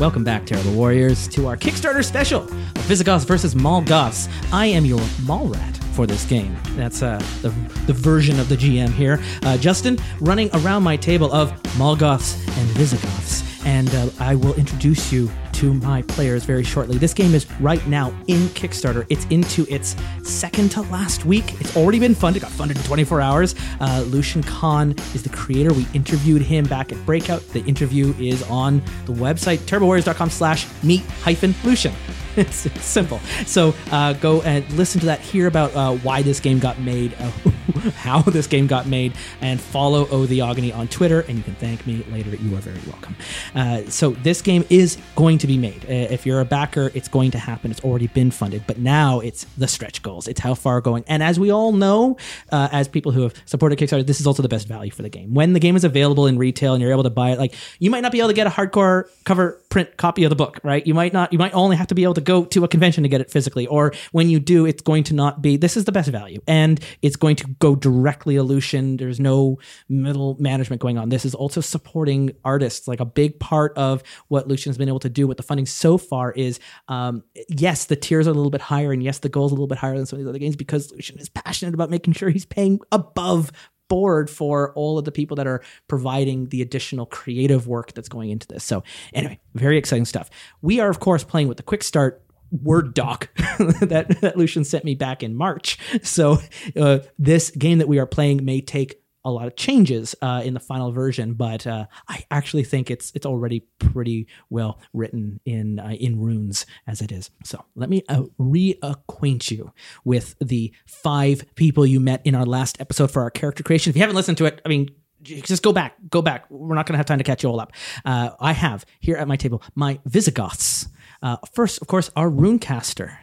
Welcome 0.00 0.24
back, 0.24 0.44
Terrible 0.44 0.72
Warriors, 0.72 1.28
to 1.28 1.46
our 1.46 1.56
Kickstarter 1.56 2.04
special 2.04 2.42
of 2.42 2.50
Visigoths 2.88 3.24
versus 3.24 3.54
Molgoths. 3.54 4.28
I 4.52 4.66
am 4.66 4.84
your 4.84 5.00
Mall 5.22 5.46
Rat 5.46 5.76
for 5.92 6.04
this 6.04 6.24
game. 6.24 6.56
That's 6.70 7.00
uh, 7.00 7.18
the, 7.42 7.50
the 7.86 7.92
version 7.92 8.40
of 8.40 8.48
the 8.48 8.56
GM 8.56 8.92
here. 8.92 9.20
Uh, 9.44 9.56
Justin, 9.56 9.96
running 10.20 10.50
around 10.52 10.82
my 10.82 10.96
table 10.96 11.32
of 11.32 11.52
Molgoths 11.78 12.34
and 12.58 12.68
Visigoths. 12.70 13.44
And 13.64 13.94
uh, 13.94 14.10
I 14.18 14.34
will 14.34 14.54
introduce 14.54 15.12
you 15.12 15.30
to 15.54 15.74
my 15.74 16.02
players 16.02 16.44
very 16.44 16.64
shortly. 16.64 16.98
This 16.98 17.14
game 17.14 17.34
is 17.34 17.50
right 17.60 17.84
now 17.86 18.08
in 18.26 18.48
Kickstarter. 18.48 19.06
It's 19.08 19.24
into 19.26 19.66
its 19.72 19.96
second 20.22 20.70
to 20.72 20.82
last 20.82 21.24
week. 21.24 21.60
It's 21.60 21.76
already 21.76 21.98
been 21.98 22.14
funded, 22.14 22.42
It 22.42 22.46
got 22.46 22.52
funded 22.52 22.76
in 22.76 22.82
24 22.84 23.20
hours. 23.20 23.54
Uh, 23.80 24.04
Lucian 24.08 24.42
Kahn 24.42 24.92
is 25.14 25.22
the 25.22 25.28
creator. 25.30 25.72
We 25.72 25.86
interviewed 25.94 26.42
him 26.42 26.64
back 26.66 26.92
at 26.92 27.06
Breakout. 27.06 27.42
The 27.48 27.64
interview 27.64 28.14
is 28.18 28.42
on 28.44 28.82
the 29.06 29.12
website, 29.12 29.58
turbowarriors.com 29.58 30.30
slash 30.30 30.66
meet 30.82 31.02
hyphen 31.22 31.54
Lucian. 31.64 31.94
It's, 32.36 32.68
simple. 32.84 33.20
So 33.46 33.74
uh, 33.92 34.14
go 34.14 34.42
and 34.42 34.68
listen 34.72 35.00
to 35.00 35.06
that, 35.06 35.20
hear 35.20 35.46
about 35.46 35.74
uh, 35.76 35.94
why 35.98 36.22
this 36.22 36.40
game 36.40 36.58
got 36.58 36.80
made, 36.80 37.12
how 37.94 38.22
this 38.22 38.48
game 38.48 38.66
got 38.66 38.86
made, 38.86 39.12
and 39.40 39.60
follow 39.60 40.08
O 40.08 40.26
the 40.26 40.40
on 40.40 40.88
Twitter. 40.88 41.20
And 41.20 41.38
you 41.38 41.44
can 41.44 41.54
thank 41.54 41.86
me 41.86 42.04
later. 42.10 42.34
You 42.34 42.56
are 42.56 42.60
very 42.60 42.80
welcome. 42.88 43.14
Uh, 43.54 43.88
so 43.88 44.10
this 44.10 44.42
game 44.42 44.64
is 44.68 44.98
going 45.14 45.38
to 45.38 45.43
be 45.46 45.58
made. 45.58 45.84
Uh, 45.84 46.12
if 46.12 46.26
you're 46.26 46.40
a 46.40 46.44
backer, 46.44 46.90
it's 46.94 47.08
going 47.08 47.30
to 47.32 47.38
happen. 47.38 47.70
It's 47.70 47.80
already 47.82 48.06
been 48.08 48.30
funded, 48.30 48.64
but 48.66 48.78
now 48.78 49.20
it's 49.20 49.44
the 49.56 49.68
stretch 49.68 50.02
goals. 50.02 50.28
It's 50.28 50.40
how 50.40 50.54
far 50.54 50.80
going. 50.80 51.04
And 51.06 51.22
as 51.22 51.38
we 51.38 51.50
all 51.50 51.72
know, 51.72 52.16
uh, 52.50 52.68
as 52.72 52.88
people 52.88 53.12
who 53.12 53.22
have 53.22 53.34
supported 53.46 53.78
Kickstarter, 53.78 54.06
this 54.06 54.20
is 54.20 54.26
also 54.26 54.42
the 54.42 54.48
best 54.48 54.68
value 54.68 54.90
for 54.90 55.02
the 55.02 55.08
game. 55.08 55.34
When 55.34 55.52
the 55.52 55.60
game 55.60 55.76
is 55.76 55.84
available 55.84 56.26
in 56.26 56.38
retail 56.38 56.74
and 56.74 56.82
you're 56.82 56.92
able 56.92 57.02
to 57.02 57.10
buy 57.10 57.30
it, 57.30 57.38
like 57.38 57.54
you 57.78 57.90
might 57.90 58.00
not 58.00 58.12
be 58.12 58.18
able 58.18 58.28
to 58.28 58.34
get 58.34 58.46
a 58.46 58.50
hardcore 58.50 59.08
cover 59.24 59.60
print 59.68 59.96
copy 59.96 60.24
of 60.24 60.30
the 60.30 60.36
book, 60.36 60.60
right? 60.62 60.86
You 60.86 60.94
might 60.94 61.12
not. 61.12 61.32
You 61.32 61.38
might 61.38 61.54
only 61.54 61.76
have 61.76 61.88
to 61.88 61.94
be 61.94 62.04
able 62.04 62.14
to 62.14 62.20
go 62.20 62.44
to 62.44 62.64
a 62.64 62.68
convention 62.68 63.02
to 63.02 63.08
get 63.08 63.20
it 63.20 63.30
physically, 63.30 63.66
or 63.66 63.92
when 64.12 64.28
you 64.28 64.38
do, 64.40 64.66
it's 64.66 64.82
going 64.82 65.04
to 65.04 65.14
not 65.14 65.42
be. 65.42 65.56
This 65.56 65.76
is 65.76 65.84
the 65.84 65.92
best 65.92 66.10
value, 66.10 66.40
and 66.46 66.80
it's 67.02 67.16
going 67.16 67.36
to 67.36 67.46
go 67.58 67.74
directly 67.74 68.36
to 68.36 68.42
Lucian. 68.42 68.96
There's 68.96 69.20
no 69.20 69.58
middle 69.88 70.36
management 70.38 70.80
going 70.80 70.98
on. 70.98 71.08
This 71.08 71.24
is 71.24 71.34
also 71.34 71.60
supporting 71.60 72.32
artists. 72.44 72.86
Like 72.86 73.00
a 73.00 73.04
big 73.04 73.40
part 73.40 73.76
of 73.76 74.02
what 74.28 74.46
Lucian's 74.46 74.78
been 74.78 74.88
able 74.88 75.00
to 75.00 75.08
do 75.08 75.26
with 75.34 75.44
the 75.44 75.48
funding 75.48 75.66
so 75.66 75.98
far 75.98 76.32
is, 76.32 76.60
um, 76.88 77.22
yes, 77.48 77.86
the 77.86 77.96
tiers 77.96 78.26
are 78.26 78.30
a 78.30 78.34
little 78.34 78.50
bit 78.50 78.60
higher, 78.60 78.92
and 78.92 79.02
yes, 79.02 79.18
the 79.18 79.28
goal 79.28 79.46
is 79.46 79.52
a 79.52 79.54
little 79.54 79.66
bit 79.66 79.78
higher 79.78 79.96
than 79.96 80.06
some 80.06 80.18
of 80.18 80.24
these 80.24 80.28
other 80.28 80.38
games 80.38 80.56
because 80.56 80.90
Lucian 80.92 81.18
is 81.18 81.28
passionate 81.28 81.74
about 81.74 81.90
making 81.90 82.14
sure 82.14 82.30
he's 82.30 82.46
paying 82.46 82.80
above 82.92 83.52
board 83.88 84.30
for 84.30 84.72
all 84.74 84.98
of 84.98 85.04
the 85.04 85.12
people 85.12 85.36
that 85.36 85.46
are 85.46 85.62
providing 85.88 86.48
the 86.48 86.62
additional 86.62 87.06
creative 87.06 87.66
work 87.66 87.92
that's 87.92 88.08
going 88.08 88.30
into 88.30 88.46
this. 88.46 88.64
So, 88.64 88.82
anyway, 89.12 89.40
very 89.54 89.76
exciting 89.76 90.04
stuff. 90.06 90.30
We 90.62 90.80
are, 90.80 90.88
of 90.88 91.00
course, 91.00 91.24
playing 91.24 91.48
with 91.48 91.58
the 91.58 91.62
quick 91.62 91.82
start 91.82 92.20
Word 92.50 92.94
doc 92.94 93.30
that, 93.58 94.16
that 94.20 94.36
Lucian 94.36 94.64
sent 94.64 94.84
me 94.84 94.94
back 94.94 95.24
in 95.24 95.34
March. 95.34 95.76
So, 96.02 96.38
uh, 96.80 97.00
this 97.18 97.50
game 97.50 97.78
that 97.78 97.88
we 97.88 97.98
are 97.98 98.06
playing 98.06 98.44
may 98.44 98.60
take 98.60 99.03
a 99.24 99.30
lot 99.30 99.46
of 99.46 99.56
changes 99.56 100.14
uh, 100.22 100.42
in 100.44 100.54
the 100.54 100.60
final 100.60 100.92
version, 100.92 101.34
but 101.34 101.66
uh, 101.66 101.86
I 102.08 102.24
actually 102.30 102.64
think 102.64 102.90
it's 102.90 103.12
it's 103.14 103.26
already 103.26 103.60
pretty 103.78 104.26
well 104.50 104.78
written 104.92 105.40
in 105.44 105.78
uh, 105.78 105.90
in 105.90 106.20
runes 106.20 106.66
as 106.86 107.00
it 107.00 107.10
is. 107.10 107.30
So 107.44 107.64
let 107.74 107.88
me 107.88 108.02
uh, 108.08 108.24
reacquaint 108.38 109.50
you 109.50 109.72
with 110.04 110.34
the 110.40 110.72
five 110.86 111.44
people 111.54 111.86
you 111.86 112.00
met 112.00 112.20
in 112.24 112.34
our 112.34 112.46
last 112.46 112.80
episode 112.80 113.10
for 113.10 113.22
our 113.22 113.30
character 113.30 113.62
creation. 113.62 113.90
If 113.90 113.96
you 113.96 114.02
haven't 114.02 114.16
listened 114.16 114.38
to 114.38 114.46
it, 114.46 114.60
I 114.64 114.68
mean. 114.68 114.90
Just 115.22 115.62
go 115.62 115.72
back, 115.72 115.94
go 116.10 116.20
back. 116.20 116.44
We're 116.50 116.74
not 116.74 116.84
going 116.84 116.92
to 116.92 116.98
have 116.98 117.06
time 117.06 117.16
to 117.16 117.24
catch 117.24 117.42
you 117.42 117.48
all 117.48 117.58
up. 117.58 117.72
Uh, 118.04 118.32
I 118.40 118.52
have 118.52 118.84
here 119.00 119.16
at 119.16 119.26
my 119.26 119.36
table 119.36 119.62
my 119.74 119.98
Visigoths. 120.04 120.88
Uh, 121.22 121.38
first, 121.50 121.80
of 121.80 121.86
course, 121.86 122.10
our 122.14 122.28
Runecaster. 122.28 123.16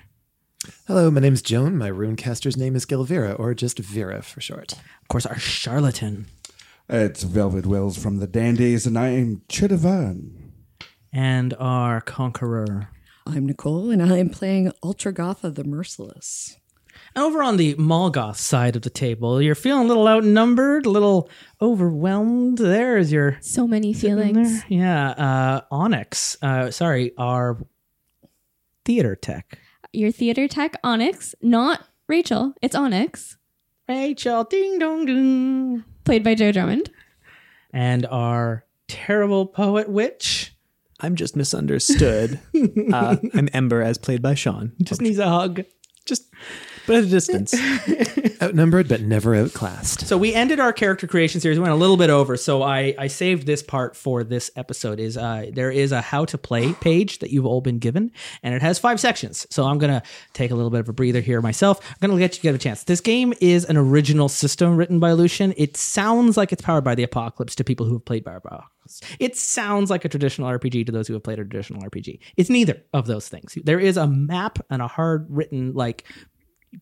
Hello, 0.87 1.09
my 1.09 1.19
name's 1.21 1.41
Joan. 1.41 1.77
My 1.77 1.89
runecaster's 1.89 2.55
name 2.57 2.75
is 2.75 2.85
Gilvira, 2.85 3.37
or 3.39 3.53
just 3.53 3.79
Vera 3.79 4.21
for 4.21 4.41
short. 4.41 4.73
Of 4.73 5.07
course, 5.07 5.25
our 5.25 5.39
Charlatan. 5.39 6.27
It's 6.87 7.23
Velvet 7.23 7.65
Wells 7.65 7.97
from 7.97 8.17
the 8.19 8.27
Dandies, 8.27 8.85
and 8.85 8.97
I 8.97 9.09
am 9.09 9.41
Chidavan. 9.49 10.51
And 11.11 11.53
our 11.59 12.01
Conqueror. 12.01 12.89
I'm 13.25 13.45
Nicole, 13.45 13.89
and 13.89 14.01
I'm 14.03 14.29
playing 14.29 14.71
Ultragotha 14.83 15.53
the 15.55 15.63
Merciless. 15.63 16.57
And 17.15 17.23
over 17.23 17.41
on 17.41 17.57
the 17.57 17.73
Molgoth 17.75 18.35
side 18.37 18.75
of 18.75 18.83
the 18.83 18.89
table, 18.89 19.41
you're 19.41 19.55
feeling 19.55 19.85
a 19.85 19.87
little 19.87 20.07
outnumbered, 20.07 20.85
a 20.85 20.89
little 20.89 21.29
overwhelmed. 21.61 22.57
There 22.59 22.97
is 22.97 23.11
your 23.11 23.37
So 23.41 23.67
many 23.67 23.93
feelings. 23.93 24.59
there. 24.61 24.65
Yeah, 24.69 25.09
uh, 25.09 25.61
Onyx. 25.71 26.37
Uh, 26.41 26.69
sorry, 26.71 27.13
our 27.17 27.57
theater 28.85 29.15
tech. 29.15 29.57
Your 29.93 30.11
theater 30.11 30.47
tech, 30.47 30.77
Onyx, 30.83 31.35
not 31.41 31.85
Rachel. 32.07 32.53
It's 32.61 32.75
Onyx, 32.75 33.37
Rachel, 33.89 34.43
ding 34.45 34.79
dong 34.79 35.05
ding. 35.05 35.83
played 36.05 36.23
by 36.23 36.35
Joe 36.35 36.51
Drummond. 36.51 36.89
And 37.73 38.05
our 38.05 38.65
terrible 38.87 39.45
poet 39.45 39.89
witch 39.89 40.53
I'm 41.01 41.15
just 41.15 41.35
misunderstood. 41.35 42.39
uh, 42.93 43.17
I'm 43.33 43.49
Ember, 43.53 43.81
as 43.81 43.97
played 43.97 44.21
by 44.21 44.35
Sean. 44.35 44.73
just 44.83 45.01
needs 45.01 45.17
a 45.17 45.27
hug. 45.27 45.63
Just, 46.05 46.31
but 46.91 46.97
at 46.97 47.03
a 47.05 47.07
distance. 47.07 47.55
Outnumbered 48.43 48.89
but 48.89 49.01
never 49.01 49.33
outclassed. 49.35 50.07
So 50.07 50.17
we 50.17 50.33
ended 50.33 50.59
our 50.59 50.73
character 50.73 51.07
creation 51.07 51.39
series. 51.39 51.57
We 51.57 51.61
went 51.61 51.73
a 51.73 51.77
little 51.77 51.95
bit 51.95 52.09
over, 52.09 52.35
so 52.35 52.63
I, 52.63 52.93
I 52.97 53.07
saved 53.07 53.45
this 53.45 53.63
part 53.63 53.95
for 53.95 54.23
this 54.23 54.51
episode. 54.55 54.99
Is 54.99 55.15
uh, 55.15 55.51
there 55.53 55.71
is 55.71 55.91
a 55.91 56.01
how 56.01 56.25
to 56.25 56.37
play 56.37 56.73
page 56.73 57.19
that 57.19 57.29
you've 57.29 57.45
all 57.45 57.61
been 57.61 57.79
given, 57.79 58.11
and 58.43 58.53
it 58.53 58.61
has 58.61 58.77
five 58.79 58.99
sections. 58.99 59.47
So 59.49 59.65
I'm 59.65 59.77
gonna 59.77 60.03
take 60.33 60.51
a 60.51 60.55
little 60.55 60.71
bit 60.71 60.81
of 60.81 60.89
a 60.89 60.93
breather 60.93 61.21
here 61.21 61.39
myself. 61.41 61.79
I'm 61.89 61.95
gonna 62.01 62.19
let 62.19 62.35
you 62.35 62.41
get 62.41 62.55
a 62.55 62.57
chance. 62.57 62.83
This 62.83 62.99
game 62.99 63.33
is 63.39 63.63
an 63.65 63.77
original 63.77 64.27
system 64.27 64.75
written 64.75 64.99
by 64.99 65.13
Lucian. 65.13 65.53
It 65.55 65.77
sounds 65.77 66.35
like 66.35 66.51
it's 66.51 66.63
powered 66.63 66.83
by 66.83 66.95
the 66.95 67.03
Apocalypse 67.03 67.55
to 67.55 67.63
people 67.63 67.85
who 67.85 67.93
have 67.93 68.05
played 68.05 68.23
by 68.23 68.33
Apocalypse. 68.33 69.01
It 69.19 69.37
sounds 69.37 69.89
like 69.89 70.03
a 70.03 70.09
traditional 70.09 70.49
RPG 70.49 70.87
to 70.87 70.91
those 70.91 71.07
who 71.07 71.13
have 71.13 71.23
played 71.23 71.39
a 71.39 71.43
traditional 71.45 71.81
RPG. 71.83 72.19
It's 72.35 72.49
neither 72.49 72.83
of 72.93 73.05
those 73.05 73.29
things. 73.29 73.57
There 73.63 73.79
is 73.79 73.97
a 73.97 74.07
map 74.07 74.59
and 74.69 74.81
a 74.81 74.87
hard 74.87 75.27
written 75.29 75.73
like 75.73 76.05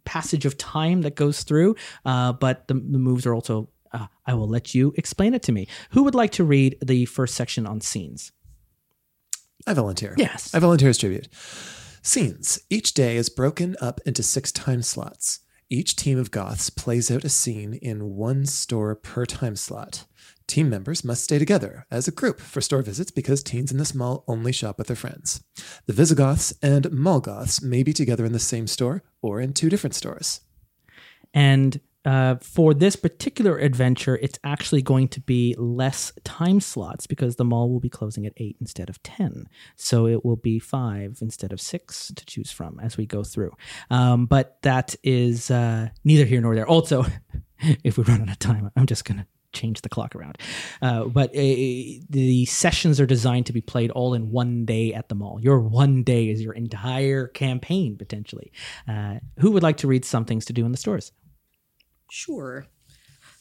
passage 0.06 0.46
of 0.46 0.58
time 0.58 1.02
that 1.02 1.16
goes 1.16 1.44
through, 1.44 1.76
uh, 2.06 2.34
but 2.34 2.68
the, 2.68 2.74
the 2.74 3.00
moves 3.00 3.26
are 3.26 3.34
also. 3.34 3.70
Uh, 3.92 4.06
I 4.28 4.36
will 4.36 4.48
let 4.48 4.76
you 4.76 4.94
explain 4.98 5.34
it 5.34 5.42
to 5.44 5.52
me. 5.52 5.68
Who 5.92 6.04
would 6.04 6.14
like 6.14 6.32
to 6.34 6.44
read 6.44 6.78
the 6.80 7.06
first 7.06 7.34
section 7.34 7.66
on 7.66 7.82
scenes? 7.82 8.32
I 9.66 9.74
volunteer. 9.74 10.14
Yes. 10.16 10.54
I 10.54 10.60
volunteer 10.60 10.90
as 10.90 10.98
tribute. 11.00 11.28
Scenes. 12.02 12.60
Each 12.70 12.94
day 12.94 13.18
is 13.18 13.30
broken 13.30 13.76
up 13.82 14.00
into 14.06 14.24
six 14.24 14.52
time 14.52 14.84
slots. 14.84 15.40
Each 15.70 15.96
team 15.96 16.18
of 16.18 16.32
Goths 16.32 16.70
plays 16.70 17.12
out 17.12 17.24
a 17.24 17.30
scene 17.30 17.74
in 17.76 18.16
one 18.16 18.46
store 18.46 18.96
per 18.96 19.26
time 19.26 19.56
slot. 19.56 20.06
Team 20.50 20.68
members 20.68 21.06
must 21.06 21.24
stay 21.24 21.38
together 21.38 21.86
as 21.92 22.08
a 22.08 22.12
group 22.12 22.40
for 22.40 22.60
store 22.60 22.82
visits 22.82 23.12
because 23.12 23.44
teens 23.44 23.72
in 23.72 23.78
this 23.78 23.94
mall 23.94 24.24
only 24.28 24.52
shop 24.52 24.80
with 24.80 24.88
their 24.88 24.96
friends. 24.96 25.44
The 25.86 25.94
Visigoths 25.94 26.56
and 26.64 26.86
Molgoths 26.86 27.62
may 27.62 27.84
be 27.84 27.94
together 27.94 28.26
in 28.26 28.34
the 28.34 28.40
same 28.40 28.66
store 28.66 29.04
or 29.22 29.40
in 29.40 29.54
two 29.54 29.70
different 29.70 29.94
stores. 29.94 30.42
And 31.36 31.80
uh, 32.04 32.38
for 32.42 32.74
this 32.74 32.96
particular 32.96 33.60
adventure, 33.60 34.18
it's 34.24 34.40
actually 34.44 34.82
going 34.82 35.10
to 35.10 35.22
be 35.22 35.54
less 35.60 36.12
time 36.24 36.62
slots 36.62 37.06
because 37.06 37.36
the 37.36 37.46
mall 37.46 37.70
will 37.70 37.80
be 37.80 37.88
closing 37.88 38.26
at 38.26 38.34
eight 38.38 38.58
instead 38.60 38.90
of 38.90 39.04
10. 39.04 39.46
So 39.76 40.08
it 40.08 40.26
will 40.26 40.36
be 40.36 40.58
five 40.58 41.20
instead 41.22 41.54
of 41.54 41.62
six 41.62 42.12
to 42.16 42.26
choose 42.26 42.52
from 42.52 42.80
as 42.80 42.98
we 42.98 43.06
go 43.06 43.24
through. 43.24 43.52
Um, 43.92 44.26
but 44.26 44.60
that 44.64 44.96
is 45.04 45.52
uh, 45.52 45.90
neither 46.04 46.26
here 46.26 46.42
nor 46.42 46.56
there. 46.56 46.68
Also, 46.68 47.06
if 47.84 48.00
we 48.00 48.04
run 48.06 48.24
out 48.24 48.32
of 48.32 48.40
time, 48.40 48.72
I'm 48.76 48.88
just 48.88 49.06
going 49.06 49.20
to 49.20 49.28
change 49.54 49.82
the 49.82 49.90
clock 49.90 50.16
around. 50.16 50.38
Uh, 50.82 51.06
but 51.06 51.30
uh, 51.32 51.34
the 52.10 52.46
sessions 52.46 53.00
are 53.00 53.06
designed 53.06 53.46
to 53.48 53.54
be 53.54 53.62
played 53.62 53.92
all 53.92 54.14
in 54.14 54.32
one 54.32 54.66
day 54.66 54.94
at 54.94 55.10
the 55.10 55.16
mall. 55.16 55.40
Your 55.42 55.60
one 55.60 56.04
day 56.04 56.30
is 56.30 56.42
your 56.42 56.54
entire 56.54 57.28
campaign, 57.28 57.98
potentially. 57.98 58.52
Uh, 58.88 59.16
who 59.40 59.52
would 59.52 59.64
like 59.64 59.78
to 59.78 59.88
read 59.88 60.06
some 60.06 60.26
things 60.26 60.46
to 60.46 60.54
do 60.54 60.66
in 60.66 60.72
the 60.72 60.78
stores? 60.78 61.12
Sure. 62.12 62.66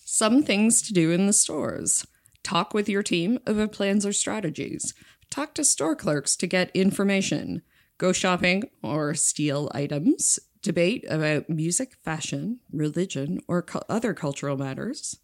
Some 0.04 0.42
things 0.42 0.82
to 0.82 0.92
do 0.92 1.10
in 1.10 1.26
the 1.26 1.32
stores. 1.32 2.06
Talk 2.42 2.72
with 2.72 2.88
your 2.88 3.02
team 3.02 3.38
about 3.46 3.72
plans 3.72 4.06
or 4.06 4.12
strategies. 4.12 4.94
Talk 5.30 5.54
to 5.54 5.64
store 5.64 5.94
clerks 5.94 6.36
to 6.36 6.46
get 6.46 6.70
information. 6.74 7.62
Go 7.98 8.12
shopping 8.12 8.70
or 8.82 9.14
steal 9.14 9.70
items. 9.74 10.38
Debate 10.62 11.04
about 11.08 11.50
music, 11.50 11.96
fashion, 12.04 12.60
religion, 12.72 13.40
or 13.46 13.62
cu- 13.62 13.80
other 13.88 14.14
cultural 14.14 14.56
matters. 14.56 15.18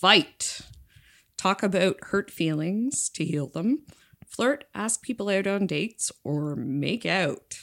Fight. 0.00 0.60
Talk 1.38 1.62
about 1.62 1.96
hurt 2.02 2.30
feelings 2.30 3.08
to 3.14 3.24
heal 3.24 3.46
them. 3.46 3.86
Flirt, 4.26 4.64
ask 4.74 5.00
people 5.00 5.30
out 5.30 5.46
on 5.46 5.66
dates, 5.66 6.12
or 6.22 6.54
make 6.54 7.06
out. 7.06 7.60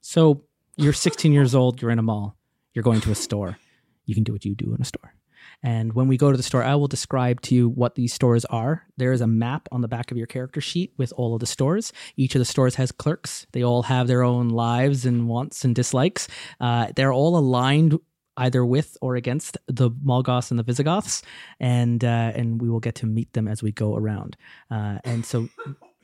So 0.00 0.44
you're 0.76 0.92
16 0.92 1.32
years 1.32 1.52
old, 1.52 1.82
you're 1.82 1.90
in 1.90 1.98
a 1.98 2.02
mall, 2.02 2.36
you're 2.72 2.84
going 2.84 3.00
to 3.00 3.10
a 3.10 3.16
store. 3.16 3.58
You 4.06 4.14
can 4.14 4.22
do 4.22 4.32
what 4.32 4.44
you 4.44 4.54
do 4.54 4.72
in 4.76 4.80
a 4.80 4.84
store. 4.84 5.12
And 5.60 5.92
when 5.92 6.06
we 6.06 6.16
go 6.16 6.30
to 6.30 6.36
the 6.36 6.42
store, 6.44 6.62
I 6.62 6.76
will 6.76 6.86
describe 6.86 7.40
to 7.42 7.54
you 7.56 7.68
what 7.68 7.96
these 7.96 8.14
stores 8.14 8.44
are. 8.44 8.86
There 8.96 9.12
is 9.12 9.20
a 9.20 9.26
map 9.26 9.68
on 9.72 9.80
the 9.80 9.88
back 9.88 10.12
of 10.12 10.16
your 10.16 10.28
character 10.28 10.60
sheet 10.60 10.92
with 10.98 11.12
all 11.16 11.34
of 11.34 11.40
the 11.40 11.46
stores. 11.46 11.92
Each 12.16 12.36
of 12.36 12.38
the 12.38 12.44
stores 12.44 12.76
has 12.76 12.92
clerks. 12.92 13.46
They 13.52 13.64
all 13.64 13.82
have 13.82 14.06
their 14.06 14.22
own 14.22 14.50
lives 14.50 15.04
and 15.04 15.26
wants 15.26 15.64
and 15.64 15.74
dislikes. 15.74 16.28
Uh, 16.60 16.92
they're 16.94 17.12
all 17.12 17.36
aligned 17.36 17.98
either 18.40 18.64
with 18.64 18.96
or 19.00 19.14
against 19.16 19.56
the 19.66 19.90
Molgoths 19.90 20.50
and 20.50 20.58
the 20.58 20.64
Visigoths, 20.64 21.22
and 21.60 22.02
uh, 22.02 22.32
and 22.34 22.60
we 22.60 22.68
will 22.68 22.80
get 22.80 22.96
to 22.96 23.06
meet 23.06 23.32
them 23.34 23.46
as 23.46 23.62
we 23.62 23.70
go 23.70 23.94
around. 23.94 24.36
Uh, 24.70 24.98
and 25.04 25.24
so 25.24 25.48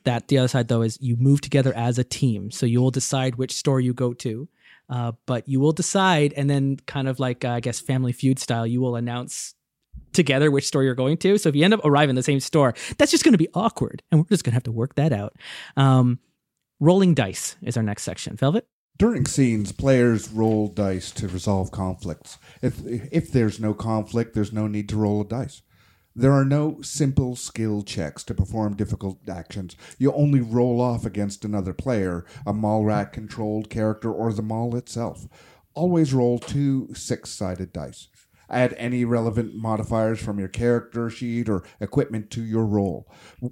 that 0.03 0.29
the 0.29 0.37
other 0.37 0.47
side 0.47 0.69
though 0.69 0.83
is 0.83 0.97
you 1.01 1.17
move 1.17 1.41
together 1.41 1.73
as 1.75 1.99
a 1.99 2.03
team. 2.03 2.51
So 2.51 2.65
you 2.65 2.81
will 2.81 2.91
decide 2.91 3.35
which 3.35 3.53
store 3.53 3.81
you 3.81 3.93
go 3.93 4.13
to, 4.13 4.47
uh, 4.89 5.11
but 5.25 5.49
you 5.49 5.59
will 5.59 5.73
decide, 5.73 6.33
and 6.37 6.49
then 6.49 6.77
kind 6.85 7.07
of 7.09 7.19
like 7.19 7.43
uh, 7.43 7.49
I 7.49 7.59
guess 7.59 7.79
Family 7.81 8.13
Feud 8.13 8.39
style, 8.39 8.65
you 8.65 8.79
will 8.79 8.95
announce 8.95 9.55
together 10.13 10.51
which 10.51 10.67
store 10.67 10.83
you're 10.83 10.95
going 10.95 11.17
to. 11.17 11.37
So 11.37 11.49
if 11.49 11.55
you 11.55 11.65
end 11.65 11.73
up 11.73 11.81
arriving 11.83 12.11
in 12.11 12.15
the 12.15 12.23
same 12.23 12.39
store, 12.39 12.73
that's 12.97 13.11
just 13.11 13.23
going 13.23 13.33
to 13.33 13.37
be 13.37 13.49
awkward, 13.53 14.03
and 14.11 14.21
we're 14.21 14.29
just 14.29 14.43
going 14.43 14.51
to 14.51 14.55
have 14.55 14.63
to 14.63 14.71
work 14.71 14.95
that 14.95 15.11
out. 15.11 15.35
Um, 15.75 16.19
rolling 16.79 17.15
dice 17.15 17.57
is 17.61 17.77
our 17.77 17.83
next 17.83 18.03
section. 18.03 18.37
Velvet. 18.37 18.67
During 18.97 19.27
scenes, 19.27 19.71
players 19.71 20.31
roll 20.31 20.69
dice 20.69 21.11
to 21.11 21.27
resolve 21.27 21.69
conflicts. 21.69 22.39
If 22.63 22.81
if 22.85 23.31
there's 23.31 23.59
no 23.59 23.75
conflict, 23.75 24.33
there's 24.33 24.51
no 24.51 24.67
need 24.67 24.89
to 24.89 24.97
roll 24.97 25.21
a 25.21 25.25
dice. 25.25 25.61
There 26.15 26.33
are 26.33 26.45
no 26.45 26.81
simple 26.81 27.35
skill 27.35 27.83
checks 27.83 28.23
to 28.23 28.33
perform 28.33 28.75
difficult 28.75 29.19
actions. 29.29 29.75
You 29.99 30.11
only 30.13 30.41
roll 30.41 30.81
off 30.81 31.05
against 31.05 31.45
another 31.45 31.73
player, 31.73 32.25
a 32.43 32.53
Malrat 32.53 33.13
controlled 33.13 33.69
character, 33.69 34.11
or 34.11 34.33
the 34.33 34.41
Mall 34.41 34.75
itself. 34.75 35.27
Always 35.75 36.11
roll 36.11 36.39
two 36.39 36.91
six 36.95 37.29
sided 37.29 37.71
dice. 37.71 38.07
Add 38.49 38.73
any 38.79 39.05
relevant 39.05 39.53
modifiers 39.53 40.19
from 40.19 40.39
your 40.39 40.47
character 40.47 41.07
sheet 41.11 41.49
or 41.49 41.63
equipment 41.79 42.31
to 42.31 42.43
your 42.43 42.65
roll. 42.65 43.07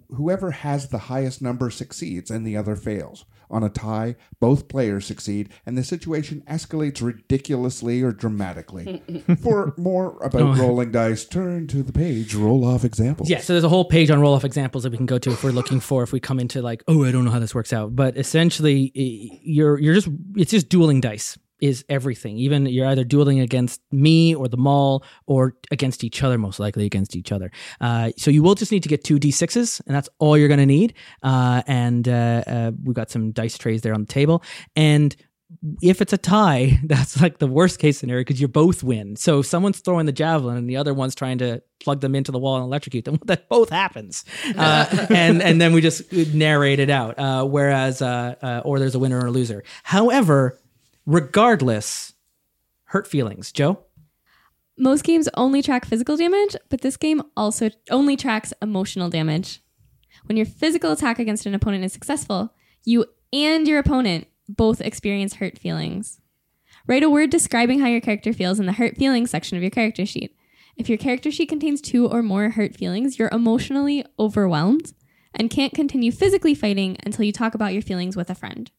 Whoever 0.09 0.50
has 0.50 0.88
the 0.88 0.98
highest 0.98 1.39
number 1.39 1.69
succeeds 1.69 2.31
and 2.31 2.48
the 2.48 2.57
other 2.57 2.75
fails. 2.75 3.25
On 3.50 3.63
a 3.63 3.69
tie, 3.69 4.15
both 4.39 4.68
players 4.68 5.06
succeed, 5.06 5.50
and 5.65 5.77
the 5.77 5.83
situation 5.83 6.44
escalates 6.47 7.01
ridiculously 7.01 8.01
or 8.01 8.12
dramatically. 8.12 9.03
For 9.42 9.74
more 9.77 10.18
about 10.24 10.57
rolling 10.57 10.92
dice, 10.92 11.25
turn 11.25 11.68
to 11.68 11.83
the 11.83 11.94
page 11.94 12.33
Roll 12.36 12.65
Off 12.65 12.83
Examples. 12.83 13.30
Yeah, 13.30 13.39
so 13.39 13.53
there's 13.53 13.63
a 13.63 13.69
whole 13.69 13.86
page 13.86 14.09
on 14.09 14.19
roll 14.19 14.33
off 14.33 14.44
examples 14.44 14.83
that 14.83 14.92
we 14.92 14.97
can 14.97 15.06
go 15.06 15.18
to 15.18 15.31
if 15.31 15.44
we're 15.44 15.51
looking 15.51 15.80
for 15.80 16.03
if 16.03 16.12
we 16.12 16.19
come 16.19 16.39
into 16.39 16.62
like, 16.62 16.83
oh, 16.88 17.03
I 17.06 17.12
don't 17.12 17.25
know 17.25 17.31
how 17.31 17.39
this 17.39 17.56
works 17.56 17.74
out. 17.74 17.95
But 17.95 18.18
essentially, 18.18 18.92
you're 19.44 19.80
you're 19.80 19.94
just 19.94 20.07
it's 20.36 20.51
just 20.51 20.69
dueling 20.69 21.01
dice 21.01 21.38
is 21.65 21.83
everything. 21.89 22.38
Even 22.38 22.67
you're 22.67 22.85
either 22.85 23.03
dueling 23.03 23.39
against 23.39 23.81
me 23.91 24.35
or 24.35 24.47
the 24.47 24.57
mall 24.57 25.03
or 25.25 25.56
against 25.71 26.03
each 26.03 26.21
other, 26.21 26.38
most 26.38 26.59
likely 26.59 26.85
against 26.85 27.15
each 27.15 27.31
other. 27.31 27.51
Uh, 27.81 28.12
so 28.17 28.29
you 28.29 28.44
will 28.44 28.53
just 28.53 28.71
need 28.71 28.83
to 28.83 28.89
get 28.89 29.03
two 29.03 29.19
d6s, 29.19 29.81
and 29.88 29.95
that's 29.95 30.07
all 30.19 30.38
you're 30.38 30.47
going 30.47 30.59
to 30.59 30.65
need. 30.65 30.94
Uh, 31.23 31.63
and 31.65 32.07
uh, 32.07 32.44
uh, 32.45 32.71
we've 32.83 32.95
got 32.95 33.09
some 33.09 33.31
dice 33.31 33.57
trays 33.57 33.81
there 33.81 33.95
on 33.95 34.01
the 34.01 34.07
table, 34.07 34.44
and 34.75 35.15
if 35.81 36.01
it's 36.01 36.13
a 36.13 36.17
tie, 36.17 36.79
that's 36.83 37.19
like 37.19 37.39
the 37.39 37.47
worst 37.47 37.79
case 37.79 37.97
scenario 37.97 38.21
because 38.21 38.39
you 38.39 38.47
both 38.47 38.83
win. 38.83 39.15
So 39.15 39.39
if 39.39 39.47
someone's 39.47 39.79
throwing 39.79 40.06
the 40.06 40.12
javelin 40.12 40.57
and 40.57 40.69
the 40.69 40.77
other 40.77 40.94
one's 40.94 41.15
trying 41.15 41.39
to 41.39 41.63
plug 41.79 42.01
them 42.01 42.15
into 42.15 42.31
the 42.31 42.39
wall 42.39 42.56
and 42.57 42.63
electrocute 42.63 43.06
them, 43.06 43.19
that 43.25 43.50
both 43.50 43.69
happens. 43.69 44.23
Uh, 44.56 45.07
and 45.09 45.41
and 45.41 45.59
then 45.59 45.73
we 45.73 45.81
just 45.81 46.12
narrate 46.12 46.79
it 46.79 46.89
out. 46.89 47.17
Uh, 47.17 47.44
whereas, 47.45 48.01
uh, 48.03 48.35
uh, 48.41 48.62
or 48.63 48.77
there's 48.79 48.95
a 48.95 49.00
winner 49.00 49.19
or 49.19 49.27
a 49.27 49.31
loser. 49.31 49.63
However, 49.83 50.59
regardless, 51.06 52.13
hurt 52.86 53.07
feelings. 53.07 53.52
Joe. 53.52 53.80
Most 54.78 55.04
games 55.04 55.30
only 55.36 55.62
track 55.62 55.86
physical 55.86 56.18
damage, 56.18 56.56
but 56.69 56.81
this 56.81 56.98
game 56.98 57.22
also 57.38 57.69
only 57.90 58.18
tracks 58.18 58.54
emotional 58.62 59.10
damage. 59.10 59.62
When 60.25 60.38
your 60.38 60.46
physical 60.46 60.92
attack 60.92 61.18
against 61.18 61.46
an 61.46 61.56
opponent 61.56 61.86
is 61.86 61.94
successful, 61.94 62.54
you 62.84 63.06
and 63.31 63.68
your 63.68 63.80
opponent 63.80 64.28
both 64.50 64.81
experience 64.81 65.36
hurt 65.36 65.57
feelings. 65.57 66.19
Write 66.88 67.04
a 67.04 67.10
word 67.10 67.30
describing 67.30 67.80
how 67.80 67.88
your 67.88 68.01
character 68.01 68.34
feels 68.34 68.60
in 68.60 68.66
the 68.66 68.74
hurt 68.74 68.98
feelings 68.98 69.31
section 69.31 69.58
of 69.58 69.63
your 69.63 69.72
character 69.72 70.06
sheet. 70.06 70.36
If 70.78 70.90
your 70.90 70.98
character 70.98 71.31
sheet 71.31 71.50
contains 71.50 71.81
two 71.81 72.08
or 72.08 72.22
more 72.22 72.50
hurt 72.50 72.75
feelings, 72.75 73.18
you're 73.18 73.30
emotionally 73.31 74.06
overwhelmed 74.19 74.94
and 75.34 75.50
can't 75.50 75.74
continue 75.74 76.12
physically 76.12 76.54
fighting 76.54 76.98
until 77.04 77.25
you 77.25 77.31
talk 77.31 77.56
about 77.56 77.74
your 77.74 77.81
feelings 77.81 78.16
with 78.16 78.30
a 78.30 78.36
friend. 78.36 78.72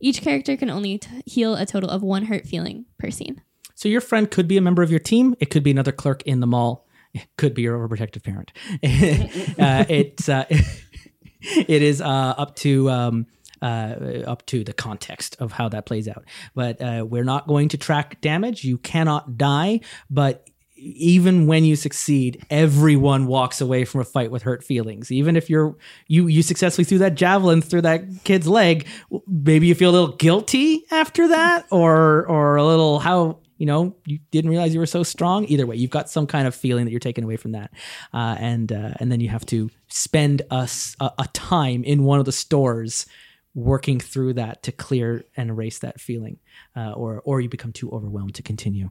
Each 0.00 0.22
character 0.22 0.56
can 0.56 0.70
only 0.70 0.98
t- 0.98 1.22
heal 1.26 1.54
a 1.54 1.66
total 1.66 1.90
of 1.90 2.02
one 2.02 2.24
hurt 2.24 2.46
feeling 2.46 2.86
per 2.98 3.10
scene. 3.10 3.42
So 3.74 3.88
your 3.88 4.00
friend 4.00 4.30
could 4.30 4.48
be 4.48 4.56
a 4.56 4.60
member 4.60 4.82
of 4.82 4.90
your 4.90 5.00
team. 5.00 5.34
It 5.40 5.46
could 5.46 5.62
be 5.62 5.70
another 5.70 5.92
clerk 5.92 6.22
in 6.22 6.40
the 6.40 6.46
mall. 6.46 6.86
It 7.14 7.26
could 7.38 7.54
be 7.54 7.62
your 7.62 7.78
overprotective 7.78 8.22
parent. 8.22 8.52
uh, 9.58 9.84
it's 9.88 10.28
uh, 10.28 10.44
it 11.40 11.82
is 11.82 12.00
uh, 12.00 12.34
up 12.36 12.56
to 12.56 12.90
um, 12.90 13.26
uh, 13.62 14.24
up 14.26 14.44
to 14.46 14.64
the 14.64 14.72
context 14.72 15.36
of 15.40 15.52
how 15.52 15.68
that 15.70 15.86
plays 15.86 16.08
out. 16.08 16.24
But 16.54 16.80
uh, 16.80 17.06
we're 17.08 17.24
not 17.24 17.46
going 17.46 17.68
to 17.70 17.78
track 17.78 18.20
damage. 18.20 18.64
You 18.64 18.78
cannot 18.78 19.38
die, 19.38 19.80
but 20.10 20.49
even 20.80 21.46
when 21.46 21.64
you 21.64 21.76
succeed, 21.76 22.44
everyone 22.48 23.26
walks 23.26 23.60
away 23.60 23.84
from 23.84 24.00
a 24.00 24.04
fight 24.04 24.30
with 24.30 24.42
hurt 24.42 24.64
feelings. 24.64 25.12
Even 25.12 25.36
if 25.36 25.50
you're 25.50 25.76
you 26.06 26.26
you 26.26 26.42
successfully 26.42 26.84
threw 26.84 26.98
that 26.98 27.14
javelin 27.14 27.60
through 27.60 27.82
that 27.82 28.02
kid's 28.24 28.48
leg, 28.48 28.86
maybe 29.26 29.66
you 29.66 29.74
feel 29.74 29.90
a 29.90 29.92
little 29.92 30.16
guilty 30.16 30.84
after 30.90 31.28
that, 31.28 31.66
or 31.70 32.26
or 32.26 32.56
a 32.56 32.64
little 32.64 32.98
how 32.98 33.38
you 33.58 33.66
know 33.66 33.94
you 34.06 34.18
didn't 34.30 34.50
realize 34.50 34.72
you 34.72 34.80
were 34.80 34.86
so 34.86 35.02
strong. 35.02 35.44
Either 35.46 35.66
way, 35.66 35.76
you've 35.76 35.90
got 35.90 36.08
some 36.08 36.26
kind 36.26 36.46
of 36.46 36.54
feeling 36.54 36.86
that 36.86 36.90
you're 36.90 37.00
taken 37.00 37.24
away 37.24 37.36
from 37.36 37.52
that, 37.52 37.70
uh, 38.14 38.36
and 38.38 38.72
uh, 38.72 38.94
and 38.98 39.12
then 39.12 39.20
you 39.20 39.28
have 39.28 39.44
to 39.46 39.70
spend 39.88 40.42
us 40.50 40.96
a 41.00 41.28
time 41.34 41.84
in 41.84 42.04
one 42.04 42.18
of 42.18 42.24
the 42.24 42.32
stores 42.32 43.06
working 43.54 43.98
through 43.98 44.32
that 44.32 44.62
to 44.62 44.72
clear 44.72 45.24
and 45.36 45.50
erase 45.50 45.80
that 45.80 46.00
feeling, 46.00 46.38
uh, 46.74 46.92
or 46.92 47.20
or 47.24 47.40
you 47.42 47.50
become 47.50 47.72
too 47.72 47.90
overwhelmed 47.90 48.34
to 48.34 48.42
continue. 48.42 48.88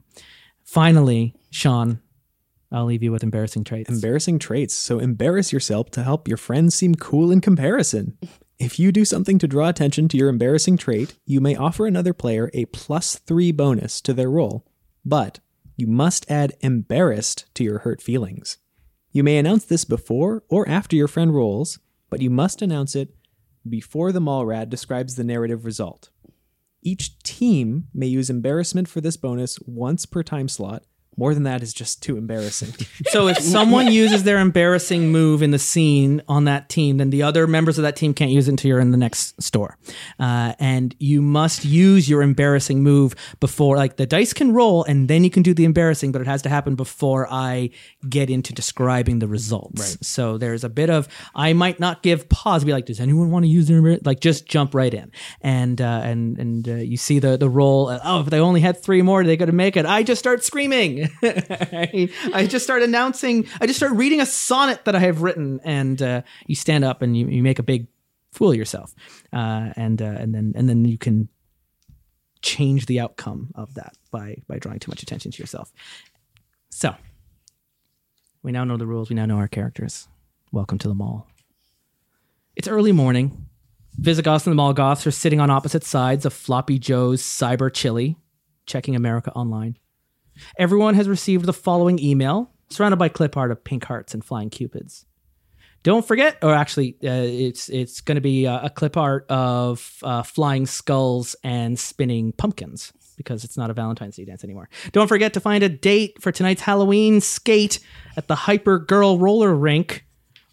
Finally, 0.70 1.34
Sean, 1.50 1.98
I'll 2.70 2.84
leave 2.84 3.02
you 3.02 3.10
with 3.10 3.24
embarrassing 3.24 3.64
traits. 3.64 3.90
Embarrassing 3.90 4.38
traits. 4.38 4.72
So 4.72 5.00
embarrass 5.00 5.52
yourself 5.52 5.90
to 5.90 6.04
help 6.04 6.28
your 6.28 6.36
friends 6.36 6.76
seem 6.76 6.94
cool 6.94 7.32
in 7.32 7.40
comparison. 7.40 8.16
If 8.60 8.78
you 8.78 8.92
do 8.92 9.06
something 9.06 9.38
to 9.38 9.48
draw 9.48 9.70
attention 9.70 10.06
to 10.08 10.18
your 10.18 10.28
embarrassing 10.28 10.76
trait, 10.76 11.16
you 11.24 11.40
may 11.40 11.56
offer 11.56 11.86
another 11.86 12.12
player 12.12 12.50
a 12.52 12.66
plus 12.66 13.16
three 13.16 13.52
bonus 13.52 14.02
to 14.02 14.12
their 14.12 14.30
roll, 14.30 14.66
but 15.02 15.40
you 15.76 15.86
must 15.86 16.30
add 16.30 16.52
embarrassed 16.60 17.46
to 17.54 17.64
your 17.64 17.78
hurt 17.78 18.02
feelings. 18.02 18.58
You 19.12 19.24
may 19.24 19.38
announce 19.38 19.64
this 19.64 19.86
before 19.86 20.42
or 20.50 20.68
after 20.68 20.94
your 20.94 21.08
friend 21.08 21.34
rolls, 21.34 21.78
but 22.10 22.20
you 22.20 22.28
must 22.28 22.60
announce 22.60 22.94
it 22.94 23.14
before 23.66 24.12
the 24.12 24.20
Malrat 24.20 24.68
describes 24.68 25.14
the 25.14 25.24
narrative 25.24 25.64
result. 25.64 26.09
Each 26.82 27.18
team 27.22 27.88
may 27.92 28.06
use 28.06 28.30
embarrassment 28.30 28.88
for 28.88 29.00
this 29.00 29.16
bonus 29.16 29.58
once 29.66 30.06
per 30.06 30.22
time 30.22 30.48
slot. 30.48 30.84
More 31.16 31.34
than 31.34 31.42
that 31.42 31.62
is 31.62 31.74
just 31.74 32.02
too 32.02 32.16
embarrassing. 32.16 32.74
So 33.10 33.28
if 33.28 33.38
someone 33.38 33.90
uses 33.90 34.22
their 34.22 34.38
embarrassing 34.38 35.10
move 35.10 35.42
in 35.42 35.50
the 35.50 35.58
scene 35.58 36.22
on 36.28 36.44
that 36.44 36.68
team, 36.68 36.98
then 36.98 37.10
the 37.10 37.22
other 37.24 37.46
members 37.46 37.76
of 37.76 37.82
that 37.82 37.96
team 37.96 38.14
can't 38.14 38.30
use 38.30 38.46
it 38.46 38.52
until 38.52 38.68
you're 38.68 38.78
in 38.80 38.92
the 38.92 38.96
next 38.96 39.42
store. 39.42 39.76
Uh, 40.18 40.54
and 40.60 40.94
you 40.98 41.20
must 41.20 41.64
use 41.64 42.08
your 42.08 42.22
embarrassing 42.22 42.82
move 42.82 43.14
before, 43.40 43.76
like 43.76 43.96
the 43.96 44.06
dice 44.06 44.32
can 44.32 44.52
roll, 44.52 44.84
and 44.84 45.08
then 45.08 45.24
you 45.24 45.30
can 45.30 45.42
do 45.42 45.54
the 45.54 45.64
embarrassing, 45.64 46.12
but 46.12 46.20
it 46.20 46.26
has 46.26 46.42
to 46.42 46.48
happen 46.48 46.76
before 46.76 47.26
I 47.30 47.70
get 48.08 48.30
into 48.30 48.52
describing 48.52 49.18
the 49.18 49.26
results. 49.26 49.80
Right. 49.80 50.04
So 50.04 50.38
there's 50.38 50.62
a 50.62 50.68
bit 50.68 50.90
of 50.90 51.08
I 51.34 51.52
might 51.52 51.80
not 51.80 52.02
give 52.02 52.28
pause, 52.28 52.64
be 52.64 52.72
like, 52.72 52.86
does 52.86 53.00
anyone 53.00 53.30
want 53.30 53.44
to 53.44 53.48
use 53.48 53.66
their 53.66 53.80
embar-" 53.80 54.06
like 54.06 54.20
just 54.20 54.46
jump 54.46 54.74
right 54.74 54.92
in, 54.92 55.10
and 55.40 55.80
uh, 55.80 56.02
and 56.04 56.38
and 56.38 56.68
uh, 56.68 56.74
you 56.74 56.96
see 56.96 57.18
the 57.18 57.36
the 57.36 57.48
roll. 57.48 57.98
oh, 58.04 58.20
if 58.20 58.26
they 58.26 58.38
only 58.40 58.60
had 58.60 58.80
three 58.82 59.02
more, 59.02 59.24
they 59.24 59.36
could 59.36 59.52
make 59.52 59.76
it. 59.76 59.86
I 59.86 60.02
just 60.02 60.18
start 60.18 60.44
screaming. 60.44 60.99
I, 61.22 62.46
just 62.48 62.64
start 62.64 62.82
announcing. 62.82 63.46
I 63.60 63.66
just 63.66 63.78
start 63.78 63.92
reading 63.92 64.20
a 64.20 64.26
sonnet 64.26 64.84
that 64.84 64.94
I 64.94 65.00
have 65.00 65.22
written, 65.22 65.60
and 65.64 66.00
uh, 66.00 66.22
you 66.46 66.54
stand 66.54 66.84
up 66.84 67.02
and 67.02 67.16
you, 67.16 67.28
you 67.28 67.42
make 67.42 67.58
a 67.58 67.62
big 67.62 67.86
fool 68.32 68.50
of 68.50 68.56
yourself, 68.56 68.94
uh, 69.32 69.70
and 69.76 70.00
uh, 70.00 70.04
and 70.04 70.34
then 70.34 70.52
and 70.56 70.68
then 70.68 70.84
you 70.84 70.98
can 70.98 71.28
change 72.42 72.86
the 72.86 73.00
outcome 73.00 73.50
of 73.54 73.74
that 73.74 73.96
by 74.10 74.36
by 74.48 74.58
drawing 74.58 74.78
too 74.78 74.90
much 74.90 75.02
attention 75.02 75.30
to 75.30 75.42
yourself. 75.42 75.72
So 76.70 76.94
we 78.42 78.52
now 78.52 78.64
know 78.64 78.76
the 78.76 78.86
rules. 78.86 79.10
We 79.10 79.16
now 79.16 79.26
know 79.26 79.36
our 79.36 79.48
characters. 79.48 80.08
Welcome 80.52 80.78
to 80.78 80.88
the 80.88 80.94
mall. 80.94 81.28
It's 82.56 82.68
early 82.68 82.92
morning. 82.92 83.46
Visigoths 83.98 84.46
and 84.46 84.56
the 84.56 84.62
Molgoths 84.62 85.06
are 85.06 85.10
sitting 85.10 85.40
on 85.40 85.50
opposite 85.50 85.84
sides 85.84 86.24
of 86.24 86.32
Floppy 86.32 86.78
Joe's 86.78 87.22
Cyber 87.22 87.72
Chili, 87.72 88.16
checking 88.66 88.96
America 88.96 89.30
Online. 89.32 89.76
Everyone 90.58 90.94
has 90.94 91.08
received 91.08 91.44
the 91.44 91.52
following 91.52 91.98
email, 91.98 92.50
surrounded 92.68 92.98
by 92.98 93.08
clip 93.08 93.36
art 93.36 93.50
of 93.50 93.62
pink 93.64 93.84
hearts 93.84 94.14
and 94.14 94.24
flying 94.24 94.50
cupids. 94.50 95.06
Don't 95.82 96.06
forget, 96.06 96.36
or 96.42 96.54
actually, 96.54 96.96
uh, 97.02 97.24
it's 97.24 97.70
it's 97.70 98.02
going 98.02 98.16
to 98.16 98.20
be 98.20 98.46
uh, 98.46 98.66
a 98.66 98.70
clip 98.70 98.96
art 98.96 99.24
of 99.30 99.96
uh, 100.02 100.22
flying 100.22 100.66
skulls 100.66 101.36
and 101.42 101.78
spinning 101.78 102.32
pumpkins 102.32 102.92
because 103.16 103.44
it's 103.44 103.56
not 103.56 103.70
a 103.70 103.74
Valentine's 103.74 104.16
Day 104.16 104.24
dance 104.24 104.44
anymore. 104.44 104.68
Don't 104.92 105.08
forget 105.08 105.34
to 105.34 105.40
find 105.40 105.62
a 105.62 105.68
date 105.68 106.20
for 106.22 106.32
tonight's 106.32 106.62
Halloween 106.62 107.20
skate 107.20 107.78
at 108.16 108.28
the 108.28 108.34
Hyper 108.34 108.78
Girl 108.78 109.18
Roller 109.18 109.54
Rink. 109.54 110.06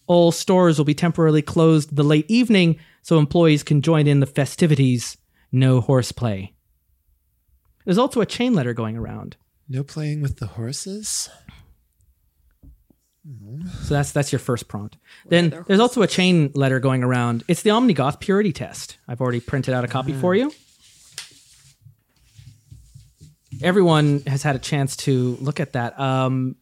All 0.05 0.31
stores 0.31 0.77
will 0.77 0.85
be 0.85 0.93
temporarily 0.93 1.41
closed 1.41 1.95
the 1.95 2.03
late 2.03 2.29
evening 2.29 2.77
so 3.01 3.19
employees 3.19 3.63
can 3.63 3.81
join 3.81 4.07
in 4.07 4.19
the 4.21 4.25
festivities. 4.25 5.17
No 5.51 5.81
horseplay. 5.81 6.53
There's 7.85 7.97
also 7.97 8.19
a 8.19 8.25
chain 8.25 8.53
letter 8.53 8.73
going 8.73 8.97
around. 8.97 9.37
No 9.69 9.83
playing 9.83 10.21
with 10.21 10.37
the 10.37 10.47
horses. 10.47 11.29
So 13.83 13.93
that's 13.93 14.11
that's 14.13 14.31
your 14.31 14.39
first 14.39 14.69
prompt. 14.69 14.97
Then 15.27 15.53
there's 15.67 15.81
also 15.81 16.01
a 16.01 16.07
chain 16.07 16.51
letter 16.55 16.79
going 16.79 17.03
around. 17.03 17.43
It's 17.49 17.61
the 17.61 17.71
Omnigoth 17.71 18.21
purity 18.21 18.53
test. 18.53 18.97
I've 19.07 19.19
already 19.19 19.41
printed 19.41 19.73
out 19.73 19.83
a 19.83 19.87
copy 19.87 20.13
for 20.13 20.33
you. 20.33 20.53
Everyone 23.61 24.21
has 24.27 24.43
had 24.43 24.55
a 24.55 24.59
chance 24.59 24.95
to 24.97 25.37
look 25.41 25.59
at 25.59 25.73
that. 25.73 25.99
Um, 25.99 26.55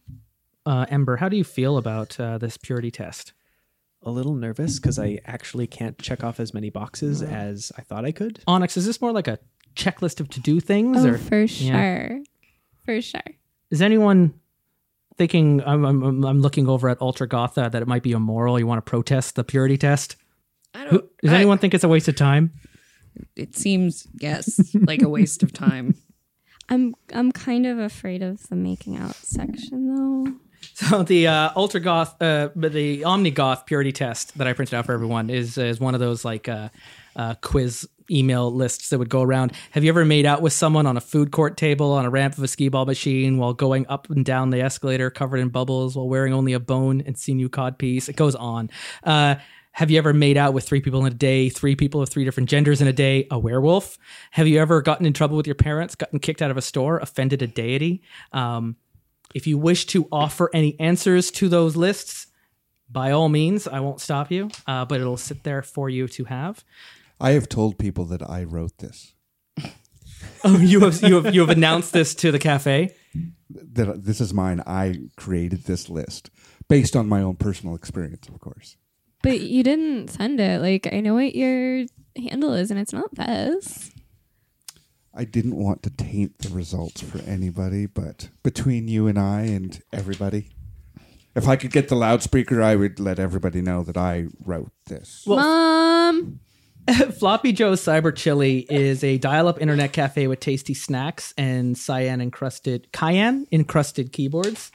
uh, 0.64 0.86
Ember, 0.88 1.16
how 1.16 1.28
do 1.28 1.36
you 1.36 1.44
feel 1.44 1.76
about 1.76 2.18
uh, 2.18 2.38
this 2.38 2.56
purity 2.56 2.90
test? 2.90 3.32
A 4.02 4.10
little 4.10 4.34
nervous 4.34 4.78
because 4.78 4.98
I 4.98 5.20
actually 5.24 5.66
can't 5.66 5.98
check 5.98 6.24
off 6.24 6.40
as 6.40 6.54
many 6.54 6.70
boxes 6.70 7.22
as 7.22 7.70
I 7.76 7.82
thought 7.82 8.04
I 8.04 8.12
could. 8.12 8.40
Onyx, 8.46 8.76
is 8.76 8.86
this 8.86 9.00
more 9.00 9.12
like 9.12 9.28
a 9.28 9.38
checklist 9.74 10.20
of 10.20 10.28
to 10.30 10.40
do 10.40 10.58
things, 10.60 11.04
Oh, 11.04 11.10
or 11.10 11.18
for 11.18 11.46
sure. 11.46 11.66
Yeah. 11.74 12.18
For 12.86 13.00
sure. 13.02 13.20
is 13.70 13.82
anyone 13.82 14.32
thinking? 15.18 15.62
I'm, 15.64 15.84
I'm, 15.84 16.24
I'm 16.24 16.40
looking 16.40 16.68
over 16.68 16.88
at 16.88 17.00
Ultra 17.02 17.28
Gotha 17.28 17.68
that 17.70 17.82
it 17.82 17.88
might 17.88 18.02
be 18.02 18.12
immoral. 18.12 18.58
You 18.58 18.66
want 18.66 18.78
to 18.84 18.88
protest 18.88 19.34
the 19.34 19.44
purity 19.44 19.76
test? 19.76 20.16
I 20.74 20.84
don't. 20.84 21.04
does 21.22 21.32
I- 21.32 21.36
anyone 21.36 21.58
think 21.58 21.74
it's 21.74 21.84
a 21.84 21.88
waste 21.88 22.08
of 22.08 22.16
time? 22.16 22.52
It 23.34 23.56
seems 23.56 24.06
yes, 24.20 24.74
like 24.74 25.02
a 25.02 25.08
waste 25.08 25.42
of 25.42 25.52
time. 25.52 25.94
I'm 26.68 26.94
I'm 27.14 27.30
kind 27.32 27.64
of 27.66 27.78
afraid 27.78 28.22
of 28.22 28.42
the 28.48 28.56
making 28.56 28.96
out 28.96 29.14
section 29.14 29.94
though. 29.94 30.32
So 30.74 31.02
the 31.04 31.28
uh, 31.28 31.50
Ultra 31.54 31.80
Goth, 31.80 32.20
uh, 32.20 32.48
but 32.56 32.72
the 32.72 33.04
Omni 33.04 33.30
Goth 33.30 33.66
purity 33.66 33.92
test 33.92 34.36
that 34.36 34.46
I 34.46 34.52
printed 34.52 34.74
out 34.74 34.84
for 34.86 34.92
everyone 34.92 35.30
is 35.30 35.56
is 35.58 35.78
one 35.80 35.94
of 35.94 36.00
those 36.00 36.24
like 36.24 36.48
uh, 36.48 36.68
uh, 37.14 37.34
quiz 37.40 37.88
email 38.10 38.52
lists 38.52 38.90
that 38.90 38.98
would 38.98 39.08
go 39.08 39.22
around. 39.22 39.52
Have 39.72 39.84
you 39.84 39.90
ever 39.90 40.04
made 40.04 40.26
out 40.26 40.42
with 40.42 40.52
someone 40.52 40.86
on 40.86 40.96
a 40.96 41.00
food 41.00 41.30
court 41.30 41.56
table 41.56 41.92
on 41.92 42.04
a 42.04 42.10
ramp 42.10 42.36
of 42.36 42.44
a 42.44 42.48
skee 42.48 42.68
ball 42.68 42.86
machine 42.86 43.38
while 43.38 43.54
going 43.54 43.86
up 43.88 44.10
and 44.10 44.24
down 44.24 44.50
the 44.50 44.60
escalator 44.60 45.10
covered 45.10 45.38
in 45.38 45.48
bubbles 45.48 45.96
while 45.96 46.08
wearing 46.08 46.32
only 46.32 46.52
a 46.52 46.60
bone 46.60 47.00
and 47.00 47.18
sinew 47.18 47.48
cod 47.48 47.78
piece? 47.78 48.08
It 48.08 48.16
goes 48.16 48.34
on. 48.34 48.70
Uh, 49.02 49.36
have 49.72 49.90
you 49.90 49.98
ever 49.98 50.14
made 50.14 50.38
out 50.38 50.54
with 50.54 50.66
three 50.66 50.80
people 50.80 51.04
in 51.04 51.12
a 51.12 51.14
day, 51.14 51.50
three 51.50 51.76
people 51.76 52.00
of 52.00 52.08
three 52.08 52.24
different 52.24 52.48
genders 52.48 52.80
in 52.80 52.88
a 52.88 52.94
day, 52.94 53.26
a 53.30 53.38
werewolf? 53.38 53.98
Have 54.30 54.48
you 54.48 54.58
ever 54.58 54.80
gotten 54.80 55.04
in 55.04 55.12
trouble 55.12 55.36
with 55.36 55.46
your 55.46 55.54
parents, 55.54 55.94
gotten 55.94 56.18
kicked 56.18 56.40
out 56.40 56.50
of 56.50 56.56
a 56.56 56.62
store, 56.62 56.98
offended 56.98 57.42
a 57.42 57.46
deity? 57.46 58.02
Um, 58.32 58.76
if 59.34 59.46
you 59.46 59.58
wish 59.58 59.84
to 59.88 60.08
offer 60.10 60.48
any 60.54 60.80
answers 60.80 61.30
to 61.32 61.50
those 61.50 61.76
lists, 61.76 62.28
by 62.90 63.10
all 63.10 63.28
means, 63.28 63.68
I 63.68 63.80
won't 63.80 64.00
stop 64.00 64.30
you, 64.30 64.48
uh, 64.66 64.86
but 64.86 65.00
it'll 65.00 65.18
sit 65.18 65.42
there 65.42 65.60
for 65.60 65.90
you 65.90 66.08
to 66.08 66.24
have. 66.24 66.64
I 67.20 67.32
have 67.32 67.48
told 67.48 67.78
people 67.78 68.04
that 68.06 68.28
I 68.28 68.44
wrote 68.44 68.78
this. 68.78 69.14
Oh, 70.44 70.58
you 70.58 70.80
have 70.80 71.02
you 71.02 71.20
have 71.20 71.34
you 71.34 71.40
have 71.40 71.50
announced 71.50 71.92
this 71.92 72.14
to 72.16 72.30
the 72.30 72.38
cafe. 72.38 72.94
That 73.50 74.04
this 74.04 74.20
is 74.20 74.32
mine. 74.32 74.62
I 74.66 75.00
created 75.16 75.64
this 75.64 75.88
list 75.88 76.30
based 76.68 76.94
on 76.94 77.08
my 77.08 77.20
own 77.20 77.36
personal 77.36 77.74
experience, 77.74 78.28
of 78.28 78.38
course. 78.40 78.76
But 79.22 79.40
you 79.40 79.62
didn't 79.62 80.08
send 80.08 80.40
it. 80.40 80.60
Like 80.60 80.92
I 80.92 81.00
know 81.00 81.14
what 81.14 81.34
your 81.34 81.86
handle 82.16 82.52
is, 82.54 82.70
and 82.70 82.78
it's 82.78 82.92
not 82.92 83.14
this. 83.14 83.90
I 85.14 85.24
didn't 85.24 85.56
want 85.56 85.82
to 85.84 85.90
taint 85.90 86.38
the 86.38 86.50
results 86.50 87.00
for 87.02 87.18
anybody, 87.20 87.86
but 87.86 88.28
between 88.42 88.86
you 88.86 89.06
and 89.06 89.18
I 89.18 89.42
and 89.42 89.80
everybody, 89.92 90.50
if 91.34 91.48
I 91.48 91.56
could 91.56 91.72
get 91.72 91.88
the 91.88 91.96
loudspeaker, 91.96 92.62
I 92.62 92.76
would 92.76 93.00
let 93.00 93.18
everybody 93.18 93.62
know 93.62 93.82
that 93.82 93.96
I 93.96 94.26
wrote 94.44 94.72
this. 94.86 95.24
Mom. 95.26 96.40
Floppy 97.18 97.52
Joe's 97.52 97.80
Cyber 97.80 98.14
Chili 98.14 98.66
is 98.70 99.02
a 99.02 99.18
dial-up 99.18 99.60
internet 99.60 99.92
cafe 99.92 100.28
with 100.28 100.38
tasty 100.38 100.74
snacks 100.74 101.34
and 101.36 101.76
cyan 101.76 102.20
encrusted 102.20 102.92
cayenne 102.92 103.46
encrusted 103.50 104.12
keyboards. 104.12 104.70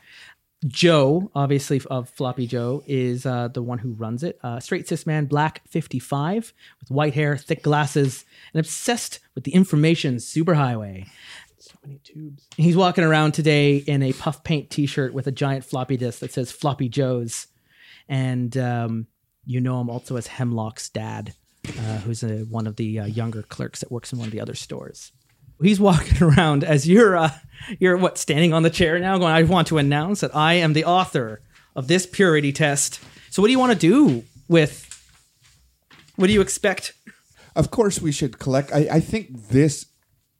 Joe, 0.67 1.31
obviously 1.33 1.81
of 1.89 2.09
Floppy 2.09 2.47
Joe, 2.47 2.83
is 2.85 3.25
uh, 3.25 3.47
the 3.47 3.63
one 3.63 3.79
who 3.79 3.93
runs 3.93 4.23
it. 4.23 4.39
Uh, 4.43 4.59
straight 4.59 4.87
cis 4.87 5.07
man, 5.07 5.25
black 5.25 5.61
55, 5.69 6.53
with 6.81 6.91
white 6.91 7.13
hair, 7.13 7.37
thick 7.37 7.63
glasses, 7.63 8.25
and 8.53 8.59
obsessed 8.59 9.19
with 9.33 9.43
the 9.43 9.53
information 9.53 10.17
superhighway. 10.17 11.07
So 11.57 11.73
many 11.83 11.99
tubes. 12.03 12.47
He's 12.57 12.75
walking 12.75 13.03
around 13.03 13.31
today 13.31 13.77
in 13.77 14.03
a 14.03 14.13
puff 14.13 14.43
paint 14.43 14.69
T-shirt 14.69 15.13
with 15.13 15.27
a 15.27 15.31
giant 15.31 15.63
floppy 15.63 15.97
disk 15.97 16.19
that 16.19 16.33
says 16.33 16.51
"Floppy 16.51 16.89
Joe's," 16.89 17.47
and 18.09 18.55
um, 18.57 19.07
you 19.45 19.61
know 19.61 19.79
him 19.79 19.89
also 19.89 20.15
as 20.15 20.27
Hemlock's 20.27 20.89
dad, 20.89 21.33
uh, 21.79 21.97
who's 21.99 22.23
a, 22.23 22.39
one 22.45 22.67
of 22.67 22.75
the 22.75 22.99
uh, 22.99 23.05
younger 23.05 23.43
clerks 23.43 23.79
that 23.79 23.91
works 23.91 24.11
in 24.11 24.19
one 24.19 24.27
of 24.27 24.31
the 24.31 24.41
other 24.41 24.55
stores. 24.55 25.11
He's 25.61 25.79
walking 25.79 26.21
around 26.23 26.63
as 26.63 26.87
you're 26.87 27.15
uh, 27.15 27.31
you're 27.79 27.97
what 27.97 28.17
standing 28.17 28.53
on 28.53 28.63
the 28.63 28.69
chair 28.69 28.99
now, 28.99 29.17
going. 29.17 29.33
I 29.33 29.43
want 29.43 29.67
to 29.67 29.77
announce 29.77 30.21
that 30.21 30.35
I 30.35 30.53
am 30.55 30.73
the 30.73 30.85
author 30.85 31.41
of 31.75 31.87
this 31.87 32.05
purity 32.05 32.51
test. 32.51 32.99
So, 33.29 33.41
what 33.41 33.47
do 33.47 33.51
you 33.51 33.59
want 33.59 33.73
to 33.73 33.77
do 33.77 34.23
with? 34.47 34.87
What 36.15 36.27
do 36.27 36.33
you 36.33 36.41
expect? 36.41 36.93
Of 37.55 37.71
course, 37.71 38.01
we 38.01 38.11
should 38.11 38.39
collect. 38.39 38.73
I, 38.73 38.87
I 38.91 38.99
think 38.99 39.49
this 39.49 39.87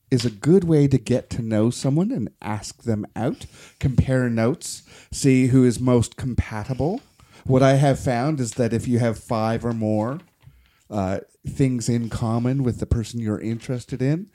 is 0.10 0.26
a 0.26 0.30
good 0.30 0.66
way 0.66 0.88
to 0.88 0.98
get 0.98 1.30
to 1.30 1.42
know 1.42 1.70
someone 1.70 2.12
and 2.12 2.30
ask 2.42 2.84
them 2.84 3.06
out, 3.16 3.46
compare 3.80 4.30
notes, 4.30 4.84
see 5.12 5.48
who 5.48 5.64
is 5.64 5.80
most 5.80 6.18
compatible. 6.18 7.02
What 7.46 7.64
I 7.64 7.76
have 7.76 8.00
found 8.00 8.40
is 8.40 8.52
that 8.52 8.74
if 8.74 8.88
you 8.88 9.00
have 9.00 9.18
five 9.18 9.66
or 9.66 9.74
more 9.74 10.20
uh, 10.92 11.20
things 11.48 11.90
in 11.90 12.10
common 12.10 12.62
with 12.64 12.80
the 12.80 12.86
person 12.86 13.20
you're 13.20 13.40
interested 13.42 14.02
in, 14.02 14.30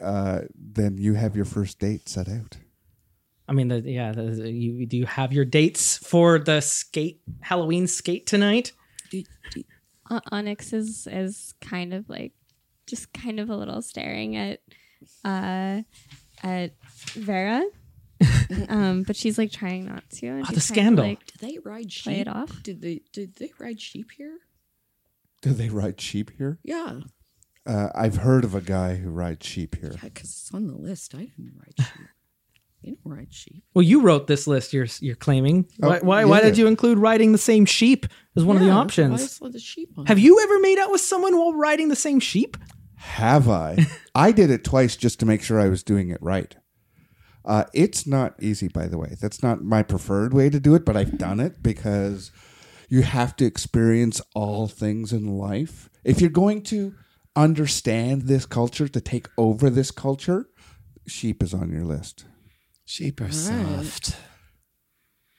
uh, 0.00 0.42
then 0.54 0.96
you 0.96 1.14
have 1.14 1.36
your 1.36 1.44
first 1.44 1.78
date 1.78 2.08
set 2.08 2.28
out. 2.28 2.56
I 3.48 3.52
mean, 3.52 3.68
the, 3.68 3.80
yeah. 3.80 4.12
The, 4.12 4.50
you 4.50 4.86
do 4.86 4.96
you 4.96 5.06
have 5.06 5.32
your 5.32 5.44
dates 5.44 5.98
for 5.98 6.38
the 6.38 6.60
skate 6.60 7.20
Halloween 7.40 7.86
skate 7.86 8.26
tonight? 8.26 8.72
O- 10.10 10.20
Onyx 10.32 10.72
is 10.72 11.06
is 11.10 11.54
kind 11.60 11.92
of 11.92 12.08
like 12.08 12.32
just 12.86 13.12
kind 13.12 13.40
of 13.40 13.50
a 13.50 13.56
little 13.56 13.82
staring 13.82 14.36
at 14.36 14.60
uh 15.24 15.82
at 16.42 16.72
Vera. 17.14 17.64
um, 18.68 19.02
but 19.02 19.14
she's 19.14 19.36
like 19.36 19.52
trying 19.52 19.84
not 19.84 20.08
to. 20.10 20.26
And 20.26 20.46
Oh, 20.48 20.52
the 20.54 20.60
scandal. 20.60 21.04
like, 21.04 21.26
Did 21.26 21.40
they 21.40 21.58
ride 21.58 21.92
sheep? 21.92 22.04
Play 22.04 22.20
it 22.20 22.28
off? 22.28 22.62
Did 22.62 22.80
they? 22.80 23.02
Did 23.12 23.36
they 23.36 23.52
ride 23.58 23.80
sheep 23.80 24.10
here? 24.16 24.38
Do 25.48 25.54
they 25.54 25.68
ride 25.68 26.00
sheep 26.00 26.30
here? 26.38 26.58
Yeah, 26.64 27.00
Uh, 27.66 27.88
I've 27.94 28.16
heard 28.18 28.44
of 28.44 28.54
a 28.54 28.60
guy 28.60 28.96
who 28.96 29.10
rides 29.10 29.46
sheep 29.46 29.74
here. 29.76 29.90
yeah, 29.94 30.00
because 30.04 30.30
it's 30.30 30.54
on 30.54 30.66
the 30.68 30.76
list. 30.76 31.14
I 31.14 31.18
didn't 31.36 31.54
ride 31.58 31.74
sheep. 31.86 32.06
You 32.82 32.92
didn't 32.92 33.16
ride 33.16 33.32
sheep. 33.34 33.64
Well, 33.74 33.82
you 33.82 34.02
wrote 34.02 34.26
this 34.28 34.46
list. 34.46 34.72
You're 34.72 34.86
you're 35.00 35.16
claiming. 35.16 35.66
Oh, 35.82 35.88
why 35.88 35.98
why, 36.00 36.24
why 36.24 36.38
yeah. 36.38 36.44
did 36.44 36.58
you 36.58 36.66
include 36.68 36.98
riding 36.98 37.32
the 37.32 37.38
same 37.38 37.64
sheep 37.64 38.06
as 38.36 38.44
one 38.44 38.56
of 38.56 38.62
the 38.62 38.70
options? 38.70 39.22
I 39.22 39.26
saw 39.26 39.48
the 39.48 39.58
sheep 39.58 39.90
on. 39.96 40.06
Have 40.06 40.20
you 40.20 40.38
ever 40.40 40.60
made 40.60 40.78
out 40.78 40.92
with 40.92 41.00
someone 41.00 41.36
while 41.36 41.54
riding 41.54 41.88
the 41.88 41.96
same 41.96 42.20
sheep? 42.20 42.56
Have 42.96 43.48
I? 43.48 43.86
I 44.14 44.30
did 44.30 44.50
it 44.50 44.62
twice 44.62 44.94
just 44.94 45.18
to 45.20 45.26
make 45.26 45.42
sure 45.42 45.58
I 45.58 45.68
was 45.68 45.82
doing 45.82 46.10
it 46.10 46.18
right. 46.20 46.54
Uh, 47.44 47.64
it's 47.72 48.06
not 48.06 48.34
easy, 48.40 48.68
by 48.68 48.86
the 48.86 48.98
way. 48.98 49.16
That's 49.20 49.42
not 49.42 49.64
my 49.64 49.82
preferred 49.82 50.32
way 50.34 50.48
to 50.50 50.60
do 50.60 50.74
it, 50.76 50.84
but 50.84 50.96
I've 50.96 51.16
done 51.18 51.40
it 51.40 51.62
because 51.62 52.30
you 52.88 53.02
have 53.02 53.36
to 53.36 53.44
experience 53.44 54.20
all 54.34 54.68
things 54.68 55.12
in 55.12 55.26
life. 55.26 55.88
If 56.04 56.20
you're 56.20 56.30
going 56.30 56.62
to 56.64 56.94
understand 57.34 58.22
this 58.22 58.46
culture, 58.46 58.88
to 58.88 59.00
take 59.00 59.28
over 59.36 59.68
this 59.70 59.90
culture, 59.90 60.48
sheep 61.06 61.42
is 61.42 61.52
on 61.52 61.70
your 61.70 61.84
list. 61.84 62.24
Sheep 62.84 63.20
are 63.20 63.32
soft 63.32 64.16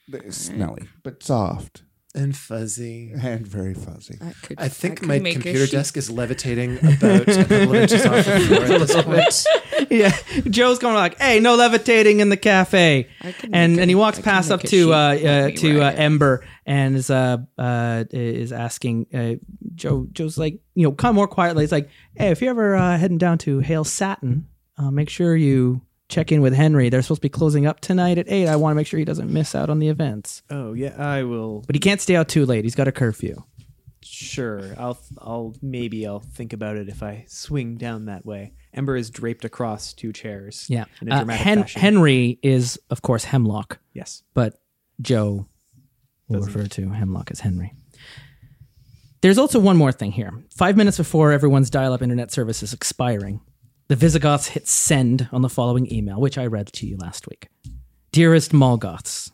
They're 0.06 0.30
Smelly, 0.30 0.88
but 1.02 1.22
soft 1.22 1.82
and 2.14 2.36
fuzzy. 2.36 3.12
and 3.12 3.46
very 3.46 3.74
fuzzy. 3.74 4.16
That 4.20 4.34
could, 4.42 4.60
I 4.60 4.68
think 4.68 5.02
my 5.02 5.18
computer 5.18 5.66
desk 5.66 5.96
is 5.96 6.10
levitating 6.10 6.78
about 6.78 7.28
a 7.28 7.44
couple 7.44 7.56
of 7.56 7.74
inches 7.74 8.06
off 8.06 8.24
the 8.24 8.40
floor 8.40 8.62
at 8.62 8.80
this 8.80 9.02
point. 9.02 9.90
yeah, 9.90 10.16
Joe's 10.50 10.78
going 10.78 10.94
like, 10.94 11.18
"Hey, 11.18 11.40
no 11.40 11.56
levitating 11.56 12.20
in 12.20 12.28
the 12.28 12.36
cafe," 12.36 13.08
and 13.52 13.76
make 13.76 13.82
and 13.82 13.90
he 13.90 13.94
walks 13.94 14.18
I 14.18 14.22
past 14.22 14.50
up 14.50 14.62
to 14.62 14.92
uh, 14.92 14.96
uh 14.96 15.46
me 15.46 15.52
to 15.56 15.82
uh. 15.82 15.92
Ember 15.92 16.44
and 16.66 16.96
is 16.96 17.10
uh 17.10 17.38
uh 17.56 18.04
is 18.10 18.52
asking 18.52 19.06
uh, 19.14 19.34
Joe. 19.74 20.06
Joe's 20.12 20.38
like, 20.38 20.60
you 20.74 20.84
know, 20.84 20.92
kind 20.92 21.10
of 21.10 21.16
more 21.16 21.28
quietly. 21.28 21.64
It's 21.64 21.72
like, 21.72 21.90
"Hey, 22.16 22.30
if 22.30 22.40
you're 22.40 22.50
ever 22.50 22.76
uh, 22.76 22.98
heading 22.98 23.18
down 23.18 23.38
to 23.38 23.60
Hail 23.60 23.84
Satin, 23.84 24.46
uh, 24.76 24.90
make 24.90 25.10
sure 25.10 25.36
you." 25.36 25.82
Check 26.08 26.32
in 26.32 26.40
with 26.40 26.54
Henry. 26.54 26.88
They're 26.88 27.02
supposed 27.02 27.20
to 27.20 27.26
be 27.26 27.28
closing 27.28 27.66
up 27.66 27.80
tonight 27.80 28.16
at 28.18 28.26
eight. 28.30 28.48
I 28.48 28.56
want 28.56 28.72
to 28.72 28.76
make 28.76 28.86
sure 28.86 28.98
he 28.98 29.04
doesn't 29.04 29.30
miss 29.32 29.54
out 29.54 29.68
on 29.68 29.78
the 29.78 29.88
events. 29.88 30.42
Oh 30.50 30.72
yeah, 30.72 30.94
I 30.96 31.22
will. 31.24 31.62
But 31.66 31.76
he 31.76 31.80
can't 31.80 32.00
stay 32.00 32.16
out 32.16 32.28
too 32.28 32.46
late. 32.46 32.64
He's 32.64 32.74
got 32.74 32.88
a 32.88 32.92
curfew. 32.92 33.42
Sure, 34.02 34.74
I'll 34.78 34.98
I'll 35.18 35.54
maybe 35.60 36.06
I'll 36.06 36.20
think 36.20 36.52
about 36.54 36.76
it 36.76 36.88
if 36.88 37.02
I 37.02 37.24
swing 37.28 37.76
down 37.76 38.06
that 38.06 38.24
way. 38.24 38.54
Ember 38.72 38.96
is 38.96 39.10
draped 39.10 39.44
across 39.44 39.92
two 39.92 40.12
chairs. 40.12 40.66
Yeah. 40.68 40.84
in 41.02 41.10
a 41.12 41.16
Uh, 41.16 41.24
Hen- 41.26 41.62
fashion. 41.62 41.80
Henry 41.80 42.38
is, 42.42 42.78
of 42.90 43.02
course, 43.02 43.24
Hemlock, 43.24 43.78
yes. 43.92 44.22
but 44.34 44.60
Joe 45.00 45.46
will 46.28 46.40
refer 46.42 46.66
to 46.66 46.88
Hemlock 46.90 47.30
as 47.30 47.40
Henry. 47.40 47.74
There's 49.20 49.38
also 49.38 49.58
one 49.58 49.76
more 49.76 49.90
thing 49.92 50.12
here. 50.12 50.32
Five 50.56 50.76
minutes 50.76 50.96
before 50.98 51.32
everyone's 51.32 51.70
dial 51.70 51.92
up 51.92 52.02
internet 52.02 52.30
service 52.30 52.62
is 52.62 52.72
expiring, 52.72 53.40
the 53.88 53.96
Visigoths 53.96 54.48
hit 54.48 54.68
send 54.68 55.28
on 55.32 55.40
the 55.40 55.48
following 55.48 55.90
email, 55.92 56.20
which 56.20 56.36
I 56.36 56.46
read 56.46 56.66
to 56.74 56.86
you 56.86 56.98
last 56.98 57.26
week. 57.26 57.48
Dearest 58.12 58.52
Malgoths, 58.52 59.30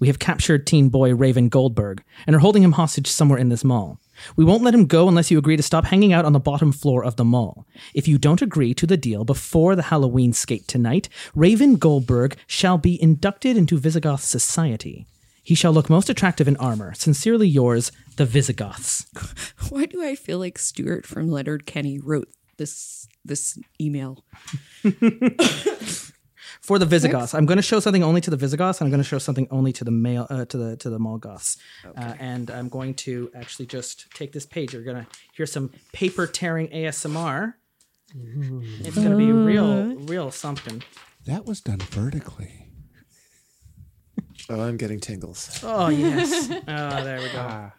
we 0.00 0.06
have 0.06 0.18
captured 0.18 0.66
teen 0.66 0.88
boy 0.88 1.14
Raven 1.14 1.50
Goldberg 1.50 2.02
and 2.26 2.34
are 2.34 2.38
holding 2.40 2.62
him 2.62 2.72
hostage 2.72 3.06
somewhere 3.06 3.38
in 3.38 3.50
this 3.50 3.64
mall. 3.64 4.00
We 4.34 4.46
won't 4.46 4.62
let 4.62 4.74
him 4.74 4.86
go 4.86 5.08
unless 5.08 5.30
you 5.30 5.36
agree 5.36 5.58
to 5.58 5.62
stop 5.62 5.84
hanging 5.84 6.14
out 6.14 6.24
on 6.24 6.32
the 6.32 6.40
bottom 6.40 6.72
floor 6.72 7.04
of 7.04 7.16
the 7.16 7.24
mall. 7.24 7.66
If 7.94 8.08
you 8.08 8.16
don't 8.16 8.42
agree 8.42 8.72
to 8.74 8.86
the 8.86 8.96
deal 8.96 9.24
before 9.24 9.76
the 9.76 9.82
Halloween 9.82 10.32
skate 10.32 10.66
tonight, 10.66 11.10
Raven 11.34 11.76
Goldberg 11.76 12.36
shall 12.46 12.78
be 12.78 13.00
inducted 13.00 13.58
into 13.58 13.78
Visigoth 13.78 14.22
society. 14.22 15.06
He 15.42 15.54
shall 15.54 15.72
look 15.72 15.88
most 15.90 16.10
attractive 16.10 16.48
in 16.48 16.56
armor. 16.56 16.94
Sincerely 16.94 17.48
yours, 17.48 17.92
the 18.16 18.26
Visigoths. 18.26 19.06
Why 19.68 19.86
do 19.86 20.02
I 20.02 20.14
feel 20.14 20.38
like 20.38 20.58
Stuart 20.58 21.06
from 21.06 21.30
Leonard 21.30 21.64
Kenny 21.64 21.98
wrote 21.98 22.28
this 22.58 23.08
this 23.24 23.58
email? 23.80 24.24
For 26.60 26.78
the 26.78 26.86
Visigoths, 26.86 27.34
I'm 27.34 27.46
going 27.46 27.56
to 27.56 27.62
show 27.62 27.80
something 27.80 28.02
only 28.02 28.20
to 28.20 28.30
the 28.30 28.36
Visigoths, 28.36 28.80
and 28.80 28.86
I'm 28.86 28.90
going 28.90 29.02
to 29.02 29.08
show 29.08 29.18
something 29.18 29.48
only 29.50 29.72
to 29.72 29.84
the 29.84 29.90
male 29.90 30.26
uh, 30.28 30.44
to 30.46 30.56
the 30.58 30.76
to 30.76 30.90
the 30.90 30.98
Malgoths. 30.98 31.56
Uh, 31.84 32.14
and 32.18 32.50
I'm 32.50 32.68
going 32.68 32.94
to 33.06 33.30
actually 33.34 33.66
just 33.66 34.10
take 34.12 34.32
this 34.32 34.44
page. 34.44 34.74
You're 34.74 34.82
going 34.82 35.04
to 35.04 35.06
hear 35.34 35.46
some 35.46 35.70
paper 35.92 36.26
tearing 36.26 36.68
ASMR. 36.68 37.54
Mm. 38.14 38.86
It's 38.86 38.96
going 38.96 39.10
to 39.10 39.16
be 39.16 39.32
real, 39.32 39.64
uh. 39.64 39.94
real 40.12 40.30
something. 40.30 40.82
That 41.26 41.46
was 41.46 41.60
done 41.60 41.78
vertically. 41.78 42.68
Oh, 44.50 44.60
I'm 44.60 44.76
getting 44.76 45.00
tingles. 45.00 45.60
Oh 45.62 45.88
yes. 45.88 46.50
oh, 46.50 46.56
there 47.04 47.20
we 47.20 47.28
go. 47.28 47.38
Ah. 47.38 47.72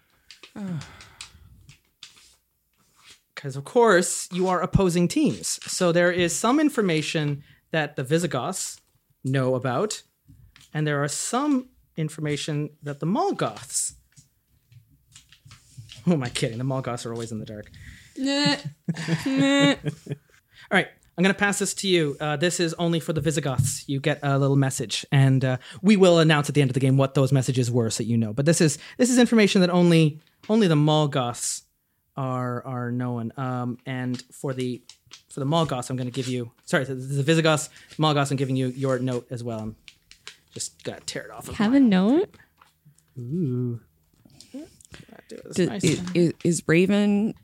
Ah. 0.55 0.79
Because 3.39 3.55
of 3.55 3.63
course 3.63 4.27
you 4.33 4.49
are 4.49 4.59
opposing 4.59 5.07
teams, 5.07 5.61
so 5.65 5.93
there 5.93 6.11
is 6.11 6.35
some 6.35 6.59
information 6.59 7.41
that 7.71 7.95
the 7.95 8.03
Visigoths 8.03 8.81
know 9.23 9.55
about, 9.55 10.03
and 10.73 10.85
there 10.85 11.01
are 11.01 11.07
some 11.07 11.69
information 11.95 12.71
that 12.83 12.99
the 12.99 13.05
Molgoths. 13.05 13.93
Who 16.03 16.11
am 16.11 16.23
I 16.23 16.27
kidding? 16.27 16.57
The 16.57 16.65
Molgoths 16.65 17.05
are 17.05 17.13
always 17.13 17.31
in 17.31 17.39
the 17.39 17.45
dark. 17.45 17.71
All 20.69 20.75
right, 20.75 20.87
I'm 21.17 21.23
going 21.23 21.33
to 21.33 21.39
pass 21.39 21.59
this 21.59 21.73
to 21.75 21.87
you. 21.87 22.17
Uh, 22.19 22.35
this 22.35 22.59
is 22.59 22.73
only 22.73 22.99
for 22.99 23.13
the 23.13 23.21
Visigoths. 23.21 23.87
You 23.87 24.01
get 24.01 24.19
a 24.21 24.37
little 24.37 24.57
message, 24.57 25.05
and 25.13 25.45
uh, 25.45 25.57
we 25.81 25.95
will 25.95 26.19
announce 26.19 26.49
at 26.49 26.55
the 26.55 26.61
end 26.61 26.71
of 26.71 26.73
the 26.73 26.81
game 26.81 26.97
what 26.97 27.13
those 27.13 27.31
messages 27.31 27.71
were, 27.71 27.89
so 27.89 28.03
you 28.03 28.17
know. 28.17 28.33
But 28.33 28.45
this 28.45 28.59
is 28.59 28.77
this 28.97 29.09
is 29.09 29.17
information 29.17 29.61
that 29.61 29.69
only 29.69 30.19
only 30.49 30.67
the 30.67 30.75
Molgoths 30.75 31.61
are 32.17 32.65
are 32.65 32.91
known. 32.91 33.31
Um, 33.37 33.77
and 33.85 34.21
for 34.31 34.53
the 34.53 34.81
for 35.29 35.39
the 35.39 35.45
Molgoths, 35.45 35.89
I'm 35.89 35.95
going 35.95 36.07
to 36.09 36.13
give 36.13 36.27
you. 36.27 36.51
Sorry, 36.65 36.83
the, 36.83 36.95
the 36.95 37.23
Visigoths, 37.23 37.69
Molgoths. 37.97 38.31
I'm 38.31 38.37
giving 38.37 38.55
you 38.55 38.67
your 38.67 38.99
note 38.99 39.27
as 39.29 39.43
well. 39.43 39.59
I'm 39.59 39.75
just 40.53 40.83
gonna 40.83 40.99
tear 41.01 41.23
it 41.23 41.31
off. 41.31 41.47
Of 41.47 41.55
Have 41.55 41.73
a 41.73 41.79
note. 41.79 42.29
Ooh. 43.17 43.79
Do 45.53 45.67
nice. 45.67 45.83
i- 45.85 46.19
i- 46.19 46.33
is 46.43 46.63
Raven 46.67 47.35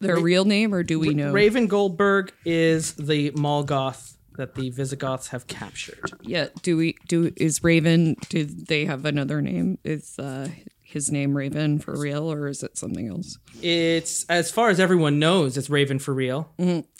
their 0.00 0.18
real 0.20 0.44
name, 0.44 0.72
or 0.74 0.82
do 0.82 1.00
we 1.00 1.14
know? 1.14 1.32
Raven 1.32 1.66
Goldberg 1.66 2.32
is 2.44 2.92
the 2.94 3.30
Molgoth 3.32 4.14
that 4.36 4.54
the 4.54 4.70
Visigoths 4.70 5.28
have 5.28 5.46
captured. 5.46 6.12
Yeah. 6.20 6.48
Do 6.62 6.76
we 6.76 6.96
do? 7.08 7.32
Is 7.36 7.64
Raven? 7.64 8.14
Do 8.28 8.44
they 8.44 8.84
have 8.84 9.04
another 9.04 9.40
name? 9.42 9.78
Is 9.82 10.16
uh, 10.18 10.48
his 10.96 11.12
name 11.12 11.36
Raven 11.36 11.78
for 11.78 11.94
real, 11.98 12.32
or 12.32 12.48
is 12.48 12.62
it 12.62 12.76
something 12.78 13.08
else? 13.08 13.38
It's 13.62 14.24
as 14.30 14.50
far 14.50 14.70
as 14.70 14.80
everyone 14.80 15.18
knows, 15.18 15.56
it's 15.58 15.68
Raven 15.70 15.98
for 15.98 16.12
real. 16.14 16.50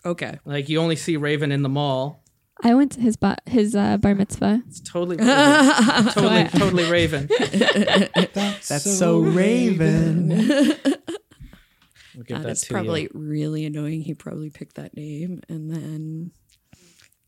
Okay. 0.05 0.39
Like 0.45 0.69
you 0.69 0.79
only 0.81 0.97
see 0.97 1.17
Raven 1.17 1.51
in 1.51 1.63
the 1.63 1.69
mall. 1.69 2.23
I 2.63 2.75
went 2.75 2.93
to 2.93 3.01
his 3.01 3.17
ba- 3.17 3.37
his 3.47 3.75
uh, 3.75 3.97
bar 3.97 4.15
mitzvah. 4.15 4.63
It's 4.69 4.81
totally 4.81 5.17
Raven. 5.17 6.13
totally, 6.13 6.45
totally 6.49 6.91
Raven. 6.91 7.29
That's 8.35 8.99
so 8.99 9.19
Raven. 9.21 10.29
We'll 10.29 12.25
give 12.25 12.39
That 12.39 12.43
that 12.45 12.49
is 12.53 12.65
probably 12.65 13.03
you. 13.05 13.11
really 13.15 13.65
annoying. 13.67 14.03
He 14.03 14.15
probably 14.15 14.51
picked 14.51 14.77
that 14.77 14.97
name, 14.97 15.41
and 15.49 15.71
then 15.71 16.31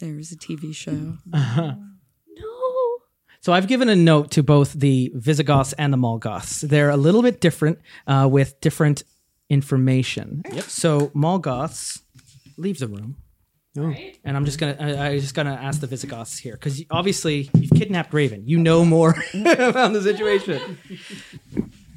there's 0.00 0.32
a 0.32 0.36
TV 0.36 0.74
show. 0.74 1.16
No. 1.26 1.78
So 3.40 3.52
I've 3.52 3.68
given 3.68 3.88
a 3.88 3.96
note 3.96 4.30
to 4.32 4.42
both 4.42 4.72
the 4.72 5.12
Visigoths 5.14 5.72
and 5.74 5.92
the 5.92 5.96
Molgoths. 5.96 6.60
They're 6.60 6.90
a 6.90 6.96
little 6.96 7.22
bit 7.22 7.40
different 7.40 7.78
uh, 8.06 8.28
with 8.30 8.60
different 8.60 9.04
information. 9.48 10.42
Yep. 10.52 10.64
So 10.64 11.08
Molgoths 11.08 12.02
leave 12.56 12.78
the 12.78 12.88
room. 12.88 13.16
And 13.76 14.36
I'm 14.36 14.44
just 14.44 14.58
gonna, 14.58 14.76
I, 14.80 15.06
I 15.10 15.18
just 15.20 15.34
gonna 15.36 15.54
ask 15.54 15.80
the 15.80 15.86
Visigoths 15.86 16.36
here 16.38 16.54
because 16.54 16.82
obviously 16.90 17.48
you've 17.54 17.70
kidnapped 17.70 18.12
Raven. 18.12 18.42
You 18.44 18.58
know 18.58 18.84
more 18.84 19.10
about 19.34 19.92
the 19.92 20.02
situation. 20.02 20.78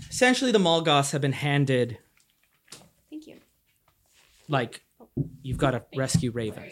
Essentially, 0.08 0.51
the 0.51 0.60
Molgoths 0.60 1.12
have 1.12 1.21
been 1.21 1.32
handed 1.32 1.97
Thank 3.10 3.25
you. 3.25 3.38
like 4.47 4.84
you've 5.41 5.58
got 5.58 5.71
to 5.71 5.84
rescue 5.95 6.30
Raven. 6.30 6.69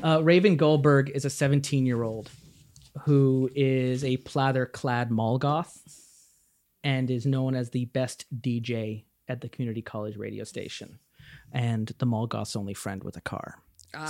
Uh, 0.00 0.20
Raven 0.22 0.56
Goldberg 0.56 1.10
is 1.10 1.24
a 1.24 1.30
17 1.30 1.84
year 1.84 2.04
old 2.04 2.30
who 3.00 3.50
is 3.54 4.04
a 4.04 4.16
plather 4.18 4.70
clad 4.70 5.10
Molgoth 5.10 5.78
and 6.84 7.10
is 7.10 7.26
known 7.26 7.54
as 7.54 7.70
the 7.70 7.86
best 7.86 8.26
DJ 8.40 9.04
at 9.28 9.40
the 9.40 9.48
community 9.48 9.82
college 9.82 10.16
radio 10.16 10.44
station 10.44 10.98
and 11.52 11.92
the 11.98 12.06
Molgoth's 12.06 12.56
only 12.56 12.74
friend 12.74 13.02
with 13.02 13.16
a 13.16 13.20
car. 13.20 13.58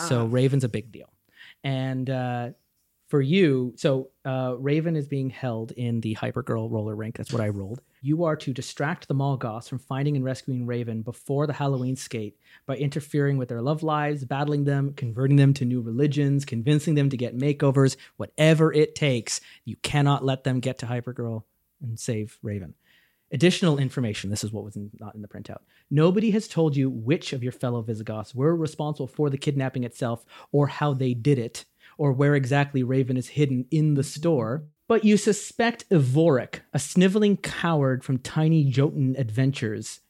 So 0.09 0.27
Raven's 0.27 0.64
a 0.64 0.68
big 0.68 0.92
deal. 0.92 1.12
And 1.64 2.09
uh, 2.09 2.51
for 3.09 3.21
you, 3.21 3.75
so 3.77 4.11
uh, 4.25 4.55
Raven 4.59 4.97
is 4.97 5.09
being 5.09 5.31
held 5.31 5.73
in 5.73 6.01
the 6.01 6.14
Hypergirl 6.14 6.71
roller 6.71 6.95
rink. 6.95 7.16
That's 7.16 7.33
what 7.33 7.42
I 7.42 7.49
rolled. 7.49 7.81
You 8.05 8.25
are 8.25 8.35
to 8.35 8.53
distract 8.53 9.07
the 9.07 9.15
Molgoths 9.15 9.69
from 9.69 9.79
finding 9.79 10.17
and 10.17 10.25
rescuing 10.25 10.67
Raven 10.67 11.03
before 11.03 11.47
the 11.47 11.53
Halloween 11.53 11.95
skate 11.95 12.37
by 12.67 12.77
interfering 12.77 13.37
with 13.37 13.49
their 13.49 13.62
love 13.62 13.85
lives, 13.85 14.25
battling 14.25 14.65
them, 14.65 14.93
converting 14.95 15.37
them 15.37 15.55
to 15.55 15.65
new 15.65 15.81
religions, 15.81 16.45
convincing 16.45 16.97
them 16.97 17.11
to 17.11 17.17
get 17.17 17.38
makeovers, 17.38 17.97
whatever 18.17 18.73
it 18.73 18.97
takes. 18.97 19.41
You 19.65 19.77
cannot 19.77 20.25
let 20.25 20.43
them 20.43 20.59
get 20.59 20.79
to 20.79 20.87
Hypergirl 20.87 21.45
and 21.81 21.99
save 21.99 22.41
Raven. 22.43 22.75
Additional 23.31 23.79
information 23.79 24.31
this 24.31 24.43
is 24.43 24.53
what 24.53 24.65
was 24.65 24.75
in, 24.75 24.91
not 24.99 25.15
in 25.15 25.23
the 25.23 25.29
printout. 25.29 25.61
Nobody 25.88 26.33
has 26.33 26.49
told 26.49 26.77
you 26.77 26.91
which 26.91 27.33
of 27.33 27.45
your 27.45 27.53
fellow 27.53 27.83
Visigoths 27.83 28.35
were 28.35 28.57
responsible 28.57 29.07
for 29.07 29.31
the 29.31 29.38
kidnapping 29.38 29.85
itself, 29.85 30.25
or 30.51 30.67
how 30.67 30.93
they 30.93 31.15
did 31.15 31.38
it, 31.38 31.67
or 31.99 32.12
where 32.12 32.35
exactly 32.35 32.83
Raven 32.83 33.17
is 33.17 33.29
hidden 33.29 33.65
in 33.71 33.95
the 33.95 34.03
store. 34.03 34.65
But 34.92 35.07
you 35.07 35.16
suspect 35.16 35.87
Evoric, 35.90 36.61
a 36.74 36.78
sniveling 36.78 37.38
coward 37.38 38.05
from 38.05 38.18
Tiny 38.18 38.62
Jotun 38.64 39.14
Adventures, 39.16 40.00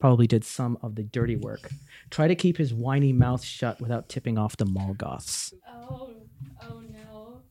probably 0.00 0.26
did 0.26 0.46
some 0.46 0.78
of 0.80 0.94
the 0.94 1.02
dirty 1.02 1.36
work. 1.36 1.70
Try 2.08 2.26
to 2.26 2.34
keep 2.34 2.56
his 2.56 2.72
whiny 2.72 3.12
mouth 3.12 3.44
shut 3.44 3.82
without 3.82 4.08
tipping 4.08 4.38
off 4.38 4.56
the 4.56 4.64
Molgoths. 4.64 5.52
Oh. 5.68 6.14
Oh 6.62 6.80
no. 6.80 7.42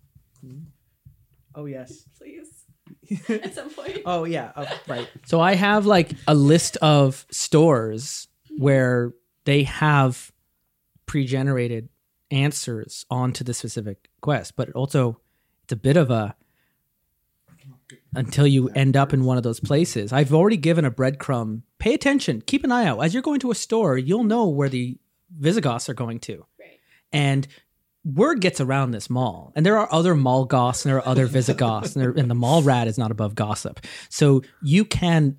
Oh, 1.53 1.65
yes. 1.65 2.05
Please. 2.17 2.65
At 3.29 3.53
some 3.53 3.69
point. 3.69 3.99
Oh 4.03 4.23
yeah, 4.23 4.51
oh, 4.55 4.65
right. 4.87 5.07
So 5.27 5.39
I 5.39 5.53
have 5.53 5.85
like 5.85 6.13
a 6.27 6.33
list 6.33 6.75
of 6.77 7.23
stores 7.29 8.27
where 8.57 9.13
they 9.45 9.61
have 9.61 10.31
pre-generated 11.05 11.89
answers 12.31 13.05
onto 13.11 13.43
the 13.43 13.53
specific 13.53 14.09
quest, 14.21 14.55
but 14.55 14.71
also 14.71 15.19
it's 15.65 15.73
a 15.73 15.75
bit 15.75 15.95
of 15.95 16.09
a 16.09 16.35
until 18.15 18.47
you 18.47 18.69
end 18.69 18.97
up 18.97 19.13
in 19.13 19.25
one 19.25 19.37
of 19.37 19.43
those 19.43 19.59
places. 19.59 20.11
I've 20.11 20.33
already 20.33 20.57
given 20.57 20.85
a 20.85 20.91
breadcrumb. 20.91 21.61
Pay 21.77 21.93
attention. 21.93 22.41
Keep 22.41 22.63
an 22.63 22.71
eye 22.71 22.85
out. 22.85 22.99
As 22.99 23.13
you're 23.13 23.23
going 23.23 23.39
to 23.41 23.51
a 23.51 23.55
store, 23.55 23.97
you'll 23.97 24.23
know 24.23 24.47
where 24.47 24.69
the 24.69 24.97
Visigoths 25.37 25.89
are 25.89 25.93
going 25.93 26.19
to. 26.21 26.45
And 27.11 27.47
word 28.03 28.41
gets 28.41 28.61
around 28.61 28.91
this 28.91 29.09
mall, 29.09 29.51
and 29.55 29.65
there 29.65 29.77
are 29.77 29.91
other 29.91 30.15
mall 30.15 30.45
goths 30.45 30.85
and 30.85 30.91
there 30.91 30.97
are 30.97 31.07
other 31.07 31.25
Visigoths, 31.25 31.95
and, 31.95 32.17
and 32.17 32.29
the 32.29 32.35
mall 32.35 32.63
rat 32.63 32.87
is 32.87 32.97
not 32.97 33.11
above 33.11 33.35
gossip. 33.35 33.79
So 34.09 34.41
you 34.61 34.85
can 34.85 35.37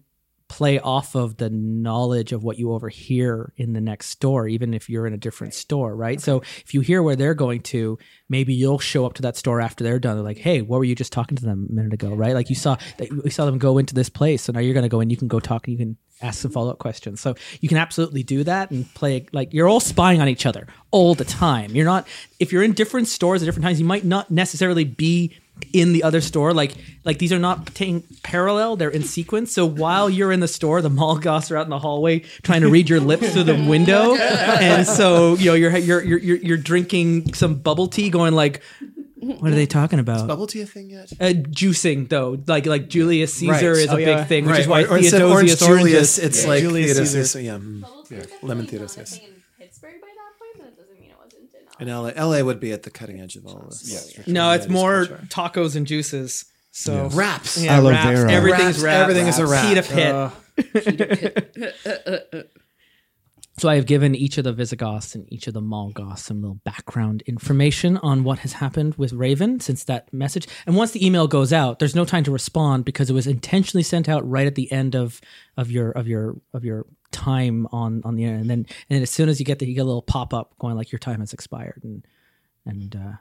play 0.50 0.80
off 0.80 1.14
of 1.14 1.36
the 1.36 1.48
knowledge 1.48 2.32
of 2.32 2.42
what 2.42 2.58
you 2.58 2.72
overhear 2.72 3.52
in 3.56 3.72
the 3.72 3.80
next 3.80 4.06
store, 4.08 4.48
even 4.48 4.74
if 4.74 4.90
you're 4.90 5.06
in 5.06 5.14
a 5.14 5.16
different 5.16 5.54
store, 5.54 5.94
right? 5.94 6.20
So 6.20 6.40
if 6.40 6.74
you 6.74 6.80
hear 6.80 7.04
where 7.04 7.14
they're 7.14 7.34
going 7.34 7.62
to, 7.62 8.00
maybe 8.28 8.52
you'll 8.52 8.80
show 8.80 9.06
up 9.06 9.14
to 9.14 9.22
that 9.22 9.36
store 9.36 9.60
after 9.60 9.84
they're 9.84 10.00
done. 10.00 10.16
They're 10.16 10.24
like, 10.24 10.38
"Hey, 10.38 10.60
what 10.60 10.78
were 10.78 10.84
you 10.84 10.96
just 10.96 11.12
talking 11.12 11.36
to 11.36 11.44
them 11.44 11.68
a 11.70 11.72
minute 11.72 11.92
ago?" 11.92 12.12
Right? 12.12 12.34
Like 12.34 12.50
you 12.50 12.56
saw, 12.56 12.76
we 13.22 13.30
saw 13.30 13.46
them 13.46 13.58
go 13.58 13.78
into 13.78 13.94
this 13.94 14.08
place, 14.08 14.42
so 14.42 14.52
now 14.52 14.58
you're 14.58 14.74
going 14.74 14.82
to 14.82 14.88
go 14.88 15.00
and 15.00 15.08
you 15.08 15.16
can 15.16 15.28
go 15.28 15.38
talk 15.38 15.68
and 15.68 15.72
you 15.72 15.78
can 15.78 15.96
ask 16.20 16.40
some 16.40 16.50
follow 16.50 16.72
up 16.72 16.78
questions. 16.80 17.20
So 17.20 17.36
you 17.60 17.68
can 17.68 17.78
absolutely 17.78 18.24
do 18.24 18.42
that 18.42 18.72
and 18.72 18.92
play 18.94 19.26
like 19.32 19.54
you're 19.54 19.68
all 19.68 19.78
spying 19.78 20.20
on 20.20 20.28
each 20.28 20.46
other 20.46 20.66
all 20.90 21.14
the 21.14 21.24
time. 21.24 21.76
You're 21.76 21.84
not 21.84 22.08
if 22.40 22.52
you're 22.52 22.64
in 22.64 22.72
different 22.72 23.06
stores 23.06 23.40
at 23.40 23.46
different 23.46 23.64
times, 23.64 23.78
you 23.78 23.86
might 23.86 24.04
not 24.04 24.32
necessarily 24.32 24.82
be 24.82 25.38
in 25.73 25.92
the 25.92 26.03
other 26.03 26.20
store. 26.20 26.53
Like 26.53 26.75
like 27.05 27.18
these 27.18 27.33
are 27.33 27.38
not 27.38 27.66
taking 27.75 28.03
parallel; 28.23 28.77
they're 28.77 28.90
in 28.90 29.03
sequence. 29.03 29.53
So 29.53 29.64
while 29.66 30.09
you're 30.11 30.33
in 30.33 30.40
the 30.40 30.49
store, 30.49 30.83
the 30.83 30.90
mall 30.90 31.16
goths 31.18 31.51
are 31.51 31.57
out 31.57 31.64
in 31.66 31.70
the 31.70 31.79
hallway 31.79 32.20
trying 32.42 32.61
to 32.62 32.68
read 32.70 32.88
your 32.88 33.01
lips 33.01 33.33
through 33.33 33.44
the 33.44 33.55
window, 33.68 34.14
and 34.16 34.87
so 34.87 35.35
you 35.37 35.46
know 35.46 35.55
you're 35.55 35.77
you're 35.77 36.03
you're 36.03 36.18
you're, 36.18 36.37
you're 36.37 36.57
drinking 36.57 37.35
some 37.35 37.57
bubble 37.57 37.88
tea, 37.88 38.11
going 38.11 38.35
like. 38.35 38.62
What 39.23 39.53
are 39.53 39.55
they 39.55 39.66
talking 39.66 39.99
about? 39.99 40.27
Bubble 40.27 40.46
tea 40.46 40.62
a 40.62 40.66
thing 40.66 40.88
yet? 40.88 41.12
Uh, 41.20 41.35
juicing 41.35 42.09
though, 42.09 42.38
like 42.46 42.64
like 42.64 42.88
Julius 42.88 43.35
Caesar 43.35 43.73
Right. 43.73 43.81
is 43.81 43.88
a 43.88 43.92
Oh, 43.92 43.96
big 43.96 44.07
yeah. 44.07 44.25
thing, 44.25 44.46
which 44.46 44.61
is 44.61 44.66
why 44.66 44.85
or, 44.85 44.92
or 44.92 44.96
instead 44.96 45.20
of 45.20 45.29
Theodosius 45.29 45.61
orange 45.62 45.83
Julius, 45.85 46.18
oranges. 46.18 46.18
it's 46.38 46.46
like 46.46 46.61
Julius 46.62 46.92
Theodosius, 46.92 47.33
Caesar. 47.33 47.40
yeah, 47.44 47.59
mm. 47.59 48.42
lemon 48.42 48.66
Theodosius. 48.66 49.12
yes. 49.12 49.29
in 49.29 49.35
Pittsburgh 49.59 50.01
by 50.01 50.07
that 50.09 50.38
point, 50.40 50.53
but 50.57 50.64
that 50.75 50.77
doesn't 50.81 50.99
mean 50.99 51.11
it 51.11 51.16
wasn't 51.23 51.53
in 51.81 51.88
And 51.88 52.16
LA, 52.16 52.25
LA 52.25 52.43
would 52.43 52.61
be 52.61 52.73
at 52.73 52.83
the 52.83 52.90
cutting 52.90 53.21
edge 53.21 53.37
of 53.37 53.47
all 53.47 53.66
this. 53.69 54.14
Yeah, 54.16 54.23
No, 54.27 54.51
it's 54.53 54.69
more 54.69 55.07
tacos 55.29 55.77
and 55.77 55.87
juices. 55.87 56.47
So 56.73 57.09
wraps. 57.12 57.61
yeah, 57.61 57.77
Aloe 57.79 57.90
wraps. 57.90 58.21
vera. 58.21 58.31
Everything's 58.33 58.81
Wraps, 58.81 58.83
wrapped. 58.83 59.01
everything 59.03 59.27
is 59.27 59.38
a 59.38 59.47
wrap. 59.47 59.66
Pita 59.66 59.83
pit. 59.83 60.14
So 63.61 63.68
I 63.68 63.75
have 63.75 63.85
given 63.85 64.14
each 64.14 64.38
of 64.38 64.44
the 64.44 64.55
Visigoths 64.55 65.14
and 65.14 65.31
each 65.31 65.46
of 65.46 65.53
the 65.53 65.61
Malgoths 65.61 66.20
some 66.20 66.40
little 66.40 66.62
background 66.64 67.23
information 67.27 67.99
on 67.99 68.25
what 68.25 68.38
has 68.38 68.55
happened 68.55 68.94
with 68.94 69.12
Raven 69.12 69.61
since 69.61 69.85
that 69.85 70.11
message. 70.14 70.49
And 70.64 70.77
once 70.77 70.92
the 70.92 71.07
email 71.07 71.29
goes 71.29 71.53
out, 71.53 71.79
there's 71.79 71.94
no 71.94 72.07
time 72.07 72.25
to 72.25 72.31
respond 72.31 72.87
because 72.87 73.11
it 73.11 73.12
was 73.12 73.27
intentionally 73.27 73.83
sent 73.83 74.09
out 74.09 74.27
right 74.27 74.46
at 74.46 74.55
the 74.55 74.73
end 74.73 74.94
of 74.96 75.20
of 75.59 75.70
your 75.70 75.90
of 75.90 76.09
your 76.09 76.40
of 76.55 76.64
your 76.64 76.87
time 77.12 77.66
on 77.70 78.01
on 78.07 78.14
the 78.14 78.25
internet. 78.25 78.40
And 78.40 78.51
then 78.51 78.59
and 78.59 78.96
then 78.96 79.03
as 79.03 79.11
soon 79.11 79.29
as 79.29 79.38
you 79.38 79.44
get 79.44 79.59
the 79.59 79.66
you 79.66 79.75
get 79.75 79.83
a 79.83 79.85
little 79.85 80.01
pop 80.01 80.33
up 80.33 80.55
going 80.59 80.75
like 80.75 80.90
your 80.90 80.99
time 80.99 81.20
has 81.20 81.35
expired 81.35 81.83
and 81.85 82.07
and 82.64 82.96
uh, 82.96 83.18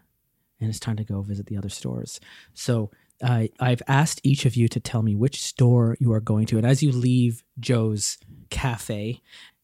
and 0.61 0.69
it's 0.69 0.79
time 0.79 0.95
to 0.95 1.03
go 1.03 1.21
visit 1.21 1.47
the 1.47 1.57
other 1.57 1.67
stores. 1.67 2.21
So 2.53 2.91
uh, 3.21 3.47
I've 3.59 3.81
asked 3.89 4.21
each 4.23 4.45
of 4.45 4.55
you 4.55 4.69
to 4.69 4.79
tell 4.79 5.01
me 5.01 5.17
which 5.17 5.43
store 5.43 5.97
you 5.99 6.13
are 6.13 6.21
going 6.21 6.45
to, 6.45 6.57
and 6.57 6.65
as 6.65 6.81
you 6.81 6.93
leave 6.93 7.43
Joe's 7.59 8.17
cafe, 8.49 9.21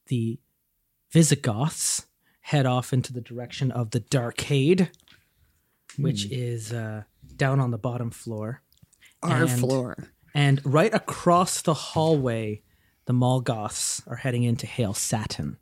the 0.07 0.37
Visigoths 1.15 2.07
head 2.41 2.65
off 2.65 2.91
into 2.91 3.13
the 3.13 3.21
direction 3.21 3.71
of 3.71 3.91
the 3.91 4.01
Darkade, 4.01 4.89
which 5.97 6.29
is 6.29 6.73
uh, 6.73 7.03
down 7.37 7.61
on 7.61 7.71
the 7.71 7.77
bottom 7.77 8.11
floor. 8.11 8.61
Our 9.23 9.43
And- 9.43 9.49
floor. 9.49 10.09
And 10.33 10.59
right 10.65 10.93
across 10.93 11.61
the 11.61 11.73
hallway, 11.73 12.61
the 13.05 13.13
Malgoths 13.13 14.05
are 14.07 14.17
heading 14.17 14.43
into 14.43 14.67
Hail 14.67 14.93
Satin. 14.93 15.55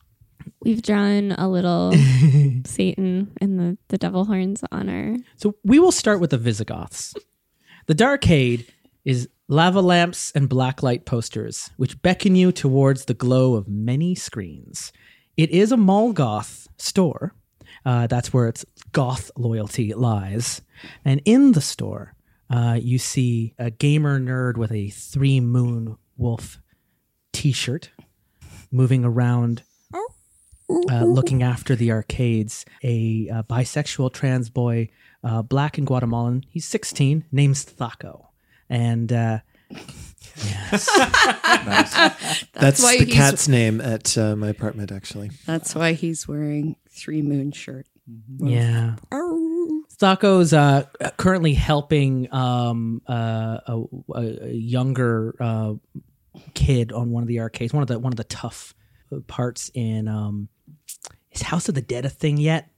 We've 0.63 0.81
drawn 0.81 1.33
a 1.33 1.47
little 1.47 1.91
Satan 2.65 3.31
and 3.39 3.59
the, 3.59 3.77
the 3.89 3.99
devil 3.99 4.25
horns 4.25 4.63
on 4.71 4.89
our. 4.89 5.17
So 5.35 5.55
we 5.63 5.77
will 5.77 5.91
start 5.91 6.19
with 6.19 6.31
the 6.31 6.39
Visigoths. 6.39 7.13
The 7.85 7.93
Darkade 7.93 8.67
is 9.05 9.29
lava 9.47 9.81
lamps 9.81 10.31
and 10.33 10.49
blacklight 10.49 11.05
posters, 11.05 11.69
which 11.77 12.01
beckon 12.01 12.35
you 12.35 12.51
towards 12.51 13.05
the 13.05 13.13
glow 13.13 13.53
of 13.53 13.67
many 13.67 14.15
screens. 14.15 14.91
It 15.36 15.50
is 15.50 15.72
a 15.72 15.78
Malgoth 15.78 16.67
store. 16.78 17.34
Uh, 17.86 18.08
that's 18.08 18.32
where 18.32 18.48
its 18.48 18.65
goth 18.91 19.32
loyalty 19.36 19.93
lies. 19.93 20.62
And 21.04 21.22
in 21.26 21.54
the 21.54 21.62
store, 21.62 22.13
uh, 22.50 22.78
you 22.80 23.00
see 23.00 23.56
a 23.58 23.72
gamer 23.72 24.19
nerd 24.19 24.58
with 24.58 24.72
a 24.72 24.89
three 24.89 25.39
moon 25.39 25.98
wolf 26.17 26.60
t 27.32 27.52
shirt 27.52 27.91
moving 28.72 29.04
around 29.04 29.63
uh, 30.69 31.04
looking 31.04 31.43
after 31.43 31.76
the 31.76 31.91
arcades, 31.91 32.65
a 32.84 33.30
uh, 33.30 33.43
bisexual 33.43 34.13
trans 34.13 34.50
boy, 34.50 34.89
uh, 35.24 35.41
black 35.41 35.78
and 35.78 35.86
Guatemalan. 35.86 36.46
He's 36.50 36.65
16, 36.65 37.26
name's 37.32 37.65
Thaco. 37.65 38.28
And 38.69 39.12
uh, 40.38 42.10
That's, 42.54 42.82
why 42.82 42.98
the 42.98 43.06
cat's 43.12 43.48
name 43.48 43.82
at 43.82 44.17
uh, 44.17 44.36
my 44.36 44.50
apartment, 44.50 44.91
actually. 44.91 45.32
That's 45.46 45.76
why 45.76 45.93
he's 45.93 46.28
wearing 46.28 46.76
three 46.89 47.22
moon 47.22 47.52
shirt. 47.52 47.86
yeah. 48.39 48.96
Thaco's 49.98 50.54
uh, 50.54 50.86
currently 51.17 51.54
helping 51.54 52.34
um, 52.34 53.02
uh, 53.08 53.60
a, 53.65 53.84
a, 54.15 54.46
a 54.46 54.52
younger 54.52 55.36
uh, 55.39 55.74
kid 56.54 56.91
on 56.91 57.12
one 57.12 57.24
of 57.24 57.28
the 57.28 57.39
arcades, 57.39 57.74
one 57.74 57.84
of 57.84 57.88
the 57.88 58.00
one 58.00 58.12
of 58.12 58.17
the 58.17 58.24
tough 58.26 58.74
parts 59.28 59.72
in 59.74 60.08
um, 60.08 60.50
is 61.32 61.43
House 61.43 61.69
of 61.69 61.76
the 61.76 61.82
Dead 61.82 62.06
a 62.06 62.10
thing 62.10 62.38
yet? 62.38 62.69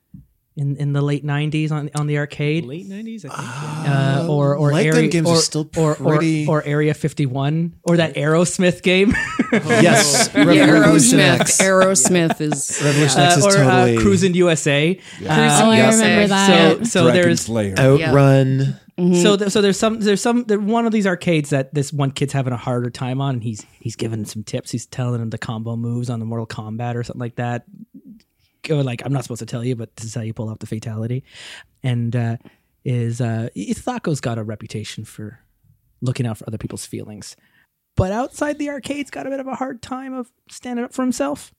In, 0.57 0.77
in 0.77 0.93
the 0.93 1.01
late 1.01 1.25
'90s 1.25 1.69
on 1.69 1.89
on 1.95 2.07
the 2.07 2.17
arcade, 2.17 2.65
Late 2.65 2.87
90s, 2.87 3.25
I 3.29 3.35
think. 3.35 3.89
uh, 3.89 4.27
or 4.31 4.55
or 4.55 4.71
Light 4.71 4.85
area, 4.85 5.09
games 5.09 5.27
or, 5.27 5.33
are 5.35 5.41
still 5.41 5.69
or, 5.75 5.97
or- 6.01 6.15
or, 6.47 6.63
Area 6.63 6.93
51 6.93 7.73
or 7.83 7.97
that 7.97 8.15
Aerosmith 8.15 8.81
game, 8.81 9.13
Yes, 9.51 10.29
Yeah, 10.33 10.43
Revolution 10.71 11.19
Aerosmith. 11.19 11.39
X. 11.41 11.57
Aerosmith 11.61 12.39
is 12.39 12.81
Revolution 12.81 13.19
uh, 13.19 13.23
X 13.25 13.37
is 13.37 13.45
or 13.45 13.51
totally 13.51 13.97
uh, 13.97 13.99
Cruis'n 13.99 14.33
USA. 14.35 14.97
oh, 15.23 15.25
I 15.25 15.75
yes. 15.75 15.95
remember 15.97 16.27
that. 16.29 16.77
So 16.77 16.83
so 16.85 17.11
there's 17.11 17.41
Slayer. 17.41 17.75
Outrun. 17.77 18.79
so 18.97 19.35
th- 19.35 19.51
so 19.51 19.61
there's 19.61 19.77
some 19.77 19.99
there's 19.99 20.21
some 20.21 20.45
there, 20.45 20.57
one 20.57 20.85
of 20.85 20.93
these 20.93 21.05
arcades 21.05 21.49
that 21.49 21.73
this 21.73 21.91
one 21.91 22.11
kid's 22.11 22.31
having 22.31 22.53
a 22.53 22.57
harder 22.57 22.89
time 22.89 23.19
on, 23.19 23.35
and 23.35 23.43
he's 23.43 23.65
he's 23.81 23.97
giving 23.97 24.23
some 24.23 24.43
tips. 24.45 24.71
He's 24.71 24.85
telling 24.85 25.21
him 25.21 25.31
the 25.31 25.37
combo 25.37 25.75
moves 25.75 26.09
on 26.09 26.19
the 26.21 26.25
Mortal 26.25 26.47
Kombat 26.47 26.95
or 26.95 27.03
something 27.03 27.19
like 27.19 27.35
that. 27.35 27.65
Like 28.69 29.03
I'm 29.05 29.13
not 29.13 29.23
supposed 29.23 29.39
to 29.39 29.45
tell 29.45 29.63
you, 29.63 29.75
but 29.75 29.95
this 29.95 30.05
is 30.05 30.15
how 30.15 30.21
you 30.21 30.33
pull 30.33 30.49
off 30.49 30.59
the 30.59 30.67
fatality. 30.67 31.23
And 31.83 32.15
uh, 32.15 32.37
is 32.83 33.21
uh, 33.21 33.49
Ithaco's 33.55 34.21
got 34.21 34.37
a 34.37 34.43
reputation 34.43 35.05
for 35.05 35.39
looking 36.01 36.25
out 36.25 36.37
for 36.37 36.45
other 36.47 36.57
people's 36.57 36.85
feelings, 36.85 37.35
but 37.95 38.11
outside 38.11 38.59
the 38.59 38.67
arcade's 38.67 39.09
got 39.09 39.25
a 39.25 39.29
bit 39.29 39.39
of 39.39 39.47
a 39.47 39.55
hard 39.55 39.81
time 39.81 40.13
of 40.13 40.31
standing 40.49 40.85
up 40.85 40.93
for 40.93 41.01
himself. 41.01 41.53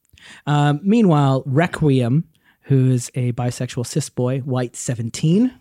Um, 0.47 0.81
meanwhile, 0.83 1.43
Requiem, 1.47 2.25
who 2.63 2.91
is 2.91 3.11
a 3.15 3.33
bisexual 3.33 3.87
cis 3.87 4.09
boy, 4.09 4.41
white 4.41 4.77
17, 4.77 5.53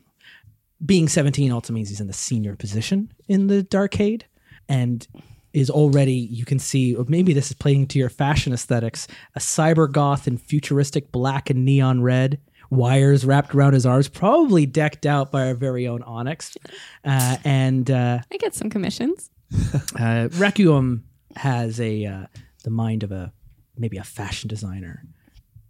being 0.86 1.08
17 1.08 1.51
also 1.51 1.73
means 1.73 1.89
he's 1.89 2.01
in 2.01 2.08
the 2.08 2.13
senior 2.13 2.55
position 2.55 3.12
in 3.27 3.47
the 3.47 3.63
darkade 3.63 4.23
and 4.67 5.08
is 5.55 5.69
already 5.69 6.13
you 6.13 6.45
can 6.45 6.59
see 6.59 6.95
or 6.95 7.05
maybe 7.07 7.33
this 7.33 7.47
is 7.47 7.53
playing 7.53 7.87
to 7.87 7.97
your 7.97 8.09
fashion 8.09 8.53
aesthetics 8.53 9.07
a 9.35 9.39
cyber 9.39 9.91
goth 9.91 10.27
in 10.27 10.37
futuristic 10.37 11.11
black 11.11 11.49
and 11.49 11.65
neon 11.65 12.01
red 12.01 12.39
wires 12.69 13.25
wrapped 13.25 13.55
around 13.55 13.73
his 13.73 13.85
arms 13.85 14.07
probably 14.07 14.65
decked 14.65 15.05
out 15.05 15.31
by 15.31 15.47
our 15.47 15.53
very 15.53 15.87
own 15.87 16.01
onyx 16.03 16.57
uh, 17.03 17.37
and 17.43 17.89
uh, 17.89 18.19
I 18.31 18.37
get 18.37 18.53
some 18.53 18.69
commissions. 18.69 19.29
uh, 19.99 20.29
Requiem 20.33 21.03
has 21.35 21.79
a 21.79 22.05
uh, 22.05 22.25
the 22.63 22.69
mind 22.69 23.03
of 23.03 23.11
a 23.11 23.31
maybe 23.77 23.97
a 23.97 24.03
fashion 24.03 24.47
designer, 24.47 25.03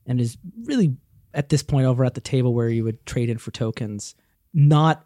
and 0.06 0.22
is 0.22 0.38
really 0.64 0.96
at 1.34 1.50
this 1.50 1.64
point 1.64 1.86
over 1.86 2.06
at 2.06 2.14
the 2.14 2.22
table 2.22 2.54
where 2.54 2.70
you 2.70 2.84
would 2.84 3.06
trade 3.06 3.30
in 3.30 3.38
for 3.38 3.52
tokens, 3.52 4.16
not 4.54 5.06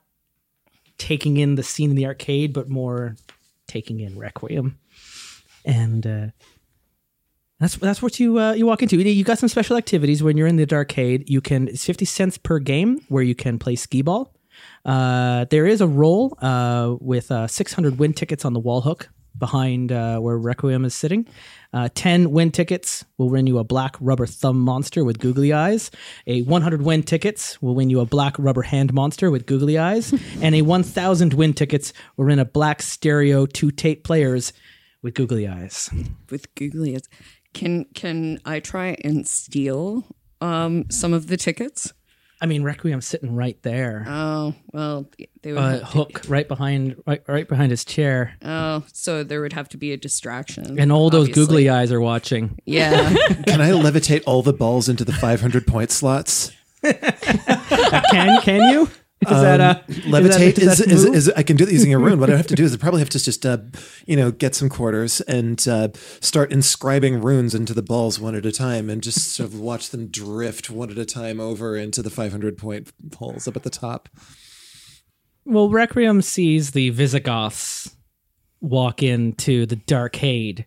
taking 0.97 1.37
in 1.37 1.55
the 1.55 1.63
scene 1.63 1.89
in 1.89 1.95
the 1.95 2.05
arcade, 2.05 2.53
but 2.53 2.69
more 2.69 3.15
taking 3.69 4.01
in 4.01 4.19
Requiem, 4.19 4.77
and 5.63 6.05
uh, 6.05 6.27
that's 7.60 7.75
that's 7.77 8.01
what 8.01 8.19
you 8.19 8.39
uh, 8.39 8.53
you 8.53 8.65
walk 8.65 8.82
into. 8.82 8.97
You 8.97 9.23
got 9.23 9.39
some 9.39 9.49
special 9.49 9.77
activities 9.77 10.21
when 10.21 10.36
you're 10.36 10.47
in 10.47 10.58
the 10.58 10.67
arcade. 10.73 11.29
You 11.29 11.39
can 11.39 11.67
it's 11.67 11.86
fifty 11.86 12.05
cents 12.05 12.38
per 12.38 12.60
game 12.60 13.01
where 13.08 13.23
you 13.23 13.36
can 13.36 13.60
play 13.60 13.75
skee 13.75 14.01
ball. 14.01 14.34
Uh, 14.86 15.45
there 15.49 15.65
is 15.65 15.82
a 15.82 15.88
roll 15.88 16.38
uh, 16.41 16.95
with 16.99 17.32
uh, 17.32 17.47
600 17.47 17.99
win 17.99 18.13
tickets 18.13 18.45
on 18.45 18.53
the 18.53 18.60
wall 18.60 18.82
hook 18.82 19.10
behind 19.38 19.91
uh, 19.91 20.19
where 20.19 20.38
Requiem 20.38 20.86
is 20.86 20.93
sitting. 20.93 21.27
Uh, 21.71 21.88
10 21.93 22.32
win 22.32 22.51
tickets 22.51 23.05
will 23.17 23.29
win 23.29 23.45
you 23.45 23.60
a 23.60 23.63
black 23.63 23.95
rubber 23.99 24.25
thumb 24.25 24.60
monster 24.60 25.03
with 25.03 25.19
googly 25.19 25.53
eyes. 25.53 25.91
A 26.25 26.41
100 26.41 26.82
win 26.82 27.03
tickets 27.03 27.62
will 27.62 27.75
win 27.75 27.89
you 27.89 27.99
a 27.99 28.05
black 28.05 28.36
rubber 28.39 28.63
hand 28.63 28.93
monster 28.93 29.29
with 29.29 29.45
googly 29.45 29.77
eyes. 29.77 30.13
and 30.41 30.55
a 30.55 30.63
1,000 30.63 31.34
win 31.34 31.53
tickets 31.53 31.93
will 32.17 32.25
win 32.25 32.39
a 32.39 32.45
black 32.45 32.82
stereo 32.82 33.45
two 33.45 33.69
tape 33.69 34.03
players 34.03 34.51
with 35.01 35.13
googly 35.13 35.47
eyes. 35.47 35.89
with 36.29 36.53
googly 36.55 36.95
eyes. 36.95 37.08
Can 37.53 37.86
can 37.95 38.39
I 38.45 38.60
try 38.60 38.95
and 39.03 39.27
steal 39.27 40.05
um, 40.39 40.86
some 40.89 41.13
of 41.13 41.27
the 41.27 41.38
tickets? 41.38 41.93
I 42.41 42.45
mean, 42.45 42.63
Requiem's 42.63 43.06
sitting 43.06 43.36
right 43.36 43.62
there. 43.63 44.06
Oh 44.08 44.54
well, 44.71 45.10
they 45.41 45.52
would. 45.52 45.60
Uh, 45.60 45.69
have 45.71 45.80
to- 45.82 45.86
Hook 45.88 46.21
right 46.28 46.47
behind, 46.47 46.95
right, 47.06 47.21
right 47.28 47.47
behind 47.47 47.71
his 47.71 47.84
chair, 47.84 48.36
oh, 48.43 48.84
so 48.93 49.23
there 49.23 49.41
would 49.41 49.54
have 49.54 49.67
to 49.69 49.78
be 49.78 49.91
a 49.91 49.97
distraction. 49.97 50.80
and 50.80 50.91
all 50.91 51.10
those 51.10 51.28
obviously. 51.30 51.45
googly 51.45 51.69
eyes 51.69 51.91
are 51.91 51.99
watching. 52.02 52.58
Yeah. 52.65 53.10
Can 53.47 53.60
I 53.62 53.71
levitate 53.71 54.23
all 54.25 54.41
the 54.41 54.54
balls 54.54 54.88
into 54.88 55.04
the 55.04 55.12
500 55.13 55.67
point 55.67 55.91
slots? 55.91 56.52
Can 56.84 58.41
can 58.41 58.71
you? 58.71 58.89
Is 59.21 59.29
that 59.41 59.60
a 59.60 59.84
Levitate 59.91 60.58
is, 60.58 60.60
is, 60.60 60.77
that, 60.77 60.88
is, 60.91 61.05
move? 61.05 61.15
is, 61.15 61.29
I 61.36 61.43
can 61.43 61.58
do 61.58 61.65
that 61.65 61.73
using 61.73 61.93
a 61.93 61.99
rune. 61.99 62.21
What 62.21 62.29
I 62.29 62.38
have 62.38 62.47
to 62.47 62.55
do 62.55 62.63
is 62.63 62.73
I 62.73 62.77
probably 62.77 63.01
have 63.01 63.10
to 63.10 63.19
just 63.19 63.45
uh, 63.45 63.58
you 64.05 64.15
know 64.15 64.32
get 64.32 64.55
some 64.55 64.69
quarters 64.69 65.19
and 65.21 65.65
uh, 65.67 65.89
start 66.21 66.53
inscribing 66.53 67.21
runes 67.21 67.53
into 67.53 67.73
the 67.73 67.82
balls 67.82 68.17
one 68.17 68.34
at 68.34 68.45
a 68.45 68.51
time 68.51 68.89
and 68.89 69.03
just 69.03 69.34
sort 69.34 69.49
of 69.49 69.60
watch 69.60 69.89
them 69.89 70.08
drift 70.08 70.69
one 70.69 70.89
at 70.89 70.97
a 70.97 71.05
time 71.05 71.41
over 71.41 71.75
into 71.75 72.01
the 72.01 72.10
500 72.10 72.58
point 72.58 72.91
holes 73.17 73.45
up 73.45 73.58
at 73.58 73.63
the 73.63 73.69
top. 73.69 74.08
well, 75.43 75.69
Requiem 75.69 76.21
sees 76.21 76.71
the 76.71 76.89
Visigoths 76.91 77.93
walk 78.62 79.03
into 79.03 79.65
the 79.65 79.75
Dark 79.75 80.13
Darkade, 80.13 80.63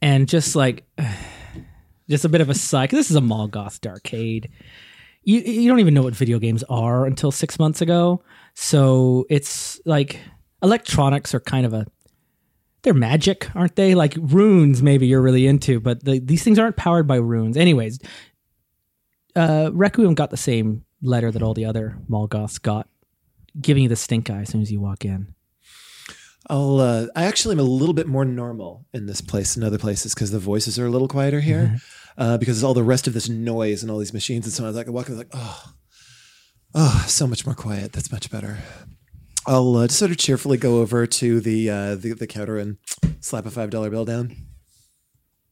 and 0.00 0.28
just 0.28 0.56
like 0.56 0.84
just 2.08 2.24
a 2.24 2.28
bit 2.30 2.40
of 2.40 2.48
a 2.48 2.54
sigh. 2.54 2.86
'cause 2.86 2.98
This 2.98 3.10
is 3.10 3.16
a 3.16 3.20
Malgoth 3.20 3.80
Darkade. 3.80 4.48
You 5.22 5.40
you 5.40 5.68
don't 5.68 5.80
even 5.80 5.94
know 5.94 6.02
what 6.02 6.14
video 6.14 6.38
games 6.38 6.64
are 6.68 7.06
until 7.06 7.30
six 7.30 7.58
months 7.58 7.80
ago, 7.80 8.22
so 8.54 9.26
it's 9.28 9.80
like 9.84 10.20
electronics 10.62 11.34
are 11.34 11.40
kind 11.40 11.66
of 11.66 11.74
a 11.74 11.86
they're 12.82 12.94
magic, 12.94 13.54
aren't 13.54 13.76
they? 13.76 13.94
Like 13.94 14.14
runes, 14.18 14.82
maybe 14.82 15.06
you're 15.06 15.20
really 15.20 15.46
into, 15.46 15.80
but 15.80 16.04
the, 16.04 16.18
these 16.18 16.42
things 16.42 16.58
aren't 16.58 16.76
powered 16.76 17.06
by 17.06 17.16
runes. 17.16 17.58
Anyways, 17.58 17.98
uh, 19.36 19.70
Requiem 19.72 20.14
got 20.14 20.30
the 20.30 20.38
same 20.38 20.84
letter 21.02 21.30
that 21.30 21.42
all 21.42 21.52
the 21.52 21.66
other 21.66 21.98
Malgoths 22.08 22.60
got, 22.60 22.88
giving 23.60 23.82
you 23.82 23.88
the 23.88 23.96
stink 23.96 24.30
eye 24.30 24.40
as 24.40 24.48
soon 24.48 24.62
as 24.62 24.72
you 24.72 24.80
walk 24.80 25.04
in. 25.04 25.34
I'll 26.48 26.80
uh, 26.80 27.06
I 27.14 27.24
actually 27.24 27.52
am 27.52 27.60
a 27.60 27.64
little 27.64 27.92
bit 27.92 28.06
more 28.06 28.24
normal 28.24 28.86
in 28.94 29.06
this 29.06 29.20
place 29.20 29.54
than 29.54 29.62
other 29.62 29.78
places 29.78 30.14
because 30.14 30.30
the 30.30 30.38
voices 30.38 30.78
are 30.78 30.86
a 30.86 30.90
little 30.90 31.06
quieter 31.06 31.40
here 31.40 31.76
uh, 32.20 32.38
because 32.38 32.62
all 32.62 32.74
the 32.74 32.84
rest 32.84 33.08
of 33.08 33.14
this 33.14 33.28
noise 33.28 33.82
and 33.82 33.90
all 33.90 33.98
these 33.98 34.12
machines 34.14 34.46
and 34.46 34.52
so 34.52 34.62
on. 34.62 34.66
I 34.66 34.68
was 34.68 34.76
like 34.76 34.86
I 34.86 34.90
walk 34.90 35.08
in 35.08 35.14
I 35.14 35.18
was 35.18 35.26
like 35.26 35.34
oh 35.34 35.72
oh 36.76 37.04
so 37.08 37.26
much 37.26 37.44
more 37.44 37.56
quiet. 37.56 37.92
That's 37.92 38.12
much 38.12 38.30
better. 38.30 38.58
I'll 39.46 39.74
uh, 39.76 39.86
just 39.88 39.98
sort 39.98 40.12
of 40.12 40.18
cheerfully 40.18 40.58
go 40.58 40.80
over 40.80 41.06
to 41.06 41.40
the 41.40 41.68
uh, 41.68 41.94
the, 41.96 42.12
the 42.12 42.28
counter 42.28 42.58
and 42.58 42.76
slap 43.18 43.46
a 43.46 43.50
five 43.50 43.70
dollar 43.70 43.90
bill 43.90 44.04
down. 44.04 44.36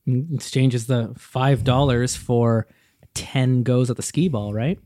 Exchanges 0.07 0.87
the 0.87 1.15
five 1.19 1.65
dollars 1.65 2.15
for 2.15 2.69
ten 3.15 3.65
goes 3.65 3.91
at 3.91 3.97
the 3.97 4.03
skee 4.03 4.29
ball, 4.29 4.55
right? 4.55 4.79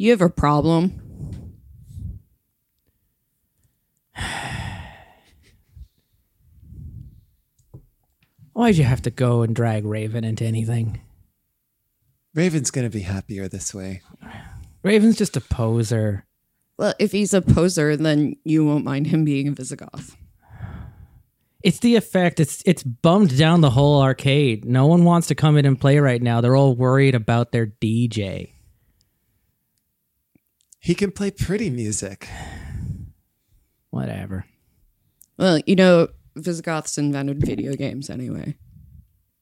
you 0.00 0.10
have 0.12 0.22
a 0.22 0.30
problem. 0.30 1.09
Why'd 8.52 8.76
you 8.76 8.84
have 8.84 9.02
to 9.02 9.10
go 9.10 9.42
and 9.42 9.54
drag 9.54 9.84
Raven 9.84 10.24
into 10.24 10.44
anything? 10.44 11.00
Raven's 12.34 12.70
gonna 12.70 12.90
be 12.90 13.00
happier 13.00 13.48
this 13.48 13.74
way. 13.74 14.02
Raven's 14.82 15.18
just 15.18 15.36
a 15.36 15.40
poser. 15.40 16.24
Well, 16.78 16.94
if 16.98 17.12
he's 17.12 17.34
a 17.34 17.42
poser, 17.42 17.96
then 17.96 18.36
you 18.44 18.64
won't 18.64 18.84
mind 18.84 19.08
him 19.08 19.24
being 19.24 19.48
a 19.48 19.52
Visigoth. 19.52 20.16
It's 21.62 21.80
the 21.80 21.96
effect. 21.96 22.40
It's 22.40 22.62
it's 22.64 22.82
bummed 22.82 23.36
down 23.36 23.60
the 23.60 23.70
whole 23.70 24.00
arcade. 24.00 24.64
No 24.64 24.86
one 24.86 25.04
wants 25.04 25.26
to 25.28 25.34
come 25.34 25.58
in 25.58 25.66
and 25.66 25.78
play 25.78 25.98
right 25.98 26.22
now. 26.22 26.40
They're 26.40 26.56
all 26.56 26.74
worried 26.74 27.14
about 27.14 27.52
their 27.52 27.66
DJ. 27.66 28.52
He 30.78 30.94
can 30.94 31.10
play 31.10 31.30
pretty 31.30 31.68
music. 31.68 32.26
Whatever. 33.90 34.46
Well, 35.36 35.60
you 35.66 35.76
know, 35.76 36.08
Visigoths 36.40 36.98
invented 36.98 37.40
video 37.44 37.74
games 37.74 38.10
anyway. 38.10 38.56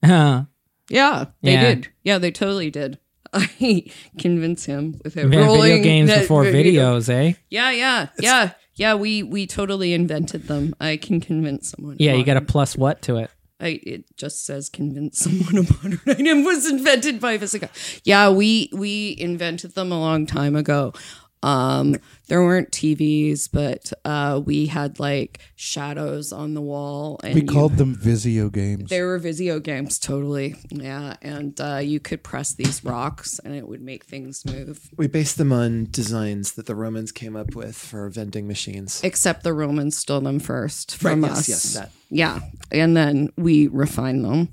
Huh. 0.05 0.45
Yeah, 0.91 1.27
they 1.43 1.53
Yeah. 1.53 1.75
did. 1.75 1.89
Yeah, 2.03 2.19
they 2.19 2.31
totally 2.31 2.71
did. 2.71 2.99
I 3.33 3.85
convince 4.19 4.65
him 4.65 4.99
with 5.05 5.17
it 5.17 5.27
video 5.27 5.83
games 5.83 6.09
that 6.09 6.21
before 6.21 6.45
video- 6.45 6.95
videos, 6.99 7.09
eh? 7.11 7.35
Yeah, 7.51 7.71
yeah, 7.73 8.07
yeah, 8.21 8.51
yeah. 8.75 8.95
We 8.95 9.23
we 9.23 9.47
totally 9.47 9.93
invented 9.93 10.45
them. 10.49 10.75
I 10.81 10.97
can 10.97 11.21
convince 11.21 11.71
someone. 11.71 11.97
Yeah, 11.99 12.15
you 12.15 12.25
got 12.25 12.39
a 12.39 12.41
plus 12.41 12.75
what 12.77 13.03
to 13.03 13.17
it. 13.19 13.31
I, 13.61 13.81
it 13.83 14.05
just 14.17 14.47
says 14.47 14.71
convince 14.71 15.19
someone 15.19 15.59
a 15.59 15.63
modern 15.63 16.01
item 16.07 16.45
was 16.45 16.71
invented 16.71 17.21
by 17.21 17.37
Visigoth. 17.37 18.01
Yeah, 18.05 18.31
we 18.31 18.71
we 18.73 19.15
invented 19.19 19.75
them 19.75 19.93
a 19.93 19.99
long 20.01 20.25
time 20.25 20.57
ago. 20.57 20.95
Um, 21.43 21.97
there 22.27 22.43
weren't 22.43 22.71
TVs, 22.73 23.49
but 23.53 23.93
uh, 24.05 24.41
we 24.45 24.67
had 24.67 24.99
like 24.99 25.41
shadows 25.57 26.33
on 26.33 26.55
the 26.55 26.61
wall, 26.61 27.21
and 27.23 27.35
We 27.35 27.43
you- 27.43 27.47
called 27.47 27.77
them 27.77 27.95
Visio 27.95 28.49
games. 28.51 28.91
they 28.91 29.03
were 29.03 29.19
Visio 29.19 29.61
games, 29.61 29.99
totally. 29.99 30.57
Yeah, 30.71 31.17
and 31.23 31.59
uh, 31.61 31.77
you 31.77 32.01
could 32.01 32.23
press 32.23 32.53
these 32.53 32.85
rocks, 32.85 33.39
and 33.45 33.55
it 33.55 33.69
would 33.69 33.81
make 33.83 34.05
things 34.05 34.45
move. 34.45 34.91
We 34.97 35.07
based 35.07 35.39
them 35.39 35.53
on 35.53 35.89
designs 35.91 36.53
that 36.55 36.67
the 36.67 36.75
Romans 36.75 37.13
came 37.13 37.37
up 37.37 37.55
with 37.55 37.77
for 37.77 38.09
vending 38.09 38.47
machines. 38.49 39.01
Except 39.05 39.43
the 39.45 39.53
Romans 39.55 39.97
stole 39.97 40.21
them 40.21 40.41
first 40.41 40.93
Right, 41.03 41.13
from 41.13 41.23
yes, 41.23 41.39
us. 41.39 41.49
yes, 41.49 41.75
that. 41.75 41.91
Yeah, 42.11 42.41
and 42.73 42.97
then 42.97 43.31
we 43.37 43.69
refined 43.69 44.25
them. 44.25 44.49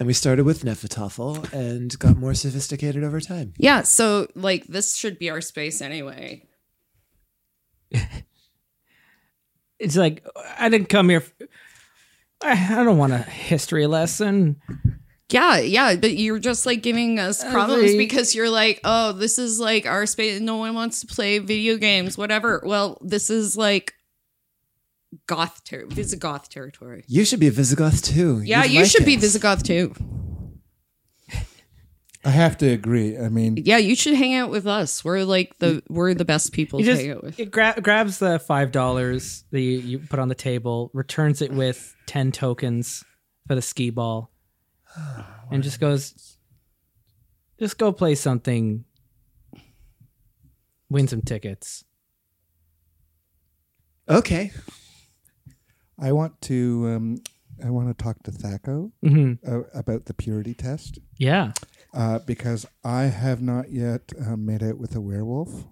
And 0.00 0.06
we 0.06 0.14
started 0.14 0.44
with 0.46 0.64
Hnefatafl 0.64 1.52
and 1.52 1.96
got 1.98 2.16
more 2.16 2.32
sophisticated 2.32 3.04
over 3.04 3.20
time. 3.20 3.52
Yeah, 3.58 3.82
so 3.82 4.26
like 4.34 4.66
this 4.66 4.96
should 4.96 5.18
be 5.18 5.28
our 5.30 5.40
space 5.42 5.80
anyway. 5.82 6.48
It's 9.78 9.96
like 9.96 10.24
I 10.58 10.68
didn't 10.68 10.88
come 10.90 11.08
here. 11.08 11.24
f- 11.40 11.48
I 12.42 12.80
I 12.80 12.84
don't 12.84 12.98
want 12.98 13.14
a 13.14 13.18
history 13.18 13.86
lesson. 13.86 14.60
Yeah, 15.30 15.58
yeah, 15.58 15.96
but 15.96 16.18
you're 16.18 16.38
just 16.38 16.66
like 16.66 16.82
giving 16.82 17.18
us 17.18 17.42
uh, 17.42 17.50
problems 17.50 17.92
they- 17.92 17.96
because 17.96 18.34
you're 18.34 18.50
like, 18.50 18.80
oh, 18.84 19.12
this 19.12 19.38
is 19.38 19.58
like 19.58 19.86
our 19.86 20.04
space. 20.04 20.38
No 20.40 20.56
one 20.56 20.74
wants 20.74 21.00
to 21.00 21.06
play 21.06 21.38
video 21.38 21.78
games, 21.78 22.18
whatever. 22.18 22.62
Well, 22.64 22.98
this 23.00 23.30
is 23.30 23.56
like 23.56 23.94
goth 25.26 25.64
ter- 25.64 25.86
Visigoth 25.86 26.48
territory. 26.48 27.04
You 27.08 27.24
should 27.24 27.40
be 27.40 27.48
a 27.48 27.50
Visigoth 27.50 28.02
too. 28.02 28.40
Yeah, 28.42 28.64
You'd 28.64 28.72
you 28.72 28.80
like 28.80 28.90
should 28.90 29.04
be 29.04 29.14
it. 29.14 29.20
Visigoth 29.20 29.62
too. 29.62 29.94
I 32.22 32.28
have 32.28 32.58
to 32.58 32.68
agree. 32.68 33.16
I 33.16 33.30
mean, 33.30 33.56
Yeah, 33.56 33.78
you 33.78 33.94
should 33.96 34.12
hang 34.14 34.34
out 34.34 34.50
with 34.50 34.66
us. 34.66 35.02
We're 35.02 35.24
like 35.24 35.58
the 35.58 35.82
we're 35.88 36.12
the 36.12 36.26
best 36.26 36.52
people 36.52 36.78
He 36.78 36.84
to 36.84 36.90
just 36.90 37.00
hang 37.02 37.12
out 37.12 37.24
with. 37.24 37.40
it 37.40 37.50
gra- 37.50 37.80
grabs 37.80 38.18
the 38.18 38.38
five 38.38 38.72
dollars 38.72 39.44
that 39.52 39.60
you, 39.60 39.78
you 39.78 39.98
put 40.00 40.18
on 40.18 40.28
the 40.28 40.34
table, 40.34 40.90
returns 40.92 41.40
it 41.40 41.50
with 41.50 41.96
ten 42.06 42.30
tokens 42.30 43.02
for 43.48 43.54
the 43.54 43.62
skee 43.62 43.88
ball, 43.88 44.30
and 45.50 45.62
just 45.62 45.80
goes, 45.80 46.36
"Just 47.58 47.78
go 47.78 47.90
play 47.90 48.14
something. 48.14 48.84
Win 50.90 51.08
some 51.08 51.22
tickets." 51.22 51.84
Okay. 54.10 54.52
I 56.00 56.12
want 56.12 56.40
to. 56.42 56.88
Um, 56.88 57.16
I 57.62 57.68
want 57.68 57.88
to 57.96 58.02
talk 58.02 58.22
to 58.22 58.30
Thaco 58.30 58.90
hmm 59.02 59.34
uh, 59.46 59.62
about 59.74 60.06
the 60.06 60.14
purity 60.14 60.54
test 60.54 60.98
Yeah. 61.18 61.52
uh, 61.92 62.20
because 62.20 62.64
I 62.82 63.02
have 63.02 63.42
not 63.42 63.70
yet 63.70 64.12
uh, 64.18 64.34
made 64.36 64.62
out 64.62 64.78
with 64.78 64.94
a 64.96 65.00
werewolf 65.00 65.64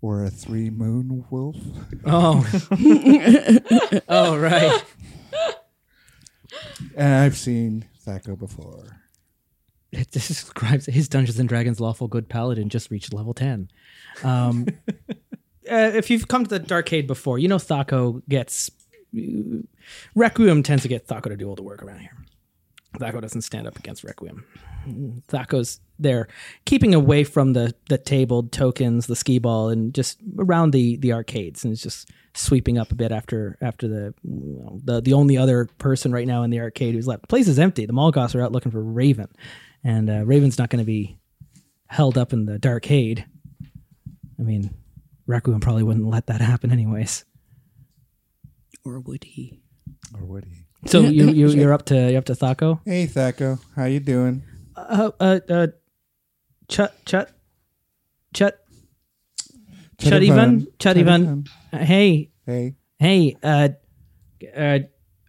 or 0.00 0.22
a 0.22 0.30
three 0.30 0.70
moon 0.70 1.24
wolf. 1.30 1.56
Oh. 2.06 2.46
oh 4.08 4.36
right. 4.38 4.84
And 6.96 7.14
I've 7.14 7.36
seen 7.36 7.86
Thaco 8.06 8.38
before. 8.38 9.00
It 9.90 10.10
describes 10.12 10.86
his 10.86 11.08
Dungeons 11.08 11.38
and 11.38 11.48
Dragons 11.48 11.80
lawful 11.80 12.06
good 12.08 12.28
paladin 12.28 12.68
just 12.68 12.90
reached 12.90 13.12
level 13.12 13.34
ten. 13.34 13.68
Um, 14.22 14.66
uh, 15.68 15.90
if 15.94 16.10
you've 16.10 16.28
come 16.28 16.44
to 16.46 16.58
the 16.58 16.60
Darkade 16.64 17.06
before, 17.08 17.38
you 17.38 17.48
know 17.48 17.56
Thaco 17.58 18.22
gets 18.28 18.70
Requiem 20.14 20.62
tends 20.62 20.82
to 20.82 20.88
get 20.88 21.06
Thaco 21.06 21.24
to 21.24 21.36
do 21.36 21.48
all 21.48 21.54
the 21.54 21.62
work 21.62 21.82
around 21.82 22.00
here. 22.00 22.16
Thaco 22.98 23.20
doesn't 23.20 23.42
stand 23.42 23.66
up 23.66 23.76
against 23.76 24.04
Requiem. 24.04 24.44
Thaco's 25.28 25.80
there, 25.98 26.28
keeping 26.64 26.94
away 26.94 27.24
from 27.24 27.52
the 27.52 27.74
the 27.88 27.98
tabled 27.98 28.52
tokens, 28.52 29.06
the 29.06 29.16
skee 29.16 29.38
ball, 29.38 29.68
and 29.68 29.94
just 29.94 30.18
around 30.38 30.72
the 30.72 30.96
the 30.96 31.12
arcades, 31.12 31.64
and 31.64 31.76
just 31.76 32.10
sweeping 32.34 32.78
up 32.78 32.92
a 32.92 32.94
bit 32.94 33.12
after 33.12 33.56
after 33.60 33.88
the 33.88 34.14
you 34.22 34.58
know, 34.60 34.80
the 34.84 35.00
the 35.00 35.12
only 35.12 35.36
other 35.36 35.66
person 35.78 36.12
right 36.12 36.26
now 36.26 36.42
in 36.42 36.50
the 36.50 36.60
arcade 36.60 36.94
who's 36.94 37.06
left. 37.06 37.22
The 37.22 37.28
place 37.28 37.48
is 37.48 37.58
empty. 37.58 37.86
The 37.86 37.92
Malgoths 37.92 38.34
are 38.34 38.42
out 38.42 38.52
looking 38.52 38.72
for 38.72 38.82
Raven, 38.82 39.28
and 39.82 40.10
uh, 40.10 40.24
Raven's 40.24 40.58
not 40.58 40.70
going 40.70 40.82
to 40.82 40.86
be 40.86 41.18
held 41.88 42.18
up 42.18 42.32
in 42.32 42.46
the 42.46 42.58
darkade. 42.58 43.24
I 44.38 44.42
mean, 44.42 44.74
Requiem 45.26 45.60
probably 45.60 45.84
wouldn't 45.84 46.06
let 46.06 46.26
that 46.26 46.40
happen, 46.40 46.70
anyways. 46.70 47.24
Or 48.84 49.00
would 49.00 49.24
he? 49.24 49.60
Or 50.14 50.24
would 50.26 50.44
he? 50.44 50.66
So 50.86 51.00
you, 51.00 51.30
you 51.30 51.48
you're 51.60 51.72
up 51.72 51.86
to 51.86 52.10
you're 52.10 52.18
up 52.18 52.26
to 52.26 52.34
Thaco. 52.34 52.80
Hey 52.84 53.06
Thaco, 53.06 53.58
how 53.74 53.84
you 53.84 54.00
doing? 54.00 54.42
Uh, 54.76 55.10
uh, 55.20 55.40
uh, 55.48 55.66
Chut, 56.68 56.94
chut, 57.04 57.30
chut, 58.32 58.58
Chut 59.98 60.12
Chutivan, 60.22 60.66
Chutivan. 60.78 61.44
Chutivan. 61.70 61.78
Hey, 61.84 62.30
Hey. 62.46 62.74
hey, 62.98 63.36
uh, 63.42 63.68
uh, 64.56 64.78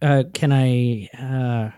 uh, 0.02 0.22
can 0.32 0.50
I, 0.52 1.08
uh, 1.16 1.70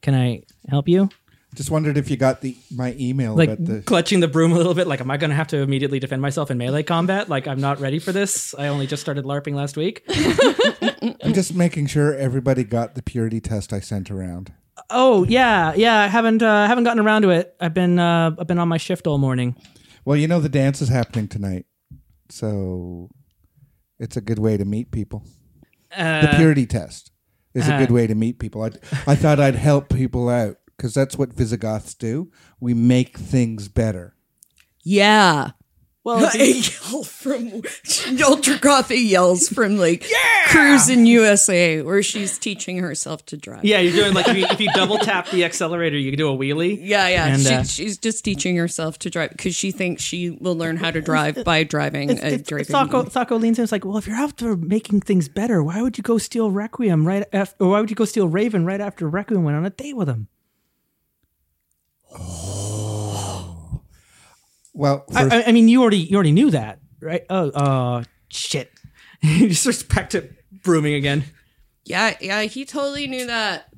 can 0.00 0.14
I 0.14 0.42
help 0.68 0.88
you? 0.88 1.08
Just 1.54 1.70
wondered 1.70 1.96
if 1.96 2.10
you 2.10 2.16
got 2.16 2.42
the 2.42 2.56
my 2.74 2.94
email 2.98 3.34
Like 3.34 3.48
about 3.48 3.64
the 3.66 3.82
clutching 3.82 4.20
the 4.20 4.28
broom 4.28 4.52
a 4.52 4.56
little 4.56 4.74
bit. 4.74 4.86
Like, 4.86 5.00
am 5.00 5.10
I 5.10 5.16
going 5.16 5.30
to 5.30 5.36
have 5.36 5.48
to 5.48 5.58
immediately 5.58 5.98
defend 5.98 6.22
myself 6.22 6.50
in 6.50 6.58
melee 6.58 6.84
combat? 6.84 7.28
Like, 7.28 7.48
I'm 7.48 7.60
not 7.60 7.80
ready 7.80 7.98
for 7.98 8.12
this. 8.12 8.54
I 8.56 8.68
only 8.68 8.86
just 8.86 9.02
started 9.02 9.24
LARPing 9.24 9.54
last 9.54 9.76
week. 9.76 10.04
I'm 11.24 11.32
just 11.32 11.54
making 11.54 11.86
sure 11.86 12.14
everybody 12.14 12.62
got 12.62 12.94
the 12.94 13.02
purity 13.02 13.40
test 13.40 13.72
I 13.72 13.80
sent 13.80 14.10
around. 14.10 14.52
Oh 14.90 15.24
yeah, 15.24 15.74
yeah. 15.74 16.00
I 16.00 16.06
haven't, 16.06 16.42
uh, 16.42 16.66
haven't 16.66 16.84
gotten 16.84 17.04
around 17.04 17.22
to 17.22 17.30
it. 17.30 17.54
I've 17.60 17.74
been, 17.74 17.98
uh, 17.98 18.30
I've 18.38 18.46
been 18.46 18.58
on 18.58 18.68
my 18.68 18.78
shift 18.78 19.06
all 19.06 19.18
morning. 19.18 19.56
Well, 20.04 20.16
you 20.16 20.28
know 20.28 20.40
the 20.40 20.48
dance 20.48 20.80
is 20.80 20.88
happening 20.88 21.26
tonight. 21.28 21.66
So 22.28 23.10
it's 23.98 24.16
a 24.16 24.20
good 24.20 24.38
way 24.38 24.56
to 24.56 24.64
meet 24.64 24.92
people. 24.92 25.24
Uh, 25.96 26.22
The 26.22 26.36
purity 26.36 26.66
test 26.66 27.10
is 27.54 27.68
a 27.68 27.74
uh, 27.74 27.78
good 27.78 27.90
way 27.90 28.06
to 28.06 28.14
meet 28.14 28.38
people. 28.38 28.62
I, 28.62 28.70
I 29.06 29.16
thought 29.16 29.40
I'd 29.40 29.56
help 29.56 29.88
people 29.88 30.28
out 30.28 30.56
because 30.80 30.94
that's 30.94 31.18
what 31.18 31.34
Visigoths 31.34 31.92
do. 31.94 32.30
We 32.58 32.72
make 32.72 33.18
things 33.18 33.68
better. 33.68 34.14
Yeah. 34.82 35.50
well, 36.04 36.24
I 36.32 36.42
yell 36.44 37.04
from 37.04 37.60
Ultra 38.24 38.58
Coffee 38.58 39.00
yells 39.00 39.50
from 39.50 39.76
like 39.76 40.06
Cruis'n 40.46 41.06
USA 41.06 41.82
where 41.82 42.02
she's 42.02 42.38
teaching 42.38 42.78
herself 42.78 43.26
to 43.26 43.36
drive. 43.36 43.66
yeah, 43.66 43.80
you're 43.80 43.92
doing 43.92 44.14
like 44.14 44.26
if 44.26 44.38
you, 44.38 44.46
if 44.46 44.58
you 44.58 44.70
double 44.72 44.96
tap 44.96 45.28
the 45.28 45.44
accelerator, 45.44 45.98
you 45.98 46.10
can 46.10 46.16
do 46.16 46.30
a 46.30 46.36
wheelie. 46.36 46.78
Yeah, 46.80 47.08
yeah. 47.08 47.26
And, 47.26 47.42
she, 47.42 47.54
uh, 47.54 47.62
she's 47.64 47.98
just 47.98 48.24
teaching 48.24 48.56
herself 48.56 48.98
to 49.00 49.10
drive 49.10 49.32
because 49.32 49.54
she 49.54 49.70
thinks 49.72 50.02
she 50.02 50.30
will 50.30 50.56
learn 50.56 50.78
how 50.78 50.90
to 50.90 51.02
drive 51.02 51.44
by 51.44 51.64
driving 51.64 52.08
a 52.08 52.14
It's- 52.14 52.42
driving. 52.44 52.74
Thaco, 52.74 53.04
Thaco 53.12 53.38
leans 53.38 53.58
in. 53.58 53.64
It's 53.64 53.72
like, 53.72 53.84
well, 53.84 53.98
if 53.98 54.06
you're 54.06 54.16
after 54.16 54.56
making 54.56 55.02
things 55.02 55.28
better, 55.28 55.62
why 55.62 55.82
would 55.82 55.98
you 55.98 56.02
go 56.02 56.16
steal 56.16 56.50
Requiem 56.50 57.06
right 57.06 57.26
after, 57.34 57.62
or 57.62 57.72
why 57.72 57.80
would 57.80 57.90
you 57.90 57.96
go 57.96 58.06
steal 58.06 58.26
Raven 58.28 58.64
right 58.64 58.80
after 58.80 59.06
Requiem 59.06 59.44
went 59.44 59.58
on 59.58 59.66
a 59.66 59.70
date 59.70 59.96
with 59.98 60.08
him? 60.08 60.28
Well, 64.72 65.04
I, 65.14 65.22
first, 65.24 65.34
I, 65.34 65.42
I 65.48 65.52
mean, 65.52 65.68
you 65.68 65.82
already 65.82 65.98
you 65.98 66.14
already 66.16 66.32
knew 66.32 66.50
that, 66.52 66.80
right? 67.00 67.22
Oh, 67.28 67.50
uh, 67.50 68.04
shit. 68.30 68.70
he 69.20 69.48
just 69.48 69.62
starts 69.62 69.82
back 69.82 70.10
to 70.10 70.30
brooming 70.62 70.94
again. 70.94 71.24
Yeah, 71.84 72.16
yeah. 72.20 72.42
He 72.42 72.64
totally 72.64 73.06
knew 73.06 73.26
that. 73.26 73.72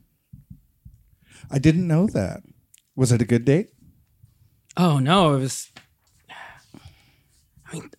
I 1.50 1.58
didn't 1.58 1.86
know 1.86 2.06
that. 2.08 2.42
Was 2.94 3.10
it 3.10 3.22
a 3.22 3.24
good 3.24 3.44
date? 3.44 3.70
Oh 4.76 4.98
no, 4.98 5.34
it 5.34 5.40
was. 5.40 5.70
I 6.30 7.72
mean, 7.72 7.90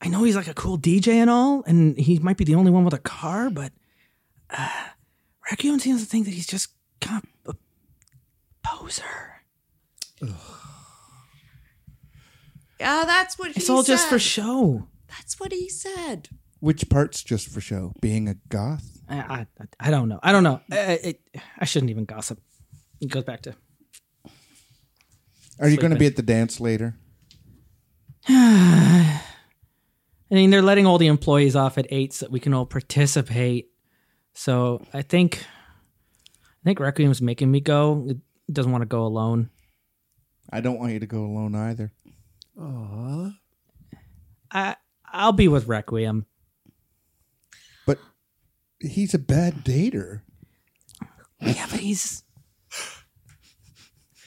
I 0.00 0.08
know 0.08 0.24
he's 0.24 0.36
like 0.36 0.48
a 0.48 0.54
cool 0.54 0.78
DJ 0.78 1.14
and 1.14 1.30
all, 1.30 1.62
and 1.66 1.98
he 1.98 2.18
might 2.18 2.36
be 2.36 2.44
the 2.44 2.54
only 2.54 2.70
one 2.70 2.84
with 2.84 2.94
a 2.94 2.98
car, 2.98 3.50
but 3.50 3.72
uh, 4.50 4.88
Requiem 5.50 5.78
seems 5.78 6.02
to 6.02 6.06
think 6.06 6.26
that 6.26 6.34
he's 6.34 6.46
just 6.46 6.68
kind 7.00 7.22
of 7.46 7.56
a 7.56 7.58
poser. 8.66 9.31
Yeah, 12.80 13.04
that's 13.06 13.38
what 13.38 13.56
It's 13.56 13.68
he 13.68 13.72
all 13.72 13.82
just 13.82 14.08
for 14.08 14.18
show. 14.18 14.88
That's 15.08 15.38
what 15.38 15.52
he 15.52 15.68
said. 15.68 16.28
Which 16.58 16.88
part's 16.88 17.22
just 17.22 17.48
for 17.48 17.60
show? 17.60 17.92
Being 18.00 18.28
a 18.28 18.34
goth? 18.48 18.98
I, 19.08 19.16
I, 19.18 19.46
I 19.78 19.90
don't 19.90 20.08
know. 20.08 20.18
I 20.22 20.32
don't 20.32 20.42
know. 20.42 20.60
I, 20.70 20.76
it, 20.76 21.20
I 21.58 21.64
shouldn't 21.64 21.90
even 21.90 22.04
gossip. 22.04 22.40
It 23.00 23.10
goes 23.10 23.24
back 23.24 23.42
to 23.42 23.54
Are 25.60 25.68
you 25.68 25.76
going 25.76 25.92
to 25.92 25.98
be 25.98 26.06
at 26.06 26.16
the 26.16 26.22
dance 26.22 26.60
later? 26.60 26.96
I 28.28 29.20
mean, 30.30 30.50
they're 30.50 30.62
letting 30.62 30.86
all 30.86 30.98
the 30.98 31.08
employees 31.08 31.56
off 31.56 31.78
at 31.78 31.86
eight 31.90 32.14
so 32.14 32.26
that 32.26 32.32
we 32.32 32.40
can 32.40 32.54
all 32.54 32.64
participate. 32.66 33.68
So 34.34 34.84
I 34.94 35.02
think, 35.02 35.44
I 36.34 36.64
think 36.64 36.80
Requiem's 36.80 37.20
making 37.20 37.50
me 37.50 37.60
go. 37.60 38.06
It 38.08 38.18
doesn't 38.52 38.72
want 38.72 38.82
to 38.82 38.86
go 38.86 39.04
alone. 39.04 39.50
I 40.50 40.60
don't 40.60 40.78
want 40.78 40.92
you 40.92 41.00
to 41.00 41.06
go 41.06 41.24
alone 41.24 41.54
either. 41.54 41.92
Aw. 42.60 43.30
I 44.50 44.76
I'll 45.12 45.32
be 45.32 45.48
with 45.48 45.66
Requiem. 45.66 46.26
But 47.86 47.98
he's 48.80 49.14
a 49.14 49.18
bad 49.18 49.64
dater. 49.64 50.22
Yeah, 51.40 51.66
but 51.70 51.80
he's. 51.80 52.22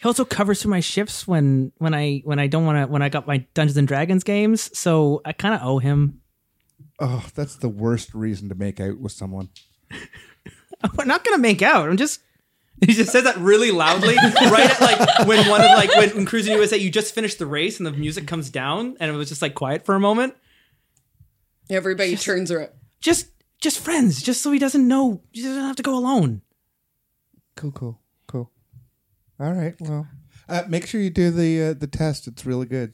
He 0.01 0.07
also 0.07 0.25
covers 0.25 0.61
for 0.61 0.67
my 0.67 0.81
shifts 0.81 1.27
when 1.27 1.71
when 1.77 1.93
I 1.93 2.21
when 2.25 2.37
I 2.39 2.47
don't 2.47 2.65
want 2.65 2.77
to 2.77 2.91
when 2.91 3.01
I 3.01 3.09
got 3.09 3.27
my 3.27 3.39
Dungeons 3.53 3.77
and 3.77 3.87
Dragons 3.87 4.23
games. 4.23 4.77
So 4.77 5.21
I 5.25 5.33
kind 5.33 5.55
of 5.55 5.61
owe 5.63 5.79
him. 5.79 6.21
Oh, 6.99 7.25
that's 7.33 7.55
the 7.55 7.69
worst 7.69 8.13
reason 8.13 8.49
to 8.49 8.55
make 8.55 8.79
out 8.79 8.99
with 8.99 9.11
someone. 9.11 9.49
We're 10.97 11.05
not 11.05 11.23
gonna 11.23 11.39
make 11.39 11.61
out. 11.61 11.89
I'm 11.89 11.97
just. 11.97 12.21
He 12.81 12.93
just 12.93 13.11
says 13.11 13.23
that 13.23 13.37
really 13.37 13.71
loudly, 13.71 14.15
right 14.15 14.69
at 14.69 14.81
like 14.81 15.27
when 15.27 15.47
one 15.47 15.61
of 15.61 15.67
like 15.67 15.95
when, 15.95 16.09
when 16.09 16.25
Cruis'n 16.25 16.49
USA, 16.49 16.77
you 16.77 16.91
just 16.91 17.15
finished 17.15 17.39
the 17.39 17.45
race 17.45 17.79
and 17.79 17.87
the 17.87 17.91
music 17.91 18.27
comes 18.27 18.49
down 18.49 18.97
and 18.99 19.09
it 19.09 19.13
was 19.13 19.29
just 19.29 19.41
like 19.41 19.55
quiet 19.55 19.85
for 19.85 19.95
a 19.95 19.99
moment. 19.99 20.35
Everybody 21.69 22.15
turns 22.17 22.51
around. 22.51 22.71
Just 22.99 23.27
just 23.61 23.79
friends, 23.79 24.21
just 24.21 24.41
so 24.41 24.51
he 24.51 24.59
doesn't 24.59 24.87
know. 24.87 25.21
He 25.31 25.41
doesn't 25.41 25.63
have 25.63 25.77
to 25.77 25.83
go 25.83 25.97
alone. 25.97 26.41
Cool, 27.55 27.71
cool, 27.71 27.99
cool. 28.27 28.51
All 29.39 29.53
right. 29.53 29.75
Well, 29.79 30.07
uh, 30.49 30.63
make 30.67 30.85
sure 30.85 30.99
you 30.99 31.09
do 31.09 31.31
the 31.31 31.63
uh, 31.63 31.73
the 31.73 31.87
test. 31.87 32.27
It's 32.27 32.45
really 32.45 32.65
good. 32.65 32.93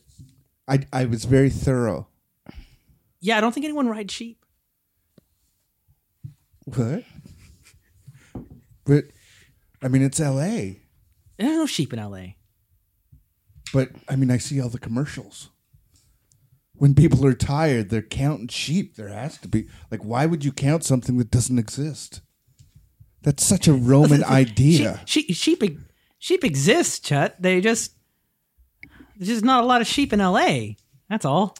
I 0.67 0.85
I 0.93 1.05
was 1.05 1.25
very 1.25 1.49
thorough. 1.49 2.07
Yeah, 3.19 3.37
I 3.37 3.41
don't 3.41 3.51
think 3.51 3.65
anyone 3.65 3.87
rides 3.87 4.13
sheep. 4.13 4.45
What? 6.65 7.03
But 8.85 9.05
I 9.81 9.87
mean, 9.87 10.01
it's 10.01 10.19
L.A. 10.19 10.81
There's 11.37 11.57
no 11.57 11.65
sheep 11.65 11.91
in 11.93 11.99
L.A. 11.99 12.37
But 13.73 13.89
I 14.07 14.15
mean, 14.15 14.29
I 14.31 14.37
see 14.37 14.61
all 14.61 14.69
the 14.69 14.79
commercials. 14.79 15.49
When 16.73 16.93
people 16.95 17.25
are 17.25 17.33
tired, 17.33 17.89
they're 17.89 18.01
counting 18.01 18.47
sheep. 18.47 18.95
There 18.95 19.09
has 19.09 19.37
to 19.39 19.47
be 19.47 19.67
like, 19.91 20.01
why 20.03 20.25
would 20.25 20.43
you 20.43 20.51
count 20.51 20.83
something 20.83 21.17
that 21.17 21.31
doesn't 21.31 21.59
exist? 21.59 22.21
That's 23.21 23.45
such 23.45 23.67
a 23.67 23.73
Roman 23.73 24.23
idea. 24.25 25.01
Sheep, 25.05 25.27
sheep, 25.33 25.61
sheep, 25.61 25.79
sheep 26.17 26.43
exist, 26.43 27.05
Chet. 27.05 27.41
They 27.41 27.61
just 27.61 27.93
there's 29.15 29.29
just 29.29 29.45
not 29.45 29.63
a 29.63 29.67
lot 29.67 29.81
of 29.81 29.87
sheep 29.87 30.11
in 30.11 30.21
L.A. 30.21 30.77
That's 31.09 31.25
all. 31.25 31.55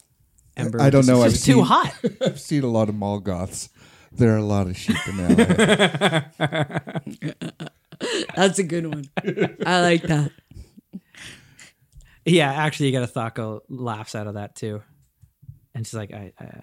I 0.56 0.90
don't 0.90 1.06
know. 1.06 1.20
I've 1.22 1.26
It's 1.26 1.34
just 1.34 1.46
too 1.46 1.54
seen, 1.54 1.64
hot. 1.64 1.94
I've 2.20 2.40
seen 2.40 2.62
a 2.64 2.68
lot 2.68 2.88
of 2.88 2.94
mall 2.94 3.20
goths. 3.20 3.68
There 4.10 4.34
are 4.34 4.38
a 4.38 4.44
lot 4.44 4.66
of 4.66 4.76
sheep 4.76 4.96
in 5.08 5.16
LA. 5.16 6.22
That's 8.36 8.58
a 8.58 8.62
good 8.64 8.86
one. 8.86 9.04
I 9.66 9.80
like 9.80 10.02
that. 10.02 10.32
yeah, 12.24 12.52
actually, 12.52 12.86
you 12.86 12.92
got 12.92 13.08
a 13.08 13.12
Thaco 13.12 13.60
laughs 13.68 14.14
out 14.14 14.26
of 14.26 14.34
that 14.34 14.54
too, 14.54 14.82
and 15.74 15.86
she's 15.86 15.94
like, 15.94 16.12
I, 16.12 16.32
I 16.38 16.60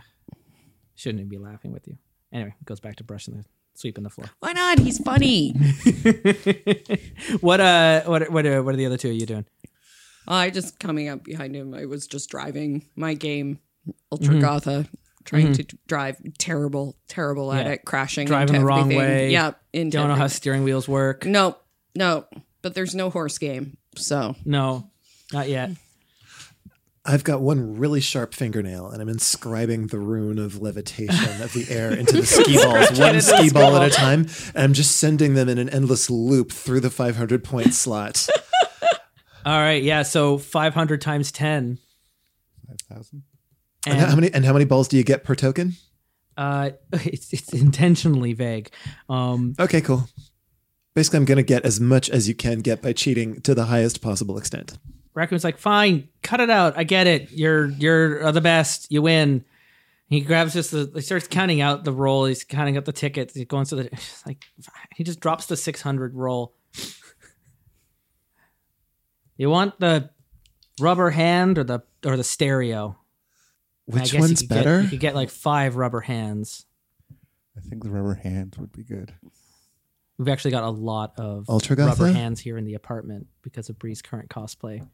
shouldn't 0.95 1.29
be 1.29 1.37
laughing 1.37 1.71
with 1.71 1.87
you. 1.87 1.97
Anyway, 2.31 2.53
goes 2.65 2.79
back 2.79 2.97
to 2.97 3.03
brushing 3.03 3.37
the 3.37 3.45
sweeping 3.73 4.03
the 4.03 4.09
floor. 4.09 4.27
Why 4.39 4.53
not? 4.53 4.79
He's 4.79 4.99
funny. 4.99 5.53
What 7.41 7.59
uh, 7.61 8.03
what 8.05 8.31
what 8.31 8.45
are, 8.45 8.63
what 8.63 8.73
are 8.73 8.77
the 8.77 8.85
other 8.85 8.97
two 8.97 9.09
of 9.09 9.15
you 9.15 9.25
doing? 9.25 9.45
I 10.27 10.49
just 10.49 10.79
coming 10.79 11.09
up 11.09 11.23
behind 11.23 11.55
him. 11.55 11.73
I 11.73 11.85
was 11.85 12.07
just 12.07 12.29
driving 12.29 12.85
my 12.95 13.13
game, 13.13 13.59
Ultra 14.11 14.39
Gotha, 14.39 14.87
trying 15.25 15.47
mm-hmm. 15.47 15.53
to 15.53 15.77
drive 15.87 16.17
terrible 16.37 16.95
terrible 17.07 17.51
at 17.51 17.67
it 17.67 17.85
crashing 17.85 18.27
driving 18.27 18.59
the 18.59 18.65
wrong 18.65 18.91
everything. 18.91 18.97
way 18.97 19.31
yep 19.31 19.61
into 19.73 19.97
don't 19.97 20.07
know 20.07 20.13
everything. 20.13 20.21
how 20.21 20.27
steering 20.27 20.63
wheels 20.63 20.87
work 20.87 21.25
no 21.25 21.55
no 21.95 22.25
but 22.61 22.73
there's 22.73 22.95
no 22.95 23.09
horse 23.09 23.37
game 23.37 23.77
so 23.95 24.35
no 24.45 24.89
not 25.31 25.49
yet 25.49 25.71
I've 27.05 27.23
got 27.23 27.41
one 27.41 27.77
really 27.77 28.01
sharp 28.01 28.35
fingernail, 28.35 28.89
and 28.89 29.01
I'm 29.01 29.09
inscribing 29.09 29.87
the 29.87 29.97
rune 29.97 30.37
of 30.37 30.61
levitation 30.61 31.41
of 31.41 31.53
the 31.53 31.65
air 31.69 31.91
into 31.91 32.17
the 32.17 32.25
ski 32.25 32.55
balls, 32.63 32.99
one 32.99 33.19
ski 33.21 33.49
ball 33.49 33.77
at 33.77 33.87
a 33.87 33.89
time. 33.89 34.27
And 34.53 34.63
I'm 34.63 34.73
just 34.73 34.97
sending 34.97 35.33
them 35.33 35.49
in 35.49 35.57
an 35.57 35.69
endless 35.69 36.09
loop 36.09 36.51
through 36.51 36.81
the 36.81 36.91
500 36.91 37.43
point 37.43 37.73
slot. 37.73 38.27
All 39.45 39.57
right, 39.57 39.81
yeah. 39.81 40.03
So 40.03 40.37
500 40.37 41.01
times 41.01 41.31
10. 41.31 41.79
5,000. 42.67 43.23
And, 43.85 43.97
and, 43.97 44.09
how 44.09 44.15
many 44.15 44.33
and 44.33 44.45
how 44.45 44.53
many 44.53 44.65
balls 44.65 44.87
do 44.87 44.97
you 44.97 45.03
get 45.03 45.23
per 45.23 45.35
token? 45.35 45.73
Uh, 46.37 46.71
it's 46.93 47.33
it's 47.33 47.53
intentionally 47.53 48.33
vague. 48.33 48.69
Um, 49.07 49.55
okay, 49.59 49.81
cool. 49.81 50.07
Basically, 50.95 51.17
I'm 51.17 51.25
going 51.25 51.37
to 51.37 51.43
get 51.43 51.65
as 51.65 51.79
much 51.79 52.09
as 52.09 52.27
you 52.27 52.35
can 52.35 52.59
get 52.59 52.81
by 52.81 52.93
cheating 52.93 53.41
to 53.41 53.55
the 53.55 53.65
highest 53.65 54.01
possible 54.01 54.37
extent. 54.37 54.77
Raccoon's 55.13 55.43
like, 55.43 55.57
fine, 55.57 56.09
cut 56.21 56.39
it 56.39 56.49
out. 56.49 56.77
I 56.77 56.83
get 56.83 57.07
it. 57.07 57.31
You're 57.31 57.67
you're 57.67 58.31
the 58.31 58.41
best. 58.41 58.91
You 58.91 59.01
win. 59.01 59.45
He 60.07 60.21
grabs 60.21 60.53
just 60.53 60.71
the. 60.71 60.91
He 60.93 61.01
starts 61.01 61.27
counting 61.27 61.61
out 61.61 61.83
the 61.83 61.91
roll. 61.91 62.25
He's 62.25 62.43
counting 62.43 62.77
up 62.77 62.85
the 62.85 62.91
tickets. 62.91 63.33
He's 63.33 63.45
going 63.45 63.65
to 63.65 63.75
the. 63.75 63.89
Like 64.25 64.45
he 64.95 65.03
just 65.03 65.19
drops 65.19 65.45
the 65.45 65.57
six 65.57 65.81
hundred 65.81 66.15
roll. 66.15 66.53
you 69.37 69.49
want 69.49 69.79
the 69.79 70.09
rubber 70.79 71.09
hand 71.09 71.57
or 71.57 71.63
the 71.63 71.81
or 72.05 72.17
the 72.17 72.23
stereo? 72.23 72.98
I 73.91 73.93
Which 73.95 74.03
guess 74.03 74.13
you 74.13 74.19
one's 74.19 74.39
could 74.41 74.49
get- 74.49 74.55
better? 74.55 74.81
you 74.81 74.89
could 74.89 74.99
get 74.99 75.15
like 75.15 75.29
five 75.29 75.75
rubber 75.75 76.01
hands. 76.01 76.65
I 77.57 77.61
think 77.61 77.83
the 77.83 77.89
rubber 77.89 78.13
hands 78.13 78.57
would 78.57 78.71
be 78.71 78.83
good. 78.83 79.13
We've 80.17 80.27
actually 80.27 80.51
got 80.51 80.63
a 80.63 80.69
lot 80.69 81.13
of 81.17 81.49
Ultra 81.49 81.75
rubber 81.77 82.11
hands 82.11 82.39
here 82.39 82.57
in 82.57 82.65
the 82.65 82.73
apartment 82.75 83.27
because 83.41 83.69
of 83.69 83.79
Bree's 83.79 84.01
current 84.01 84.29
cosplay. 84.29 84.85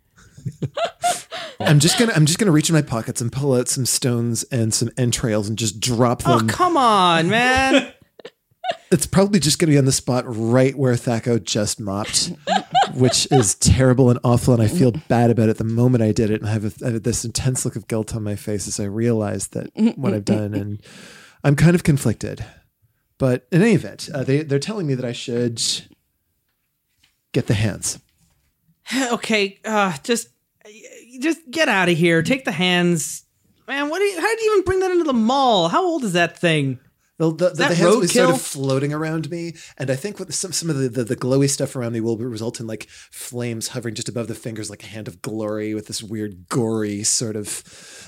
I'm 1.59 1.79
just 1.79 1.97
gonna 1.97 2.13
I'm 2.15 2.25
just 2.25 2.37
gonna 2.37 2.51
reach 2.51 2.69
in 2.69 2.75
my 2.75 2.81
pockets 2.81 3.21
and 3.21 3.31
pull 3.31 3.53
out 3.53 3.67
some 3.67 3.85
stones 3.85 4.43
and 4.45 4.73
some 4.73 4.89
entrails 4.97 5.49
and 5.49 5.57
just 5.57 5.79
drop 5.79 6.21
oh, 6.25 6.37
them. 6.37 6.49
Oh 6.49 6.53
come 6.53 6.77
on, 6.77 7.27
man! 7.29 7.91
it's 8.91 9.05
probably 9.05 9.39
just 9.39 9.59
gonna 9.59 9.71
be 9.71 9.77
on 9.77 9.85
the 9.85 9.91
spot 9.91 10.23
right 10.27 10.75
where 10.75 10.93
Thaco 10.93 11.43
just 11.43 11.79
mopped, 11.79 12.31
which 12.93 13.27
is 13.31 13.55
terrible 13.55 14.09
and 14.09 14.19
awful, 14.23 14.53
and 14.53 14.63
I 14.63 14.67
feel 14.67 14.91
bad 15.07 15.31
about 15.31 15.49
it 15.49 15.57
the 15.57 15.63
moment 15.63 16.03
I 16.03 16.11
did 16.11 16.29
it, 16.29 16.41
and 16.41 16.49
I 16.49 16.53
have, 16.53 16.81
a, 16.81 16.85
I 16.85 16.91
have 16.91 17.03
this 17.03 17.25
intense 17.25 17.65
look 17.65 17.75
of 17.75 17.87
guilt 17.87 18.15
on 18.15 18.23
my 18.23 18.35
face 18.35 18.67
as 18.67 18.79
I 18.79 18.85
realize 18.85 19.47
that 19.49 19.69
what 19.97 20.13
I've 20.13 20.25
done, 20.25 20.53
and 20.53 20.81
I'm 21.43 21.55
kind 21.55 21.75
of 21.75 21.83
conflicted. 21.83 22.45
But 23.17 23.47
in 23.51 23.61
any 23.61 23.73
event, 23.73 24.09
uh, 24.13 24.23
they 24.23 24.43
they're 24.43 24.59
telling 24.59 24.87
me 24.87 24.95
that 24.95 25.05
I 25.05 25.13
should 25.13 25.61
get 27.31 27.47
the 27.47 27.53
hands. 27.53 27.99
okay, 29.11 29.59
uh, 29.65 29.95
just 30.03 30.29
just 31.19 31.39
get 31.49 31.69
out 31.69 31.89
of 31.89 31.97
here. 31.97 32.21
Take 32.21 32.45
the 32.45 32.51
hands, 32.51 33.23
man. 33.67 33.89
What? 33.89 33.99
Do 33.99 34.05
you, 34.05 34.19
how 34.19 34.27
did 34.27 34.41
you 34.41 34.51
even 34.53 34.65
bring 34.65 34.79
that 34.81 34.91
into 34.91 35.05
the 35.05 35.13
mall? 35.13 35.69
How 35.69 35.83
old 35.83 36.03
is 36.03 36.13
that 36.13 36.37
thing? 36.37 36.79
The, 37.17 37.31
the, 37.31 37.49
the, 37.49 37.55
the 37.55 37.75
hands 37.75 37.95
will 37.95 38.01
be 38.01 38.07
sort 38.07 38.29
of 38.29 38.41
floating 38.41 38.91
around 38.91 39.31
me, 39.31 39.55
and 39.77 39.89
I 39.89 39.95
think 39.95 40.19
with 40.19 40.33
some 40.35 40.51
some 40.51 40.69
of 40.69 40.77
the, 40.77 40.89
the, 40.89 41.03
the 41.05 41.15
glowy 41.15 41.49
stuff 41.49 41.75
around 41.75 41.93
me 41.93 42.01
will 42.01 42.17
result 42.17 42.59
in 42.59 42.67
like 42.67 42.89
flames 42.89 43.69
hovering 43.69 43.95
just 43.95 44.09
above 44.09 44.27
the 44.27 44.35
fingers, 44.35 44.69
like 44.69 44.83
a 44.83 44.87
hand 44.87 45.07
of 45.07 45.21
glory, 45.21 45.73
with 45.73 45.87
this 45.87 46.03
weird 46.03 46.49
gory 46.49 47.03
sort 47.03 47.37
of 47.37 47.63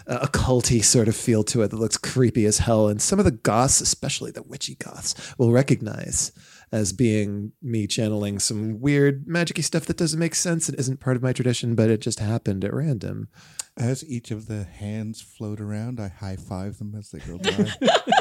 uh, 0.08 0.28
occulty 0.28 0.84
sort 0.84 1.08
of 1.08 1.16
feel 1.16 1.44
to 1.46 1.62
it 1.62 1.70
that 1.70 1.78
looks 1.78 1.98
creepy 1.98 2.46
as 2.46 2.58
hell. 2.58 2.90
And 2.90 3.02
some 3.02 3.18
of 3.18 3.26
the 3.26 3.32
goths, 3.32 3.80
especially 3.80 4.32
the 4.32 4.44
witchy 4.44 4.76
goths, 4.76 5.16
will 5.38 5.52
recognize 5.52 6.34
as 6.72 6.92
being 6.92 7.54
me 7.62 7.88
channeling 7.88 8.40
some 8.40 8.80
weird 8.82 9.26
magicy 9.26 9.64
stuff 9.64 9.86
that 9.86 9.98
doesn't 9.98 10.20
make 10.20 10.36
sense. 10.36 10.68
It 10.68 10.78
isn't 10.78 11.00
part 11.00 11.16
of 11.16 11.24
my 11.24 11.32
tradition, 11.32 11.76
but 11.76 11.90
it 11.90 12.02
just 12.02 12.20
happened 12.20 12.66
at 12.66 12.74
random. 12.74 13.30
As 13.78 14.04
each 14.04 14.32
of 14.32 14.48
the 14.48 14.64
hands 14.64 15.22
float 15.22 15.62
around, 15.62 16.00
I 16.00 16.10
high 16.10 16.36
five 16.36 16.78
them 16.78 16.96
as 16.98 17.12
they 17.12 17.20
go 17.20 17.38
by. 17.38 17.72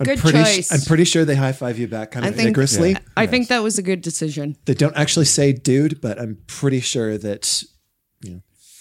I'm 0.00 0.06
Good 0.06 0.18
pretty 0.18 0.38
choice. 0.38 0.72
I'm 0.72 0.80
pretty 0.80 1.04
sure 1.04 1.24
they 1.24 1.36
high 1.36 1.52
five 1.52 1.78
you 1.78 1.86
back 1.86 2.10
kind 2.10 2.24
I 2.24 2.30
of 2.30 2.34
think 2.34 2.48
vigorously. 2.48 2.96
I 3.16 3.26
think 3.26 3.48
that 3.48 3.62
was 3.62 3.78
a 3.78 3.82
good 3.82 4.02
decision. 4.02 4.56
They 4.64 4.74
don't 4.74 4.96
actually 4.96 5.26
say 5.26 5.52
dude, 5.52 6.00
but 6.00 6.20
I'm 6.20 6.38
pretty 6.48 6.80
sure 6.80 7.16
that 7.16 7.62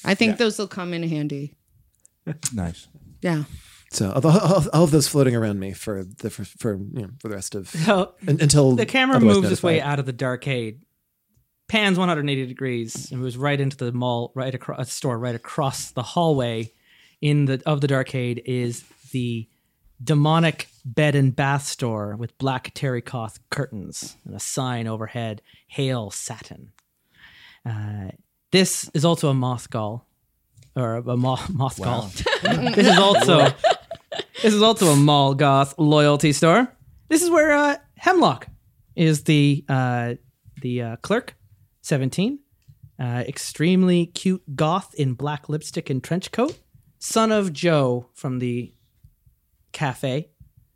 I 0.05 0.15
think 0.15 0.37
those 0.37 0.57
will 0.59 0.67
come 0.67 0.93
in 0.93 1.03
handy. 1.03 1.55
nice. 2.53 2.87
Yeah. 3.21 3.43
So 3.91 4.11
all, 4.11 4.25
all, 4.25 4.63
all 4.73 4.83
of 4.83 4.91
those 4.91 5.07
floating 5.07 5.35
around 5.35 5.59
me 5.59 5.71
for 5.71 6.03
the 6.03 6.29
for, 6.29 6.43
for 6.43 6.77
you 6.77 7.03
know 7.03 7.09
for 7.21 7.29
the 7.29 7.35
rest 7.35 7.53
of 7.55 7.69
So 7.69 8.15
un- 8.27 8.39
until 8.41 8.75
the 8.75 8.85
camera 8.85 9.17
otherwise 9.17 9.35
moves 9.35 9.51
its 9.51 9.63
way 9.63 9.81
out 9.81 9.99
of 9.99 10.05
the 10.05 10.13
darkade, 10.13 10.79
pans 11.67 11.97
180 11.99 12.47
degrees, 12.47 13.11
and 13.11 13.21
moves 13.21 13.37
right 13.37 13.59
into 13.59 13.77
the 13.77 13.91
mall, 13.91 14.31
right 14.35 14.53
across 14.53 14.87
a 14.87 14.91
store, 14.91 15.17
right 15.19 15.35
across 15.35 15.91
the 15.91 16.03
hallway. 16.03 16.71
In 17.21 17.45
the 17.45 17.61
of 17.65 17.79
the 17.79 17.87
darkade 17.87 18.41
is 18.43 18.83
the 19.11 19.47
demonic 20.03 20.67
bed 20.85 21.15
and 21.15 21.35
bath 21.35 21.65
store 21.65 22.15
with 22.15 22.37
black 22.37 22.73
terracotta 22.73 23.39
curtains 23.49 24.17
and 24.25 24.35
a 24.35 24.39
sign 24.39 24.87
overhead, 24.87 25.41
"Hail 25.67 26.11
Satin." 26.11 26.71
Uh, 27.65 28.09
this 28.51 28.89
is 28.93 29.05
also 29.05 29.29
a 29.29 29.33
moth 29.33 29.69
gall, 29.69 30.07
or 30.75 30.95
a 30.95 31.17
mo- 31.17 31.39
moth 31.53 31.81
gall. 31.81 32.11
this 32.43 32.87
is 32.87 32.97
also 32.97 33.53
this 34.41 34.53
is 34.53 34.61
also 34.61 34.87
a 34.87 34.95
mall 34.95 35.33
goth 35.33 35.75
loyalty 35.77 36.33
store. 36.33 36.67
This 37.09 37.21
is 37.21 37.29
where 37.29 37.51
uh, 37.53 37.77
Hemlock 37.95 38.47
is 38.95 39.23
the 39.23 39.63
uh, 39.69 40.15
the 40.61 40.81
uh, 40.81 40.95
clerk, 40.97 41.35
seventeen, 41.81 42.39
uh, 42.99 43.23
extremely 43.27 44.07
cute 44.07 44.43
goth 44.55 44.93
in 44.95 45.13
black 45.13 45.49
lipstick 45.49 45.89
and 45.89 46.03
trench 46.03 46.31
coat, 46.31 46.59
son 46.99 47.31
of 47.31 47.53
Joe 47.53 48.09
from 48.13 48.39
the 48.39 48.73
cafe. 49.73 50.29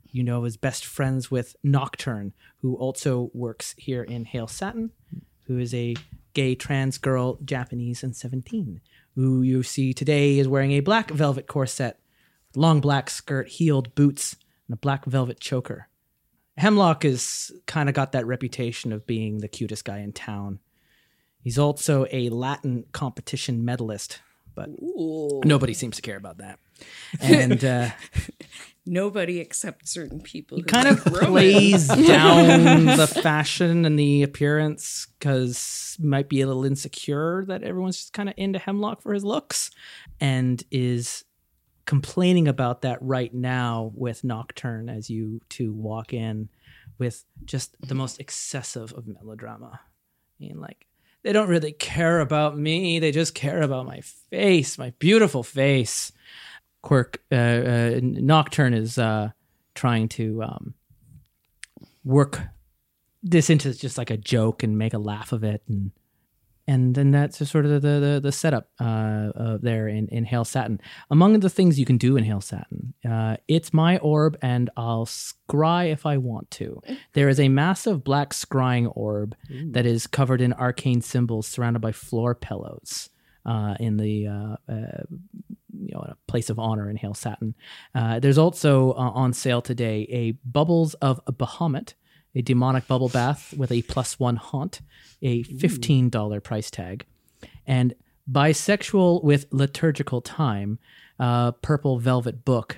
You 0.09 0.23
know, 0.23 0.45
is 0.45 0.57
best 0.57 0.85
friends 0.85 1.29
with 1.29 1.55
Nocturne, 1.63 2.33
who 2.61 2.75
also 2.75 3.29
works 3.33 3.75
here 3.77 4.03
in 4.03 4.25
Hail 4.25 4.47
Satin, 4.47 4.91
who 5.43 5.59
is 5.59 5.73
a 5.73 5.95
gay 6.33 6.55
trans 6.55 6.97
girl, 6.97 7.39
Japanese 7.43 8.03
and 8.03 8.15
17, 8.15 8.81
who 9.15 9.41
you 9.41 9.63
see 9.63 9.93
today 9.93 10.39
is 10.39 10.47
wearing 10.47 10.71
a 10.71 10.81
black 10.81 11.11
velvet 11.11 11.47
corset, 11.47 11.99
long 12.55 12.79
black 12.79 13.09
skirt, 13.09 13.47
heeled 13.47 13.93
boots, 13.95 14.35
and 14.67 14.75
a 14.75 14.77
black 14.77 15.05
velvet 15.05 15.39
choker. 15.39 15.89
Hemlock 16.57 17.05
is 17.05 17.51
kind 17.67 17.87
of 17.87 17.95
got 17.95 18.13
that 18.13 18.25
reputation 18.25 18.91
of 18.91 19.05
being 19.05 19.39
the 19.39 19.47
cutest 19.47 19.85
guy 19.85 19.99
in 19.99 20.13
town. 20.13 20.59
He's 21.41 21.59
also 21.59 22.07
a 22.11 22.29
Latin 22.29 22.85
competition 22.91 23.63
medalist, 23.63 24.21
but 24.55 24.69
nobody 25.45 25.73
seems 25.73 25.95
to 25.97 26.01
care 26.01 26.17
about 26.17 26.39
that. 26.39 26.59
And 27.19 27.63
uh, 27.63 27.89
Nobody 28.87 29.39
except 29.39 29.87
certain 29.87 30.21
people. 30.21 30.57
Who 30.57 30.63
kind 30.63 30.87
of 30.87 31.03
plays 31.03 31.87
down 32.07 32.85
the 32.97 33.07
fashion 33.07 33.85
and 33.85 33.99
the 33.99 34.23
appearance 34.23 35.07
because 35.19 35.97
might 35.99 36.29
be 36.29 36.41
a 36.41 36.47
little 36.47 36.63
insecure 36.63 37.43
that 37.47 37.63
everyone's 37.63 37.97
just 37.97 38.13
kind 38.13 38.29
of 38.29 38.35
into 38.37 38.59
Hemlock 38.59 39.01
for 39.01 39.13
his 39.13 39.25
looks, 39.25 39.71
and 40.21 40.63
is 40.71 41.25
complaining 41.85 42.47
about 42.47 42.83
that 42.83 42.99
right 43.01 43.33
now 43.33 43.91
with 43.93 44.23
Nocturne 44.23 44.89
as 44.89 45.09
you 45.09 45.41
two 45.49 45.73
walk 45.73 46.13
in 46.13 46.49
with 46.97 47.25
just 47.45 47.75
the 47.81 47.95
most 47.95 48.19
excessive 48.19 48.93
of 48.93 49.05
melodrama. 49.05 49.81
I 49.81 50.39
mean, 50.39 50.61
like 50.61 50.87
they 51.23 51.33
don't 51.33 51.49
really 51.49 51.73
care 51.73 52.21
about 52.21 52.57
me; 52.57 52.99
they 52.99 53.11
just 53.11 53.35
care 53.35 53.61
about 53.61 53.85
my 53.85 53.99
face, 53.99 54.77
my 54.77 54.93
beautiful 54.97 55.43
face. 55.43 56.13
Quirk 56.81 57.21
uh, 57.31 57.35
uh, 57.35 57.99
Nocturne 58.01 58.73
is 58.73 58.97
uh, 58.97 59.29
trying 59.75 60.07
to 60.09 60.43
um, 60.43 60.73
work 62.03 62.41
this 63.23 63.49
into 63.49 63.73
just 63.73 63.97
like 63.97 64.09
a 64.09 64.17
joke 64.17 64.63
and 64.63 64.77
make 64.77 64.93
a 64.93 64.99
laugh 64.99 65.31
of 65.31 65.43
it, 65.43 65.61
and 65.67 65.91
and 66.67 66.95
then 66.95 67.11
that's 67.11 67.39
just 67.39 67.51
sort 67.51 67.65
of 67.65 67.81
the 67.81 67.99
the, 67.99 68.19
the 68.21 68.31
setup 68.31 68.69
uh, 68.79 68.83
uh, 69.35 69.57
there 69.61 69.87
in 69.87 70.07
in 70.09 70.23
Hail 70.23 70.45
Satin. 70.45 70.79
Among 71.09 71.39
the 71.39 71.49
things 71.49 71.79
you 71.79 71.85
can 71.85 71.97
do 71.97 72.15
in 72.15 72.23
Hail 72.23 72.41
Satin, 72.41 72.93
uh, 73.09 73.37
it's 73.47 73.73
my 73.73 73.97
orb, 73.97 74.37
and 74.41 74.69
I'll 74.77 75.05
scry 75.05 75.91
if 75.91 76.05
I 76.05 76.17
want 76.17 76.51
to. 76.51 76.81
There 77.13 77.27
is 77.27 77.39
a 77.39 77.49
massive 77.49 78.03
black 78.03 78.29
scrying 78.31 78.91
orb 78.95 79.35
that 79.71 79.85
is 79.85 80.07
covered 80.07 80.41
in 80.41 80.53
arcane 80.53 81.01
symbols, 81.01 81.47
surrounded 81.47 81.79
by 81.81 81.91
floor 81.91 82.35
pillows. 82.35 83.09
Uh, 83.45 83.75
in 83.79 83.95
the 83.95 84.27
uh, 84.27 84.57
uh, 84.69 85.03
you 85.79 85.93
know, 85.93 86.13
place 86.27 86.49
of 86.49 86.59
honor 86.59 86.89
in 86.89 86.97
Hail 86.97 87.13
Satin. 87.13 87.55
Uh, 87.95 88.19
there's 88.19 88.37
also 88.37 88.91
uh, 88.91 89.11
on 89.13 89.33
sale 89.33 89.61
today 89.61 90.07
a 90.11 90.31
Bubbles 90.47 90.93
of 90.95 91.23
Bahamut, 91.25 91.93
a 92.35 92.41
demonic 92.41 92.87
bubble 92.87 93.09
bath 93.09 93.53
with 93.57 93.71
a 93.71 93.81
plus 93.83 94.19
one 94.19 94.35
haunt, 94.35 94.81
a 95.21 95.43
$15 95.45 96.43
price 96.43 96.69
tag, 96.69 97.05
and 97.65 97.93
Bisexual 98.31 99.23
with 99.23 99.45
Liturgical 99.51 100.21
Time, 100.21 100.79
uh, 101.19 101.51
Purple 101.53 101.97
Velvet 101.97 102.43
Book, 102.43 102.77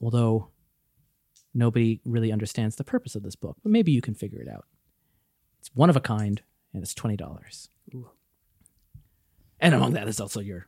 although 0.00 0.48
nobody 1.54 2.00
really 2.04 2.32
understands 2.32 2.76
the 2.76 2.84
purpose 2.84 3.14
of 3.14 3.22
this 3.22 3.36
book, 3.36 3.56
but 3.62 3.72
maybe 3.72 3.92
you 3.92 4.00
can 4.00 4.14
figure 4.14 4.40
it 4.40 4.48
out. 4.48 4.64
It's 5.60 5.70
one 5.74 5.90
of 5.90 5.96
a 5.96 6.00
kind, 6.00 6.42
and 6.72 6.82
it's 6.82 6.94
$20. 6.94 7.68
And 9.60 9.74
among 9.74 9.92
that 9.94 10.08
is 10.08 10.20
also 10.20 10.40
your 10.40 10.66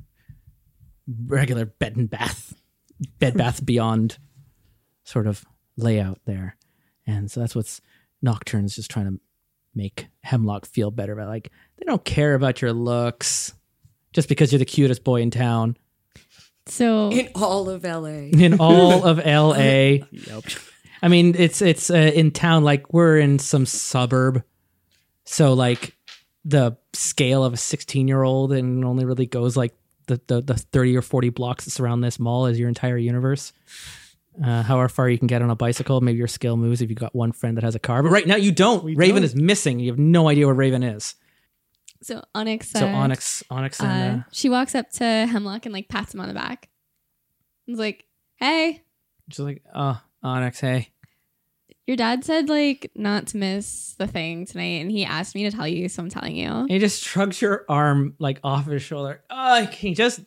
regular 1.26 1.64
bed 1.64 1.96
and 1.96 2.10
bath, 2.10 2.54
bed 3.18 3.36
bath 3.36 3.64
beyond 3.64 4.18
sort 5.04 5.26
of 5.26 5.44
layout 5.76 6.20
there. 6.26 6.56
And 7.06 7.30
so 7.30 7.40
that's 7.40 7.54
what's 7.56 7.80
Nocturne's 8.22 8.76
just 8.76 8.90
trying 8.90 9.06
to 9.06 9.20
make 9.74 10.08
Hemlock 10.22 10.66
feel 10.66 10.90
better 10.90 11.12
about. 11.12 11.28
Like, 11.28 11.50
they 11.78 11.84
don't 11.86 12.04
care 12.04 12.34
about 12.34 12.60
your 12.60 12.72
looks 12.72 13.54
just 14.12 14.28
because 14.28 14.52
you're 14.52 14.58
the 14.58 14.64
cutest 14.64 15.04
boy 15.04 15.22
in 15.22 15.30
town 15.30 15.76
So 16.66 17.10
in 17.10 17.30
all 17.34 17.70
of 17.70 17.84
LA. 17.84 18.08
in 18.32 18.58
all 18.60 19.04
of 19.04 19.18
LA. 19.18 20.04
I 21.02 21.08
mean, 21.08 21.34
it's 21.38 21.62
it's 21.62 21.90
uh, 21.90 22.10
in 22.14 22.32
town 22.32 22.64
like 22.64 22.92
we're 22.92 23.18
in 23.18 23.38
some 23.38 23.66
suburb. 23.66 24.42
So 25.24 25.52
like 25.52 25.96
the 26.44 26.76
scale 26.92 27.44
of 27.44 27.52
a 27.52 27.56
16-year-old 27.56 28.52
and 28.52 28.84
only 28.84 29.04
really 29.04 29.26
goes 29.26 29.56
like 29.56 29.74
the, 30.08 30.20
the 30.26 30.40
the 30.40 30.54
30 30.54 30.96
or 30.96 31.02
40 31.02 31.30
blocks 31.30 31.64
that 31.64 31.70
surround 31.70 32.02
this 32.02 32.18
mall 32.18 32.46
as 32.46 32.58
your 32.58 32.68
entire 32.68 32.98
universe. 32.98 33.52
Uh, 34.42 34.62
however 34.62 34.88
far 34.88 35.08
you 35.08 35.18
can 35.18 35.26
get 35.26 35.42
on 35.42 35.50
a 35.50 35.56
bicycle, 35.56 36.00
maybe 36.00 36.18
your 36.18 36.28
skill 36.28 36.56
moves 36.56 36.80
if 36.80 36.90
you've 36.90 36.98
got 36.98 37.14
one 37.14 37.32
friend 37.32 37.56
that 37.56 37.64
has 37.64 37.74
a 37.74 37.78
car. 37.80 38.02
But 38.02 38.10
right 38.10 38.26
now 38.26 38.36
you 38.36 38.52
don't. 38.52 38.96
Raven 38.96 39.24
is 39.24 39.34
missing. 39.34 39.80
You 39.80 39.90
have 39.90 39.98
no 39.98 40.28
idea 40.28 40.46
where 40.46 40.54
Raven 40.54 40.82
is. 40.82 41.14
So 42.02 42.22
Onyx. 42.34 42.70
So 42.70 42.86
uh, 42.86 42.92
Onyx, 42.92 43.42
Onyx, 43.50 43.80
uh, 43.80 43.84
and 43.84 44.20
uh, 44.20 44.24
she 44.30 44.48
walks 44.48 44.74
up 44.74 44.90
to 44.92 45.04
Hemlock 45.04 45.66
and 45.66 45.72
like 45.72 45.88
pats 45.88 46.14
him 46.14 46.20
on 46.20 46.28
the 46.28 46.34
back. 46.34 46.68
It's 47.66 47.78
like, 47.78 48.04
"Hey, 48.36 48.82
she's 49.28 49.40
like, 49.40 49.62
"Oh, 49.74 50.00
Onyx, 50.22 50.60
hey." 50.60 50.90
Your 51.88 51.96
dad 51.96 52.22
said 52.24 52.48
like 52.48 52.90
not 52.94 53.26
to 53.28 53.38
miss 53.38 53.94
the 53.98 54.06
thing 54.06 54.46
tonight, 54.46 54.82
and 54.82 54.90
he 54.92 55.04
asked 55.04 55.34
me 55.34 55.42
to 55.44 55.50
tell 55.50 55.66
you, 55.66 55.88
so 55.88 56.02
I'm 56.02 56.10
telling 56.10 56.36
you." 56.36 56.48
And 56.48 56.70
he 56.70 56.78
just 56.78 57.02
shrugs 57.02 57.40
your 57.40 57.64
arm 57.68 58.14
like 58.18 58.38
off 58.44 58.66
his 58.66 58.82
shoulder. 58.82 59.22
Oh, 59.30 59.66
can 59.72 59.88
you 59.88 59.94
just 59.94 60.20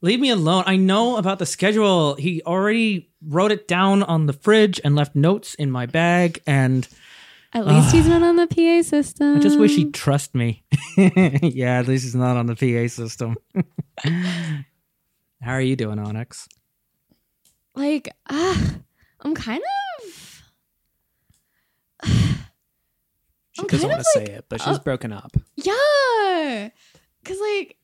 leave 0.00 0.20
me 0.20 0.30
alone? 0.30 0.64
I 0.66 0.76
know 0.76 1.16
about 1.16 1.38
the 1.40 1.46
schedule. 1.46 2.14
He 2.14 2.40
already 2.46 3.10
wrote 3.26 3.50
it 3.50 3.66
down 3.68 4.02
on 4.04 4.26
the 4.26 4.32
fridge 4.32 4.80
and 4.84 4.94
left 4.94 5.14
notes 5.16 5.54
in 5.54 5.70
my 5.70 5.86
bag. 5.86 6.40
And 6.46 6.86
At 7.52 7.66
least 7.66 7.92
he's 7.92 8.06
not 8.08 8.22
on 8.22 8.36
the 8.36 8.46
PA 8.46 8.82
system. 8.82 9.36
I 9.36 9.40
just 9.40 9.58
wish 9.58 9.74
he'd 9.76 9.94
trust 9.94 10.34
me. 10.34 10.64
yeah, 10.96 11.80
at 11.80 11.88
least 11.88 12.04
he's 12.04 12.14
not 12.14 12.36
on 12.36 12.46
the 12.46 12.54
PA 12.56 12.88
system. 12.88 13.36
How 15.42 15.52
are 15.52 15.60
you 15.60 15.74
doing, 15.76 15.98
Onyx? 15.98 16.48
like 17.74 18.08
ah, 18.30 18.74
I'm 19.20 19.34
kind 19.34 19.60
of. 19.62 19.91
She 23.52 23.62
I'm 23.62 23.66
doesn't 23.68 23.88
want 23.88 24.02
to 24.02 24.18
like- 24.18 24.26
say 24.26 24.34
it, 24.34 24.46
but 24.48 24.60
she's 24.60 24.78
oh. 24.78 24.82
broken 24.82 25.12
up. 25.12 25.36
Yeah, 25.56 26.70
cause 27.24 27.38
like 27.40 27.76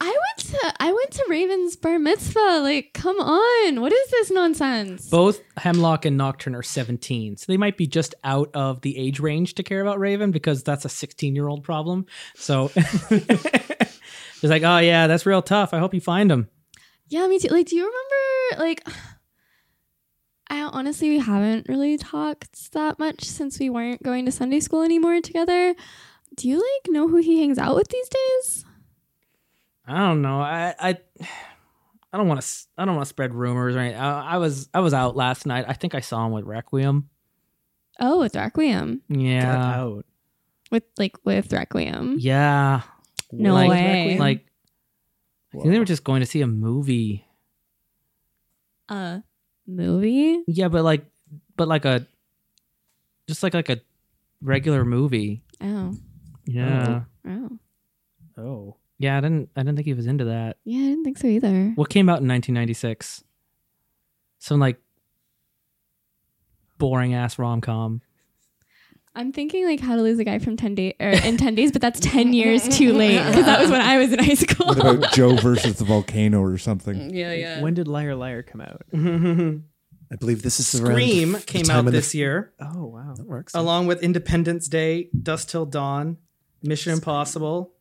I 0.00 0.08
went 0.08 0.50
to 0.50 0.74
I 0.78 0.92
went 0.92 1.10
to 1.12 1.24
Raven's 1.28 1.76
bar 1.76 1.98
mitzvah. 1.98 2.60
Like, 2.62 2.92
come 2.92 3.18
on, 3.18 3.80
what 3.80 3.92
is 3.92 4.10
this 4.10 4.30
nonsense? 4.30 5.08
Both 5.08 5.40
Hemlock 5.56 6.04
and 6.04 6.18
Nocturne 6.18 6.54
are 6.54 6.62
17, 6.62 7.38
so 7.38 7.44
they 7.48 7.56
might 7.56 7.78
be 7.78 7.86
just 7.86 8.14
out 8.22 8.50
of 8.52 8.82
the 8.82 8.98
age 8.98 9.20
range 9.20 9.54
to 9.54 9.62
care 9.62 9.80
about 9.80 9.98
Raven 9.98 10.32
because 10.32 10.62
that's 10.62 10.84
a 10.84 10.90
16 10.90 11.34
year 11.34 11.48
old 11.48 11.64
problem. 11.64 12.04
So 12.34 12.70
it's 12.76 14.42
like, 14.42 14.64
oh, 14.64 14.78
yeah, 14.78 15.06
that's 15.06 15.24
real 15.24 15.42
tough. 15.42 15.72
I 15.72 15.78
hope 15.78 15.94
you 15.94 16.00
find 16.00 16.30
him. 16.30 16.48
Yeah, 17.08 17.26
me 17.26 17.38
too. 17.38 17.48
Like, 17.48 17.66
do 17.66 17.76
you 17.76 17.84
remember? 17.84 18.64
Like, 18.64 18.86
I 20.48 20.62
honestly 20.62 21.10
we 21.10 21.18
haven't 21.18 21.68
really 21.68 21.98
talked 21.98 22.72
that 22.72 22.98
much 22.98 23.24
since 23.24 23.58
we 23.58 23.70
weren't 23.70 24.02
going 24.02 24.26
to 24.26 24.32
Sunday 24.32 24.60
school 24.60 24.82
anymore 24.82 25.20
together. 25.20 25.74
Do 26.36 26.48
you 26.48 26.56
like 26.56 26.92
know 26.92 27.08
who 27.08 27.16
he 27.16 27.40
hangs 27.40 27.58
out 27.58 27.74
with 27.74 27.88
these 27.88 28.08
days? 28.08 28.64
I 29.86 29.98
don't 29.98 30.22
know. 30.22 30.40
I 30.40 30.74
I, 30.78 30.98
I 32.12 32.16
don't 32.16 32.28
want 32.28 32.40
to. 32.40 32.48
I 32.78 32.84
don't 32.84 32.94
want 32.94 33.06
to 33.06 33.10
spread 33.10 33.34
rumors 33.34 33.76
or 33.76 33.80
anything. 33.80 34.00
I, 34.00 34.34
I 34.34 34.36
was 34.38 34.68
I 34.72 34.80
was 34.80 34.94
out 34.94 35.16
last 35.16 35.46
night. 35.46 35.64
I 35.68 35.72
think 35.72 35.94
I 35.94 36.00
saw 36.00 36.26
him 36.26 36.32
with 36.32 36.44
Requiem. 36.44 37.08
Oh, 37.98 38.20
with 38.20 38.36
Requiem. 38.36 39.02
Yeah, 39.08 39.80
out. 39.80 40.06
With 40.70 40.84
like 40.98 41.16
with 41.24 41.52
Requiem. 41.52 42.16
yeah. 42.18 42.82
No 43.32 43.54
like, 43.54 43.70
way. 43.70 44.18
Like 44.18 44.46
I 45.54 45.58
think 45.58 45.72
they 45.72 45.78
were 45.78 45.84
just 45.84 46.04
going 46.04 46.20
to 46.20 46.26
see 46.26 46.42
a 46.42 46.46
movie. 46.46 47.26
A 48.88 49.22
movie. 49.66 50.42
Yeah, 50.46 50.68
but 50.68 50.84
like, 50.84 51.04
but 51.56 51.68
like 51.68 51.84
a, 51.84 52.06
just 53.28 53.42
like 53.42 53.54
like 53.54 53.68
a 53.68 53.80
regular 54.42 54.84
movie. 54.84 55.42
Oh, 55.60 55.94
Yeah, 56.44 57.02
oh, 57.26 57.58
Oh. 58.38 58.76
yeah. 58.98 59.16
I 59.16 59.20
didn't. 59.20 59.48
I 59.56 59.60
didn't 59.60 59.76
think 59.76 59.86
he 59.86 59.94
was 59.94 60.06
into 60.06 60.26
that. 60.26 60.58
yeah. 60.64 60.78
I 60.78 60.88
didn't 60.90 61.04
think 61.04 61.18
so 61.18 61.26
either. 61.26 61.72
What 61.74 61.88
came 61.88 62.08
out 62.08 62.20
in 62.20 62.28
1996? 62.28 63.24
Some 64.38 64.60
like 64.60 64.78
boring 66.78 67.14
ass 67.14 67.38
rom 67.38 67.60
com. 67.60 68.02
I'm 69.16 69.32
thinking 69.32 69.64
like 69.64 69.80
how 69.80 69.96
to 69.96 70.02
lose 70.02 70.18
a 70.18 70.24
guy 70.24 70.38
from 70.38 70.58
ten 70.58 70.74
days 70.74 70.92
or 71.00 71.08
er, 71.08 71.12
in 71.24 71.38
ten 71.38 71.54
days, 71.54 71.72
but 71.72 71.80
that's 71.80 71.98
ten 71.98 72.34
years 72.34 72.68
too 72.68 72.92
late 72.96 73.18
because 73.26 73.46
that 73.46 73.60
was 73.60 73.70
when 73.70 73.80
I 73.80 73.96
was 73.96 74.12
in 74.12 74.18
high 74.18 74.34
school. 74.34 74.66
What 74.66 74.78
about 74.78 75.12
Joe 75.12 75.34
versus 75.36 75.78
the 75.78 75.84
volcano 75.84 76.42
or 76.42 76.58
something? 76.58 77.14
Yeah, 77.14 77.32
yeah. 77.32 77.62
When 77.62 77.72
did 77.72 77.88
Liar 77.88 78.14
Liar 78.14 78.42
come 78.42 78.60
out? 78.60 78.82
I 80.12 80.16
believe 80.16 80.42
this 80.42 80.60
is 80.60 80.80
around 80.80 80.92
Scream 80.92 81.32
the 81.32 81.40
came 81.40 81.62
time 81.62 81.76
out 81.76 81.80
of 81.80 81.84
the- 81.86 81.90
this 81.92 82.14
year, 82.14 82.52
Oh 82.60 82.84
wow. 82.84 83.14
That 83.16 83.26
works. 83.26 83.54
along 83.54 83.86
with 83.86 84.02
Independence 84.02 84.68
Day, 84.68 85.08
Dusk 85.20 85.48
Till 85.48 85.66
Dawn, 85.66 86.18
Mission 86.62 86.92
Impossible, 86.92 87.72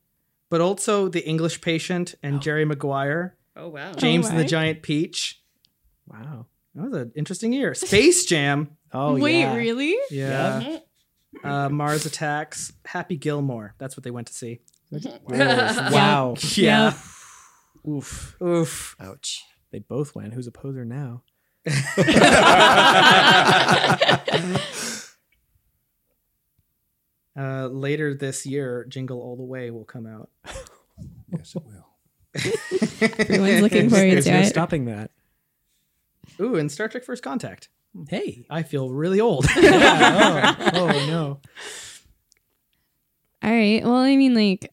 but 0.49 0.61
also 0.61 1.07
The 1.09 1.27
English 1.27 1.61
Patient 1.61 2.15
and 2.23 2.37
oh. 2.37 2.39
Jerry 2.39 2.65
Maguire, 2.65 3.37
oh 3.55 3.67
wow. 3.67 3.91
James 3.93 4.27
and 4.27 4.37
the 4.37 4.43
right. 4.43 4.49
Giant 4.49 4.81
Peach. 4.81 5.43
Wow. 6.07 6.47
That 6.75 6.89
was 6.89 6.93
an 6.93 7.11
interesting 7.15 7.53
year. 7.53 7.73
Space 7.73 8.25
Jam. 8.25 8.75
Oh 8.91 9.17
Wait, 9.17 9.41
yeah. 9.41 9.55
really? 9.55 9.95
Yeah. 10.09 10.79
Uh, 11.43 11.69
Mars 11.69 12.05
Attacks. 12.05 12.71
Happy 12.85 13.17
Gilmore. 13.17 13.73
That's 13.77 13.95
what 13.97 14.03
they 14.03 14.11
went 14.11 14.27
to 14.27 14.33
see. 14.33 14.59
Wow. 15.27 16.35
Yeah. 16.55 16.93
Oof. 17.87 18.35
Oof. 18.41 18.95
Ouch. 18.99 19.43
They 19.71 19.79
both 19.79 20.15
went. 20.15 20.33
Who's 20.33 20.47
a 20.47 20.51
poser 20.51 20.85
now? 20.85 21.23
Uh, 27.37 27.67
later 27.67 28.13
this 28.13 28.45
year, 28.45 28.85
Jingle 28.87 29.19
All 29.19 29.35
the 29.35 29.43
Way 29.43 29.69
will 29.69 29.83
come 29.83 30.07
out. 30.07 30.29
Yes, 31.29 31.53
it 31.55 31.63
will. 31.65 31.85
Everyone's 33.19 33.61
looking 33.61 33.89
forward 33.89 34.11
There's 34.11 34.23
to 34.25 34.31
no 34.31 34.39
it. 34.39 34.45
stopping 34.45 34.85
that. 34.85 35.11
Ooh, 36.39 36.55
and 36.55 36.71
Star 36.71 36.87
Trek 36.87 37.03
First 37.03 37.23
Contact. 37.23 37.67
Hey, 38.09 38.45
I 38.49 38.63
feel 38.63 38.89
really 38.89 39.21
old. 39.21 39.45
oh, 39.55 40.55
oh 40.73 40.87
no. 41.07 41.39
All 43.41 43.51
right. 43.51 43.81
Well, 43.83 43.95
I 43.95 44.15
mean, 44.15 44.33
like, 44.33 44.71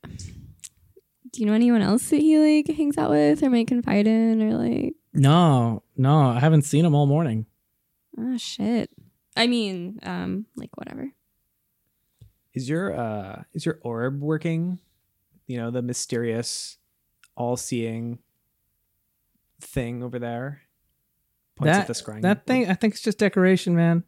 do 1.31 1.41
you 1.41 1.47
know 1.47 1.53
anyone 1.53 1.83
else 1.83 2.09
that 2.11 2.21
he 2.21 2.39
like 2.39 2.75
hangs 2.77 2.99
out 2.99 3.11
with 3.11 3.43
or 3.43 3.51
might 3.51 3.67
confide 3.67 4.07
in 4.07 4.43
or 4.43 4.57
like? 4.57 4.95
no, 5.15 5.83
no, 5.97 6.21
I 6.21 6.41
haven't 6.41 6.63
seen 6.63 6.85
him 6.85 6.95
all 6.95 7.07
morning. 7.07 7.47
Oh 8.19 8.37
shit. 8.37 8.91
I 9.37 9.47
mean, 9.47 9.99
um, 10.03 10.47
like 10.57 10.71
whatever. 10.77 11.13
Is 12.55 12.69
your 12.69 12.95
uh 12.95 13.43
is 13.53 13.65
your 13.65 13.79
orb 13.83 14.21
working? 14.21 14.79
You 15.47 15.59
know, 15.59 15.71
the 15.71 15.83
mysterious 15.83 16.79
all-seeing 17.35 18.19
thing 19.61 20.03
over 20.03 20.19
there. 20.19 20.63
Points 21.57 21.79
at 21.79 21.87
the 21.87 21.93
scrying. 21.93 22.23
that 22.23 22.47
thing, 22.47 22.69
I 22.69 22.75
think 22.75 22.95
it's 22.95 23.03
just 23.03 23.19
decoration, 23.19 23.77
man. 23.77 24.05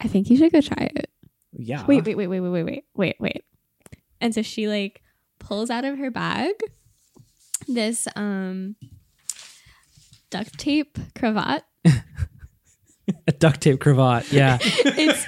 I 0.00 0.08
think 0.08 0.30
you 0.30 0.36
should 0.36 0.52
go 0.52 0.60
try 0.60 0.90
it. 0.94 1.10
Yeah. 1.52 1.84
Wait, 1.86 2.04
wait, 2.04 2.16
wait, 2.16 2.26
wait, 2.28 2.40
wait, 2.40 2.50
wait, 2.50 2.62
wait, 2.64 2.84
wait, 2.94 3.16
wait. 3.20 3.44
And 4.20 4.34
so 4.34 4.42
she 4.42 4.68
like 4.68 5.02
pulls 5.38 5.70
out 5.70 5.84
of 5.84 5.98
her 5.98 6.10
bag 6.10 6.54
this 7.66 8.08
um 8.16 8.76
duct 10.30 10.58
tape 10.58 10.98
cravat. 11.16 11.64
A 13.26 13.32
duct 13.32 13.60
tape 13.60 13.80
cravat. 13.80 14.30
Yeah. 14.32 14.58
It's 14.84 15.26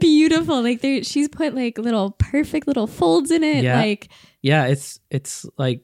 beautiful. 0.00 0.62
Like 0.62 0.80
there, 0.80 1.02
she's 1.04 1.28
put 1.28 1.54
like 1.54 1.78
little 1.78 2.10
perfect 2.12 2.66
little 2.66 2.86
folds 2.86 3.30
in 3.30 3.42
it. 3.44 3.64
Yeah. 3.64 3.76
Like 3.76 4.08
yeah. 4.42 4.66
It's, 4.66 5.00
it's 5.10 5.46
like, 5.56 5.82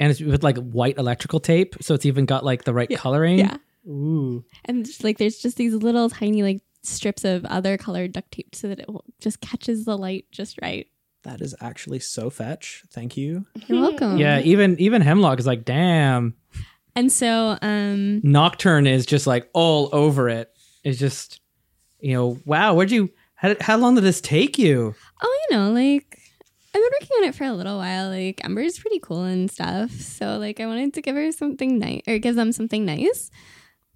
and 0.00 0.10
it's 0.10 0.20
with 0.20 0.42
like 0.42 0.56
white 0.58 0.98
electrical 0.98 1.40
tape. 1.40 1.76
So 1.80 1.94
it's 1.94 2.06
even 2.06 2.26
got 2.26 2.44
like 2.44 2.64
the 2.64 2.72
right 2.72 2.88
coloring. 2.96 3.38
yeah, 3.38 3.56
Ooh. 3.86 4.44
and 4.64 4.86
just, 4.86 5.04
like 5.04 5.18
there's 5.18 5.38
just 5.38 5.56
these 5.56 5.74
little 5.74 6.08
tiny 6.08 6.42
like 6.42 6.62
strips 6.82 7.24
of 7.24 7.44
other 7.44 7.76
colored 7.76 8.12
duct 8.12 8.30
tape 8.30 8.54
so 8.54 8.68
that 8.68 8.80
it 8.80 8.88
just 9.20 9.40
catches 9.40 9.84
the 9.84 9.96
light 9.96 10.26
just 10.30 10.58
right. 10.62 10.86
That 11.22 11.40
is 11.40 11.54
actually 11.60 12.00
so 12.00 12.28
fetch. 12.28 12.82
Thank 12.90 13.16
you. 13.16 13.46
You're 13.66 13.80
welcome. 13.80 14.18
Yeah. 14.18 14.40
Even, 14.40 14.78
even 14.78 15.00
Hemlock 15.00 15.38
is 15.38 15.46
like, 15.46 15.64
damn. 15.64 16.34
And 16.94 17.10
so 17.10 17.58
um 17.62 18.20
Nocturne 18.22 18.86
is 18.86 19.06
just 19.06 19.26
like 19.26 19.48
all 19.52 19.88
over 19.92 20.28
it. 20.28 20.50
It's 20.82 20.98
just, 20.98 21.40
you 22.00 22.14
know, 22.14 22.38
wow, 22.44 22.74
where'd 22.74 22.90
you, 22.90 23.10
how, 23.34 23.54
how 23.60 23.76
long 23.78 23.94
did 23.94 24.04
this 24.04 24.20
take 24.20 24.58
you? 24.58 24.94
Oh, 25.22 25.46
you 25.50 25.56
know, 25.56 25.72
like 25.72 26.20
I've 26.68 26.82
been 26.82 26.90
working 27.00 27.16
on 27.18 27.24
it 27.24 27.34
for 27.34 27.44
a 27.44 27.52
little 27.52 27.78
while. 27.78 28.10
Like 28.10 28.44
Ember's 28.44 28.78
pretty 28.78 28.98
cool 28.98 29.22
and 29.22 29.50
stuff. 29.50 29.92
So 29.92 30.36
like 30.38 30.60
I 30.60 30.66
wanted 30.66 30.92
to 30.94 31.02
give 31.02 31.16
her 31.16 31.32
something 31.32 31.78
nice 31.78 32.02
or 32.06 32.18
give 32.18 32.34
them 32.34 32.52
something 32.52 32.84
nice. 32.84 33.30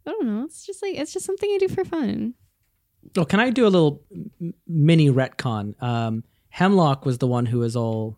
I 0.09 0.13
don't 0.13 0.27
know. 0.27 0.45
It's 0.45 0.65
just 0.67 0.83
like 0.83 0.95
it's 0.97 1.13
just 1.13 1.27
something 1.27 1.51
I 1.51 1.59
do 1.59 1.69
for 1.69 1.85
fun. 1.85 2.35
Oh, 3.17 3.25
can 3.25 3.41
I 3.41 3.51
do 3.51 3.67
a 3.67 3.69
little 3.69 4.03
mini 4.67 5.11
retcon? 5.11 5.81
Um, 5.83 6.25
Hemlock 6.49 7.05
was 7.05 7.19
the 7.19 7.27
one 7.27 7.47
who 7.47 7.63
is 7.63 7.77
all 7.77 8.17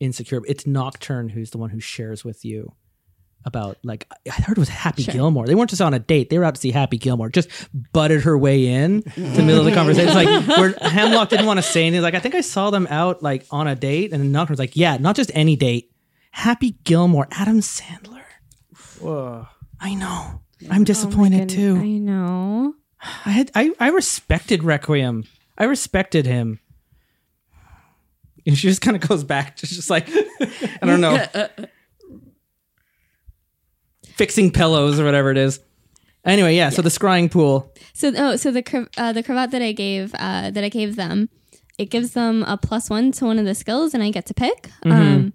insecure. 0.00 0.40
It's 0.46 0.66
Nocturne 0.66 1.28
who's 1.28 1.50
the 1.50 1.58
one 1.58 1.70
who 1.70 1.80
shares 1.80 2.24
with 2.24 2.44
you 2.44 2.72
about 3.44 3.76
like 3.82 4.06
I 4.30 4.42
heard 4.42 4.56
it 4.56 4.60
was 4.60 4.68
Happy 4.70 5.02
Sure. 5.02 5.12
Gilmore. 5.12 5.46
They 5.46 5.54
weren't 5.54 5.70
just 5.70 5.82
on 5.82 5.92
a 5.92 5.98
date; 5.98 6.30
they 6.30 6.38
were 6.38 6.44
out 6.44 6.54
to 6.54 6.60
see 6.60 6.70
Happy 6.70 6.96
Gilmore. 6.98 7.28
Just 7.28 7.48
butted 7.92 8.22
her 8.22 8.38
way 8.38 8.66
in 8.66 9.02
to 9.02 9.20
the 9.20 9.42
middle 9.42 9.58
of 9.58 9.64
the 9.66 9.72
conversation. 9.72 10.08
It's 10.08 10.48
like 10.48 10.58
where 10.58 10.74
Hemlock 10.90 11.28
didn't 11.30 11.46
want 11.46 11.58
to 11.58 11.62
say 11.62 11.84
anything. 11.86 12.02
Like 12.02 12.14
I 12.14 12.20
think 12.20 12.34
I 12.36 12.40
saw 12.42 12.70
them 12.70 12.86
out 12.88 13.22
like 13.22 13.44
on 13.50 13.66
a 13.66 13.74
date, 13.74 14.12
and 14.12 14.22
then 14.22 14.32
Nocturne's 14.32 14.58
like, 14.60 14.76
"Yeah, 14.76 14.96
not 14.98 15.16
just 15.16 15.30
any 15.34 15.56
date. 15.56 15.90
Happy 16.30 16.76
Gilmore, 16.84 17.28
Adam 17.32 17.60
Sandler. 17.60 18.22
Whoa. 19.00 19.46
I 19.80 19.94
know. 19.94 20.40
I'm 20.70 20.82
Oh 20.82 20.84
disappointed 20.84 21.48
goodness, 21.48 21.54
too. 21.54 21.76
I 21.76 21.98
know. 21.98 22.74
I 23.26 23.30
had 23.30 23.50
I, 23.54 23.72
I 23.78 23.88
respected 23.88 24.64
Requiem. 24.64 25.24
I 25.58 25.64
respected 25.64 26.26
him. 26.26 26.60
And 28.46 28.58
she 28.58 28.68
just 28.68 28.82
kind 28.82 28.96
of 28.96 29.08
goes 29.08 29.24
back, 29.24 29.56
just, 29.56 29.72
just 29.72 29.88
like, 29.88 30.06
I 30.40 30.86
don't 30.86 31.00
know, 31.00 31.24
fixing 34.16 34.50
pillows 34.50 35.00
or 35.00 35.04
whatever 35.04 35.30
it 35.30 35.38
is. 35.38 35.60
Anyway, 36.24 36.54
yeah, 36.54 36.70
so 36.70 36.82
the 36.82 36.88
scrying 36.88 37.30
pool. 37.30 37.72
So 37.92 38.12
oh, 38.16 38.36
so 38.36 38.50
the 38.50 38.88
uh, 38.96 39.12
the 39.12 39.22
cravat 39.22 39.50
that 39.50 39.62
I 39.62 39.72
gave 39.72 40.14
uh, 40.14 40.50
that 40.50 40.64
I 40.64 40.68
gave 40.70 40.96
them, 40.96 41.28
it 41.78 41.90
gives 41.90 42.12
them 42.12 42.42
a 42.44 42.56
plus 42.56 42.88
one 42.88 43.12
to 43.12 43.26
one 43.26 43.38
of 43.38 43.44
the 43.44 43.54
skills, 43.54 43.92
and 43.92 44.02
I 44.02 44.10
get 44.10 44.26
to 44.26 44.34
pick. 44.34 44.70
Um, 44.84 45.34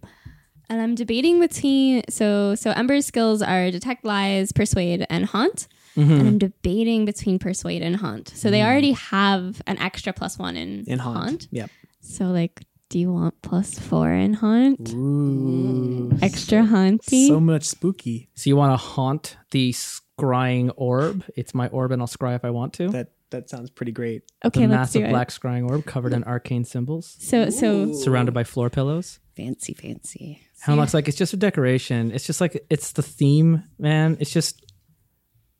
and 0.70 0.82
I'm 0.82 0.96
debating 0.96 1.40
between 1.40 2.04
so 2.10 2.56
so 2.56 2.72
Ember's 2.72 3.06
skills 3.06 3.42
are 3.42 3.72
detect 3.72 4.06
lies, 4.06 4.52
persuade, 4.52 5.06
and 5.10 5.26
haunt. 5.26 5.68
Mm-hmm. 5.98 6.12
And 6.12 6.28
I'm 6.28 6.38
debating 6.38 7.06
between 7.06 7.40
persuade 7.40 7.82
and 7.82 7.96
haunt. 7.96 8.30
So 8.30 8.52
they 8.52 8.60
mm. 8.60 8.68
already 8.68 8.92
have 8.94 9.62
an 9.68 9.78
extra 9.80 10.14
plus 10.14 10.38
one 10.38 10.56
in, 10.56 10.86
In 10.86 11.00
haunt. 11.00 11.48
Yep. 11.52 11.72
So 12.00 12.26
like, 12.26 12.62
do 12.90 13.00
you 13.00 13.12
want 13.12 13.42
plus 13.42 13.78
four 13.78 14.12
in 14.12 14.36
haunt? 14.36 14.94
Ooh. 14.94 16.12
Extra 16.22 16.64
haunty. 16.64 17.28
So 17.28 17.40
much 17.40 17.66
spooky. 17.66 18.30
So 18.36 18.50
you 18.50 18.56
want 18.56 18.72
to 18.72 18.78
haunt 18.78 19.38
the 19.52 19.74
scrying 19.74 20.72
orb? 20.78 21.26
It's 21.36 21.54
my 21.54 21.68
orb, 21.68 21.92
and 21.92 22.02
I'll 22.02 22.08
scry 22.08 22.36
if 22.36 22.46
I 22.46 22.52
want 22.52 22.74
to. 22.74 22.90
That 22.90 23.12
that 23.32 23.50
sounds 23.50 23.70
pretty 23.70 23.92
great. 23.92 24.24
okay, 24.44 24.66
the 24.66 24.68
let's 24.68 24.92
do 24.92 25.00
massive 25.00 25.04
it. 25.04 25.10
black 25.10 25.30
scrying 25.30 25.70
orb 25.70 25.86
covered 25.86 26.14
in 26.14 26.24
arcane 26.24 26.66
symbols, 26.66 27.16
So 27.20 27.50
so 27.50 27.94
surrounded 27.94 28.34
by 28.34 28.44
floor 28.44 28.70
pillows. 28.70 29.20
Fancy, 29.36 29.74
fancy. 29.74 30.42
Hemlock's 30.62 30.94
like, 30.94 31.08
it's 31.08 31.18
just 31.18 31.34
a 31.34 31.38
decoration. 31.38 32.12
It's 32.12 32.26
just 32.26 32.42
like, 32.42 32.66
it's 32.70 32.92
the 32.92 33.02
theme, 33.02 33.64
man. 33.78 34.18
It's 34.20 34.32
just, 34.32 34.66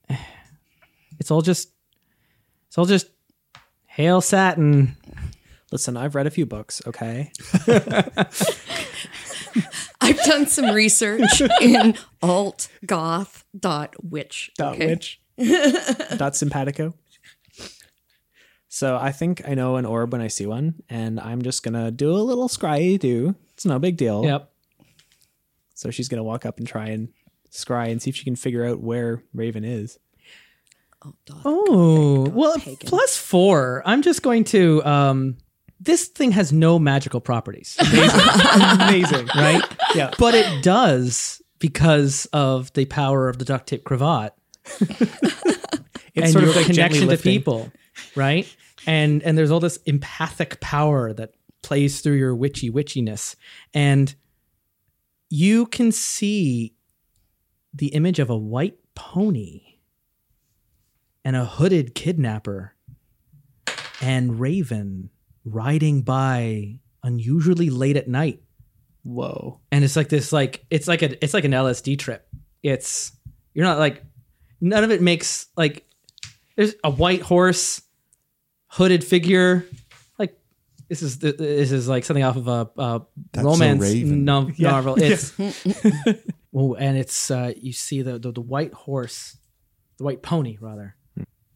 it's 1.20 1.32
all 1.32 1.42
just, 1.42 1.72
it's 2.68 2.78
all 2.78 2.86
just 2.86 3.10
hail 3.86 4.22
satin. 4.22 4.96
Listen, 5.72 5.98
I've 5.98 6.16
read 6.16 6.28
a 6.28 6.32
few 6.32 6.46
books, 6.46 6.82
okay? 6.88 7.32
I've 10.02 10.24
done 10.24 10.48
some 10.48 10.74
research 10.74 11.42
in 11.62 11.96
alt 12.22 12.70
altgoth.witch. 12.88 14.52
Dot 14.58 14.76
okay? 14.76 14.88
witch. 14.88 15.22
Dot 16.18 16.36
simpatico. 16.36 16.94
So 18.68 18.98
I 18.98 19.12
think 19.12 19.48
I 19.48 19.56
know 19.56 19.78
an 19.78 19.86
orb 19.86 20.12
when 20.14 20.22
I 20.22 20.28
see 20.28 20.46
one, 20.46 20.76
and 20.90 21.20
I'm 21.20 21.42
just 21.42 21.64
gonna 21.64 21.92
do 21.92 22.12
a 22.12 22.22
little 22.22 22.48
scry 22.48 23.00
do. 23.00 23.36
It's 23.54 23.66
no 23.66 23.80
big 23.80 23.98
deal. 23.98 24.24
Yep. 24.24 24.52
So 25.80 25.92
she's 25.92 26.10
gonna 26.10 26.24
walk 26.24 26.46
up 26.46 26.58
and 26.60 26.68
try 26.68 26.88
and 26.88 27.08
scry 27.52 27.90
and 27.90 28.02
see 28.02 28.10
if 28.10 28.16
she 28.18 28.26
can 28.26 28.36
figure 28.36 28.66
out 28.66 28.82
where 28.82 29.24
Raven 29.34 29.64
is. 29.64 29.98
Oh, 31.06 31.14
doth 31.26 31.42
Oh, 31.46 32.30
well, 32.30 32.58
pagan. 32.60 32.76
plus 32.86 33.16
four. 33.16 33.82
I'm 33.86 34.02
just 34.02 34.22
going 34.22 34.44
to, 34.46 34.84
um, 34.84 35.38
this 35.80 36.08
thing 36.08 36.32
has 36.34 36.52
no 36.52 36.78
magical 36.78 37.22
properties, 37.22 37.78
Amazing. 37.80 39.28
right? 39.36 39.64
Yeah. 39.96 40.12
But 40.20 40.36
it 40.36 40.62
does 40.62 41.42
because 41.60 42.28
of 42.34 42.74
the 42.74 42.84
power 42.84 43.30
of 43.30 43.38
the 43.40 43.46
duct 43.46 43.68
tape 43.68 43.86
cravat. 43.86 44.34
It's 46.16 46.26
and 46.26 46.34
sort 46.34 46.42
your 46.44 46.50
of 46.50 46.56
like 46.58 46.66
connection 46.66 47.08
to 47.08 47.18
people, 47.18 47.72
right? 48.16 48.54
And 48.88 49.22
and 49.24 49.38
there's 49.38 49.52
all 49.52 49.60
this 49.60 49.78
empathic 49.86 50.60
power 50.60 51.14
that 51.14 51.32
plays 51.62 52.02
through 52.02 52.16
your 52.16 52.36
witchy 52.36 52.70
witchiness, 52.70 53.36
and 53.74 54.14
you 55.30 55.66
can 55.68 55.92
see 55.92 56.76
the 57.74 57.88
image 57.88 58.20
of 58.20 58.30
a 58.30 58.38
white 58.38 58.78
pony 58.96 59.62
and 61.24 61.36
a 61.36 61.46
hooded 61.46 61.94
kidnapper 61.94 62.74
and 64.02 64.40
Raven 64.40 65.10
riding 65.46 66.02
by 66.02 66.80
unusually 67.04 67.70
late 67.70 67.96
at 67.96 68.08
night 68.08 68.42
Whoa. 69.04 69.60
and 69.72 69.84
it's 69.84 69.96
like 69.96 70.10
this 70.10 70.34
like 70.34 70.66
it's 70.70 70.88
like 70.88 71.02
a 71.02 71.24
it's 71.24 71.34
like 71.34 71.46
an 71.46 71.52
LSD 71.52 71.98
trip. 71.98 72.28
It's 72.62 73.12
you're 73.54 73.66
not 73.66 73.80
like 73.80 74.04
none 74.60 74.84
of 74.84 74.92
it 74.92 75.02
makes 75.02 75.48
like 75.56 75.86
there's 76.56 76.76
a 76.84 76.92
white 76.92 77.22
horse, 77.22 77.82
hooded 78.68 79.04
figure, 79.04 79.66
this 80.90 81.04
is 81.04 81.20
this 81.20 81.72
is 81.72 81.88
like 81.88 82.04
something 82.04 82.24
off 82.24 82.36
of 82.36 82.48
a, 82.48 82.70
a 82.78 83.02
romance 83.38 83.94
no- 83.94 84.52
novel. 84.58 84.96
It's 84.98 85.38
well, 86.52 86.76
and 86.80 86.98
it's 86.98 87.30
uh, 87.30 87.54
you 87.56 87.72
see 87.72 88.02
the, 88.02 88.18
the 88.18 88.32
the 88.32 88.42
white 88.42 88.74
horse, 88.74 89.38
the 89.98 90.04
white 90.04 90.24
pony 90.24 90.58
rather. 90.60 90.96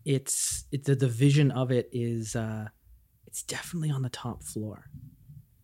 It's 0.06 0.66
it's 0.72 0.88
the, 0.88 0.96
the 0.96 1.08
vision 1.08 1.50
of 1.50 1.72
it 1.72 1.90
is 1.92 2.36
uh, 2.36 2.68
it's 3.26 3.42
definitely 3.42 3.90
on 3.90 4.04
the 4.04 4.10
top 4.10 4.44
floor. 4.44 4.86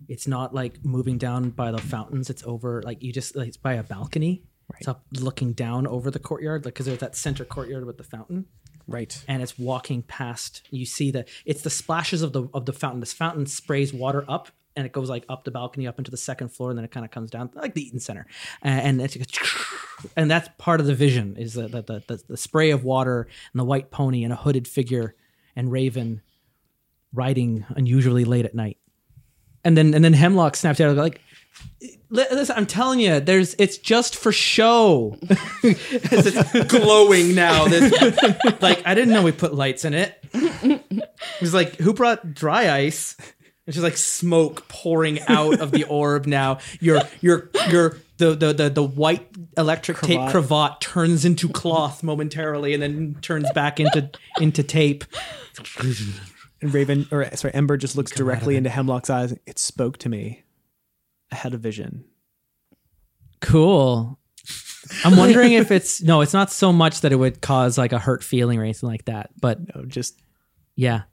It's 0.08 0.28
not 0.28 0.56
like 0.56 0.84
moving 0.84 1.20
down 1.20 1.52
by 1.52 1.72
the 1.72 1.78
fountains. 1.78 2.32
It's 2.32 2.44
over 2.46 2.82
like 2.84 3.04
you 3.04 3.14
just 3.14 3.36
like, 3.36 3.50
it's 3.50 3.58
by 3.58 3.74
a 3.74 3.84
balcony. 3.84 4.44
It's 4.80 4.88
up 4.88 5.04
looking 5.20 5.54
down 5.54 5.88
over 5.88 6.12
the 6.12 6.20
courtyard 6.20 6.64
like 6.64 6.76
because 6.76 6.86
there's 6.86 7.00
that 7.00 7.16
center 7.16 7.44
courtyard 7.44 7.86
with 7.86 7.98
the 7.98 8.04
fountain 8.04 8.46
Right. 8.90 9.24
and 9.28 9.42
it's 9.42 9.58
walking 9.58 10.04
past 10.04 10.64
you 10.72 10.86
see 10.86 11.12
the 11.12 11.26
it's 11.46 11.62
the 11.62 11.70
splashes 11.70 12.22
of 12.22 12.34
the 12.34 12.48
of 12.54 12.66
the 12.66 12.74
fountain. 12.74 13.00
This 13.00 13.14
fountain 13.14 13.46
sprays 13.46 13.94
water 13.94 14.26
up 14.28 14.50
and 14.76 14.86
it 14.86 14.92
goes 14.92 15.10
like 15.10 15.26
up 15.28 15.44
the 15.44 15.52
balcony 15.52 15.88
up 15.88 15.98
into 15.98 16.12
the 16.12 16.18
second 16.18 16.50
floor 16.50 16.70
and 16.70 16.78
then 16.78 16.86
it 16.86 16.92
kind 16.92 17.06
of 17.06 17.12
comes 17.12 17.30
down 17.32 17.50
like 17.54 17.74
the 17.74 17.82
eaton 17.86 18.00
center. 18.00 18.26
And, 18.62 19.02
it's 19.02 19.18
and 20.16 20.30
that's 20.32 20.50
part 20.58 20.80
of 20.80 20.86
the 20.86 20.96
vision 20.96 21.36
is 21.38 21.54
the 21.54 21.68
the, 21.68 21.82
the 22.08 22.24
the 22.28 22.38
spray 22.38 22.72
of 22.72 22.84
water 22.84 23.28
and 23.54 23.60
the 23.60 23.66
white 23.66 23.92
pony 23.92 24.24
and 24.24 24.32
a 24.34 24.38
hooded 24.38 24.68
figure 24.68 25.16
and 25.56 25.72
raven 25.72 26.22
riding 27.14 27.66
unusually 27.70 28.26
late 28.26 28.46
at 28.46 28.56
night. 28.56 28.78
And 29.64 29.78
then 29.78 29.94
and 29.94 30.04
then 30.04 30.14
hemlock 30.14 30.56
snaps 30.56 30.80
out 30.80 30.96
like 30.96 31.16
"Li- 31.16 31.22
listen 32.10 32.56
i'm 32.58 32.66
telling 32.66 33.00
you 33.00 33.20
there's 33.20 33.56
it's 33.60 33.78
just 33.78 34.16
for 34.16 34.32
show 34.32 35.18
As 35.30 36.26
it's 36.26 36.68
glowing 36.72 37.36
now 37.36 37.68
this, 37.68 37.92
like 38.62 38.82
i 38.86 38.94
didn't 38.94 39.14
know 39.14 39.22
we 39.24 39.32
put 39.32 39.54
lights 39.54 39.86
in 39.86 39.94
it 39.94 40.20
it 40.34 41.08
was 41.42 41.54
like 41.54 41.76
who 41.76 41.94
brought 41.94 42.34
dry 42.34 42.72
ice 42.72 43.16
it's 43.68 43.76
just 43.76 43.84
like 43.84 43.98
smoke 43.98 44.68
pouring 44.68 45.20
out 45.28 45.60
of 45.60 45.72
the 45.72 45.84
orb 45.86 46.26
now 46.26 46.58
your 46.80 47.02
your 47.22 47.50
your 47.70 47.98
the 48.18 48.34
the 48.36 48.54
the, 48.54 48.70
the 48.70 48.84
white 48.84 49.28
electric 49.58 50.00
tape 50.00 50.20
Cravat. 50.20 50.32
cravat 50.32 50.82
turns 50.82 51.24
into 51.24 51.48
cloth 51.48 52.04
momentarily 52.04 52.74
and 52.74 52.82
then 52.82 53.16
turns 53.22 53.50
back 53.54 53.80
into 53.80 54.10
into 54.40 54.64
tape 54.64 55.06
And 56.62 56.74
Raven, 56.74 57.08
or 57.12 57.26
sorry, 57.36 57.54
Ember 57.54 57.78
just 57.78 57.96
looks 57.96 58.12
directly 58.12 58.56
into 58.58 58.70
Hemlock's 58.70 59.10
eyes. 59.10 59.34
It 59.46 59.60
spoke 59.60 59.98
to 60.00 60.10
me. 60.10 60.44
I 61.32 61.36
had 61.36 61.54
a 61.54 61.58
vision. 61.58 62.06
Cool. 63.42 64.20
I'm 65.06 65.18
wondering 65.18 65.54
if 65.54 65.72
it's 65.72 66.02
no, 66.02 66.22
it's 66.22 66.34
not 66.34 66.52
so 66.52 66.72
much 66.74 67.02
that 67.02 67.12
it 67.12 67.16
would 67.18 67.42
cause 67.42 67.78
like 67.78 67.92
a 67.94 68.00
hurt 68.00 68.24
feeling 68.24 68.60
or 68.60 68.64
anything 68.64 68.90
like 68.90 69.06
that, 69.06 69.30
but 69.40 69.60
No, 69.76 69.86
just 69.86 70.20
yeah. 70.76 71.04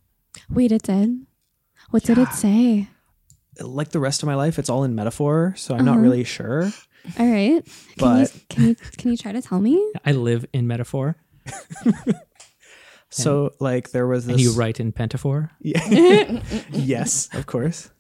wait, 0.51 0.73
it 0.73 0.83
did. 0.83 1.27
What 1.91 2.03
did 2.03 2.19
it 2.19 2.33
say? 2.33 2.89
like 3.61 3.89
the 3.89 4.01
rest 4.01 4.23
of 4.23 4.27
my 4.27 4.35
life, 4.35 4.59
it's 4.59 4.69
all 4.69 4.85
in 4.85 4.95
metaphor, 4.95 5.55
so 5.57 5.75
I'm 5.75 5.85
not 5.85 5.93
uh-huh. 5.93 6.01
really 6.03 6.25
sure. 6.25 6.71
All 7.19 7.27
right. 7.31 7.65
Can 7.65 7.73
But- 7.99 8.35
you 8.35 8.41
can 8.51 8.65
you 8.69 8.75
can 8.99 9.11
you 9.13 9.17
try 9.17 9.33
to 9.33 9.41
tell 9.43 9.61
me? 9.61 9.93
I 10.05 10.13
live 10.13 10.45
in 10.53 10.67
metaphor 10.67 11.17
So, 13.09 13.53
like, 13.61 13.93
there 13.93 14.07
was 14.07 14.27
this. 14.27 14.33
and 14.35 14.41
you 14.41 14.53
write 14.53 14.81
in 14.81 14.93
pentaphor. 14.93 15.51
Yeah. 15.61 16.43
yes, 16.73 17.29
of 17.33 17.47
course. 17.47 17.91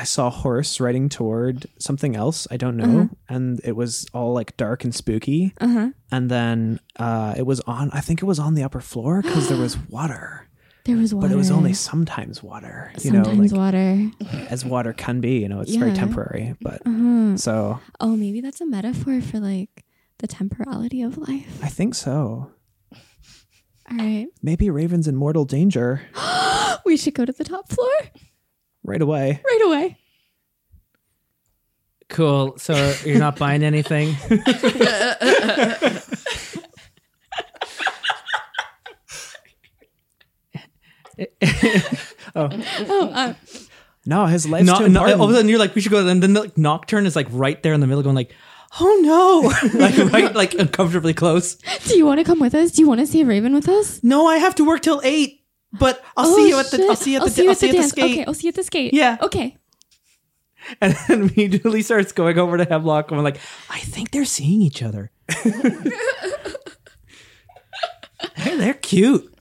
I 0.00 0.04
saw 0.04 0.28
a 0.28 0.30
horse 0.30 0.78
riding 0.78 1.08
toward 1.08 1.66
something 1.80 2.14
else. 2.14 2.46
I 2.52 2.56
don't 2.56 2.76
know, 2.76 3.10
and 3.28 3.60
it 3.64 3.74
was 3.74 4.06
all 4.14 4.32
like 4.32 4.56
dark 4.56 4.84
and 4.84 4.94
spooky. 4.94 5.54
Uh-huh. 5.60 5.90
And 6.12 6.30
then 6.30 6.78
uh, 6.96 7.34
it 7.36 7.42
was 7.44 7.58
on. 7.66 7.90
I 7.92 8.00
think 8.00 8.22
it 8.22 8.26
was 8.26 8.38
on 8.38 8.54
the 8.54 8.62
upper 8.62 8.80
floor 8.80 9.22
because 9.22 9.48
there 9.48 9.58
was 9.58 9.76
water, 9.90 10.46
There 10.84 10.96
was 10.96 11.12
water. 11.12 11.26
but 11.28 11.34
it 11.34 11.36
was 11.36 11.50
only 11.50 11.72
sometimes 11.72 12.42
water. 12.42 12.92
You 12.94 13.10
sometimes 13.10 13.52
know, 13.52 13.58
like 13.58 13.74
water. 13.74 14.10
as 14.48 14.64
water 14.64 14.92
can 14.92 15.20
be. 15.20 15.38
You 15.40 15.48
know, 15.48 15.60
it's 15.60 15.74
very 15.74 15.92
temporary. 15.92 16.54
But 16.60 16.80
Uh-huh. 16.86 17.36
so 17.36 17.80
Oh, 17.98 18.14
maybe 18.16 18.40
that's 18.40 18.60
a 18.60 18.66
metaphor 18.66 19.20
for 19.20 19.40
like 19.40 19.84
the 20.18 20.28
temporality 20.28 21.02
of 21.02 21.18
life. 21.18 21.58
I 21.62 21.68
think 21.68 21.94
so. 21.96 22.52
All 23.90 23.96
right. 23.96 24.28
Maybe 24.42 24.70
Raven's 24.70 25.08
in 25.08 25.16
mortal 25.16 25.44
danger 25.44 26.02
We 26.84 26.96
should 26.96 27.14
go 27.14 27.24
to 27.24 27.32
the 27.32 27.44
top 27.44 27.68
floor 27.70 27.90
right 28.88 29.02
away. 29.02 29.40
right 29.44 29.62
away. 29.64 29.98
Cool. 32.08 32.56
So 32.58 32.94
you're 33.04 33.18
not 33.18 33.38
buying 33.38 33.62
anything? 33.62 34.16
Oh, 42.34 42.44
uh, 42.44 43.34
No, 44.06 44.26
his 44.26 44.46
life's 44.48 44.66
no, 44.66 44.78
too 44.78 44.88
no, 44.88 45.02
all 45.02 45.24
of 45.24 45.30
a 45.30 45.34
sudden 45.34 45.48
you're 45.48 45.58
like, 45.58 45.74
we 45.74 45.80
should 45.80 45.90
go. 45.92 46.06
And 46.06 46.22
then 46.22 46.34
like 46.34 46.56
Nocturne 46.56 47.06
is 47.06 47.16
like 47.16 47.26
right 47.30 47.60
there 47.62 47.72
in 47.72 47.80
the 47.80 47.86
middle, 47.86 48.02
going 48.02 48.14
like, 48.14 48.32
oh 48.80 49.00
no, 49.72 49.78
like 49.80 50.12
right, 50.12 50.34
like 50.34 50.54
uncomfortably 50.54 51.14
close. 51.14 51.56
do 51.86 51.96
you 51.96 52.06
want 52.06 52.20
to 52.20 52.24
come 52.24 52.38
with 52.38 52.54
us? 52.54 52.70
Do 52.72 52.82
you 52.82 52.88
want 52.88 53.00
to 53.00 53.06
see 53.06 53.22
a 53.22 53.24
raven 53.24 53.54
with 53.54 53.68
us? 53.68 54.02
No, 54.04 54.26
I 54.26 54.36
have 54.36 54.54
to 54.56 54.64
work 54.64 54.82
till 54.82 55.00
eight, 55.04 55.37
but 55.72 56.02
I'll 56.16 56.26
Oh, 56.28 56.36
see 56.36 56.48
you 56.48 56.58
at 56.58 56.70
the. 56.70 56.76
shit. 56.78 56.90
I'll 56.90 56.96
see 56.96 57.10
you 57.12 57.16
at 57.18 57.22
I'll 57.22 57.28
the. 57.28 57.48
I'll 57.48 57.54
see 57.54 57.66
you 57.66 57.70
at 57.70 57.72
the 57.72 57.78
dance. 57.78 57.90
skate. 57.90 58.04
Okay, 58.12 58.24
I'll 58.24 58.34
see 58.34 58.46
you 58.46 58.50
at 58.50 58.54
the 58.54 58.62
skate. 58.64 58.94
Yeah. 58.94 59.16
Okay. 59.22 59.56
and 60.80 60.94
then 61.08 61.22
immediately 61.30 61.82
starts 61.82 62.12
going 62.12 62.38
over 62.38 62.56
to 62.58 62.64
Hemlock 62.64 63.10
and 63.10 63.18
we're 63.18 63.24
like, 63.24 63.38
I 63.70 63.78
think 63.80 64.10
they're 64.10 64.24
seeing 64.24 64.60
each 64.62 64.82
other. 64.82 65.10
hey, 68.36 68.56
they're 68.56 68.74
cute. 68.74 69.32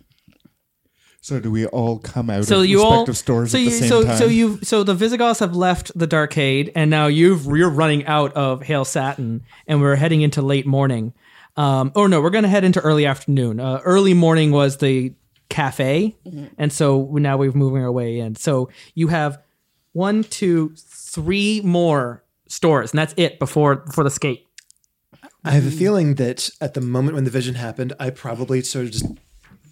So 1.21 1.39
do 1.41 1.51
we 1.51 1.65
all 1.65 1.99
come 1.99 2.29
out 2.29 2.45
So 2.45 2.61
of 2.61 2.67
you 2.67 2.81
all 2.83 2.91
respective 3.01 3.17
stores 3.17 3.51
so 3.51 3.57
at 3.57 3.61
you 3.63 3.69
the 3.69 3.75
same 3.75 3.89
so 3.89 4.03
time? 4.03 4.17
so 4.17 4.25
you 4.27 4.59
so 4.63 4.83
the 4.83 4.93
Visigoths 4.93 5.41
have 5.41 5.55
left 5.57 5.91
the 5.97 6.07
Darkade 6.07 6.71
and 6.73 6.89
now 6.89 7.07
you've 7.07 7.45
you're 7.47 7.69
running 7.69 8.05
out 8.05 8.31
of 8.33 8.63
Hail 8.63 8.85
Satin 8.85 9.43
and 9.67 9.81
we're 9.81 9.95
heading 9.97 10.21
into 10.21 10.41
late 10.41 10.65
morning. 10.65 11.13
Um, 11.57 11.91
or 11.95 12.07
no, 12.07 12.21
we're 12.21 12.29
going 12.29 12.43
to 12.43 12.49
head 12.49 12.63
into 12.63 12.79
early 12.79 13.05
afternoon. 13.05 13.59
Uh, 13.59 13.81
early 13.83 14.13
morning 14.13 14.51
was 14.51 14.77
the 14.77 15.15
cafe, 15.49 16.15
mm-hmm. 16.25 16.45
and 16.57 16.71
so 16.71 17.09
now 17.13 17.37
we're 17.37 17.51
moving 17.51 17.83
our 17.83 17.91
way 17.91 18.19
in. 18.19 18.35
So 18.35 18.69
you 18.95 19.07
have 19.07 19.41
one, 19.93 20.23
two, 20.23 20.73
three 20.77 21.61
more 21.61 22.23
stores, 22.47 22.91
and 22.91 22.99
that's 22.99 23.13
it 23.17 23.39
before 23.39 23.77
before 23.77 24.03
the 24.03 24.09
skate. 24.09 24.45
I 25.43 25.51
have 25.51 25.65
a 25.65 25.71
feeling 25.71 26.15
that 26.15 26.49
at 26.59 26.73
the 26.73 26.81
moment 26.81 27.15
when 27.15 27.23
the 27.23 27.31
vision 27.31 27.55
happened, 27.55 27.93
I 27.99 28.09
probably 28.09 28.61
sort 28.61 28.85
of 28.85 28.91
just 28.91 29.05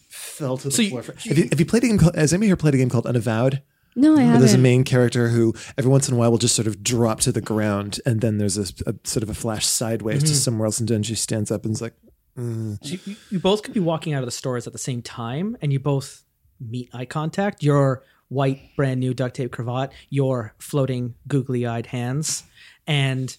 fell 0.08 0.58
to 0.58 0.66
the 0.66 0.72
So 0.72 0.82
you- 0.82 0.90
floor. 0.90 1.04
For, 1.04 1.14
have, 1.14 1.38
you, 1.38 1.48
have 1.50 1.60
you 1.60 1.66
played 1.66 1.84
a 1.84 1.88
game 1.88 1.98
called, 1.98 2.16
has 2.16 2.34
anybody 2.34 2.48
here 2.48 2.56
played 2.56 2.76
a 2.76 2.78
game 2.78 2.90
called 2.90 3.06
Unavowed? 3.06 3.62
No, 3.98 4.18
I 4.18 4.26
Where 4.26 4.40
there's 4.40 4.54
a 4.54 4.58
main 4.58 4.84
character 4.84 5.30
who 5.30 5.54
every 5.78 5.90
once 5.90 6.10
in 6.10 6.16
a 6.16 6.18
while 6.18 6.30
will 6.30 6.38
just 6.38 6.56
sort 6.56 6.68
of 6.68 6.84
drop 6.84 7.22
to 7.22 7.32
the 7.32 7.40
ground 7.40 8.02
and 8.06 8.20
then 8.20 8.38
there's 8.40 8.58
a, 8.58 8.90
a 8.90 8.96
sort 9.06 9.24
of 9.24 9.30
a 9.30 9.34
flash 9.34 9.66
sideways 9.66 10.22
to 10.24 10.30
mm-hmm. 10.30 10.36
somewhere 10.36 10.66
else 10.66 10.80
and 10.80 10.90
then 10.90 11.02
she 11.02 11.16
stands 11.16 11.50
up 11.50 11.64
and 11.64 11.74
is 11.74 11.82
like, 11.82 11.94
So 12.38 12.78
you, 12.82 13.16
you- 13.30 13.40
both 13.40 13.64
could 13.64 13.74
be 13.74 13.80
walking 13.80 14.14
out 14.14 14.20
of 14.22 14.26
the 14.28 14.32
stores 14.32 14.68
at 14.68 14.74
the 14.74 14.80
same 14.80 15.02
time, 15.02 15.58
and 15.62 15.72
you 15.72 15.80
both 15.80 16.24
meet 16.60 16.90
eye 16.94 17.06
contact. 17.06 17.64
Your 17.64 18.04
white, 18.28 18.76
brand 18.76 19.00
new 19.00 19.14
duct 19.14 19.36
tape 19.36 19.52
cravat, 19.52 19.92
your 20.10 20.54
floating, 20.58 21.16
googly 21.28 21.66
eyed 21.66 21.88
hands, 21.88 22.44
and 22.88 23.36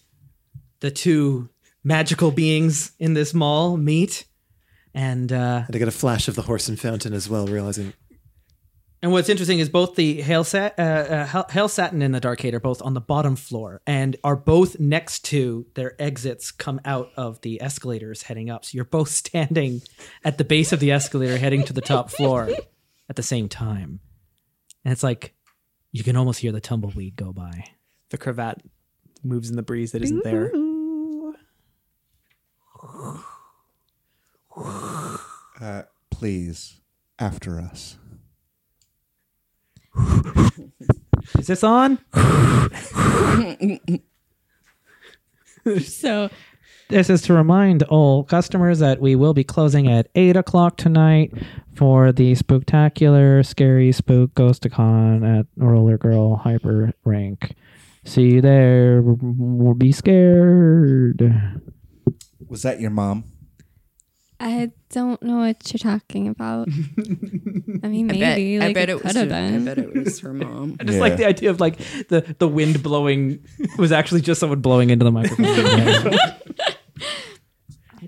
the 0.79 0.89
two 0.91 1.49
magical 1.83 2.31
beings 2.31 2.91
in 2.99 3.13
this 3.13 3.33
mall 3.33 3.77
meet. 3.77 4.25
And 4.93 5.31
uh, 5.31 5.63
and 5.67 5.75
I 5.75 5.79
get 5.79 5.87
a 5.87 5.91
flash 5.91 6.27
of 6.27 6.35
the 6.35 6.41
horse 6.43 6.67
and 6.67 6.79
fountain 6.79 7.13
as 7.13 7.29
well, 7.29 7.45
realizing 7.45 7.93
and 9.01 9.11
what's 9.11 9.29
interesting 9.29 9.59
is 9.59 9.69
both 9.69 9.95
the 9.95 10.21
Hail, 10.21 10.43
Sat, 10.43 10.77
uh, 10.79 10.81
uh, 10.81 11.25
Hail- 11.27 11.45
Hail 11.49 11.67
Satin 11.69 12.01
and 12.01 12.13
the 12.15 12.21
Darkade 12.21 12.53
are 12.53 12.59
both 12.59 12.81
on 12.81 12.93
the 12.93 13.01
bottom 13.01 13.35
floor 13.35 13.81
and 13.85 14.15
are 14.23 14.35
both 14.35 14.79
next 14.79 15.25
to 15.25 15.67
their 15.75 15.95
exits 16.01 16.51
come 16.51 16.81
out 16.83 17.11
of 17.15 17.39
the 17.41 17.61
escalators 17.61 18.23
heading 18.23 18.49
up. 18.49 18.65
So 18.65 18.71
you're 18.75 18.85
both 18.85 19.09
standing 19.23 19.81
at 20.23 20.37
the 20.37 20.43
base 20.43 20.73
of 20.73 20.79
the 20.79 20.91
escalator 20.91 21.37
heading 21.37 21.63
to 21.65 21.73
the 21.73 21.81
top 21.81 22.09
floor 22.09 22.49
at 23.09 23.15
the 23.15 23.23
same 23.23 23.47
time. 23.49 23.99
And 24.83 24.91
it's 24.91 25.03
like 25.03 25.35
you 25.91 26.03
can 26.03 26.15
almost 26.15 26.39
hear 26.39 26.51
the 26.51 26.61
tumbleweed 26.61 27.15
go 27.15 27.31
by. 27.31 27.65
The 28.09 28.17
cravat 28.17 28.61
moves 29.23 29.49
in 29.49 29.55
the 29.57 29.63
breeze 29.63 29.91
that 29.91 30.01
isn't 30.01 30.23
there. 30.23 30.51
uh, 35.61 35.83
please, 36.09 36.81
after 37.19 37.59
us. 37.59 37.97
Is 41.37 41.47
this 41.47 41.63
on? 41.63 41.99
So 45.81 46.29
This 46.89 47.09
is 47.09 47.21
to 47.23 47.33
remind 47.33 47.83
all 47.83 48.23
customers 48.23 48.79
that 48.79 49.01
we 49.01 49.17
will 49.17 49.33
be 49.33 49.43
closing 49.43 49.89
at 49.89 50.07
8 50.15 50.37
o'clock 50.37 50.77
tonight 50.77 51.33
for 51.75 52.13
the 52.13 52.31
spooktacular 52.31 53.45
Scary 53.45 53.91
Spook 53.91 54.33
Ghosticon 54.35 55.39
at 55.39 55.47
Roller 55.57 55.97
Girl 55.97 56.37
Hyper 56.37 56.93
Rank. 57.03 57.55
See 58.05 58.35
you 58.35 58.41
there. 58.41 59.01
We'll 59.03 59.73
be 59.73 59.91
scared. 59.91 61.61
Was 62.47 62.61
that 62.61 62.79
your 62.79 62.91
mom? 62.91 63.25
I 64.39 64.71
don't 64.91 65.21
know 65.23 65.37
what 65.37 65.71
you're 65.73 65.79
talking 65.79 66.27
about. 66.27 66.67
I 67.83 67.87
mean, 67.87 68.09
I 68.11 68.13
maybe 68.13 68.57
bet, 68.59 68.67
like 68.67 68.69
I 68.69 68.73
bet 68.73 68.89
it 68.89 68.91
it, 68.91 69.03
was. 69.03 69.13
could 69.13 69.15
have 69.15 69.29
her- 69.31 69.55
I 69.55 69.59
bet 69.59 69.77
it 69.79 69.93
was 69.95 70.19
her 70.19 70.33
mom. 70.41 70.77
I 70.79 70.83
just 70.83 70.95
Yeah. 70.97 71.01
like 71.01 71.17
the 71.17 71.25
idea 71.25 71.49
of 71.49 71.59
like 71.59 71.77
the, 72.09 72.35
the 72.37 72.47
wind 72.47 72.83
blowing 72.83 73.43
was 73.77 73.91
actually 73.91 74.21
just 74.21 74.39
someone 74.39 74.59
blowing 74.61 74.89
into 74.91 75.05
the 75.05 75.11
microphone. 75.11 76.13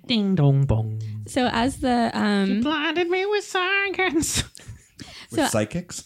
Ding 0.06 0.36
dong 0.36 0.66
bong. 0.66 1.02
So 1.28 1.48
as 1.52 1.78
the 1.80 2.12
um 2.14 2.62
Blinded 2.62 3.10
me 3.10 3.26
with 3.26 3.44
science. 3.44 4.44
With 5.32 5.40
So- 5.42 5.46
psychics? 5.48 6.04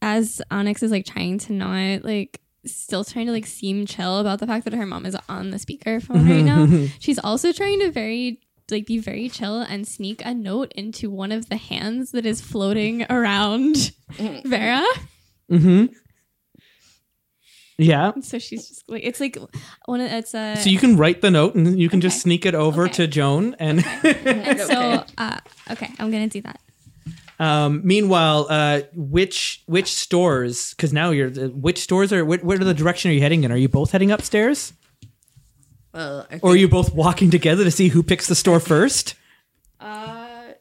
as 0.00 0.40
Onyx 0.50 0.82
is 0.82 0.90
like 0.90 1.04
trying 1.04 1.38
to 1.38 1.52
not 1.52 2.04
like 2.04 2.40
still 2.66 3.04
trying 3.04 3.26
to 3.26 3.32
like 3.32 3.46
seem 3.46 3.84
chill 3.86 4.18
about 4.18 4.38
the 4.38 4.46
fact 4.46 4.64
that 4.64 4.74
her 4.74 4.86
mom 4.86 5.06
is 5.06 5.16
on 5.28 5.50
the 5.50 5.56
speakerphone 5.56 6.28
right 6.28 6.44
now. 6.44 6.88
She's 6.98 7.18
also 7.18 7.52
trying 7.52 7.80
to 7.80 7.90
very 7.90 8.40
like 8.70 8.86
be 8.86 8.98
very 8.98 9.28
chill 9.28 9.60
and 9.60 9.86
sneak 9.86 10.22
a 10.24 10.34
note 10.34 10.72
into 10.74 11.10
one 11.10 11.32
of 11.32 11.48
the 11.48 11.56
hands 11.56 12.10
that 12.12 12.26
is 12.26 12.40
floating 12.40 13.04
around 13.10 13.92
Vera. 14.44 14.84
Mm-hmm. 15.50 15.86
Yeah. 17.80 18.12
So 18.22 18.38
she's 18.40 18.68
just 18.68 18.88
like 18.88 19.02
it's 19.04 19.20
like 19.20 19.38
one 19.86 20.00
of 20.00 20.10
it's 20.10 20.34
a 20.34 20.56
So 20.56 20.68
you 20.68 20.78
can 20.78 20.96
write 20.96 21.20
the 21.20 21.30
note 21.30 21.54
and 21.54 21.78
you 21.78 21.88
can 21.88 22.00
just 22.00 22.20
sneak 22.20 22.44
it 22.44 22.54
over 22.54 22.84
Okay. 22.84 22.92
to 22.94 23.06
Joan. 23.06 23.54
And 23.60 23.84
and 24.04 24.60
so 24.60 25.04
uh 25.16 25.38
okay, 25.70 25.88
I'm 26.00 26.10
gonna 26.10 26.26
do 26.28 26.40
that. 26.42 26.60
um, 27.38 27.82
meanwhile, 27.84 28.46
uh, 28.50 28.80
which 28.94 29.62
which 29.66 29.92
stores? 29.92 30.70
Because 30.74 30.92
now 30.92 31.10
you're 31.10 31.30
which 31.50 31.78
stores 31.78 32.12
are 32.12 32.24
what, 32.24 32.42
what 32.42 32.60
are 32.60 32.64
the 32.64 32.74
direction 32.74 33.12
are 33.12 33.14
you 33.14 33.20
heading 33.20 33.44
in? 33.44 33.52
Are 33.52 33.56
you 33.56 33.68
both 33.68 33.92
heading 33.92 34.10
upstairs, 34.10 34.72
Well, 35.92 36.26
I 36.30 36.38
or 36.42 36.52
are 36.52 36.56
you 36.56 36.68
both 36.68 36.94
walking 36.94 37.30
together 37.30 37.64
to 37.64 37.70
see 37.70 37.88
who 37.88 38.02
picks 38.02 38.26
the 38.26 38.34
store 38.34 38.60
first? 38.60 39.14
Uh, 39.80 40.52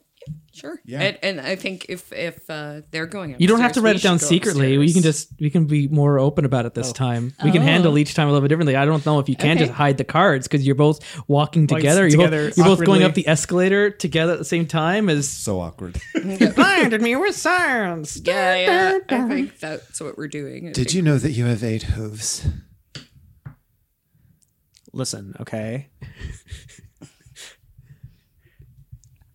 sure. 0.53 0.80
Yeah. 0.86 1.01
And, 1.01 1.17
and 1.23 1.41
I 1.41 1.55
think 1.55 1.88
if 1.89 2.11
if 2.13 2.49
uh, 2.49 2.82
they're 2.91 3.05
going, 3.07 3.36
You 3.39 3.47
don't 3.47 3.59
have 3.59 3.73
to 3.73 3.82
write 3.82 3.95
it 3.95 4.01
down 4.03 4.17
should 4.19 4.25
go 4.25 4.30
secretly. 4.30 4.78
We 4.78 4.93
can 4.93 5.01
just 5.03 5.30
we 5.39 5.49
can 5.49 5.65
be 5.65 5.88
more 5.88 6.17
open 6.19 6.45
about 6.45 6.65
it 6.65 6.73
this 6.75 6.91
time. 6.93 7.34
We 7.43 7.51
can 7.51 7.61
Oh. 7.61 7.65
handle 7.65 7.97
each 7.97 8.13
time 8.13 8.28
a 8.28 8.32
little 8.32 8.41
bit 8.41 8.49
differently. 8.49 8.75
I 8.75 8.86
don't 8.86 9.05
know 9.05 9.19
if 9.19 9.28
you 9.28 9.36
can 9.36 9.57
Okay. 9.57 9.65
just 9.65 9.71
hide 9.73 9.97
the 9.97 10.03
cards 10.03 10.47
because 10.47 10.65
you're 10.65 10.75
both 10.75 10.99
walking 11.28 11.63
Walking 11.63 11.67
together. 11.67 12.01
You're, 12.07 12.11
together 12.11 12.47
both, 12.49 12.57
you're 12.57 12.65
both 12.65 12.86
going 12.86 13.03
up 13.03 13.13
the 13.15 13.28
escalator 13.28 13.89
together 13.89 14.34
at 14.34 14.39
the 14.39 14.45
same 14.45 14.65
time. 14.65 15.09
Is 15.09 15.28
So 15.30 15.59
awkward. 15.59 15.99
blinded 16.55 17.01
me 17.01 17.15
with 17.15 17.36
science. 17.36 18.21
Yeah, 18.23 18.55
yeah. 18.55 18.99
I 19.09 19.28
think 19.28 19.59
that's 19.59 19.99
what 19.99 20.17
we're 20.17 20.28
doing. 20.28 20.69
I 20.69 20.71
Did 20.71 20.75
think- 20.75 20.93
you 20.93 21.01
know 21.01 21.17
that 21.17 21.32
you 21.32 21.45
have 21.45 21.63
eight 21.63 21.84
hooves? 21.84 22.45
Listen, 24.94 25.36
okay. 25.40 25.90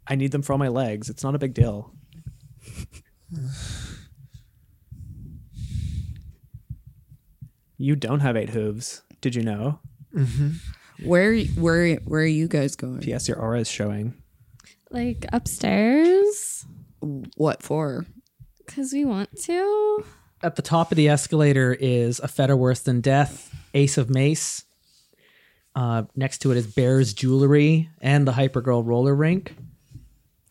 I 0.07 0.15
need 0.17 0.33
them 0.33 0.43
for 0.43 0.53
all 0.53 0.59
my 0.59 0.69
legs. 0.69 1.09
It's 1.09 1.23
not 1.23 1.35
a 1.35 1.39
big 1.39 1.55
deal. 1.55 1.95
You 7.79 7.97
don't 7.97 8.21
have 8.21 8.37
eight 8.37 8.51
hooves. 8.51 9.03
Did 9.21 9.35
you 9.35 9.43
know? 9.43 9.81
Mm-hmm. 10.15 10.51
Where 11.07 11.41
where 11.45 11.97
where 11.97 12.23
are 12.23 12.27
you 12.27 12.47
guys 12.49 12.77
going? 12.77 13.01
P.S. 13.01 13.29
Your 13.29 13.39
aura 13.39 13.61
is 13.61 13.69
showing. 13.69 14.15
Like 14.91 15.25
upstairs 15.33 16.67
What 17.37 17.63
for? 17.63 18.07
because 18.67 18.93
we 18.93 19.05
want 19.05 19.31
to. 19.45 20.05
At 20.43 20.57
the 20.57 20.63
top 20.63 20.93
of 20.93 20.97
the 20.97 21.09
escalator 21.09 21.77
is 21.79 22.21
a 22.21 22.29
fetter 22.29 22.57
worse 22.57 22.81
than 22.81 23.01
death, 23.01 23.55
Ace 23.75 23.97
of 23.99 24.09
Mace. 24.11 24.65
Uh, 25.75 26.05
next 26.15 26.39
to 26.39 26.51
it 26.51 26.57
is 26.57 26.67
Bear's 26.67 27.15
Jewelry 27.15 27.89
and 28.01 28.27
the 28.27 28.33
Hypergirl 28.33 28.87
roller 28.87 29.15
rink. 29.15 29.55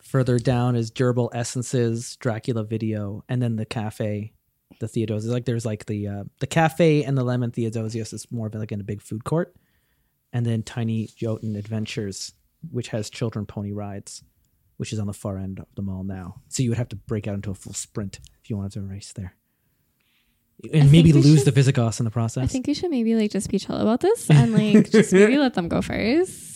Further 0.02 0.38
down 0.38 0.76
is 0.76 0.90
Gerbil 0.90 1.30
Essences, 1.32 2.16
Dracula 2.16 2.64
Video, 2.64 3.24
and 3.28 3.40
then 3.40 3.56
the 3.56 3.64
cafe, 3.64 4.32
the 4.78 4.88
Theodosius. 4.88 5.32
Like 5.32 5.44
there's 5.44 5.64
like 5.64 5.86
the 5.86 6.08
uh, 6.08 6.24
the 6.40 6.46
cafe 6.46 7.04
and 7.04 7.16
the 7.16 7.24
Lemon 7.24 7.50
Theodosius 7.50 8.12
is 8.12 8.30
more 8.30 8.48
of 8.48 8.54
like 8.54 8.72
in 8.72 8.80
a 8.80 8.84
big 8.84 9.00
food 9.00 9.24
court, 9.24 9.54
and 10.32 10.44
then 10.44 10.62
Tiny 10.62 11.08
Jotun 11.16 11.56
Adventures, 11.56 12.32
which 12.70 12.88
has 12.88 13.08
children 13.08 13.46
pony 13.46 13.72
rides, 13.72 14.22
which 14.76 14.92
is 14.92 14.98
on 14.98 15.06
the 15.06 15.14
far 15.14 15.38
end 15.38 15.60
of 15.60 15.66
the 15.76 15.82
mall 15.82 16.04
now. 16.04 16.42
So 16.48 16.62
you 16.62 16.70
would 16.70 16.78
have 16.78 16.90
to 16.90 16.96
break 16.96 17.26
out 17.26 17.36
into 17.36 17.50
a 17.50 17.54
full 17.54 17.72
sprint 17.72 18.20
if 18.42 18.50
you 18.50 18.56
wanted 18.56 18.72
to 18.72 18.82
race 18.82 19.12
there, 19.14 19.36
and 20.62 20.72
think 20.72 20.92
maybe 20.92 21.12
lose 21.12 21.38
should- 21.40 21.46
the 21.46 21.50
Visigoths 21.52 21.98
in 22.00 22.04
the 22.04 22.10
process. 22.10 22.44
I 22.44 22.46
think 22.46 22.66
we 22.66 22.74
should 22.74 22.90
maybe 22.90 23.14
like 23.14 23.30
just 23.30 23.50
be 23.50 23.58
chill 23.58 23.76
about 23.76 24.00
this 24.00 24.30
and 24.30 24.52
like 24.52 24.90
just 24.90 25.12
maybe 25.12 25.36
let 25.38 25.54
them 25.54 25.68
go 25.68 25.82
first. 25.82 26.48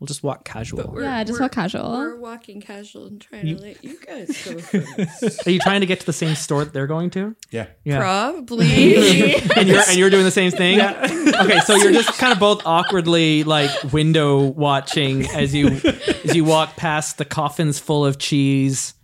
We'll 0.00 0.08
just 0.08 0.24
walk 0.24 0.44
casual. 0.44 0.98
Yeah, 1.00 1.22
just 1.22 1.38
walk 1.40 1.52
casual. 1.52 1.92
We're 1.92 2.16
walking 2.16 2.60
casual 2.60 3.06
and 3.06 3.20
trying 3.20 3.46
to 3.46 3.62
let 3.62 3.84
you 3.84 3.96
guys 4.04 4.44
go 4.44 4.58
first. 4.58 5.46
Are 5.46 5.50
you 5.52 5.60
trying 5.60 5.78
to 5.82 5.86
get 5.86 6.00
to 6.00 6.06
the 6.06 6.12
same 6.12 6.34
store 6.34 6.64
that 6.64 6.72
they're 6.72 6.88
going 6.88 7.10
to? 7.10 7.36
Yeah. 7.52 7.66
Yeah. 7.84 7.98
Probably. 8.00 9.36
and 9.56 9.68
you're 9.68 9.80
and 9.86 9.96
you're 9.96 10.10
doing 10.10 10.24
the 10.24 10.32
same 10.32 10.50
thing. 10.50 10.80
Okay, 10.80 11.60
so 11.60 11.76
you're 11.76 11.92
just 11.92 12.18
kind 12.18 12.32
of 12.32 12.40
both 12.40 12.62
awkwardly 12.66 13.44
like 13.44 13.70
window 13.92 14.40
watching 14.40 15.24
as 15.30 15.54
you 15.54 15.68
as 15.68 16.34
you 16.34 16.42
walk 16.44 16.74
past 16.74 17.18
the 17.18 17.24
coffins 17.24 17.78
full 17.78 18.04
of 18.04 18.18
cheese, 18.18 18.94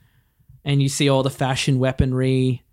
and 0.64 0.82
you 0.82 0.89
see 0.89 1.09
all 1.09 1.22
the 1.22 1.30
fashion 1.30 1.78
weaponry. 1.78 2.64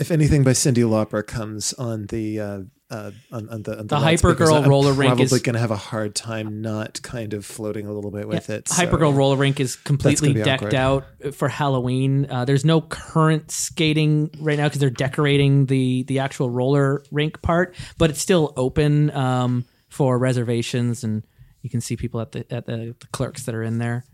If 0.00 0.10
anything 0.10 0.42
by 0.44 0.52
Cyndi 0.52 0.82
Lauper 0.84 1.26
comes 1.26 1.72
on 1.74 2.06
the 2.06 2.40
uh, 2.40 2.60
uh, 2.90 3.10
on, 3.30 3.48
on 3.50 3.62
the 3.62 3.78
on 3.78 3.86
The 3.86 3.98
loudspeakers, 4.00 4.48
Hypergirl 4.48 4.62
I'm 4.64 4.68
roller 4.70 4.92
rink 4.92 5.10
probably 5.10 5.24
is- 5.26 5.42
going 5.42 5.54
to 5.54 5.60
have 5.60 5.70
a 5.70 5.76
hard 5.76 6.14
time 6.14 6.60
not 6.60 7.00
kind 7.02 7.34
of 7.34 7.46
floating 7.46 7.86
a 7.86 7.92
little 7.92 8.10
bit 8.10 8.26
with 8.26 8.50
it. 8.50 8.66
so- 8.68 8.82
Hypergirl 8.82 9.14
roller 9.14 9.36
rink 9.36 9.60
is 9.60 9.76
completely 9.76 10.32
decked 10.32 10.62
awkward. 10.62 10.74
out 10.74 11.04
for 11.34 11.48
Halloween. 11.48 12.26
Uh, 12.30 12.44
there's 12.44 12.64
no 12.64 12.80
current 12.80 13.50
skating 13.50 14.30
right 14.40 14.56
now 14.58 14.66
because 14.66 14.80
they're 14.80 14.90
decorating 14.90 15.66
the 15.66 16.02
the 16.04 16.18
actual 16.18 16.50
roller 16.50 17.02
rink 17.12 17.40
part, 17.42 17.76
but 17.98 18.10
it's 18.10 18.20
still 18.20 18.52
open 18.56 19.10
um, 19.12 19.64
for 19.88 20.18
reservations, 20.18 21.04
and 21.04 21.22
you 21.62 21.70
can 21.70 21.80
see 21.80 21.94
people 21.96 22.20
at 22.20 22.32
the 22.32 22.50
at 22.52 22.66
the, 22.66 22.96
the 22.98 23.06
clerks 23.12 23.44
that 23.44 23.54
are 23.54 23.62
in 23.62 23.78
there. 23.78 24.04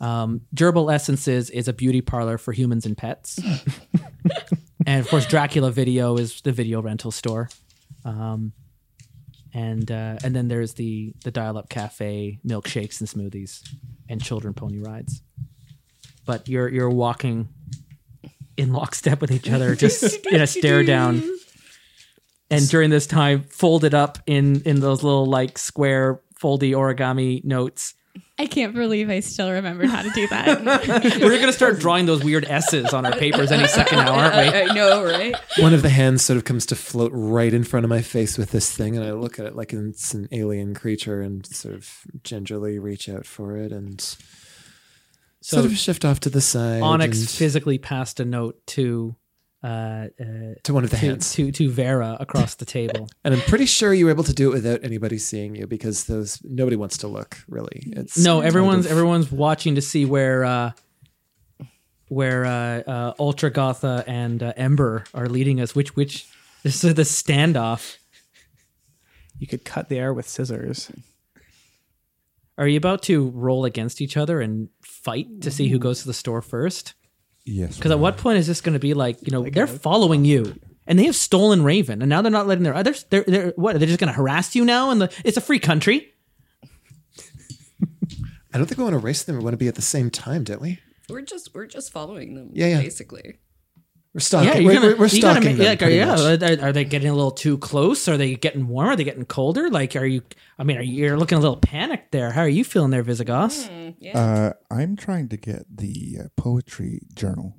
Um, 0.00 0.40
Gerbil 0.56 0.92
Essences 0.92 1.50
is 1.50 1.68
a 1.68 1.72
beauty 1.72 2.00
parlor 2.00 2.36
for 2.36 2.52
humans 2.52 2.84
and 2.84 2.96
pets, 2.96 3.38
and 4.86 5.00
of 5.00 5.08
course, 5.08 5.26
Dracula 5.26 5.70
Video 5.70 6.16
is 6.16 6.40
the 6.42 6.52
video 6.52 6.82
rental 6.82 7.10
store. 7.10 7.48
Um, 8.04 8.52
and 9.54 9.90
uh, 9.90 10.16
and 10.24 10.34
then 10.34 10.48
there's 10.48 10.74
the 10.74 11.14
the 11.22 11.30
dial 11.30 11.56
up 11.56 11.68
cafe, 11.68 12.40
milkshakes 12.46 13.00
and 13.00 13.08
smoothies, 13.08 13.62
and 14.08 14.22
children 14.22 14.52
pony 14.52 14.80
rides. 14.80 15.22
But 16.26 16.48
you're 16.48 16.68
you're 16.68 16.90
walking 16.90 17.48
in 18.56 18.72
lockstep 18.72 19.20
with 19.20 19.30
each 19.30 19.48
other, 19.48 19.76
just 19.76 20.26
in 20.30 20.40
a 20.40 20.46
stare 20.46 20.82
down. 20.82 21.22
And 22.50 22.68
during 22.68 22.90
this 22.90 23.06
time, 23.06 23.44
folded 23.44 23.94
up 23.94 24.18
in 24.26 24.62
in 24.62 24.80
those 24.80 25.04
little 25.04 25.26
like 25.26 25.56
square 25.56 26.20
foldy 26.40 26.72
origami 26.72 27.44
notes. 27.44 27.94
I 28.36 28.46
can't 28.46 28.74
believe 28.74 29.10
I 29.10 29.20
still 29.20 29.50
remembered 29.50 29.90
how 29.90 30.02
to 30.02 30.10
do 30.10 30.26
that. 30.28 30.64
We're 31.20 31.38
gonna 31.38 31.52
start 31.52 31.78
drawing 31.78 32.06
those 32.06 32.24
weird 32.24 32.44
S's 32.44 32.92
on 32.92 33.06
our 33.06 33.12
papers 33.12 33.52
any 33.52 33.68
second 33.68 33.98
now, 33.98 34.14
aren't 34.14 34.34
we? 34.34 34.40
I, 34.40 34.62
I 34.70 34.74
know, 34.74 35.04
right? 35.04 35.36
One 35.58 35.72
of 35.72 35.82
the 35.82 35.88
hands 35.88 36.24
sort 36.24 36.36
of 36.36 36.44
comes 36.44 36.66
to 36.66 36.76
float 36.76 37.12
right 37.14 37.54
in 37.54 37.62
front 37.62 37.84
of 37.84 37.90
my 37.90 38.02
face 38.02 38.36
with 38.36 38.50
this 38.50 38.74
thing, 38.76 38.96
and 38.96 39.04
I 39.04 39.12
look 39.12 39.38
at 39.38 39.46
it 39.46 39.54
like 39.54 39.72
it's 39.72 40.14
an 40.14 40.28
alien 40.32 40.74
creature 40.74 41.20
and 41.22 41.46
sort 41.46 41.74
of 41.74 41.88
gingerly 42.24 42.80
reach 42.80 43.08
out 43.08 43.24
for 43.24 43.56
it 43.56 43.70
and 43.70 44.00
So 44.00 44.16
sort 45.42 45.66
of 45.66 45.76
shift 45.76 46.04
off 46.04 46.18
to 46.20 46.30
the 46.30 46.40
side. 46.40 46.82
Onyx 46.82 47.20
and 47.20 47.30
physically 47.30 47.78
passed 47.78 48.18
a 48.18 48.24
note 48.24 48.66
to 48.68 49.14
uh, 49.64 49.66
uh, 50.20 50.54
to 50.62 50.74
one 50.74 50.84
of 50.84 50.90
the 50.90 50.96
to, 50.96 51.06
hands. 51.06 51.32
to 51.32 51.50
to 51.52 51.70
Vera 51.70 52.16
across 52.20 52.54
the 52.56 52.64
table. 52.66 53.08
And 53.24 53.32
I'm 53.34 53.40
pretty 53.40 53.64
sure 53.66 53.94
you 53.94 54.04
were 54.04 54.10
able 54.10 54.24
to 54.24 54.34
do 54.34 54.50
it 54.50 54.54
without 54.54 54.84
anybody 54.84 55.16
seeing 55.18 55.54
you 55.56 55.66
because 55.66 56.04
those 56.04 56.38
nobody 56.44 56.76
wants 56.76 56.98
to 56.98 57.08
look 57.08 57.38
really. 57.48 57.82
It's 57.96 58.18
No, 58.18 58.36
kind 58.36 58.46
everyone's 58.46 58.84
of- 58.86 58.92
everyone's 58.92 59.32
watching 59.32 59.74
to 59.76 59.80
see 59.82 60.04
where 60.04 60.44
uh, 60.44 60.72
where 62.08 62.44
uh, 62.44 62.82
uh, 62.90 63.14
Ultra 63.18 63.50
Gotha 63.50 64.04
and 64.06 64.42
uh, 64.42 64.52
Ember 64.56 65.04
are 65.14 65.26
leading 65.28 65.60
us. 65.60 65.74
Which 65.74 65.96
which 65.96 66.26
this 66.62 66.84
is 66.84 66.94
the 66.94 67.02
standoff. 67.02 67.96
You 69.38 69.46
could 69.46 69.64
cut 69.64 69.88
the 69.88 69.98
air 69.98 70.12
with 70.14 70.28
scissors. 70.28 70.90
Are 72.56 72.68
you 72.68 72.76
about 72.76 73.02
to 73.04 73.30
roll 73.30 73.64
against 73.64 74.00
each 74.00 74.16
other 74.16 74.40
and 74.40 74.68
fight 74.82 75.40
to 75.40 75.50
see 75.50 75.68
who 75.68 75.78
goes 75.78 76.02
to 76.02 76.06
the 76.06 76.14
store 76.14 76.40
first? 76.40 76.94
Yes. 77.44 77.76
Because 77.76 77.90
at 77.90 77.98
what 77.98 78.16
point 78.16 78.38
is 78.38 78.46
this 78.46 78.60
going 78.60 78.72
to 78.72 78.78
be 78.78 78.94
like 78.94 79.18
you 79.22 79.30
know 79.30 79.48
they're 79.48 79.66
following 79.66 80.22
uh, 80.22 80.28
you 80.28 80.60
and 80.86 80.98
they 80.98 81.04
have 81.04 81.16
stolen 81.16 81.62
Raven 81.62 82.02
and 82.02 82.08
now 82.08 82.22
they're 82.22 82.30
not 82.30 82.46
letting 82.46 82.64
their 82.64 82.74
others. 82.74 83.04
They're, 83.10 83.24
they're 83.26 83.52
what? 83.56 83.72
They're 83.72 83.80
they 83.80 83.86
just 83.86 84.00
going 84.00 84.08
to 84.08 84.14
harass 84.14 84.54
you 84.54 84.64
now? 84.64 84.90
And 84.90 85.00
the 85.00 85.12
it's 85.24 85.36
a 85.36 85.42
free 85.42 85.58
country. 85.58 86.12
I 88.52 88.58
don't 88.58 88.66
think 88.66 88.78
we 88.78 88.84
want 88.84 88.94
to 88.94 88.98
race 88.98 89.24
them. 89.24 89.36
We 89.36 89.42
want 89.42 89.54
to 89.54 89.58
be 89.58 89.68
at 89.68 89.74
the 89.74 89.82
same 89.82 90.10
time, 90.10 90.44
don't 90.44 90.60
we? 90.60 90.78
We're 91.08 91.22
just 91.22 91.54
we're 91.54 91.66
just 91.66 91.92
following 91.92 92.34
them. 92.34 92.50
Yeah, 92.52 92.68
yeah. 92.68 92.80
Basically. 92.80 93.38
We're 94.14 94.20
stalking. 94.20 94.62
Yeah, 94.62 94.66
we're, 94.66 94.74
gonna, 94.74 94.86
we're, 94.86 94.96
we're 94.96 95.06
you 95.08 95.20
gotta 95.20 95.40
them. 95.40 95.58
like, 95.58 95.82
are, 95.82 95.90
yeah, 95.90 96.06
much. 96.06 96.42
are, 96.42 96.66
are 96.66 96.72
they 96.72 96.84
getting 96.84 97.08
a 97.10 97.14
little 97.14 97.32
too 97.32 97.58
close? 97.58 98.06
Are 98.06 98.16
they 98.16 98.36
getting 98.36 98.68
warmer? 98.68 98.92
Are 98.92 98.96
they 98.96 99.02
getting 99.02 99.24
colder? 99.24 99.68
Like, 99.70 99.96
are 99.96 100.06
you? 100.06 100.22
I 100.56 100.62
mean, 100.62 100.76
are 100.78 100.82
you, 100.82 100.94
you're 101.04 101.16
looking 101.18 101.36
a 101.36 101.40
little 101.40 101.56
panicked 101.56 102.12
there. 102.12 102.30
How 102.30 102.42
are 102.42 102.48
you 102.48 102.62
feeling 102.62 102.90
there, 102.90 103.02
Visigoth? 103.02 103.68
Uh, 104.14 104.52
I'm 104.70 104.94
trying 104.96 105.28
to 105.30 105.36
get 105.36 105.64
the 105.68 106.18
uh, 106.20 106.28
poetry 106.36 107.00
journal 107.14 107.56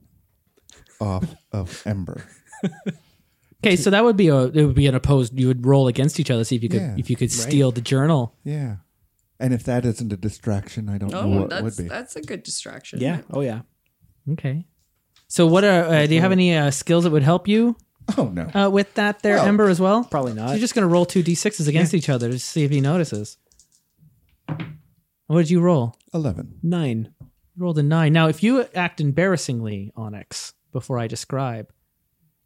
off 1.02 1.26
of 1.52 1.84
Ember. 1.86 2.24
Okay, 3.64 3.78
so 3.78 3.90
that 3.90 4.04
would 4.04 4.16
be 4.16 4.28
a 4.28 4.42
it 4.44 4.64
would 4.66 4.76
be 4.76 4.86
an 4.86 4.94
opposed. 4.94 5.40
You 5.40 5.48
would 5.48 5.66
roll 5.66 5.88
against 5.88 6.20
each 6.20 6.30
other, 6.30 6.44
see 6.44 6.56
if 6.56 6.62
you 6.62 6.70
could 6.70 6.82
Yeah. 6.82 6.96
if 7.00 7.10
you 7.10 7.16
could 7.16 7.32
steal 7.32 7.72
the 7.72 7.82
journal. 7.82 8.36
Yeah. 8.44 8.76
And 9.40 9.56
if 9.56 9.64
that 9.64 9.86
isn't 9.86 10.14
a 10.14 10.18
distraction, 10.18 10.88
I 10.88 11.00
don't 11.00 11.12
know 11.12 11.22
Oh, 11.22 11.40
what 11.42 11.50
that's 11.50 11.64
would 11.64 11.76
be. 11.78 11.90
that's 11.90 12.16
a 12.16 12.22
good 12.22 12.44
distraction. 12.44 13.00
Yeah. 13.02 13.22
Oh 13.32 13.42
yeah. 13.42 13.62
Okay. 14.34 14.68
So, 15.28 15.48
what 15.48 15.64
are 15.64 15.84
uh, 15.86 16.06
do 16.08 16.14
you 16.16 16.22
have 16.22 16.32
any 16.32 16.56
uh, 16.56 16.72
skills 16.72 17.04
that 17.04 17.10
would 17.12 17.24
help 17.24 17.48
you 17.48 17.76
Oh 18.18 18.26
no. 18.34 18.44
uh, 18.54 18.70
with 18.70 18.94
that 18.96 19.22
there, 19.24 19.38
Well, 19.38 19.46
Ember, 19.48 19.68
as 19.70 19.80
well? 19.80 20.04
Probably 20.04 20.34
So 20.34 20.38
not. 20.44 20.50
you're 20.52 20.60
just 20.60 20.76
gonna 20.76 20.88
roll 20.88 21.06
two 21.06 21.24
d6s 21.24 21.68
against 21.68 21.94
each 21.94 22.10
other 22.10 22.30
to 22.32 22.38
see 22.40 22.64
if 22.64 22.72
he 22.72 22.80
notices. 22.82 23.38
What 25.28 25.38
did 25.40 25.50
you 25.50 25.60
roll? 25.62 25.96
Eleven. 26.14 26.60
Nine. 26.62 27.10
You 27.20 27.64
rolled 27.64 27.80
a 27.80 27.84
nine. 27.84 28.14
Now, 28.14 28.28
if 28.28 28.44
you 28.44 28.66
act 28.76 29.02
embarrassingly, 29.02 29.92
Onyx, 29.96 30.54
before 30.72 31.00
I 31.00 31.08
describe, 31.08 31.72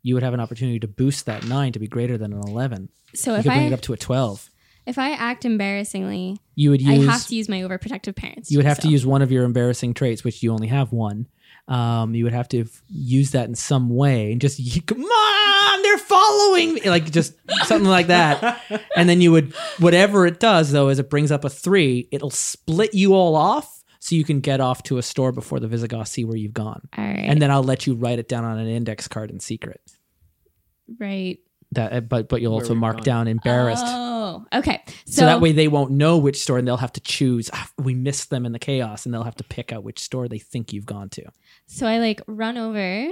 you 0.02 0.14
would 0.14 0.24
have 0.24 0.34
an 0.34 0.40
opportunity 0.40 0.80
to 0.80 0.88
boost 0.88 1.26
that 1.26 1.46
nine 1.46 1.74
to 1.74 1.80
be 1.80 1.88
greater 1.88 2.18
than 2.18 2.32
an 2.34 2.42
eleven. 2.48 2.90
so 3.14 3.32
You 3.34 3.38
if 3.40 3.44
could 3.44 3.50
bring 3.50 3.60
I 3.64 3.68
it 3.68 3.74
up 3.74 3.82
to 3.82 3.94
a 3.94 3.98
twelve. 3.98 4.50
if 4.86 4.98
I 4.98 5.12
act 5.12 5.44
embarrassingly, 5.44 6.38
You 6.56 6.70
would 6.72 6.82
use 6.82 7.08
I 7.08 7.12
have 7.12 7.28
to 7.28 7.36
use 7.36 7.50
my 7.50 7.60
overprotective 7.62 8.16
parents. 8.16 8.50
you 8.50 8.58
would 8.60 8.66
have 8.66 8.78
to 8.80 8.88
so. 8.88 8.90
use 8.92 9.06
one 9.06 9.22
of 9.22 9.32
your 9.32 9.44
embarrassing 9.44 9.94
traits, 9.94 10.24
which 10.24 10.42
you 10.42 10.54
only 10.54 10.68
have 10.68 10.94
one. 10.94 11.28
Um, 11.70 12.16
you 12.16 12.24
would 12.24 12.34
have 12.34 12.50
to 12.50 12.62
f- 12.62 12.82
use 12.90 13.32
that 13.32 13.48
in 13.48 13.54
some 13.54 13.90
way 13.90 14.32
and 14.32 14.42
just 14.42 14.60
come 14.88 15.04
on, 15.04 15.82
they're 15.84 16.00
following 16.00 16.74
me, 16.74 16.90
like 16.90 17.12
just 17.12 17.36
something 17.66 17.88
like 17.88 18.08
that. 18.08 18.60
And 18.96 19.08
then 19.08 19.22
you 19.22 19.32
would 19.32 19.54
whatever 19.78 20.26
it 20.26 20.40
does 20.40 20.72
though, 20.72 20.90
is 20.90 20.98
it 20.98 21.12
brings 21.12 21.32
up 21.32 21.46
a 21.46 21.50
three, 21.50 22.08
it'll 22.12 22.32
split 22.32 22.96
you 22.96 23.14
all 23.14 23.36
off 23.36 23.84
so 24.00 24.16
you 24.16 24.24
can 24.24 24.40
get 24.40 24.60
off 24.60 24.82
to 24.84 24.98
a 24.98 25.04
store 25.04 25.32
before 25.32 25.60
the 25.60 25.68
Visigoths 25.68 26.10
see 26.12 26.26
where 26.26 26.38
you've 26.38 26.54
gone. 26.54 26.82
All 26.98 27.06
right. 27.06 27.20
And 27.20 27.40
then 27.40 27.52
I'll 27.52 27.64
let 27.64 27.86
you 27.86 27.94
write 27.94 28.18
it 28.18 28.28
down 28.28 28.46
on 28.46 28.58
an 28.58 28.68
index 28.68 29.08
card 29.08 29.30
in 29.30 29.40
secret. 29.40 29.80
right. 31.00 31.38
That, 31.74 31.94
uh, 31.94 32.00
but 32.02 32.30
but 32.30 32.42
you'll 32.42 32.54
also 32.54 32.74
mark 32.74 32.98
gone. 32.98 33.04
down 33.04 33.28
embarrassed. 33.28 33.84
Oh, 33.86 34.46
okay. 34.54 34.84
so, 35.06 35.26
that 35.26 35.40
way 35.40 35.52
they 35.52 35.68
won't 35.68 35.92
know 35.92 36.18
which 36.18 36.42
store 36.42 36.58
and 36.58 36.68
they'll 36.68 36.78
have 36.78 36.94
to 36.94 37.02
choose. 37.02 37.50
"Ah, 37.54 37.70
we 37.78 37.94
missed 37.94 38.32
them 38.32 38.46
in 38.46 38.54
the 38.54 38.60
chaos 38.60 39.06
and 39.06 39.14
they'll 39.14 39.24
have 39.24 39.36
to 39.36 39.44
pick 39.44 39.72
out 39.72 39.84
which 39.84 40.00
store 40.00 40.28
they 40.28 40.40
think 40.40 40.74
you've 40.74 40.88
gone 40.88 41.10
to. 41.10 41.26
So 41.68 41.86
I 41.86 42.00
like 42.00 42.22
run 42.26 42.58
over 42.58 43.10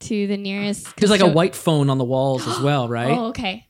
to 0.00 0.26
the 0.26 0.36
nearest. 0.36 0.96
There's 0.96 1.10
like 1.10 1.20
a 1.20 1.28
white 1.28 1.54
phone 1.54 1.88
on 1.88 1.98
the 1.98 2.04
walls 2.04 2.48
as 2.48 2.58
well, 2.60 2.88
right? 2.98 3.16
Oh, 3.16 3.26
okay. 3.26 3.68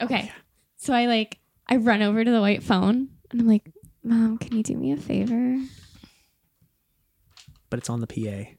Okay. 0.00 0.32
So 0.78 0.94
I 0.94 1.06
like 1.06 1.38
I 1.68 1.76
run 1.76 2.00
over 2.00 2.24
to 2.24 2.30
the 2.30 2.40
white 2.40 2.62
phone 2.62 3.08
and 3.30 3.40
I'm 3.40 3.46
like, 3.48 3.70
Mom, 4.02 4.38
can 4.38 4.56
you 4.56 4.62
do 4.62 4.76
me 4.76 4.92
a 4.92 4.96
favor? 4.96 5.58
But 7.70 7.78
it's 7.78 7.90
on 7.90 8.00
the 8.00 8.06
PA. 8.06 8.50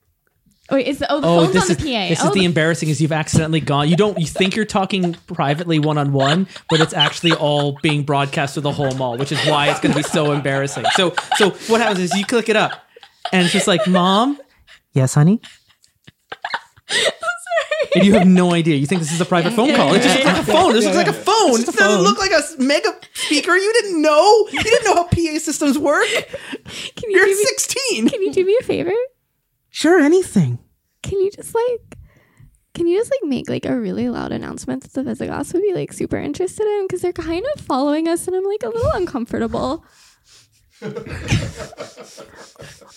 Oh, 0.70 0.76
wait, 0.76 0.88
it's 0.88 0.98
the, 1.00 1.12
oh, 1.12 1.22
the 1.22 1.28
Oh, 1.28 1.42
phone's 1.44 1.54
this 1.54 1.66
on 1.66 1.72
is 1.72 1.78
oh, 1.78 1.84
the 1.84 1.94
PA. 1.94 2.08
this 2.10 2.24
oh, 2.24 2.28
is 2.30 2.34
the 2.34 2.46
embarrassing 2.46 2.90
is 2.90 3.00
you've 3.00 3.12
accidentally 3.12 3.60
gone. 3.60 3.88
You 3.88 3.96
don't 3.96 4.20
you 4.20 4.26
think 4.26 4.56
you're 4.56 4.66
talking 4.66 5.14
privately 5.28 5.78
one 5.78 5.98
on 6.00 6.12
one, 6.12 6.48
but 6.70 6.82
it's 6.82 6.94
actually 6.94 7.34
all 7.34 7.78
being 7.84 8.02
broadcast 8.04 8.56
to 8.56 8.62
the 8.62 8.72
whole 8.72 8.92
mall, 8.96 9.18
which 9.18 9.32
is 9.32 9.40
why 9.46 9.70
it's 9.70 9.80
going 9.80 9.94
to 9.94 10.00
be 10.00 10.04
so 10.04 10.32
embarrassing. 10.32 10.86
So 10.96 11.14
so 11.38 11.52
what 11.68 11.82
happens 11.82 12.00
is 12.00 12.14
you 12.16 12.26
click 12.26 12.50
it 12.50 12.56
up, 12.56 12.72
and 13.32 13.44
it's 13.44 13.54
just 13.54 13.68
like, 13.68 13.86
"Mom, 13.88 14.40
yes, 14.94 15.14
honey." 15.14 15.40
And 17.94 18.04
you 18.04 18.14
have 18.14 18.28
no 18.28 18.54
idea. 18.54 18.76
You 18.76 18.86
think 18.88 19.02
this 19.02 19.12
is 19.14 19.22
a 19.22 19.26
private 19.26 19.54
phone 19.54 19.74
call. 19.74 19.94
It 19.94 20.02
just 20.02 20.16
looks 20.16 20.26
like 20.26 20.38
a 20.38 20.44
phone. 20.44 20.74
This 20.74 20.84
looks 20.84 20.98
like 20.98 21.08
a 21.08 21.14
phone. 21.14 21.60
It 21.62 21.66
doesn't 21.66 22.02
look 22.02 22.18
like 22.18 22.32
a 22.32 22.42
mega 22.62 22.90
speaker. 23.14 23.56
You 23.56 23.74
didn't 23.74 24.02
know. 24.02 24.48
You 24.52 24.62
didn't 24.62 24.84
know 24.86 24.96
how 24.96 25.04
PA 25.06 25.40
systems 25.40 25.78
work. 25.78 26.08
can 26.08 27.10
you 27.10 27.18
You're 27.18 27.26
do 27.26 27.32
me, 27.32 27.36
16. 27.36 28.10
Can 28.10 28.22
you 28.22 28.34
do 28.34 28.46
me 28.46 28.58
a 28.60 28.64
favor? 28.64 28.92
Sure, 29.76 30.00
anything. 30.00 30.58
Can 31.04 31.20
you 31.20 31.30
just 31.30 31.54
like 31.54 31.98
can 32.74 32.88
you 32.88 32.98
just 32.98 33.12
like 33.12 33.30
make 33.30 33.50
like 33.50 33.66
a 33.66 33.78
really 33.78 34.08
loud 34.08 34.32
announcement 34.32 34.84
that 34.84 34.94
the 34.94 35.04
Visigoths 35.04 35.52
would 35.52 35.64
be 35.64 35.74
like 35.74 35.92
super 35.92 36.16
interested 36.16 36.66
in 36.66 36.88
because 36.88 37.02
they're 37.02 37.12
kind 37.12 37.46
of 37.54 37.62
following 37.62 38.08
us 38.08 38.26
and 38.26 38.38
I'm 38.38 38.46
like 38.46 38.64
a 38.64 38.70
little 38.70 38.92
uncomfortable. 38.94 39.86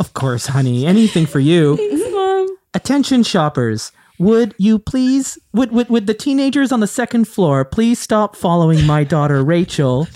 Of 0.01 0.15
course, 0.15 0.47
honey. 0.47 0.87
Anything 0.87 1.27
for 1.27 1.41
you. 1.41 1.77
Thanks, 1.91 2.05
Mom. 2.13 2.57
Attention 2.75 3.25
shoppers. 3.25 3.91
Would 4.21 4.55
you 4.59 4.79
please 4.79 5.37
would, 5.53 5.73
would 5.73 5.89
would 5.89 6.07
the 6.07 6.15
teenagers 6.15 6.71
on 6.71 6.79
the 6.79 6.87
second 6.87 7.27
floor 7.27 7.65
please 7.65 7.99
stop 7.99 8.37
following 8.37 8.87
my 8.87 9.03
daughter 9.03 9.43
Rachel? 9.45 10.07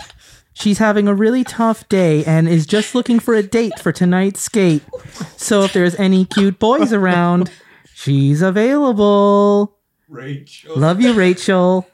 She's 0.55 0.79
having 0.79 1.09
a 1.09 1.15
really 1.15 1.45
tough 1.45 1.89
day 1.89 2.25
and 2.25 2.49
is 2.49 2.67
just 2.67 2.95
looking 2.95 3.19
for 3.19 3.35
a 3.35 3.43
date 3.43 3.79
for 3.81 3.91
tonight's 3.93 4.41
skate. 4.41 4.83
So 5.37 5.63
if 5.63 5.73
there's 5.73 5.95
any 5.97 6.25
cute 6.27 6.59
boys 6.59 6.93
around, 6.93 7.51
she's 7.95 8.43
available. 8.43 9.77
Rachel. 10.09 10.77
Love 10.77 11.01
you, 11.01 11.15
Rachel. 11.15 11.89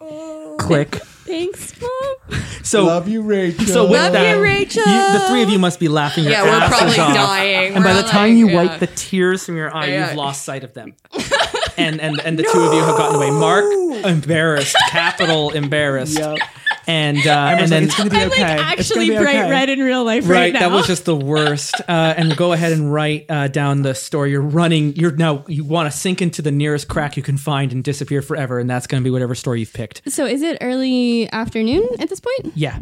Oh, 0.00 0.56
Click. 0.58 0.94
Thanks, 1.26 1.74
mom. 1.80 2.40
So 2.62 2.84
Love 2.86 3.08
you, 3.08 3.22
Rachel. 3.22 3.66
So 3.66 3.82
with 3.84 3.92
Love 4.00 4.12
that, 4.12 4.36
you, 4.36 4.42
Rachel. 4.42 4.84
the 4.84 5.24
three 5.28 5.42
of 5.42 5.48
you 5.50 5.58
must 5.58 5.80
be 5.80 5.88
laughing 5.88 6.22
your 6.24 6.32
Yeah, 6.32 6.42
we're 6.44 6.50
asses 6.50 6.78
probably 6.78 6.98
off. 7.00 7.14
dying. 7.14 7.74
And 7.74 7.82
by 7.84 7.90
We're 7.94 8.02
the 8.02 8.08
time 8.08 8.36
you 8.36 8.48
yeah. 8.48 8.54
wipe 8.64 8.78
the 8.80 8.86
tears 8.86 9.44
from 9.44 9.56
your 9.56 9.74
eye, 9.74 9.86
Yeah. 9.86 10.08
you've 10.08 10.16
lost 10.16 10.44
sight 10.44 10.62
of 10.62 10.74
them. 10.74 10.94
and 11.76 12.00
and 12.00 12.20
and 12.20 12.38
the 12.38 12.44
two 12.44 12.60
of 12.60 12.72
you 12.72 12.80
have 12.84 12.96
gotten 12.96 13.16
away. 13.16 13.30
Mark 13.30 13.64
embarrassed, 14.06 14.76
capital 14.90 15.50
embarrassed, 15.50 16.20
and 16.86 17.26
uh, 17.26 17.56
and 17.58 17.70
then 17.70 17.84
it's 17.84 17.96
gonna 17.96 18.10
be 18.10 18.16
I'm 18.16 18.30
okay. 18.30 18.42
like 18.42 18.78
It's 18.78 18.90
gonna 18.90 19.06
actually 19.06 19.16
bright 19.16 19.36
okay. 19.36 19.50
red 19.50 19.68
in 19.68 19.80
real 19.80 20.04
life 20.04 20.28
right, 20.28 20.36
right, 20.36 20.52
now. 20.52 20.60
that 20.60 20.72
was 20.72 20.86
just 20.86 21.04
the 21.04 21.16
worst. 21.16 21.74
Uh, 21.86 22.14
and 22.16 22.36
go 22.36 22.52
ahead 22.52 22.72
and 22.72 22.92
write 22.92 23.26
uh, 23.30 23.46
down 23.48 23.82
the 23.82 23.94
story. 23.94 24.32
You're 24.32 24.40
running. 24.42 24.96
You're 24.96 25.12
now 25.12 25.44
you 25.46 25.62
want 25.62 25.90
to 25.90 25.96
sink 25.96 26.20
into 26.20 26.42
the 26.42 26.50
nearest 26.50 26.88
crack 26.88 27.16
you 27.16 27.22
can 27.22 27.36
find 27.36 27.72
and 27.72 27.84
disappear 27.84 28.22
forever, 28.22 28.58
and 28.58 28.68
that's 28.68 28.86
going 28.86 29.02
to 29.02 29.04
be 29.04 29.10
whatever 29.10 29.34
story 29.34 29.60
you've 29.60 29.72
picked. 29.72 30.02
so 30.10 30.26
is 30.26 30.42
it 30.42 30.58
early 30.60 31.30
afternoon 31.32 31.88
at 32.00 32.08
this 32.08 32.20
point? 32.20 32.56
Yeah. 32.56 32.78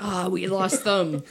Ah, 0.00 0.28
we 0.28 0.46
lost 0.46 0.84
them. 0.84 1.22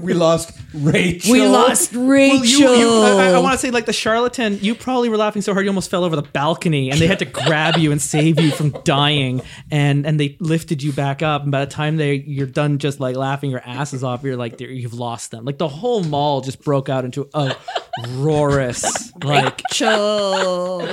We 0.00 0.14
lost 0.14 0.56
Rachel. 0.72 1.32
We 1.32 1.46
lost 1.46 1.92
Rachel. 1.94 2.64
Well, 2.64 2.76
you, 2.76 2.80
you, 2.80 3.02
I, 3.02 3.32
I 3.32 3.38
want 3.40 3.54
to 3.54 3.58
say, 3.58 3.70
like 3.70 3.86
the 3.86 3.92
charlatan, 3.92 4.58
you 4.60 4.74
probably 4.74 5.08
were 5.08 5.16
laughing 5.16 5.42
so 5.42 5.52
hard 5.52 5.64
you 5.64 5.70
almost 5.70 5.90
fell 5.90 6.04
over 6.04 6.16
the 6.16 6.22
balcony, 6.22 6.90
and 6.90 7.00
they 7.00 7.06
had 7.06 7.18
to 7.18 7.24
grab 7.24 7.76
you 7.76 7.90
and 7.90 8.00
save 8.00 8.40
you 8.40 8.50
from 8.50 8.70
dying, 8.84 9.42
and 9.70 10.06
and 10.06 10.18
they 10.18 10.36
lifted 10.40 10.82
you 10.82 10.92
back 10.92 11.22
up. 11.22 11.42
And 11.42 11.50
by 11.50 11.64
the 11.64 11.70
time 11.70 11.96
they 11.96 12.14
you're 12.14 12.46
done, 12.46 12.78
just 12.78 13.00
like 13.00 13.16
laughing 13.16 13.50
your 13.50 13.62
asses 13.64 14.04
off, 14.04 14.22
you're 14.22 14.36
like 14.36 14.60
you've 14.60 14.94
lost 14.94 15.30
them. 15.30 15.44
Like 15.44 15.58
the 15.58 15.68
whole 15.68 16.04
mall 16.04 16.40
just 16.40 16.62
broke 16.62 16.88
out 16.88 17.04
into 17.04 17.28
a 17.34 17.56
roarous 18.00 19.12
like. 19.24 19.60
Rachel. 19.70 20.88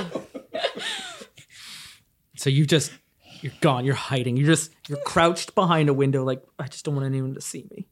So 2.36 2.50
you 2.50 2.66
just 2.66 2.92
you're 3.40 3.52
gone. 3.60 3.84
You're 3.84 3.94
hiding. 3.94 4.36
You're 4.36 4.46
just 4.46 4.72
you're 4.88 4.98
crouched 4.98 5.54
behind 5.54 5.88
a 5.88 5.94
window. 5.94 6.24
Like 6.24 6.42
I 6.58 6.66
just 6.66 6.84
don't 6.84 6.94
want 6.94 7.06
anyone 7.06 7.34
to 7.34 7.40
see 7.40 7.66
me. 7.70 7.86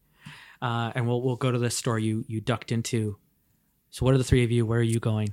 Uh, 0.62 0.92
and 0.94 1.06
we'll 1.08 1.22
we'll 1.22 1.36
go 1.36 1.50
to 1.50 1.58
the 1.58 1.70
store 1.70 1.98
you 1.98 2.24
you 2.28 2.40
ducked 2.40 2.70
into. 2.72 3.16
So 3.90 4.04
what 4.04 4.14
are 4.14 4.18
the 4.18 4.24
three 4.24 4.44
of 4.44 4.50
you? 4.50 4.66
Where 4.66 4.80
are 4.80 4.82
you 4.82 5.00
going? 5.00 5.30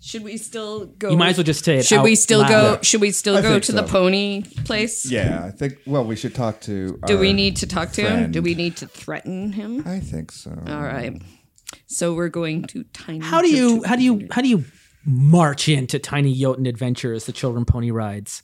Should 0.00 0.24
we 0.24 0.36
still 0.38 0.86
go? 0.86 1.10
You 1.10 1.16
might 1.16 1.30
as 1.30 1.36
well 1.36 1.44
just 1.44 1.64
say 1.64 1.78
it. 1.78 1.86
Should 1.86 2.02
we 2.02 2.14
still 2.16 2.40
loud. 2.40 2.48
go? 2.48 2.78
Should 2.82 3.00
we 3.00 3.12
still 3.12 3.36
I 3.36 3.42
go 3.42 3.52
think 3.52 3.64
to 3.64 3.72
the 3.72 3.86
so. 3.86 3.92
pony 3.92 4.42
place? 4.64 5.08
Yeah, 5.10 5.44
I 5.44 5.50
think. 5.50 5.78
Well, 5.86 6.04
we 6.04 6.16
should 6.16 6.34
talk 6.34 6.60
to. 6.62 6.98
Do 7.06 7.14
our- 7.14 7.20
we 7.20 7.32
need 7.32 7.56
to 7.56 7.66
talk 7.66 7.92
to 7.92 8.02
him? 8.02 8.32
Do 8.32 8.42
we 8.42 8.54
need 8.54 8.76
to 8.78 8.86
threaten 8.88 9.52
him? 9.52 9.86
I 9.86 10.00
think 10.00 10.32
so. 10.32 10.50
All 10.66 10.82
right. 10.82 11.20
So 11.86 12.14
we're 12.14 12.28
going 12.28 12.64
to 12.64 12.84
tiny. 12.92 13.20
How 13.20 13.40
do 13.40 13.48
you 13.48 13.84
how 13.84 13.94
do 13.94 14.02
you 14.02 14.26
how 14.32 14.42
do 14.42 14.48
you 14.48 14.64
march 15.04 15.68
into 15.68 15.98
Tiny 15.98 16.34
Jotun 16.34 16.66
Adventures, 16.66 17.26
the 17.26 17.32
children 17.32 17.64
pony 17.64 17.90
rides? 17.90 18.42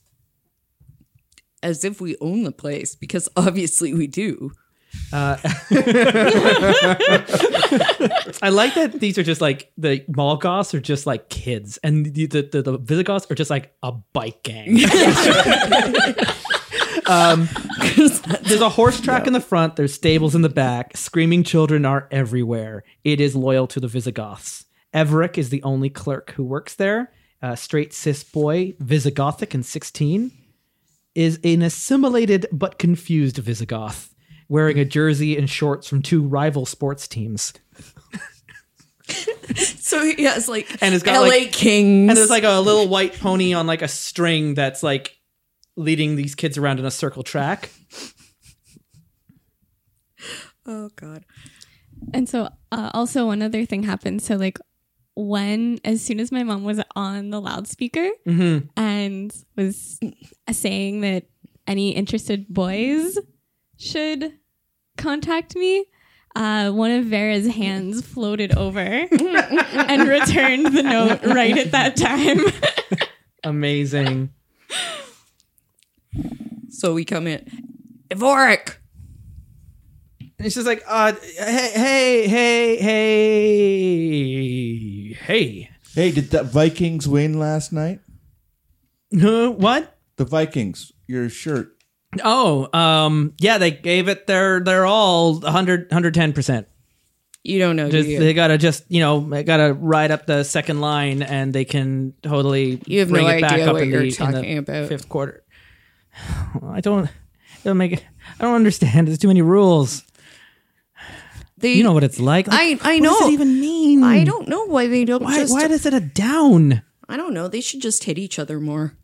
As 1.63 1.85
if 1.85 2.01
we 2.01 2.17
own 2.21 2.43
the 2.45 2.53
place, 2.53 2.95
because 2.95 3.29
obviously 3.37 3.93
we 3.95 4.07
do. 4.07 4.53
I 8.43 8.49
like 8.51 8.75
that 8.75 8.97
these 8.99 9.17
are 9.17 9.23
just 9.23 9.41
like 9.41 9.71
the 9.79 10.05
mall 10.09 10.37
goths 10.37 10.75
are 10.75 10.81
just 10.81 11.07
like 11.07 11.29
kids, 11.29 11.79
and 11.85 12.07
the 12.07 12.27
the, 12.27 12.43
the, 12.43 12.63
the 12.63 12.79
Visigoths 12.79 13.31
are 13.31 13.37
just 13.37 13.51
like 13.51 13.73
a 13.83 13.93
bike 13.93 14.43
gang. 14.43 14.81
um, 17.07 17.49
there's 18.43 18.61
a 18.61 18.69
horse 18.69 19.01
track 19.01 19.29
in 19.29 19.33
the 19.33 19.41
front. 19.41 19.77
There's 19.77 19.95
stables 19.95 20.35
in 20.35 20.43
the 20.43 20.49
back. 20.49 20.97
Screaming 20.97 21.45
children 21.45 21.85
are 21.85 22.09
everywhere. 22.11 22.83
It 23.05 23.21
is 23.21 23.37
loyal 23.37 23.67
to 23.69 23.79
the 23.81 23.89
Visigoths. 23.89 24.65
Everick 24.93 25.39
is 25.39 25.51
the 25.51 25.63
only 25.63 25.91
clerk 25.91 26.33
who 26.33 26.45
works 26.45 26.75
there. 26.75 27.13
Uh, 27.43 27.55
straight 27.55 27.93
cis 27.93 28.25
boy, 28.25 28.73
Visigothic 28.83 29.53
and 29.55 29.67
16, 29.67 30.33
is 31.15 31.39
an 31.45 31.63
assimilated 31.63 32.47
but 32.51 32.79
confused 32.79 33.37
Visigoth, 33.37 34.14
wearing 34.49 34.79
a 34.79 34.85
jersey 34.85 35.37
and 35.37 35.49
shorts 35.49 35.89
from 35.89 36.03
two 36.03 36.23
rival 36.23 36.67
sports 36.67 37.09
teams. 37.09 37.53
So 39.79 40.03
he 40.03 40.25
has 40.25 40.49
like 40.49 40.83
And 40.83 40.95
it's 40.95 41.05
got, 41.05 41.21
LA 41.21 41.29
like- 41.29 41.53
Kings. 41.53 42.09
And 42.09 42.17
there's 42.17 42.31
like 42.31 42.45
a 42.45 42.59
little 42.61 42.89
white 42.89 43.19
pony 43.21 43.53
on 43.53 43.67
like 43.67 43.83
a 43.83 43.89
string 43.89 44.55
that's 44.55 44.83
like 44.83 45.19
leading 45.77 46.17
these 46.17 46.35
kids 46.35 46.57
around 46.57 46.79
in 46.79 46.85
a 46.87 46.91
circle 46.91 47.23
track. 47.23 47.71
oh 50.67 50.91
god. 50.97 51.25
And 52.13 52.29
so, 52.29 52.49
uh, 52.73 52.91
also 52.95 53.27
one 53.27 53.41
other 53.43 53.65
thing 53.65 53.83
happened. 53.83 54.21
So, 54.23 54.37
like, 54.37 54.59
when 55.15 55.79
as 55.85 56.03
soon 56.05 56.19
as 56.21 56.33
my 56.33 56.43
mom 56.43 56.65
was 56.65 56.81
on 56.97 57.31
the 57.31 57.41
loudspeaker 57.41 58.09
and 58.27 59.33
was 59.57 60.01
saying 60.51 61.01
that 61.03 61.25
any 61.67 61.91
interested 61.93 62.47
boys 62.49 63.17
should 63.77 64.39
contact 64.97 65.57
me, 65.57 65.87
uh, 66.37 66.71
one 66.71 66.91
of 66.91 67.07
Vera's 67.07 67.47
hands 67.47 68.05
floated 68.05 68.57
over 68.57 68.81
and 68.81 70.09
returned 70.09 70.77
the 70.77 70.83
note 70.83 71.25
right 71.25 71.57
at 71.57 71.73
that 71.73 71.97
time. 71.97 72.39
Amazing. 73.45 74.31
So 76.71 76.95
we 76.95 77.05
come 77.05 77.27
in. 77.27 77.45
Everick. 78.11 78.77
And 80.39 80.53
she's 80.53 80.67
like, 80.67 80.83
uh, 80.87 81.13
hey, 81.39 81.71
hey, 81.75 82.27
hey, 82.27 82.77
hey, 82.77 83.93
hey. 85.13 85.71
Hey, 85.95 86.11
did 86.11 86.31
the 86.31 86.43
Vikings 86.43 87.07
win 87.07 87.39
last 87.39 87.73
night? 87.73 88.01
Huh? 89.19 89.53
What? 89.53 89.97
The 90.17 90.25
Vikings, 90.25 90.93
your 91.07 91.29
shirt. 91.29 91.74
Oh, 92.23 92.69
um, 92.79 93.33
yeah, 93.39 93.59
they 93.59 93.71
gave 93.71 94.09
it 94.09 94.27
their 94.27 94.61
their 94.61 94.85
all 94.87 95.41
100 95.41 95.91
110%. 95.91 96.67
You 97.47 97.59
don't 97.59 97.77
know, 97.77 97.91
do 97.91 98.01
you? 98.01 98.19
they 98.21 98.33
gotta 98.33 98.57
just 98.57 98.85
you 98.89 99.01
know 99.01 99.21
they 99.21 99.43
gotta 99.45 99.75
ride 99.75 100.11
up 100.11 100.25
the 100.27 100.45
second 100.45 100.81
line 100.81 101.23
and 101.23 101.53
they 101.53 101.65
can 101.67 102.15
totally 102.23 102.81
You 102.87 103.01
have 103.01 103.11
bring 103.11 103.27
no 103.27 103.33
it 103.33 103.41
back 103.43 103.53
idea 103.53 103.67
up 103.67 103.73
what 103.75 103.83
in 103.83 103.91
you're 103.91 104.01
the, 104.01 104.07
in 104.07 104.11
the 104.31 104.33
talking 104.33 104.59
about. 104.59 104.89
fifth 104.89 105.09
quarter. 105.11 105.45
I 106.67 106.81
don't. 106.81 107.05
It 107.05 107.11
don't 107.65 107.77
make 107.77 107.93
it. 107.93 108.05
I 108.41 108.45
don't 108.45 108.55
understand. 108.55 109.09
There's 109.09 109.19
too 109.19 109.29
many 109.29 109.43
rules. 109.43 110.05
They, 111.59 111.75
You 111.75 111.83
know 111.85 111.93
what 111.93 112.05
it's 112.05 112.19
like. 112.21 112.47
Like, 112.49 112.85
I- 112.85 112.95
I 112.95 112.99
know. 112.99 113.13
What 113.13 113.21
does 113.21 113.29
it 113.29 113.33
even 113.35 113.61
mean? 113.61 114.03
I 114.03 114.25
don't 114.25 114.49
know 114.49 114.67
why 114.67 114.87
they 114.87 115.05
don't 115.05 115.23
Why? 115.23 115.37
just. 115.37 115.53
why 115.53 115.69
does 115.69 115.87
it 115.87 115.95
a 115.95 116.01
down? 116.01 116.83
I 117.09 117.17
don't 117.17 117.35
know. 117.35 117.49
They 117.49 117.61
should 117.61 117.81
just 117.83 118.05
hit 118.05 118.19
each 118.19 118.39
other 118.39 118.59
more. 118.61 118.97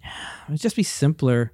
It 0.48 0.52
would 0.52 0.60
just 0.60 0.76
be 0.76 0.82
simpler. 0.82 1.52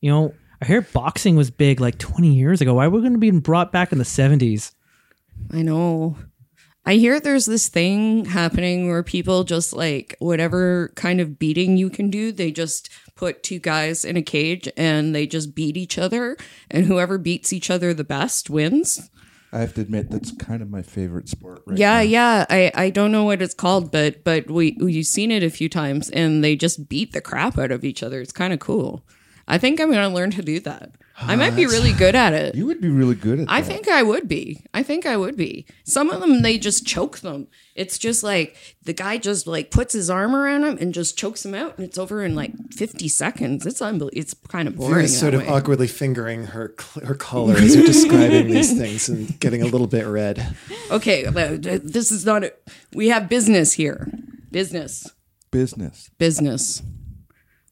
You 0.00 0.10
know, 0.10 0.34
I 0.62 0.64
hear 0.64 0.80
boxing 0.80 1.34
was 1.34 1.50
big 1.50 1.80
like 1.80 1.98
20 1.98 2.32
years 2.32 2.60
ago. 2.60 2.74
Why 2.74 2.86
are 2.86 2.90
we 2.90 3.00
going 3.00 3.14
to 3.14 3.18
be 3.18 3.32
brought 3.32 3.72
back 3.72 3.90
in 3.90 3.98
the 3.98 4.04
70s? 4.04 4.72
I 5.52 5.60
know. 5.62 6.16
I 6.86 6.94
hear 6.94 7.18
there's 7.18 7.46
this 7.46 7.68
thing 7.68 8.26
happening 8.26 8.86
where 8.88 9.02
people 9.02 9.42
just 9.42 9.72
like 9.72 10.14
whatever 10.20 10.92
kind 10.94 11.20
of 11.20 11.36
beating 11.36 11.76
you 11.78 11.90
can 11.90 12.10
do, 12.10 12.30
they 12.30 12.52
just 12.52 12.90
put 13.16 13.42
two 13.42 13.58
guys 13.58 14.04
in 14.04 14.16
a 14.16 14.22
cage 14.22 14.68
and 14.76 15.12
they 15.12 15.26
just 15.26 15.56
beat 15.56 15.76
each 15.76 15.98
other, 15.98 16.36
and 16.70 16.86
whoever 16.86 17.18
beats 17.18 17.52
each 17.52 17.68
other 17.68 17.92
the 17.92 18.04
best 18.04 18.48
wins. 18.48 19.10
I 19.52 19.58
have 19.58 19.74
to 19.74 19.80
admit 19.80 20.10
that's 20.10 20.30
kind 20.30 20.62
of 20.62 20.70
my 20.70 20.82
favorite 20.82 21.28
sport. 21.28 21.62
Right 21.66 21.76
yeah, 21.76 21.96
now. 21.96 22.00
yeah. 22.02 22.46
I, 22.48 22.72
I 22.72 22.90
don't 22.90 23.10
know 23.10 23.24
what 23.24 23.42
it's 23.42 23.52
called, 23.52 23.90
but 23.90 24.22
but 24.22 24.48
we 24.48 24.76
we've 24.80 25.06
seen 25.06 25.32
it 25.32 25.42
a 25.42 25.50
few 25.50 25.68
times, 25.68 26.08
and 26.08 26.44
they 26.44 26.54
just 26.54 26.88
beat 26.88 27.12
the 27.12 27.20
crap 27.20 27.58
out 27.58 27.72
of 27.72 27.84
each 27.84 28.04
other. 28.04 28.20
It's 28.20 28.32
kind 28.32 28.52
of 28.52 28.60
cool. 28.60 29.04
I 29.48 29.58
think 29.58 29.80
I'm 29.80 29.90
gonna 29.90 30.08
learn 30.14 30.30
to 30.32 30.42
do 30.42 30.60
that. 30.60 30.92
I 31.24 31.36
might 31.36 31.54
be 31.54 31.66
really 31.66 31.92
good 31.92 32.16
at 32.16 32.32
it. 32.32 32.54
You 32.62 32.66
would 32.66 32.80
be 32.80 32.88
really 32.88 33.14
good 33.14 33.38
at 33.40 33.46
I 33.50 33.60
that. 33.60 33.66
think 33.66 33.86
I 33.86 34.02
would 34.02 34.26
be. 34.26 34.64
I 34.74 34.82
think 34.82 35.06
I 35.06 35.16
would 35.16 35.36
be. 35.36 35.66
Some 35.84 36.10
of 36.10 36.20
them 36.20 36.42
they 36.42 36.58
just 36.58 36.84
choke 36.86 37.18
them. 37.20 37.46
It's 37.76 37.96
just 37.98 38.22
like 38.24 38.56
the 38.82 38.92
guy 38.92 39.18
just 39.18 39.46
like 39.46 39.70
puts 39.70 39.92
his 39.94 40.10
arm 40.10 40.34
around 40.34 40.64
him 40.64 40.78
and 40.80 40.92
just 40.92 41.16
chokes 41.16 41.44
him 41.44 41.54
out, 41.54 41.76
and 41.78 41.86
it's 41.86 41.96
over 41.98 42.24
in 42.24 42.34
like 42.34 42.52
fifty 42.72 43.08
seconds. 43.08 43.66
It's 43.66 43.80
unbelievable. 43.80 44.18
It's 44.20 44.34
kind 44.48 44.66
of 44.68 44.74
boring. 44.76 44.94
Vera's 44.94 45.18
sort 45.18 45.32
that 45.32 45.42
of 45.42 45.46
way. 45.46 45.52
awkwardly 45.52 45.86
fingering 45.86 46.46
her 46.46 46.74
cl- 46.80 47.06
her 47.06 47.14
collar 47.14 47.54
as 47.54 47.76
you're 47.76 47.86
describing 47.94 48.48
these 48.50 48.76
things 48.76 49.08
and 49.08 49.38
getting 49.38 49.62
a 49.62 49.66
little 49.66 49.86
bit 49.86 50.06
red. 50.06 50.56
Okay, 50.90 51.24
uh, 51.26 51.32
this 51.60 52.10
is 52.10 52.24
not. 52.26 52.42
A, 52.44 52.52
we 52.94 53.08
have 53.10 53.28
business 53.28 53.72
here. 53.74 54.10
Business. 54.50 55.08
business. 55.50 56.10
Business. 56.18 56.82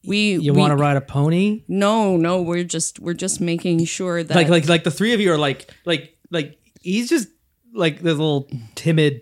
We 0.05 0.37
You 0.37 0.53
want 0.53 0.71
to 0.71 0.77
ride 0.77 0.97
a 0.97 1.01
pony? 1.01 1.63
No, 1.67 2.17
no. 2.17 2.41
We're 2.41 2.63
just 2.63 2.99
we're 2.99 3.13
just 3.13 3.39
making 3.39 3.85
sure 3.85 4.23
that 4.23 4.35
Like, 4.35 4.49
like, 4.49 4.67
like 4.67 4.83
the 4.83 4.91
three 4.91 5.13
of 5.13 5.19
you 5.19 5.31
are 5.31 5.37
like, 5.37 5.69
like, 5.85 6.17
like 6.31 6.57
he's 6.81 7.07
just 7.09 7.27
like 7.73 7.97
this 8.01 8.17
little 8.17 8.49
timid, 8.75 9.21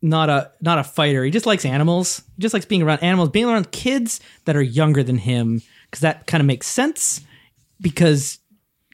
not 0.00 0.30
a 0.30 0.52
not 0.60 0.78
a 0.78 0.84
fighter. 0.84 1.24
He 1.24 1.30
just 1.30 1.46
likes 1.46 1.64
animals. 1.64 2.22
He 2.36 2.42
just 2.42 2.54
likes 2.54 2.66
being 2.66 2.82
around 2.82 3.02
animals, 3.02 3.30
being 3.30 3.46
around 3.46 3.72
kids 3.72 4.20
that 4.44 4.54
are 4.54 4.62
younger 4.62 5.02
than 5.02 5.18
him, 5.18 5.60
because 5.90 6.02
that 6.02 6.26
kind 6.26 6.40
of 6.40 6.46
makes 6.46 6.66
sense. 6.66 7.20
Because 7.80 8.38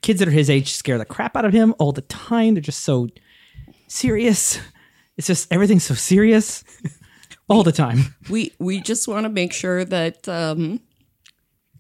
kids 0.03 0.19
that 0.19 0.29
are 0.29 0.33
his 0.33 0.51
age 0.51 0.73
scare 0.73 0.99
the 0.99 1.05
crap 1.05 1.37
out 1.37 1.45
of 1.45 1.53
him 1.53 1.75
all 1.79 1.93
the 1.93 2.03
time. 2.03 2.55
They're 2.55 2.63
just 2.63 2.85
so 2.85 3.09
serious. 3.89 4.61
It's 5.17 5.27
just 5.27 5.53
everything's 5.53 5.85
so 5.85 5.95
serious 5.95 6.65
all 7.49 7.63
the 7.63 7.73
time. 7.73 8.15
we 8.31 8.53
we 8.59 8.81
just 8.81 9.07
want 9.09 9.25
to 9.25 9.29
make 9.31 9.53
sure 9.53 9.85
that 9.85 10.29
um 10.29 10.81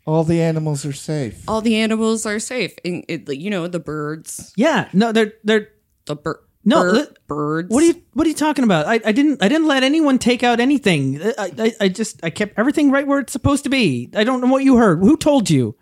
All 0.07 0.25
the 0.25 0.43
animals 0.43 0.85
are 0.85 0.93
safe. 0.93 1.43
All 1.49 1.61
the 1.63 1.77
animals 1.77 2.27
are 2.27 2.39
safe. 2.39 2.73
And 2.85 3.05
it, 3.09 3.29
you 3.33 3.49
know, 3.51 3.67
the 3.69 3.81
birds, 3.81 4.53
Yeah, 4.57 4.89
no, 4.93 5.13
they're 5.13 5.33
they're. 5.45 5.69
the 6.07 6.17
bird. 6.17 6.39
No, 6.67 6.81
bir- 6.83 6.93
li- 6.93 7.07
birds. 7.27 7.69
What 7.75 7.83
are 7.83 7.87
you 7.87 8.03
What 8.15 8.27
are 8.27 8.29
you 8.31 8.35
talking 8.37 8.65
about? 8.65 8.87
I, 8.87 9.01
I 9.05 9.13
didn't 9.13 9.43
I 9.43 9.49
didn't 9.49 9.67
let 9.69 9.83
anyone 9.83 10.19
take 10.19 10.43
out 10.43 10.61
anything. 10.61 11.21
I, 11.39 11.51
I 11.59 11.73
I 11.81 11.89
just 11.89 12.21
I 12.25 12.31
kept 12.31 12.59
everything 12.59 12.91
right 12.91 13.07
where 13.07 13.19
it's 13.21 13.33
supposed 13.33 13.65
to 13.65 13.71
be. 13.71 14.09
I 14.15 14.25
don't 14.25 14.41
know 14.41 14.47
what 14.53 14.65
you 14.65 14.77
heard. 14.77 15.01
Who 15.01 15.17
told 15.17 15.51
you? 15.51 15.77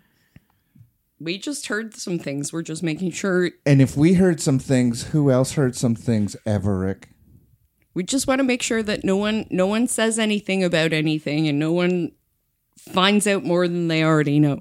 We 1.21 1.39
just 1.39 1.69
heard 1.69 1.95
some 1.95 2.19
things. 2.19 2.53
We're 2.53 2.63
just 2.63 2.83
making 2.83 3.13
sure. 3.13 3.51
And 3.65 3.81
if 3.81 3.97
we 3.97 4.15
heard 4.15 4.41
some 4.41 4.59
things, 4.59 5.05
who 5.13 5.31
else 5.31 5.53
heard 5.53 5.77
some 5.77 5.95
things? 5.95 6.35
Everick. 6.47 7.05
We 7.95 8.03
just 8.03 8.27
want 8.27 8.39
to 8.39 8.45
make 8.45 8.63
sure 8.63 8.83
that 8.83 9.05
no 9.05 9.17
one, 9.17 9.47
no 9.51 9.67
one 9.67 9.87
says 9.87 10.19
anything 10.19 10.65
about 10.65 10.93
anything, 10.93 11.47
and 11.47 11.59
no 11.59 11.73
one 11.73 12.13
finds 12.79 13.27
out 13.27 13.45
more 13.45 13.69
than 13.69 13.89
they 13.89 14.03
already 14.03 14.41
know. 14.41 14.61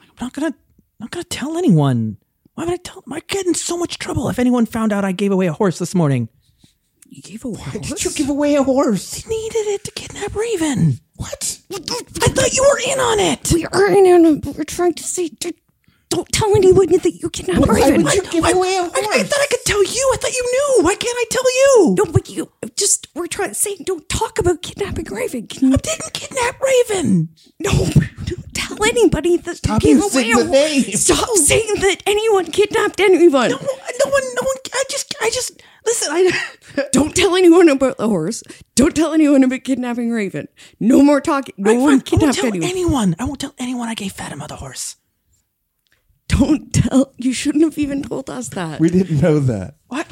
I'm 0.00 0.16
not 0.20 0.32
gonna 0.32 0.48
I'm 0.48 0.54
not 1.00 1.10
gonna 1.10 1.24
tell 1.24 1.56
anyone. 1.56 2.18
Why 2.54 2.64
would 2.64 2.72
I 2.72 2.76
tell? 2.76 3.02
I 3.10 3.20
get 3.20 3.46
in 3.46 3.54
so 3.54 3.78
much 3.78 3.98
trouble 3.98 4.28
if 4.28 4.38
anyone 4.38 4.66
found 4.66 4.92
out 4.92 5.04
I 5.04 5.12
gave 5.12 5.32
away 5.32 5.46
a 5.46 5.52
horse 5.52 5.78
this 5.78 5.94
morning. 5.94 6.28
You 7.08 7.22
gave 7.22 7.44
away. 7.44 7.60
a 7.74 7.78
Did 7.78 8.04
you 8.04 8.10
give 8.12 8.28
away 8.28 8.54
a 8.54 8.62
horse? 8.62 9.26
Needed 9.26 9.66
it 9.68 9.84
to 9.84 9.90
kidnap 9.90 10.34
Raven. 10.34 10.98
What? 11.16 11.60
I 11.70 11.78
thought 11.78 12.52
you 12.54 12.62
were 12.62 12.92
in 12.92 12.98
on 12.98 13.20
it. 13.20 13.52
We 13.52 13.66
are 13.66 13.90
in 13.90 14.06
on. 14.06 14.38
It. 14.38 14.56
We're 14.56 14.64
trying 14.64 14.94
to 14.94 15.02
say. 15.02 15.30
Don't 16.12 16.28
tell 16.30 16.54
anyone 16.54 16.88
that 16.88 17.14
you 17.22 17.30
kidnapped 17.30 17.66
Why 17.66 17.74
Raven. 17.80 18.02
would 18.04 18.12
you 18.14 18.22
give 18.30 18.44
away 18.44 18.76
a 18.76 18.82
I, 18.82 18.84
I 18.84 18.90
horse? 19.02 19.16
I 19.16 19.22
thought 19.22 19.40
I 19.40 19.46
could 19.50 19.64
tell 19.64 19.82
you. 19.82 20.10
I 20.12 20.16
thought 20.20 20.32
you 20.32 20.44
knew. 20.52 20.84
Why 20.84 20.94
can't 20.94 21.16
I 21.16 21.24
tell 21.30 21.50
you? 21.60 21.94
No, 21.98 22.04
but 22.12 22.28
you 22.28 22.52
just 22.76 23.08
we're 23.14 23.26
trying 23.26 23.48
to 23.48 23.54
say 23.54 23.76
don't 23.76 24.06
talk 24.10 24.38
about 24.38 24.60
kidnapping 24.62 25.06
Raven. 25.06 25.46
Can 25.46 25.68
you 25.68 25.74
I 25.74 25.76
didn't 25.78 26.12
kidnap 26.12 26.60
Raven. 26.60 27.30
no 27.60 27.70
don't 28.26 28.54
tell 28.54 28.84
anybody 28.84 29.38
that 29.38 29.56
Stop 29.56 29.82
you 29.84 30.00
gave 30.00 30.12
away 30.14 30.30
a- 30.32 30.44
name. 30.44 30.82
Stop 30.96 31.28
saying 31.36 31.74
that 31.80 32.02
anyone 32.06 32.44
kidnapped 32.46 33.00
anyone. 33.00 33.50
No, 33.50 33.56
no 33.56 34.10
one, 34.10 34.22
no 34.34 34.42
one. 34.42 34.56
I 34.74 34.84
just, 34.90 35.14
I 35.22 35.30
just 35.30 35.62
listen. 35.86 36.08
I 36.12 36.30
Don't 36.92 37.14
tell 37.16 37.36
anyone 37.36 37.68
about 37.70 37.96
the 37.96 38.08
horse. 38.08 38.42
Don't 38.74 38.94
tell 38.94 39.14
anyone 39.14 39.44
about 39.44 39.64
kidnapping 39.64 40.10
Raven. 40.10 40.48
No 40.78 41.02
more 41.02 41.20
talking. 41.22 41.54
No 41.56 41.70
I, 41.70 41.74
one 41.76 41.82
I 41.82 42.16
won't 42.16 42.34
tell 42.34 42.46
anyone. 42.46 42.68
anyone. 42.68 43.16
I 43.18 43.24
won't 43.24 43.40
tell 43.40 43.54
anyone 43.58 43.88
I 43.88 43.94
gave 43.94 44.12
Fatima 44.12 44.46
the 44.46 44.56
horse. 44.56 44.96
Don't 46.28 46.72
tell. 46.72 47.12
You 47.18 47.32
shouldn't 47.32 47.64
have 47.64 47.78
even 47.78 48.02
told 48.02 48.30
us 48.30 48.48
that. 48.50 48.80
We 48.80 48.88
didn't 48.90 49.20
know 49.20 49.38
that. 49.40 49.74
What? 49.88 50.06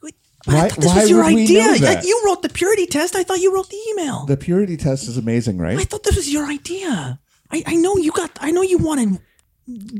Why- 0.00 0.10
I 0.48 0.68
thought 0.68 0.76
this 0.78 0.86
why 0.86 1.00
was 1.00 1.10
your 1.10 1.24
would 1.24 1.34
we 1.34 1.42
idea. 1.44 1.62
know 1.64 1.74
that? 1.78 2.04
You 2.04 2.22
wrote 2.24 2.42
the 2.42 2.48
purity 2.48 2.86
test. 2.86 3.16
I 3.16 3.24
thought 3.24 3.40
you 3.40 3.52
wrote 3.54 3.68
the 3.68 3.78
email. 3.90 4.26
The 4.26 4.36
purity 4.36 4.76
test 4.76 5.08
is 5.08 5.16
amazing, 5.16 5.58
right? 5.58 5.76
I 5.78 5.82
thought 5.84 6.04
this 6.04 6.14
was 6.16 6.32
your 6.32 6.46
idea. 6.46 7.18
I, 7.50 7.62
I 7.66 7.74
know 7.76 7.96
you 7.96 8.12
got. 8.12 8.30
I 8.40 8.50
know 8.52 8.62
you 8.62 8.78
wanted 8.78 9.18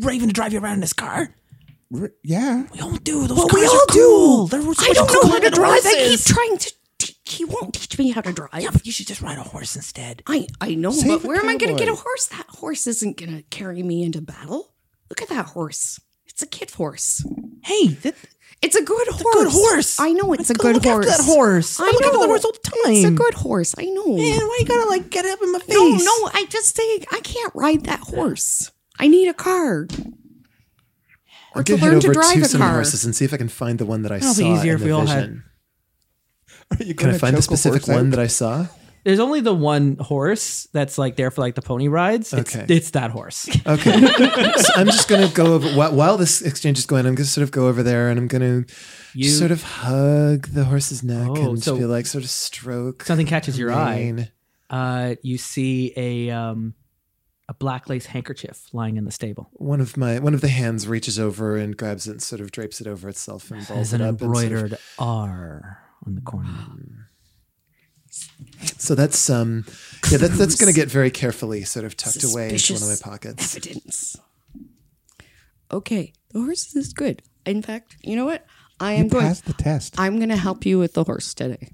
Raven 0.00 0.28
to 0.28 0.32
drive 0.32 0.52
you 0.52 0.60
around 0.60 0.74
in 0.74 0.82
his 0.82 0.92
car. 0.92 1.34
R- 1.92 2.12
Yeah. 2.22 2.64
We 2.72 2.80
all 2.80 2.92
do. 2.96 3.26
Those 3.26 3.38
Well, 3.38 3.48
cars 3.48 3.60
we 3.62 3.66
are 3.66 3.86
cool. 3.90 4.46
do. 4.46 4.50
They're 4.56 4.62
so 4.74 4.84
I 4.84 4.88
much 4.88 4.96
don't 4.96 5.12
know 5.12 5.20
cooler 5.20 5.32
how 5.32 5.38
to 5.38 5.44
than 5.44 5.52
drive. 5.54 5.80
I 5.84 5.90
keep 5.90 5.98
horses. 5.98 6.24
trying 6.26 6.58
to. 6.58 6.72
Te- 6.98 7.16
he 7.24 7.44
won't 7.44 7.74
teach 7.74 7.98
me 7.98 8.10
how 8.10 8.20
to 8.20 8.32
drive. 8.32 8.50
Yeah, 8.62 8.70
but 8.72 8.86
you 8.86 8.92
should 8.92 9.06
just 9.08 9.22
ride 9.22 9.38
a 9.38 9.42
horse 9.42 9.74
instead. 9.74 10.22
I 10.28 10.46
I 10.60 10.74
know, 10.76 10.92
Save 10.92 11.08
but 11.08 11.24
a 11.24 11.26
where 11.26 11.38
am 11.40 11.48
I 11.48 11.56
going 11.56 11.74
to 11.76 11.78
get 11.84 11.92
a 11.92 11.96
horse? 11.96 12.26
That 12.26 12.46
horse 12.48 12.86
isn't 12.86 13.16
going 13.16 13.34
to 13.36 13.42
carry 13.42 13.82
me 13.82 14.02
into 14.04 14.20
battle. 14.20 14.72
Look 15.10 15.22
at 15.22 15.28
that 15.28 15.46
horse. 15.46 16.00
It's 16.26 16.42
a 16.42 16.46
kid 16.46 16.70
horse. 16.72 17.24
Hey, 17.64 17.88
that, 18.02 18.14
It's 18.62 18.76
a 18.76 18.82
good 18.82 19.08
horse. 19.08 19.20
A 19.20 19.24
good 19.44 19.52
horse. 19.52 20.00
I 20.00 20.12
know 20.12 20.32
it's 20.32 20.50
I 20.50 20.54
a 20.54 20.56
gotta 20.56 20.74
good 20.80 20.84
look 20.84 20.92
horse. 20.92 21.06
after 21.08 21.22
that 21.22 21.32
horse. 21.34 21.80
I 21.80 21.84
I 21.84 21.86
look 21.86 22.02
after 22.02 22.12
know. 22.16 22.22
the 22.22 22.26
horse 22.28 22.44
all 22.44 22.52
the 22.52 22.58
time. 22.70 22.92
It's 22.94 23.04
a 23.04 23.10
good 23.10 23.34
horse. 23.34 23.74
I 23.78 23.84
know. 23.84 24.06
man, 24.16 24.40
why 24.40 24.56
you 24.60 24.66
gotta 24.66 24.88
like 24.88 25.10
get 25.10 25.24
up 25.24 25.40
in 25.42 25.52
my 25.52 25.58
face? 25.60 25.68
no, 25.76 25.88
no. 25.96 26.30
I 26.34 26.46
just 26.48 26.76
say 26.76 27.04
I 27.12 27.20
can't 27.20 27.54
ride 27.54 27.84
that 27.84 28.00
horse. 28.00 28.70
I 28.98 29.08
need 29.08 29.28
a 29.28 29.34
car. 29.34 29.86
Or 31.54 31.60
I'll 31.60 31.64
to 31.64 31.72
go 31.72 31.76
head 31.78 31.90
learn 31.92 32.00
to 32.00 32.06
over 32.08 32.14
drive 32.14 32.34
to 32.34 32.40
a 32.42 32.44
some 32.46 32.60
car. 32.60 32.72
horses 32.74 33.04
and 33.04 33.14
see 33.16 33.24
if 33.24 33.32
I 33.32 33.36
can 33.38 33.48
find 33.48 33.78
the 33.78 33.86
one 33.86 34.02
that 34.02 34.12
I 34.12 34.18
That'll 34.18 34.34
be 34.34 34.42
saw 34.42 34.56
easier 34.58 34.72
in 34.72 34.76
if 34.76 34.80
the 34.80 34.86
we 34.86 34.92
all 34.92 35.06
had- 35.06 35.20
vision. 35.20 35.44
Are 36.72 36.84
you 36.84 36.94
Can 36.94 37.08
I 37.08 37.10
gonna 37.12 37.18
find 37.18 37.36
the 37.36 37.40
choke 37.42 37.52
a 37.52 37.56
specific 37.56 37.82
horse 37.84 37.96
one 37.96 38.06
out? 38.06 38.10
that 38.10 38.20
I 38.20 38.26
saw? 38.26 38.66
There's 39.06 39.20
only 39.20 39.40
the 39.40 39.54
one 39.54 39.96
horse 40.00 40.66
that's 40.72 40.98
like 40.98 41.14
there 41.14 41.30
for 41.30 41.40
like 41.40 41.54
the 41.54 41.62
pony 41.62 41.86
rides. 41.86 42.32
It's, 42.32 42.56
Okay. 42.56 42.66
it's 42.74 42.90
that 42.90 43.12
horse. 43.12 43.48
Okay. 43.66 43.92
so 44.56 44.72
I'm 44.76 44.86
just 44.86 45.08
going 45.08 45.26
to 45.26 45.32
go 45.32 45.54
over, 45.54 45.68
while, 45.70 45.94
while 45.94 46.16
this 46.16 46.42
exchange 46.42 46.78
is 46.78 46.86
going, 46.86 47.06
I'm 47.06 47.14
going 47.14 47.24
to 47.24 47.30
sort 47.30 47.44
of 47.44 47.52
go 47.52 47.68
over 47.68 47.82
there 47.84 48.08
and 48.10 48.18
I'm 48.18 48.26
going 48.26 48.64
to 48.66 48.74
You- 49.14 49.28
sort 49.30 49.52
of 49.52 49.62
hug 49.62 50.48
the 50.48 50.64
horse's 50.64 51.02
neck 51.04 51.28
Oh, 51.30 51.50
and 51.50 51.62
so- 51.62 51.76
feel 51.78 51.88
like 51.88 52.06
sort 52.06 52.24
of 52.24 52.30
stroke. 52.30 53.04
Something 53.04 53.26
catches 53.26 53.56
your 53.58 53.72
eye. 53.72 53.94
mane. 53.94 54.32
Uh, 54.68 55.14
you 55.22 55.38
see 55.38 55.92
a 55.96 56.30
um, 56.30 56.74
a 57.48 57.54
black 57.54 57.88
lace 57.88 58.06
handkerchief 58.06 58.66
lying 58.72 58.96
in 58.96 59.04
the 59.04 59.12
stable. 59.12 59.48
One 59.52 59.80
of 59.80 59.96
my 59.96 60.18
one 60.18 60.34
of 60.34 60.40
the 60.40 60.48
hands 60.48 60.88
reaches 60.88 61.16
over 61.20 61.56
and 61.56 61.76
grabs 61.76 62.08
it 62.08 62.10
and 62.10 62.22
sort 62.22 62.40
of 62.40 62.50
drapes 62.50 62.80
it 62.80 62.88
over 62.88 63.08
itself 63.08 63.52
and 63.52 63.64
balls 63.68 63.68
There's 63.68 63.92
an 63.92 64.00
it 64.00 64.04
up. 64.04 64.10
and 64.10 64.18
sort 64.20 64.36
of- 64.36 64.42
embroidered 64.42 64.78
R 64.98 65.78
on 66.04 66.16
the 66.16 66.20
corner. 66.22 67.05
So 68.78 68.94
that's 68.94 69.28
um 69.30 69.64
yeah 70.10 70.18
that, 70.18 70.32
that's 70.32 70.54
going 70.56 70.72
to 70.72 70.78
get 70.78 70.88
very 70.88 71.10
carefully 71.10 71.62
sort 71.64 71.84
of 71.84 71.96
tucked 71.96 72.24
away 72.24 72.50
into 72.50 72.74
one 72.74 72.82
of 72.82 72.88
my 72.88 72.96
pockets. 73.02 73.56
Evidence. 73.56 74.16
Okay, 75.72 76.12
the 76.30 76.40
horse 76.40 76.74
is 76.76 76.92
good. 76.92 77.22
In 77.44 77.62
fact, 77.62 77.96
you 78.02 78.14
know 78.16 78.24
what? 78.24 78.46
I 78.78 78.94
You 78.94 79.00
am 79.00 79.08
going. 79.08 79.24
passed 79.26 79.46
the 79.46 79.52
test. 79.52 79.98
I'm 79.98 80.16
going 80.16 80.28
to 80.28 80.36
help 80.36 80.64
you 80.64 80.78
with 80.78 80.94
the 80.94 81.04
horse 81.04 81.34
today. 81.34 81.68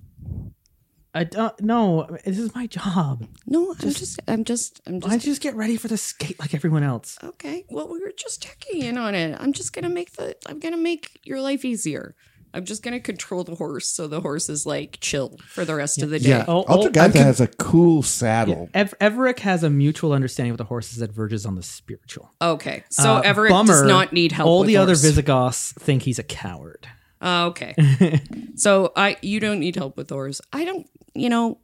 I 1.15 1.25
don't 1.25 1.61
no. 1.61 2.07
This 2.25 2.39
is 2.39 2.55
my 2.55 2.67
job. 2.67 3.27
No, 3.47 3.75
I'm 3.81 3.91
just, 3.93 4.19
I'm 4.27 4.45
just, 4.45 4.81
I'm 4.87 4.95
Why 4.95 4.99
just. 5.01 5.11
don't 5.11 5.25
you 5.27 5.31
just 5.33 5.43
get 5.43 5.55
ready 5.57 5.77
for 5.77 5.89
the 5.89 5.99
skate 5.99 6.41
like 6.41 6.55
everyone 6.55 6.83
else? 6.83 7.19
Okay, 7.23 7.67
well, 7.69 7.87
we 7.93 8.01
were 8.01 8.13
just 8.17 8.43
checking 8.43 8.81
in 8.81 8.97
on 8.97 9.15
it. 9.15 9.37
I'm 9.39 9.53
just 9.53 9.75
gonna 9.75 9.91
make 9.91 10.13
the, 10.13 10.35
I'm 10.47 10.59
gonna 10.59 10.79
make 10.79 11.21
your 11.25 11.43
life 11.43 11.67
easier. 11.67 12.15
I'm 12.55 12.65
just 12.65 12.83
gonna 12.83 13.01
control 13.01 13.45
the 13.45 13.55
horse 13.55 13.89
so 13.89 14.07
the 14.07 14.21
horse 14.21 14.49
is 14.49 14.67
like 14.67 14.99
chill 15.01 15.39
for 15.47 15.65
the 15.65 15.75
rest 15.75 16.03
of 16.03 16.11
the 16.11 16.19
day. 16.19 16.31
Yeah. 16.31 16.45
Oh, 16.47 16.65
Ultra 16.69 16.89
oh, 16.89 16.91
Gata 16.91 17.19
has 17.19 17.41
a 17.41 17.47
cool 17.47 18.03
saddle. 18.03 18.69
Ev- 18.75 18.95
Everick 19.01 19.39
has 19.41 19.63
a 19.63 19.71
mutual 19.71 20.13
understanding 20.13 20.53
with 20.53 20.59
the 20.59 20.65
horses 20.65 20.99
that 20.99 21.13
verges 21.13 21.47
on 21.47 21.55
the 21.55 21.63
spiritual. 21.63 22.31
Okay, 22.41 22.85
so 22.91 23.17
Uh, 23.17 23.21
Everett 23.21 23.51
bummer, 23.51 23.73
does 23.73 23.83
not 23.85 24.13
need 24.13 24.33
help. 24.33 24.49
All 24.49 24.61
with 24.61 24.69
the 24.69 24.77
other 24.77 24.93
horse. 24.93 25.03
Visigoths 25.03 25.73
think 25.73 26.03
he's 26.03 26.19
a 26.19 26.25
coward. 26.25 26.87
Oh, 27.21 27.47
okay. 27.47 27.75
so 28.57 28.93
I 28.97 29.17
you 29.23 29.41
don't 29.41 29.61
need 29.61 29.77
help 29.77 29.97
with 29.97 30.11
horse. 30.11 30.41
I 30.53 30.65
don't 30.65 30.87
you 31.15 31.29
know, 31.29 31.59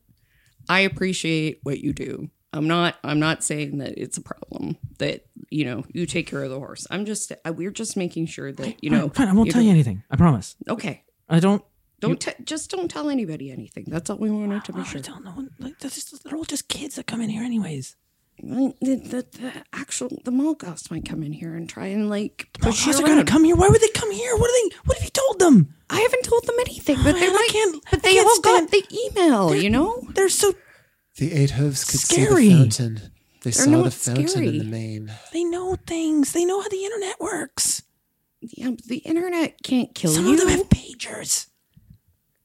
I 0.68 0.80
appreciate 0.80 1.60
what 1.62 1.80
you 1.80 1.92
do. 1.92 2.30
I'm 2.58 2.66
not 2.68 2.96
I'm 3.04 3.20
not 3.20 3.42
saying 3.44 3.78
that 3.78 3.96
it's 3.96 4.16
a 4.18 4.20
problem 4.20 4.76
that, 4.98 5.24
you 5.48 5.64
know, 5.64 5.84
you 5.92 6.04
take 6.06 6.26
care 6.26 6.42
of 6.42 6.50
the 6.50 6.58
horse. 6.58 6.86
I'm 6.90 7.06
just 7.06 7.32
I, 7.44 7.50
we're 7.52 7.70
just 7.70 7.96
making 7.96 8.26
sure 8.26 8.52
that, 8.52 8.82
you 8.82 8.90
know, 8.90 9.08
Fine, 9.08 9.10
fine, 9.14 9.28
I 9.28 9.32
won't 9.32 9.50
tell 9.50 9.62
you 9.62 9.70
anything. 9.70 10.02
I 10.10 10.16
promise. 10.16 10.56
Okay. 10.68 11.02
I 11.28 11.40
don't. 11.40 11.62
Don't 12.00 12.20
te- 12.20 12.44
just 12.44 12.70
don't 12.70 12.88
tell 12.88 13.10
anybody 13.10 13.50
anything. 13.50 13.84
That's 13.88 14.08
all 14.10 14.18
we 14.18 14.30
wanted 14.30 14.64
to 14.66 14.72
make 14.76 14.86
sure. 14.86 15.00
don't 15.00 15.24
know. 15.24 15.48
Like, 15.58 15.78
that's 15.80 15.96
just, 15.96 16.22
they're 16.22 16.36
all 16.36 16.44
just 16.44 16.68
kids 16.68 16.94
that 16.94 17.06
come 17.08 17.20
in 17.20 17.28
here, 17.28 17.42
anyways. 17.42 17.96
The, 18.40 18.72
the, 18.80 19.26
the 19.38 19.52
actual 19.72 20.08
the 20.24 20.30
Malgoths 20.30 20.92
might 20.92 21.04
come 21.04 21.24
in 21.24 21.32
here 21.32 21.54
and 21.54 21.68
try 21.68 21.86
and 21.88 22.08
like 22.08 22.48
guys 22.60 22.86
you 22.86 22.92
are 22.92 23.00
gonna 23.06 23.24
come 23.24 23.42
here. 23.42 23.56
Why 23.56 23.68
would 23.68 23.80
they 23.80 23.88
come 23.88 24.12
here? 24.12 24.36
What 24.36 24.48
are 24.48 24.52
they? 24.70 24.76
What 24.84 24.96
have 24.98 25.04
you 25.04 25.10
told 25.10 25.40
them? 25.40 25.74
I 25.90 25.98
haven't 26.00 26.22
told 26.22 26.46
them 26.46 26.54
anything, 26.60 26.98
but 27.02 27.14
they 27.14 27.28
can't- 27.48 27.84
but 27.90 28.02
they 28.04 28.16
all 28.20 28.34
stand- 28.36 28.70
got 28.70 28.70
the 28.70 28.84
email. 29.10 29.54
You 29.56 29.70
know. 29.70 30.06
They're 30.14 30.28
so. 30.28 30.52
The 31.18 31.32
eight 31.32 31.50
hooves 31.50 31.84
could 31.84 32.00
Scary. 32.00 32.48
see 32.48 32.48
the 32.54 32.58
fountain. 32.58 33.00
They 33.44 33.50
saw 33.52 33.82
the 33.82 33.90
fountain 33.90 34.28
scary. 34.28 34.48
in 34.48 34.58
the 34.58 34.64
main. 34.64 35.12
They 35.32 35.44
know 35.44 35.76
things. 35.86 36.32
They 36.32 36.44
know 36.44 36.60
how 36.60 36.68
the 36.68 36.84
internet 36.84 37.20
works. 37.20 37.82
Yeah, 38.40 38.70
the 38.86 38.98
internet 38.98 39.62
can't 39.62 39.94
kill 39.94 40.12
Some 40.12 40.26
you. 40.26 40.36
Some 40.38 40.46
of 40.48 40.52
them 40.52 40.58
have 40.60 40.68
pagers. 40.70 41.46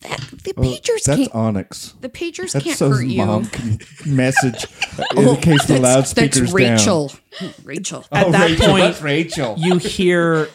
That, 0.02 0.20
the 0.44 0.54
Oh, 0.58 0.62
pagers 0.62 1.04
that's 1.06 1.18
can't. 1.20 1.36
Onyx. 1.36 1.94
The 2.02 2.10
pagers 2.10 2.52
That's 2.52 2.66
can't 2.66 2.78
so 2.78 2.90
hurt 2.90 3.06
you. 3.06 3.18
mom 3.26 3.46
can 3.46 3.80
message 4.06 4.66
oh, 4.98 5.22
in 5.22 5.28
Oh, 5.30 5.36
case 5.38 5.66
the 5.66 5.76
that's- 5.76 5.82
loudspeaker's 5.82 6.40
That's 6.42 6.54
Rachel. 6.54 7.12
Rachel. 7.64 8.06
At 8.12 8.24
down. 8.24 8.32
that 8.34 8.42
oh, 8.42 8.48
Rachel, 8.54 8.66
point, 8.68 8.84
that's 8.84 9.02
Rachel. 9.02 9.56
you 9.60 9.78
hear 9.78 10.50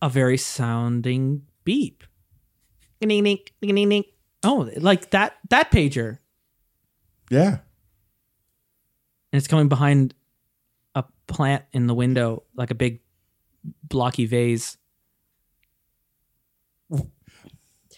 a 0.00 0.08
very 0.08 0.38
sounding 0.38 1.42
beep. 1.64 2.02
Oh, 4.42 4.70
like 4.78 5.10
that 5.10 5.34
that 5.50 5.70
pager, 5.70 6.18
yeah. 7.30 7.58
And 9.34 9.38
it's 9.38 9.48
coming 9.48 9.66
behind 9.66 10.14
a 10.94 11.02
plant 11.26 11.64
in 11.72 11.88
the 11.88 11.94
window, 11.94 12.44
like 12.54 12.70
a 12.70 12.74
big 12.76 13.00
blocky 13.82 14.26
vase. 14.26 14.78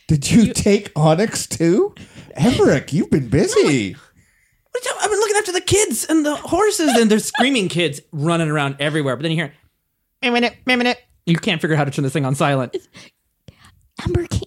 Did 0.08 0.30
you 0.30 0.54
take 0.54 0.92
Onyx 0.96 1.46
too? 1.46 1.94
Everett, 2.36 2.90
you've 2.90 3.10
been 3.10 3.28
busy. 3.28 3.92
What 3.92 4.86
are 4.86 4.94
I've 5.02 5.10
been 5.10 5.20
looking 5.20 5.36
after 5.36 5.52
the 5.52 5.60
kids 5.60 6.06
and 6.06 6.24
the 6.24 6.36
horses, 6.36 6.88
and 6.96 7.10
there's 7.10 7.26
screaming 7.26 7.68
kids 7.68 8.00
running 8.12 8.48
around 8.48 8.76
everywhere. 8.78 9.14
But 9.14 9.24
then 9.24 9.32
you 9.32 9.36
hear, 9.36 9.52
"Wait 10.22 10.30
a 10.30 10.32
minute, 10.32 10.56
wait 10.66 10.72
a 10.72 10.78
minute." 10.78 10.98
You 11.26 11.36
can't 11.36 11.60
figure 11.60 11.76
out 11.76 11.80
how 11.80 11.84
to 11.84 11.90
turn 11.90 12.02
this 12.02 12.14
thing 12.14 12.24
on 12.24 12.34
silent. 12.34 12.74
Amber, 14.06 14.26
can't 14.26 14.45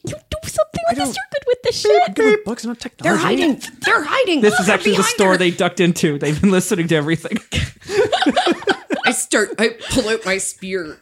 you 0.89 0.95
do 0.95 1.05
something 1.05 1.43
with 1.47 1.61
this? 1.63 1.83
You're 1.83 1.93
good 1.93 2.05
with 2.05 2.13
this 2.15 2.15
shit. 2.15 2.15
Good 2.15 2.43
books 2.43 2.65
on 2.65 2.75
technology. 2.75 3.03
They're 3.03 3.17
hiding. 3.17 3.61
They're 3.85 4.03
hiding. 4.03 4.41
This 4.41 4.59
is 4.59 4.69
actually 4.69 4.95
the 4.97 5.03
store 5.03 5.31
her. 5.31 5.37
they 5.37 5.51
ducked 5.51 5.79
into. 5.79 6.17
They've 6.17 6.39
been 6.39 6.51
listening 6.51 6.87
to 6.89 6.95
everything. 6.95 7.37
I 9.05 9.11
start. 9.11 9.49
I 9.57 9.75
pull 9.89 10.09
out 10.09 10.25
my 10.25 10.37
spear. 10.37 10.99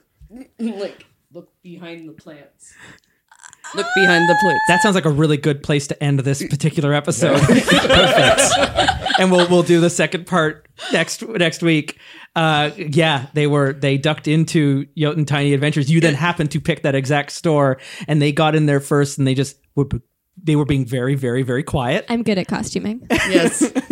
Like 0.60 1.06
look 1.34 1.50
behind 1.62 2.08
the 2.08 2.14
plants. 2.14 2.74
Look 3.76 3.88
behind 3.96 4.30
the 4.30 4.36
plants. 4.42 4.64
That 4.68 4.82
sounds 4.82 4.96
like 4.96 5.06
a 5.06 5.10
really 5.10 5.38
good 5.38 5.62
place 5.64 5.88
to 5.88 6.04
end 6.04 6.20
this 6.22 6.46
particular 6.48 6.94
episode. 6.94 7.40
Perfect. 7.42 9.20
And 9.20 9.32
we'll 9.32 9.48
we'll 9.50 9.64
do 9.64 9.80
the 9.80 9.90
second 9.90 10.28
part 10.28 10.68
next 10.92 11.28
next 11.28 11.62
week. 11.62 11.98
Uh, 12.36 12.72
yeah, 12.78 13.28
they 13.34 13.48
were 13.48 13.74
they 13.74 13.98
ducked 13.98 14.28
into 14.28 14.86
Jotun 14.98 15.26
Tiny 15.26 15.54
Adventures. 15.54 15.90
You 15.90 16.00
then 16.00 16.14
happened 16.14 16.52
to 16.52 16.62
pick 16.62 16.84
that 16.84 16.96
exact 16.96 17.32
store, 17.32 17.80
and 18.08 18.22
they 18.22 18.32
got 18.32 18.56
in 18.56 18.68
there 18.68 18.80
first, 18.80 19.18
and 19.18 19.26
they 19.28 19.34
just 19.34 19.58
were 19.76 19.88
they 20.42 20.56
were 20.56 20.66
being 20.66 20.86
very 20.86 21.16
very 21.16 21.42
very 21.42 21.64
quiet, 21.64 22.06
I'm 22.10 22.22
good 22.22 22.38
at 22.38 22.48
costuming. 22.48 23.08
yes, 23.10 23.62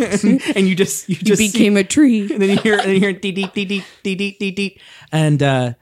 and 0.54 0.68
you 0.68 0.76
just 0.76 1.08
you 1.08 1.16
you 1.16 1.22
just 1.22 1.38
see- 1.40 1.50
became 1.50 1.76
a 1.76 1.82
tree. 1.84 2.20
and 2.32 2.40
then 2.40 2.50
you 2.50 2.56
hear 2.58 2.74
and 2.74 2.84
then 2.84 2.94
you 2.94 3.00
hear 3.00 3.12
dee 3.12 3.32
dee 3.32 3.50
dee 3.52 3.64
dee 3.64 3.84
dee 4.04 4.14
dee 4.14 4.36
dee 4.38 4.50
dee, 4.52 4.80
and 5.10 5.42
uh, 5.42 5.72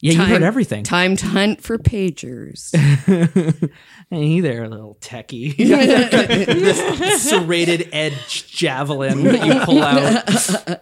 yeah, 0.00 0.12
you 0.12 0.20
heard 0.22 0.42
everything. 0.42 0.84
Time 0.84 1.16
to 1.16 1.26
hunt 1.26 1.62
for 1.62 1.78
pagers. 1.78 2.74
Hey 4.10 4.40
there, 4.40 4.66
little 4.68 4.96
techie. 5.02 5.54
this 5.58 7.22
serrated 7.28 7.90
edge 7.92 8.50
javelin 8.50 9.22
that 9.24 9.46
you 9.46 9.60
pull 9.66 9.82
out. 9.82 10.80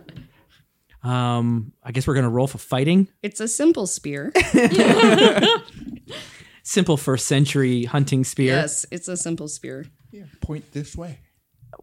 Um, 1.03 1.73
I 1.83 1.91
guess 1.91 2.07
we're 2.07 2.15
gonna 2.15 2.31
roll 2.31 2.47
for 2.47 2.59
fighting. 2.59 3.09
it's 3.25 3.41
a 3.41 3.49
simple 3.49 3.89
spear. 3.89 4.33
Simple 6.63 6.97
first 6.97 7.29
century 7.29 7.85
hunting 7.85 8.25
spear. 8.25 8.55
Yes, 8.55 8.85
it's 8.91 9.07
a 9.07 9.17
simple 9.17 9.47
spear. 9.47 9.87
Yeah, 10.11 10.25
point 10.41 10.73
this 10.73 10.97
way. 10.97 11.21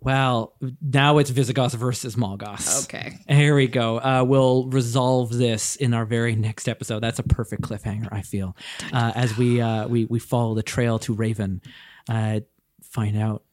Well, 0.03 0.53
now 0.81 1.17
it's 1.19 1.30
Visigoth 1.30 1.73
versus 1.73 2.15
Malgoth. 2.15 2.84
Okay. 2.85 3.19
Here 3.27 3.55
we 3.55 3.67
go. 3.67 3.99
Uh, 3.99 4.23
we'll 4.27 4.67
resolve 4.67 5.31
this 5.31 5.75
in 5.77 5.93
our 5.93 6.05
very 6.05 6.35
next 6.35 6.67
episode. 6.67 6.99
That's 7.01 7.19
a 7.19 7.23
perfect 7.23 7.61
cliffhanger, 7.61 8.09
I 8.11 8.21
feel. 8.21 8.55
Uh, 8.91 9.13
as 9.15 9.38
we, 9.38 9.61
uh, 9.61 9.88
we 9.88 10.05
we 10.05 10.19
follow 10.19 10.55
the 10.55 10.63
trail 10.63 10.99
to 10.99 11.13
Raven, 11.13 11.61
uh, 12.09 12.41
find 12.81 13.17
out 13.17 13.43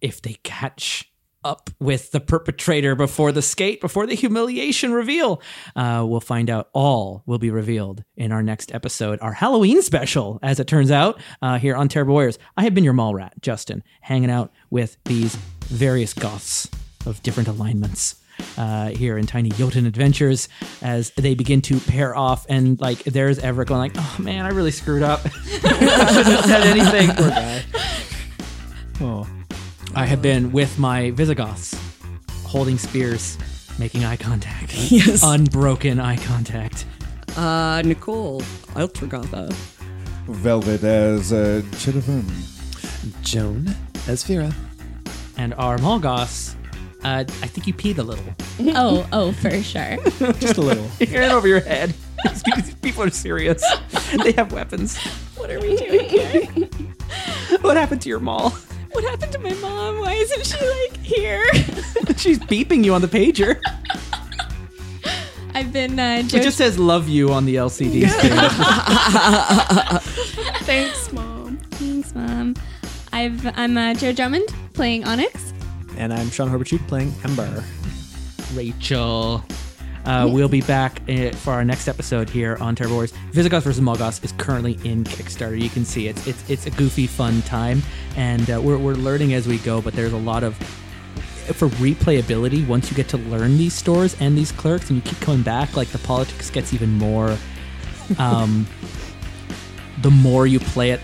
if 0.00 0.20
they 0.20 0.34
catch 0.42 1.10
up 1.44 1.70
with 1.78 2.10
the 2.10 2.20
perpetrator 2.20 2.94
before 2.94 3.30
the 3.30 3.42
skate, 3.42 3.80
before 3.80 4.06
the 4.06 4.14
humiliation 4.14 4.92
reveal. 4.92 5.42
Uh, 5.76 6.04
we'll 6.06 6.20
find 6.20 6.48
out. 6.48 6.70
All 6.72 7.22
will 7.26 7.38
be 7.38 7.50
revealed 7.50 8.02
in 8.16 8.32
our 8.32 8.42
next 8.42 8.74
episode, 8.74 9.18
our 9.20 9.32
Halloween 9.32 9.82
special, 9.82 10.38
as 10.42 10.58
it 10.58 10.66
turns 10.66 10.90
out, 10.90 11.20
uh, 11.42 11.58
here 11.58 11.76
on 11.76 11.88
Terrible 11.88 12.14
Warriors. 12.14 12.38
I 12.56 12.64
have 12.64 12.74
been 12.74 12.84
your 12.84 12.94
mall 12.94 13.14
rat, 13.14 13.34
Justin, 13.40 13.82
hanging 14.00 14.30
out 14.30 14.52
with 14.70 14.96
these 15.04 15.36
various 15.66 16.14
goths 16.14 16.68
of 17.06 17.22
different 17.22 17.48
alignments 17.48 18.16
uh, 18.58 18.88
here 18.88 19.16
in 19.18 19.26
Tiny 19.26 19.50
Jotun 19.50 19.86
Adventures 19.86 20.48
as 20.82 21.10
they 21.10 21.34
begin 21.34 21.60
to 21.62 21.78
pair 21.80 22.16
off. 22.16 22.46
And 22.48 22.80
like, 22.80 23.02
there's 23.04 23.38
Everett 23.38 23.68
going 23.68 23.80
like, 23.80 23.92
"Oh 23.96 24.16
man, 24.18 24.44
I 24.44 24.48
really 24.50 24.70
screwed 24.72 25.02
up. 25.02 25.20
I 25.26 25.28
shouldn't 26.12 26.36
have 26.36 26.44
said 26.44 26.66
anything." 26.66 27.10
Poor 27.16 27.30
guy. 27.30 27.62
Oh, 29.00 29.26
I 29.94 30.06
have 30.06 30.22
been 30.22 30.52
with 30.52 30.78
my 30.78 31.10
Visigoths, 31.12 31.74
holding 32.44 32.78
spears, 32.78 33.38
making 33.78 34.04
eye 34.04 34.16
contact. 34.16 34.74
Yes. 34.90 35.22
unbroken 35.24 35.98
eye 36.00 36.16
contact. 36.16 36.86
Uh, 37.36 37.82
Nicole, 37.84 38.40
Ultragotha. 38.76 39.52
Velvet 40.28 40.82
as 40.84 41.32
uh, 41.32 41.62
Chittavum. 41.72 42.24
Joan 43.22 43.74
as 44.08 44.22
Vera. 44.24 44.52
And 45.36 45.54
our 45.54 45.78
Malgoths, 45.78 46.54
uh, 47.02 47.24
I 47.42 47.46
think 47.46 47.66
you 47.66 47.74
peed 47.74 47.98
a 47.98 48.02
little. 48.02 48.24
oh, 48.76 49.06
oh, 49.12 49.32
for 49.32 49.50
sure. 49.62 49.96
Just 50.40 50.56
a 50.56 50.60
little. 50.62 50.88
You're 51.00 51.22
in 51.22 51.32
over 51.32 51.48
your 51.48 51.60
head. 51.60 51.94
These 52.56 52.74
people 52.76 53.02
are 53.02 53.10
serious. 53.10 53.62
They 54.22 54.32
have 54.32 54.52
weapons. 54.52 54.96
What 55.36 55.50
are 55.50 55.60
we 55.60 55.76
doing 55.76 56.08
here? 56.08 56.46
What 57.60 57.76
happened 57.76 58.00
to 58.02 58.08
your 58.08 58.20
mall? 58.20 58.50
What 58.92 59.04
happened 59.04 59.32
to 59.32 59.38
my 59.38 59.52
mom? 59.54 59.98
Why 59.98 60.14
isn't 60.14 60.46
she 60.46 60.66
like 60.66 60.96
here? 60.98 61.44
She's 62.16 62.38
beeping 62.38 62.84
you 62.84 62.94
on 62.94 63.02
the 63.02 63.08
pager. 63.08 63.60
I've 65.54 65.72
been 65.72 65.98
uh, 66.00 66.22
It 66.24 66.28
just 66.42 66.56
says 66.56 66.78
"love 66.78 67.08
you" 67.08 67.32
on 67.32 67.44
the 67.44 67.56
LCD 67.56 68.08
screen. 68.08 68.32
Thanks, 70.64 71.12
Mom. 71.12 71.58
Thanks, 71.72 72.14
mom. 72.14 72.54
I've 73.12 73.46
I'm 73.58 73.76
uh, 73.76 73.94
Joe 73.94 74.12
Drummond 74.12 74.48
playing 74.74 75.04
Onyx. 75.04 75.52
And 75.96 76.12
I'm 76.12 76.28
Sean 76.30 76.50
Horberchuk 76.50 76.86
playing 76.88 77.14
Ember. 77.24 77.64
Rachel. 78.54 79.42
Uh, 80.04 80.28
we'll 80.30 80.48
be 80.48 80.60
back 80.60 81.00
uh, 81.08 81.30
for 81.30 81.52
our 81.52 81.64
next 81.64 81.88
episode 81.88 82.28
here 82.28 82.58
on 82.60 82.74
Terrible 82.74 82.96
Warriors. 82.96 83.12
Visigoth 83.30 83.64
vs. 83.64 83.82
Malgoth 83.82 84.22
is 84.22 84.32
currently 84.32 84.72
in 84.84 85.04
Kickstarter. 85.04 85.58
You 85.58 85.70
can 85.70 85.84
see 85.84 86.08
it's 86.08 86.26
it's 86.26 86.50
it's 86.50 86.66
a 86.66 86.70
goofy, 86.70 87.06
fun 87.06 87.40
time, 87.42 87.82
and 88.16 88.50
uh, 88.50 88.60
we're 88.60 88.76
we're 88.76 88.94
learning 88.94 89.32
as 89.32 89.46
we 89.46 89.58
go. 89.58 89.80
But 89.80 89.94
there's 89.94 90.12
a 90.12 90.18
lot 90.18 90.42
of 90.42 90.56
for 90.56 91.68
replayability 91.68 92.66
once 92.66 92.90
you 92.90 92.96
get 92.96 93.08
to 93.08 93.16
learn 93.16 93.56
these 93.56 93.72
stores 93.72 94.14
and 94.20 94.36
these 94.36 94.52
clerks, 94.52 94.90
and 94.90 94.96
you 94.96 95.10
keep 95.10 95.20
coming 95.20 95.42
back. 95.42 95.74
Like 95.74 95.88
the 95.88 95.98
politics 95.98 96.50
gets 96.50 96.74
even 96.74 96.90
more. 96.98 97.38
Um, 98.18 98.66
the 100.02 100.10
more 100.10 100.46
you 100.46 100.60
play 100.60 100.90
it, 100.90 101.00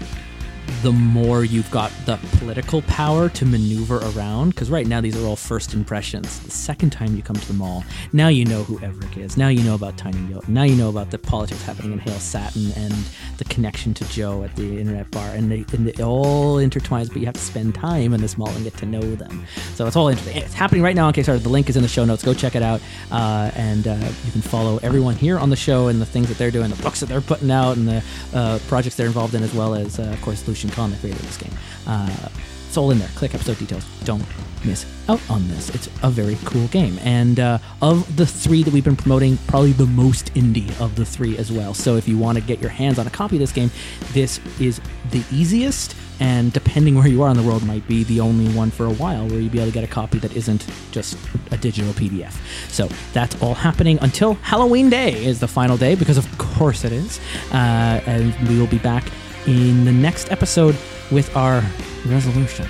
the 0.82 0.92
more 0.92 1.44
you've 1.44 1.70
got 1.70 1.92
the 2.06 2.16
political 2.38 2.82
power 2.82 3.28
to 3.30 3.44
maneuver 3.44 3.98
around. 4.14 4.50
Because 4.50 4.70
right 4.70 4.86
now, 4.86 5.00
these 5.00 5.16
are 5.16 5.26
all 5.26 5.36
first 5.36 5.74
impressions. 5.74 6.40
The 6.40 6.50
second 6.50 6.90
time 6.90 7.16
you 7.16 7.22
come 7.22 7.36
to 7.36 7.46
the 7.46 7.54
mall, 7.54 7.84
now 8.12 8.28
you 8.28 8.44
know 8.44 8.62
who 8.62 8.78
Everick 8.78 9.16
is. 9.16 9.36
Now 9.36 9.48
you 9.48 9.62
know 9.62 9.74
about 9.74 9.96
Tiny 9.96 10.18
Yote. 10.32 10.48
Now 10.48 10.62
you 10.64 10.76
know 10.76 10.88
about 10.88 11.10
the 11.10 11.18
politics 11.18 11.62
happening 11.62 11.92
in 11.92 11.98
Hail 11.98 12.18
Satin 12.18 12.72
and 12.76 12.94
the 13.38 13.44
connection 13.44 13.94
to 13.94 14.04
Joe 14.10 14.42
at 14.42 14.54
the 14.56 14.78
internet 14.78 15.10
bar. 15.10 15.30
And, 15.30 15.50
they, 15.50 15.64
and 15.72 15.88
it 15.88 16.00
all 16.00 16.56
intertwines, 16.56 17.08
but 17.08 17.18
you 17.18 17.26
have 17.26 17.34
to 17.34 17.40
spend 17.40 17.74
time 17.74 18.12
in 18.12 18.20
this 18.20 18.36
mall 18.36 18.50
and 18.50 18.64
get 18.64 18.76
to 18.78 18.86
know 18.86 19.00
them. 19.00 19.46
So 19.74 19.86
it's 19.86 19.96
all 19.96 20.08
interesting. 20.08 20.36
It's 20.36 20.54
happening 20.54 20.82
right 20.82 20.94
now 20.94 21.06
on 21.06 21.12
Kickstarter. 21.12 21.42
The 21.42 21.48
link 21.48 21.68
is 21.68 21.76
in 21.76 21.82
the 21.82 21.88
show 21.88 22.04
notes. 22.04 22.22
Go 22.22 22.34
check 22.34 22.54
it 22.54 22.62
out. 22.62 22.80
Uh, 23.10 23.50
and 23.54 23.86
uh, 23.86 23.94
you 24.24 24.32
can 24.32 24.42
follow 24.42 24.78
everyone 24.82 25.14
here 25.14 25.38
on 25.38 25.48
the 25.50 25.56
show 25.56 25.88
and 25.88 26.00
the 26.00 26.06
things 26.06 26.28
that 26.28 26.36
they're 26.36 26.50
doing, 26.50 26.70
the 26.70 26.82
books 26.82 27.00
that 27.00 27.08
they're 27.08 27.20
putting 27.20 27.50
out, 27.50 27.76
and 27.76 27.88
the 27.88 28.04
uh, 28.34 28.58
projects 28.68 28.96
they're 28.96 29.06
involved 29.06 29.34
in, 29.34 29.42
as 29.42 29.54
well 29.54 29.74
as, 29.74 29.98
uh, 29.98 30.02
of 30.02 30.20
course, 30.20 30.46
Lucian 30.46 30.59
Kahn, 30.68 30.90
the 30.90 30.96
creator 30.98 31.18
of 31.18 31.26
this 31.26 31.38
game. 31.38 31.52
Uh, 31.86 32.28
it's 32.70 32.76
all 32.76 32.92
in 32.92 33.00
there. 33.00 33.08
Click 33.16 33.34
episode 33.34 33.58
details. 33.58 33.84
Don't 34.04 34.24
miss 34.64 34.86
out 35.08 35.20
on 35.28 35.48
this. 35.48 35.70
It's 35.70 35.88
a 36.04 36.08
very 36.08 36.36
cool 36.44 36.68
game. 36.68 37.00
And 37.02 37.40
uh, 37.40 37.58
of 37.82 38.16
the 38.16 38.24
three 38.24 38.62
that 38.62 38.72
we've 38.72 38.84
been 38.84 38.94
promoting, 38.94 39.38
probably 39.48 39.72
the 39.72 39.86
most 39.86 40.32
indie 40.34 40.70
of 40.80 40.94
the 40.94 41.04
three 41.04 41.36
as 41.36 41.50
well. 41.50 41.74
So 41.74 41.96
if 41.96 42.06
you 42.06 42.16
want 42.16 42.38
to 42.38 42.44
get 42.44 42.60
your 42.60 42.70
hands 42.70 43.00
on 43.00 43.08
a 43.08 43.10
copy 43.10 43.34
of 43.34 43.40
this 43.40 43.50
game, 43.50 43.72
this 44.12 44.38
is 44.60 44.80
the 45.10 45.24
easiest. 45.32 45.96
And 46.20 46.52
depending 46.52 46.94
where 46.98 47.08
you 47.08 47.24
are 47.24 47.30
in 47.30 47.36
the 47.36 47.42
world, 47.42 47.66
might 47.66 47.88
be 47.88 48.04
the 48.04 48.20
only 48.20 48.54
one 48.54 48.70
for 48.70 48.86
a 48.86 48.92
while 48.92 49.26
where 49.26 49.40
you'll 49.40 49.50
be 49.50 49.58
able 49.58 49.70
to 49.70 49.74
get 49.74 49.82
a 49.82 49.92
copy 49.92 50.20
that 50.20 50.36
isn't 50.36 50.64
just 50.92 51.18
a 51.50 51.56
digital 51.56 51.92
PDF. 51.94 52.36
So 52.70 52.88
that's 53.12 53.40
all 53.42 53.54
happening 53.54 53.98
until 54.00 54.34
Halloween 54.34 54.90
Day 54.90 55.24
is 55.24 55.40
the 55.40 55.48
final 55.48 55.76
day, 55.76 55.96
because 55.96 56.18
of 56.18 56.38
course 56.38 56.84
it 56.84 56.92
is. 56.92 57.18
Uh, 57.50 58.00
and 58.06 58.48
we 58.48 58.60
will 58.60 58.68
be 58.68 58.78
back 58.78 59.10
in 59.46 59.84
the 59.84 59.92
next 59.92 60.30
episode 60.30 60.76
with 61.10 61.34
our 61.36 61.62
resolution 62.06 62.66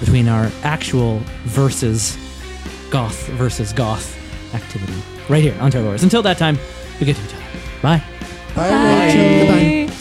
between 0.00 0.28
our 0.28 0.50
actual 0.62 1.18
versus 1.44 2.16
goth 2.90 3.26
versus 3.28 3.72
goth 3.72 4.18
activity 4.54 4.92
right 5.28 5.42
here 5.42 5.56
on 5.60 5.70
Terrible 5.70 5.90
Wars. 5.90 6.02
Until 6.02 6.22
that 6.22 6.38
time, 6.38 6.58
be 6.98 7.06
good 7.06 7.16
to 7.16 7.22
each 7.24 7.34
other. 7.34 7.44
Bye. 7.82 8.02
Bye, 8.54 9.06
Rachel. 9.06 9.88
Bye. 9.88 9.96